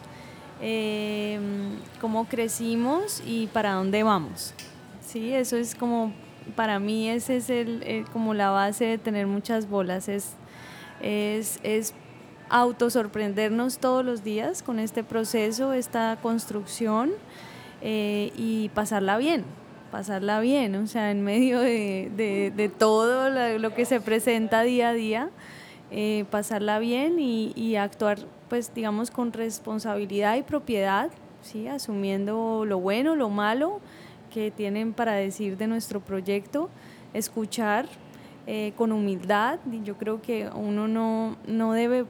eh, 0.62 1.38
cómo 2.00 2.26
crecimos 2.26 3.22
y 3.26 3.48
para 3.48 3.74
dónde 3.74 4.04
vamos. 4.04 4.54
Sí, 5.06 5.34
eso 5.34 5.58
es 5.58 5.76
como, 5.76 6.14
para 6.56 6.80
mí 6.80 7.10
ese 7.10 7.38
es 7.38 7.50
el, 7.50 8.06
como 8.14 8.34
la 8.34 8.52
base 8.52 8.86
de 8.86 8.98
tener 8.98 9.28
muchas 9.28 9.70
bolas, 9.70 10.08
es, 10.08 10.32
es, 11.02 11.60
es 11.62 11.94
autosorprendernos 12.50 13.80
todos 13.80 14.06
los 14.06 14.24
días 14.24 14.64
con 14.64 14.80
este 14.80 15.04
proceso, 15.04 15.74
esta 15.74 16.18
construcción 16.22 17.12
eh, 17.88 18.32
y 18.36 18.70
pasarla 18.70 19.16
bien, 19.20 19.44
pasarla 19.92 20.40
bien, 20.40 20.74
o 20.76 20.88
sea, 20.88 21.12
en 21.12 21.22
medio 21.24 21.60
de, 21.60 22.12
de- 22.18 22.70
todo 22.70 23.30
lo 23.60 23.76
que 23.76 23.86
se 23.86 24.02
presenta 24.02 24.64
día 24.64 24.90
a 24.90 24.94
día, 24.94 25.30
eh, 25.92 26.26
pasarla 26.32 26.80
bien 26.80 27.20
y, 27.20 27.76
actuar, 27.76 28.18
pues, 28.50 28.74
digamos, 28.74 29.12
con 29.12 29.32
responsabilidad 29.32 30.36
y 30.36 30.42
propiedad, 30.42 31.12
¿sí? 31.44 31.68
asumiendo 31.68 32.66
lo 32.66 32.80
bueno, 32.80 33.16
lo 33.16 33.30
malo 33.30 33.80
que 34.34 34.50
tienen 34.50 34.92
para 34.94 35.14
decir 35.14 35.56
de 35.56 35.68
nuestro 35.68 36.00
proyecto, 36.00 36.72
escuchar 37.14 37.86
eh, 38.48 38.74
con 38.76 38.92
humildad. 38.92 39.60
Yo 39.84 39.96
creo 39.96 40.24
que 40.24 40.50
uno 40.56 40.88
no, 40.88 41.38
no 41.48 41.74
debe, 41.74 42.06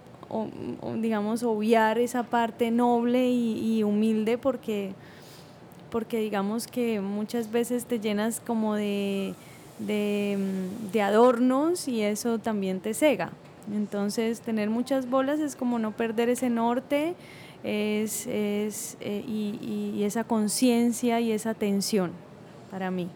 digamos, 0.96 1.44
obviar 1.44 1.98
esa 2.00 2.24
parte 2.24 2.72
noble 2.72 3.30
y 3.30 3.84
humilde 3.84 4.38
porque 4.38 4.94
porque 5.96 6.20
digamos 6.20 6.68
que 6.68 7.00
muchas 7.00 7.54
veces 7.54 7.86
te 7.86 8.02
llenas 8.02 8.42
como 8.46 8.76
de, 8.76 9.34
mm, 9.80 10.92
de 10.92 11.02
adornos 11.02 11.88
y 11.88 12.02
eso 12.02 12.38
también 12.38 12.82
te 12.82 12.94
cega. 12.94 13.30
Entonces 13.74 14.42
tener 14.42 14.70
muchas 14.70 15.10
bolas 15.10 15.40
es 15.40 15.56
como 15.56 15.80
no 15.80 15.92
perder 15.92 16.28
ese 16.28 16.50
norte 16.50 17.16
es, 17.64 18.28
es, 18.28 18.98
eh, 19.00 19.24
y 19.26 20.04
esa 20.04 20.26
conciencia 20.26 21.22
y 21.22 21.32
esa 21.32 21.52
atención 21.52 22.12
para 22.70 22.92
mí. 22.92 23.08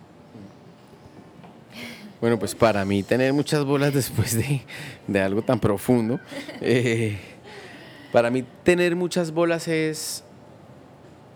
Bueno, 2.22 2.40
pues 2.40 2.56
para 2.56 2.86
mí 2.86 3.04
tener 3.04 3.34
muchas 3.34 3.66
bolas 3.66 3.94
después 4.02 4.38
de, 4.38 4.62
de 5.06 5.22
algo 5.22 5.42
tan 5.42 5.60
profundo, 5.60 6.18
eh, 6.62 7.18
para 8.14 8.30
mí 8.30 8.46
tener 8.64 8.96
muchas 8.96 9.34
bolas 9.34 9.68
es, 9.68 10.24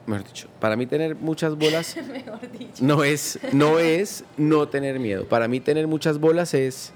mejor 0.06 0.28
dicho, 0.28 0.48
para 0.60 0.76
mí 0.76 0.86
tener 0.86 1.16
muchas 1.16 1.58
bolas 1.58 1.96
no 2.82 3.04
es 3.04 3.40
no 3.52 3.80
es 3.80 4.26
no 4.38 4.68
tener 4.68 5.00
miedo. 5.00 5.26
Para 5.26 5.48
mí 5.48 5.60
tener 5.60 5.88
muchas 5.88 6.20
bolas 6.20 6.54
es 6.54 6.92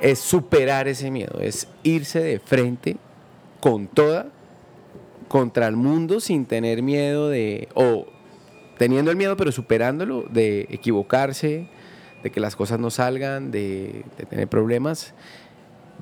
es 0.00 0.18
superar 0.18 0.88
ese 0.88 1.10
miedo, 1.10 1.40
es 1.40 1.68
irse 1.82 2.20
de 2.20 2.40
frente 2.40 2.96
con 3.60 3.86
toda 3.86 4.26
contra 5.28 5.68
el 5.68 5.76
mundo 5.76 6.20
sin 6.20 6.44
tener 6.44 6.82
miedo 6.82 7.28
de 7.30 7.68
o 7.74 8.06
teniendo 8.78 9.10
el 9.10 9.16
miedo 9.16 9.36
pero 9.36 9.52
superándolo 9.52 10.24
de 10.28 10.66
equivocarse, 10.70 11.68
de 12.22 12.30
que 12.30 12.40
las 12.40 12.56
cosas 12.56 12.80
no 12.80 12.90
salgan, 12.90 13.50
de, 13.50 14.04
de 14.18 14.26
tener 14.26 14.48
problemas, 14.48 15.14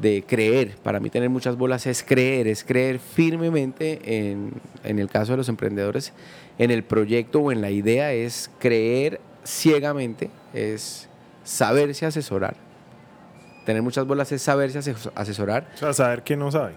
de 0.01 0.25
creer. 0.27 0.77
Para 0.83 1.01
mí 1.01 1.11
tener 1.11 1.29
muchas 1.31 1.57
bolas 1.57 1.87
es 1.87 2.03
creer, 2.03 2.47
es 2.47 2.65
creer 2.65 2.99
firmemente 2.99 4.01
en, 4.31 4.53
en 4.85 4.99
el 4.99 5.09
caso 5.09 5.33
de 5.33 5.39
los 5.39 5.49
emprendedores, 5.49 6.13
en 6.59 6.71
el 6.71 6.83
proyecto 6.85 7.41
o 7.41 7.53
en 7.53 7.61
la 7.61 7.71
idea, 7.71 8.13
es 8.13 8.51
creer 8.59 9.21
ciegamente, 9.45 10.31
es 10.55 11.09
saberse 11.45 12.07
asesorar. 12.07 12.57
Tener 13.67 13.83
muchas 13.83 14.07
bolas 14.07 14.33
es 14.33 14.43
saberse 14.43 14.79
ases- 14.79 15.11
asesorar 15.15 15.69
O 15.75 15.79
sea, 15.79 15.93
saber 15.93 16.23
que 16.23 16.37
no 16.37 16.51
sabe. 16.51 16.75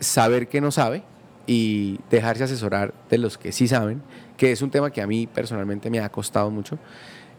saber 0.00 0.48
que 0.48 0.60
no 0.60 0.70
sabe 0.70 1.02
y 1.46 1.98
dejarse 2.10 2.44
asesorar 2.44 2.94
de 3.10 3.18
los 3.18 3.38
que 3.38 3.52
sí 3.52 3.66
saben, 3.68 4.02
que 4.36 4.52
es 4.52 4.62
un 4.62 4.70
tema 4.70 4.90
que 4.90 5.00
a 5.02 5.06
mí 5.06 5.26
personalmente 5.26 5.90
me 5.90 5.98
ha 6.00 6.08
costado 6.08 6.50
mucho. 6.50 6.78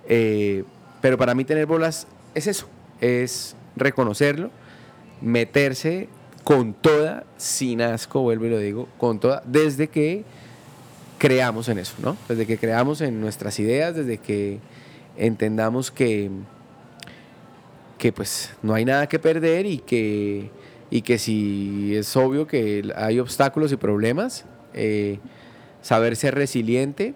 Eh, 0.07 0.63
pero 1.01 1.17
para 1.17 1.35
mí 1.35 1.45
tener 1.45 1.65
bolas 1.65 2.07
es 2.33 2.47
eso, 2.47 2.67
es 2.99 3.55
reconocerlo, 3.79 4.51
meterse 5.21 6.09
con 6.43 6.73
toda, 6.73 7.25
sin 7.37 7.81
asco, 7.81 8.21
vuelvo 8.21 8.45
y 8.45 8.49
lo 8.49 8.59
digo, 8.59 8.87
con 8.97 9.19
toda, 9.19 9.43
desde 9.45 9.87
que 9.87 10.23
creamos 11.17 11.69
en 11.69 11.79
eso, 11.79 11.95
¿no? 12.01 12.17
Desde 12.27 12.45
que 12.45 12.57
creamos 12.57 13.01
en 13.01 13.19
nuestras 13.21 13.59
ideas, 13.59 13.95
desde 13.95 14.17
que 14.17 14.59
entendamos 15.17 15.91
que 15.91 16.29
que 17.99 18.11
pues 18.11 18.51
no 18.63 18.73
hay 18.73 18.85
nada 18.85 19.07
que 19.07 19.19
perder 19.19 19.67
y 19.67 19.77
que, 19.77 20.49
y 20.89 21.03
que 21.03 21.19
si 21.19 21.95
es 21.95 22.15
obvio 22.15 22.47
que 22.47 22.91
hay 22.95 23.19
obstáculos 23.19 23.71
y 23.71 23.75
problemas, 23.75 24.45
eh, 24.73 25.19
saber 25.83 26.15
ser 26.15 26.33
resiliente, 26.33 27.13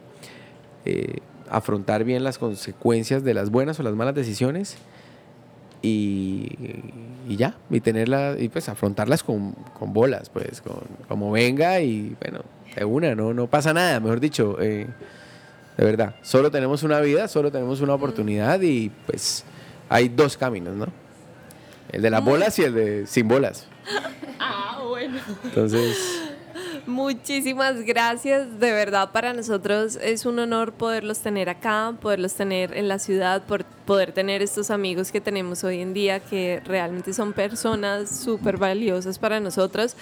eh, 0.85 1.19
afrontar 1.49 2.03
bien 2.03 2.23
las 2.23 2.38
consecuencias 2.38 3.23
de 3.23 3.34
las 3.34 3.49
buenas 3.49 3.80
o 3.80 3.84
las 3.84 3.95
malas 3.95 4.14
decisiones 4.14 4.76
y, 5.84 6.49
y 7.27 7.35
ya, 7.35 7.57
y 7.69 7.81
tenerla, 7.81 8.35
y 8.39 8.47
pues 8.47 8.69
afrontarlas 8.69 9.22
con, 9.22 9.51
con 9.77 9.93
bolas, 9.93 10.30
pues, 10.30 10.61
con, 10.61 10.80
como 11.10 11.30
venga 11.31 11.81
y 11.81 12.15
bueno, 12.22 12.39
de 12.73 12.85
una, 12.85 13.14
no, 13.14 13.34
no 13.34 13.47
pasa 13.47 13.73
nada, 13.73 13.99
mejor 13.99 14.22
dicho, 14.22 14.57
eh, 14.61 14.88
de 15.77 15.85
verdad, 15.85 16.15
solo 16.22 16.49
tenemos 16.49 16.84
una 16.84 17.01
vida, 17.01 17.27
solo 17.27 17.51
tenemos 17.51 17.81
una 17.81 17.93
oportunidad 17.93 18.61
y 18.61 18.89
pues 19.05 19.43
hay 19.89 20.07
dos 20.07 20.38
caminos, 20.38 20.73
¿no? 20.76 20.88
El 21.91 22.01
de 22.01 22.10
las 22.10 22.23
bolas 22.23 22.57
y 22.60 22.64
el 22.64 22.73
de 22.73 23.05
sin 23.05 23.27
bolas. 23.27 23.68
Ah, 24.45 24.81
bueno. 24.85 25.19
Entonces... 25.45 26.22
Muchísimas 26.85 27.80
gracias, 27.84 28.60
de 28.60 28.73
verdad 28.73 29.14
para 29.14 29.31
nosotros 29.34 29.97
es 30.01 30.26
un 30.26 30.38
honor 30.39 30.73
poderlos 30.73 31.19
tener 31.19 31.47
acá, 31.47 31.95
poderlos 32.01 32.34
tener 32.34 32.76
en 32.76 32.89
la 32.89 32.99
ciudad, 32.99 33.43
por 33.43 33.64
poder 33.64 34.11
tener 34.11 34.41
estos 34.41 34.69
amigos 34.69 35.10
que 35.10 35.22
tenemos 35.22 35.64
hoy 35.64 35.80
en 35.80 35.93
día 35.93 36.19
que 36.19 36.61
realmente 36.65 37.14
son 37.14 37.31
personas 37.31 38.10
súper 38.14 38.57
valiosas 38.57 39.18
para 39.18 39.39
nosotros. 39.39 39.95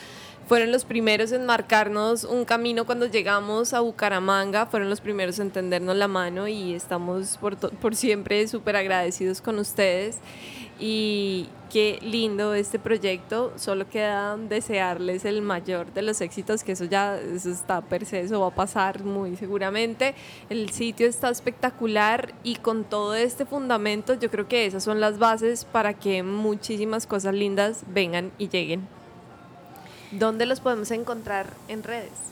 Fueron 0.47 0.71
los 0.71 0.83
primeros 0.83 1.31
en 1.31 1.45
marcarnos 1.45 2.23
un 2.23 2.45
camino 2.45 2.85
cuando 2.85 3.05
llegamos 3.05 3.75
a 3.75 3.81
Bucaramanga, 3.81 4.65
fueron 4.65 4.89
los 4.89 5.01
primeros 5.01 5.37
en 5.37 5.51
tendernos 5.51 5.95
la 5.95 6.07
mano 6.07 6.47
y 6.47 6.73
estamos 6.73 7.37
por, 7.37 7.57
por 7.57 7.95
siempre 7.95 8.47
súper 8.47 8.75
agradecidos 8.75 9.39
con 9.39 9.59
ustedes 9.59 10.17
y 10.81 11.47
qué 11.71 11.99
lindo 12.01 12.53
este 12.55 12.79
proyecto. 12.79 13.53
Solo 13.55 13.87
queda 13.87 14.35
desearles 14.35 15.23
el 15.23 15.41
mayor 15.41 15.93
de 15.93 16.01
los 16.01 16.19
éxitos, 16.19 16.63
que 16.63 16.73
eso 16.73 16.85
ya 16.85 17.17
eso 17.17 17.51
está 17.51 17.81
per 17.81 18.05
se, 18.05 18.21
eso 18.21 18.41
va 18.41 18.47
a 18.47 18.55
pasar 18.55 19.03
muy 19.03 19.37
seguramente. 19.37 20.15
El 20.49 20.71
sitio 20.71 21.07
está 21.07 21.29
espectacular 21.29 22.33
y 22.43 22.55
con 22.55 22.83
todo 22.83 23.13
este 23.13 23.45
fundamento 23.45 24.15
yo 24.15 24.29
creo 24.31 24.47
que 24.47 24.65
esas 24.65 24.83
son 24.83 24.99
las 24.99 25.19
bases 25.19 25.63
para 25.63 25.93
que 25.93 26.23
muchísimas 26.23 27.05
cosas 27.05 27.35
lindas 27.35 27.83
vengan 27.87 28.31
y 28.37 28.49
lleguen. 28.49 28.87
¿Dónde 30.11 30.45
los 30.45 30.59
podemos 30.59 30.91
encontrar 30.91 31.53
en 31.69 31.83
redes? 31.83 32.30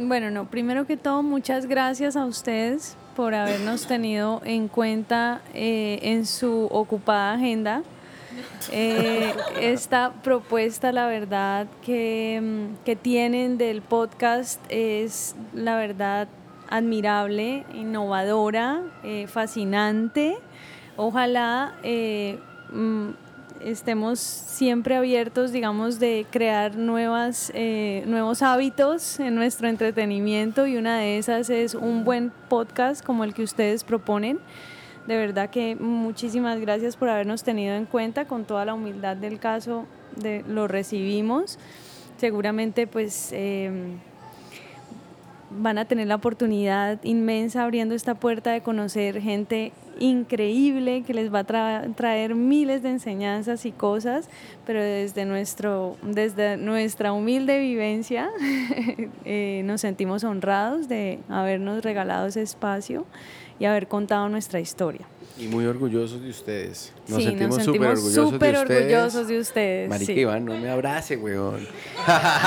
Bueno, 0.00 0.30
no, 0.30 0.44
primero 0.48 0.86
que 0.86 0.96
todo, 0.96 1.24
muchas 1.24 1.66
gracias 1.66 2.14
a 2.14 2.24
ustedes 2.24 2.96
por 3.16 3.34
habernos 3.34 3.88
tenido 3.88 4.40
en 4.44 4.68
cuenta 4.68 5.40
eh, 5.54 5.98
en 6.02 6.24
su 6.24 6.68
ocupada 6.70 7.32
agenda. 7.32 7.82
Eh, 8.70 9.34
esta 9.60 10.12
propuesta, 10.22 10.92
la 10.92 11.08
verdad, 11.08 11.66
que, 11.84 12.40
mm, 12.40 12.84
que, 12.84 12.94
tienen 12.94 13.58
del 13.58 13.82
podcast 13.82 14.60
es, 14.68 15.34
la 15.52 15.76
verdad, 15.76 16.28
admirable, 16.70 17.64
innovadora, 17.74 18.82
eh, 19.02 19.26
fascinante. 19.26 20.36
Ojalá 20.96 21.74
mm, 22.70 23.08
estemos 23.62 24.18
siempre 24.18 24.96
abiertos, 24.96 25.52
digamos, 25.52 25.98
de 25.98 26.26
crear 26.30 26.76
nuevas, 26.76 27.52
eh, 27.54 28.04
nuevos 28.06 28.42
hábitos 28.42 29.20
en 29.20 29.34
nuestro 29.34 29.68
entretenimiento 29.68 30.66
y 30.66 30.76
una 30.76 30.98
de 30.98 31.18
esas 31.18 31.50
es 31.50 31.74
un 31.74 32.04
buen 32.04 32.32
podcast 32.48 33.04
como 33.04 33.24
el 33.24 33.34
que 33.34 33.42
ustedes 33.42 33.84
proponen. 33.84 34.38
De 35.06 35.16
verdad 35.16 35.50
que 35.50 35.74
muchísimas 35.76 36.60
gracias 36.60 36.96
por 36.96 37.08
habernos 37.08 37.42
tenido 37.42 37.74
en 37.74 37.86
cuenta, 37.86 38.26
con 38.26 38.44
toda 38.44 38.64
la 38.64 38.74
humildad 38.74 39.16
del 39.16 39.38
caso 39.38 39.86
de, 40.16 40.44
lo 40.46 40.68
recibimos. 40.68 41.58
Seguramente 42.18 42.86
pues 42.86 43.30
em, 43.32 43.98
van 45.50 45.78
a 45.78 45.86
tener 45.86 46.08
la 46.08 46.16
oportunidad 46.16 46.98
inmensa 47.04 47.64
abriendo 47.64 47.94
esta 47.94 48.14
puerta 48.16 48.50
de 48.52 48.60
conocer 48.60 49.20
gente 49.20 49.72
increíble 49.98 51.02
que 51.06 51.14
les 51.14 51.32
va 51.32 51.40
a 51.40 51.82
traer 51.94 52.34
miles 52.34 52.82
de 52.82 52.90
enseñanzas 52.90 53.66
y 53.66 53.72
cosas, 53.72 54.28
pero 54.66 54.82
desde, 54.82 55.24
nuestro, 55.24 55.96
desde 56.02 56.56
nuestra 56.56 57.12
humilde 57.12 57.58
vivencia 57.60 58.30
eh, 59.24 59.62
nos 59.64 59.80
sentimos 59.80 60.24
honrados 60.24 60.88
de 60.88 61.18
habernos 61.28 61.82
regalado 61.82 62.26
ese 62.26 62.42
espacio 62.42 63.06
y 63.58 63.64
haber 63.64 63.88
contado 63.88 64.28
nuestra 64.28 64.60
historia. 64.60 65.06
Y 65.38 65.46
muy 65.46 65.66
orgullosos 65.66 66.20
de 66.20 66.30
ustedes. 66.30 66.92
Nos 67.06 67.22
sentimos 67.22 67.62
súper 67.62 67.90
orgullosos, 67.90 68.40
de, 68.40 68.58
orgullosos 68.58 69.28
de 69.28 69.38
ustedes. 69.38 69.88
Marica 69.88 70.12
Iván, 70.12 70.44
no 70.44 70.58
me 70.58 70.68
abrace, 70.68 71.16
weón. 71.16 71.64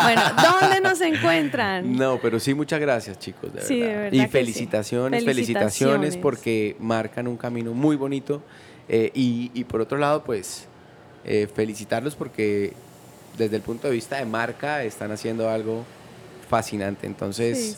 bueno, 0.04 0.22
¿dónde 0.62 0.82
nos 0.82 1.00
encuentran? 1.00 1.96
No, 1.96 2.20
pero 2.22 2.38
sí, 2.38 2.54
muchas 2.54 2.82
gracias, 2.82 3.18
chicos, 3.18 3.54
de 3.54 3.80
verdad. 3.80 4.12
y 4.12 4.28
felicitaciones, 4.28 5.24
felicitaciones, 5.24 6.18
porque 6.18 6.76
marcan 6.80 7.28
un 7.28 7.38
camino 7.42 7.74
muy 7.74 7.96
bonito. 7.96 8.42
Eh, 8.88 9.12
y, 9.14 9.64
por 9.66 9.82
otro 9.82 9.98
lado, 9.98 10.24
pues, 10.24 10.68
eh, 11.26 11.48
felicitarlos 11.54 12.16
porque 12.16 12.74
desde 13.38 13.56
el 13.56 13.62
punto 13.62 13.88
de 13.88 13.94
vista 13.94 14.18
de 14.18 14.26
marca 14.26 14.84
están 14.84 15.12
haciendo 15.12 15.50
algo 15.50 15.86
fascinante. 16.50 17.08
Entonces, 17.08 17.78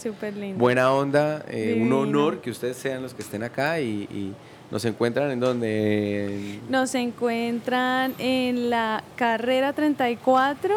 buena 0.55 0.91
onda, 0.91 1.45
eh, 1.49 1.77
un 1.79 1.93
honor 1.93 2.41
que 2.41 2.49
ustedes 2.49 2.77
sean 2.77 3.03
los 3.03 3.13
que 3.13 3.21
estén 3.21 3.43
acá 3.43 3.79
y 3.79 4.33
¿Nos 4.73 4.83
encuentran 4.85 5.29
en 5.29 5.39
dónde? 5.39 6.59
Nos 6.67 6.95
encuentran 6.95 8.15
en 8.17 8.71
la 8.71 9.03
carrera 9.15 9.71
34, 9.71 10.73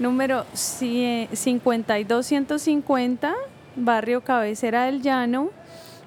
número 0.00 0.44
52150, 0.52 3.32
barrio 3.76 4.22
Cabecera 4.22 4.86
del 4.86 5.02
Llano. 5.02 5.50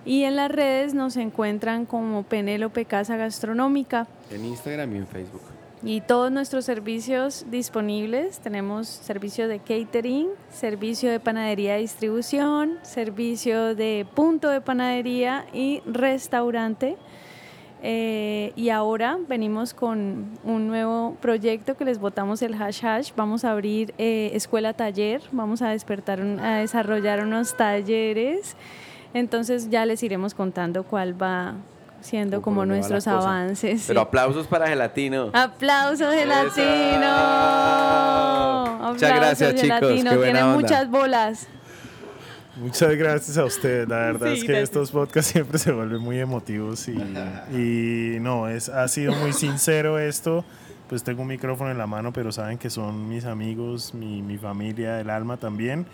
Y 0.05 0.23
en 0.23 0.35
las 0.35 0.51
redes 0.51 0.93
nos 0.93 1.17
encuentran 1.17 1.85
como 1.85 2.23
Penélope 2.23 2.85
Casa 2.85 3.17
Gastronómica. 3.17 4.07
En 4.31 4.45
Instagram 4.45 4.95
y 4.95 4.97
en 4.97 5.07
Facebook 5.07 5.41
y 5.83 6.01
todos 6.01 6.31
nuestros 6.31 6.65
servicios 6.65 7.45
disponibles. 7.49 8.39
Tenemos 8.39 8.87
servicio 8.87 9.47
de 9.47 9.59
catering, 9.59 10.27
servicio 10.49 11.09
de 11.09 11.19
panadería 11.19 11.75
de 11.75 11.81
distribución, 11.81 12.79
servicio 12.81 13.75
de 13.75 14.05
punto 14.13 14.49
de 14.49 14.61
panadería 14.61 15.45
y 15.53 15.81
restaurante. 15.85 16.97
Eh, 17.81 18.51
y 18.57 18.69
ahora 18.69 19.17
venimos 19.29 19.73
con 19.73 20.37
un 20.43 20.67
nuevo 20.67 21.15
proyecto 21.21 21.77
que 21.77 21.85
les 21.85 21.97
votamos 21.97 22.41
el 22.41 22.53
hash 22.61 22.85
hash. 22.85 23.11
Vamos 23.15 23.45
a 23.45 23.51
abrir 23.51 23.93
eh, 23.97 24.31
escuela 24.33 24.73
taller, 24.73 25.21
vamos 25.31 25.61
a 25.61 25.69
despertar, 25.69 26.19
a 26.19 26.57
desarrollar 26.57 27.23
unos 27.23 27.55
talleres. 27.55 28.57
Entonces 29.13 29.69
ya 29.69 29.85
les 29.85 30.03
iremos 30.03 30.33
contando 30.33 30.83
cuál 30.83 31.21
va 31.21 31.55
siendo 32.01 32.41
como 32.41 32.65
nuestros 32.65 33.07
avances. 33.07 33.85
Pero 33.87 34.01
aplausos 34.01 34.47
para 34.47 34.67
Gelatino. 34.67 35.31
Aplausos 35.33 36.13
Gelatino. 36.13 37.07
Muchas 38.91 39.15
gracias 39.15 39.55
chicos. 39.55 39.79
Tiene 39.79 40.43
muchas 40.43 40.89
bolas. 40.89 41.47
Muchas 42.55 42.95
gracias 42.95 43.37
a 43.37 43.45
usted. 43.45 43.87
La 43.87 43.97
verdad 43.97 44.33
es 44.33 44.43
que 44.43 44.61
estos 44.61 44.91
podcasts 44.91 45.31
siempre 45.33 45.57
se 45.57 45.71
vuelven 45.71 46.01
muy 46.01 46.19
emotivos 46.19 46.89
y, 46.89 46.97
y, 47.53 48.19
no, 48.19 48.49
es, 48.49 48.67
ha 48.67 48.87
sido 48.89 49.13
muy 49.13 49.31
sincero 49.33 49.97
esto. 49.97 50.43
Pues 50.89 51.03
tengo 51.03 51.21
un 51.21 51.27
micrófono 51.27 51.71
en 51.71 51.77
la 51.77 51.87
mano, 51.87 52.11
pero 52.11 52.31
saben 52.31 52.57
que 52.57 52.69
son 52.69 53.07
mis 53.07 53.25
amigos, 53.25 53.93
mi, 53.93 54.23
mi 54.23 54.37
familia, 54.37 54.99
el 54.99 55.09
alma 55.09 55.37
también 55.37 55.85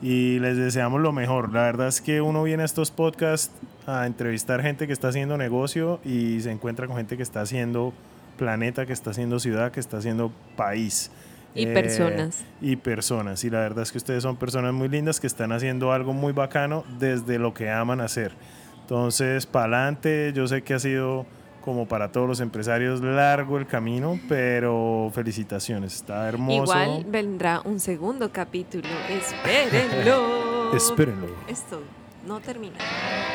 y 0.00 0.38
les 0.38 0.56
deseamos 0.56 1.00
lo 1.00 1.12
mejor. 1.12 1.52
La 1.52 1.62
verdad 1.62 1.88
es 1.88 2.00
que 2.00 2.20
uno 2.20 2.42
viene 2.42 2.62
a 2.62 2.66
estos 2.66 2.90
podcasts 2.90 3.52
a 3.86 4.06
entrevistar 4.06 4.62
gente 4.62 4.86
que 4.86 4.92
está 4.92 5.08
haciendo 5.08 5.36
negocio 5.36 6.00
y 6.04 6.40
se 6.40 6.50
encuentra 6.50 6.86
con 6.86 6.96
gente 6.96 7.16
que 7.16 7.22
está 7.22 7.40
haciendo 7.40 7.92
planeta, 8.36 8.86
que 8.86 8.92
está 8.92 9.10
haciendo 9.10 9.40
ciudad, 9.40 9.72
que 9.72 9.80
está 9.80 9.98
haciendo 9.98 10.32
país. 10.56 11.10
Y 11.54 11.64
eh, 11.64 11.74
personas. 11.74 12.44
Y 12.60 12.76
personas. 12.76 13.42
Y 13.44 13.50
la 13.50 13.60
verdad 13.60 13.82
es 13.82 13.90
que 13.90 13.98
ustedes 13.98 14.22
son 14.22 14.36
personas 14.36 14.72
muy 14.72 14.88
lindas 14.88 15.18
que 15.18 15.26
están 15.26 15.52
haciendo 15.52 15.92
algo 15.92 16.12
muy 16.12 16.32
bacano 16.32 16.84
desde 16.98 17.38
lo 17.38 17.52
que 17.52 17.70
aman 17.70 18.00
hacer. 18.00 18.32
Entonces, 18.82 19.46
para 19.46 19.64
adelante, 19.64 20.32
yo 20.34 20.46
sé 20.46 20.62
que 20.62 20.74
ha 20.74 20.78
sido 20.78 21.26
como 21.68 21.84
para 21.86 22.10
todos 22.10 22.26
los 22.26 22.40
empresarios, 22.40 23.02
largo 23.02 23.58
el 23.58 23.66
camino, 23.66 24.18
pero 24.26 25.12
felicitaciones, 25.14 25.96
está 25.96 26.26
hermoso. 26.26 26.62
Igual 26.62 27.04
vendrá 27.06 27.60
un 27.62 27.78
segundo 27.78 28.32
capítulo, 28.32 28.88
espérenlo. 29.10 30.72
espérenlo. 30.74 31.26
Esto 31.46 31.82
no 32.26 32.40
termina. 32.40 32.76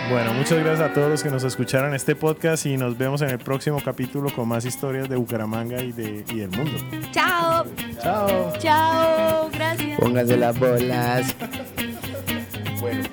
Bueno, 0.09 0.33
muchas 0.33 0.57
gracias 0.63 0.89
a 0.89 0.93
todos 0.95 1.11
los 1.11 1.21
que 1.21 1.29
nos 1.29 1.43
escucharon 1.43 1.93
este 1.93 2.15
podcast 2.15 2.65
y 2.65 2.75
nos 2.75 2.97
vemos 2.97 3.21
en 3.21 3.29
el 3.29 3.37
próximo 3.37 3.79
capítulo 3.85 4.31
con 4.33 4.47
más 4.47 4.65
historias 4.65 5.07
de 5.07 5.15
Bucaramanga 5.15 5.83
y, 5.83 5.91
de, 5.91 6.25
y 6.27 6.39
del 6.39 6.49
mundo. 6.49 6.71
Chao. 7.11 7.67
Chao. 8.01 8.53
Chao. 8.57 9.49
Gracias. 9.53 9.99
Pónganse 9.99 10.37
las 10.37 10.57
bolas. 10.57 11.35
bueno, 12.81 13.03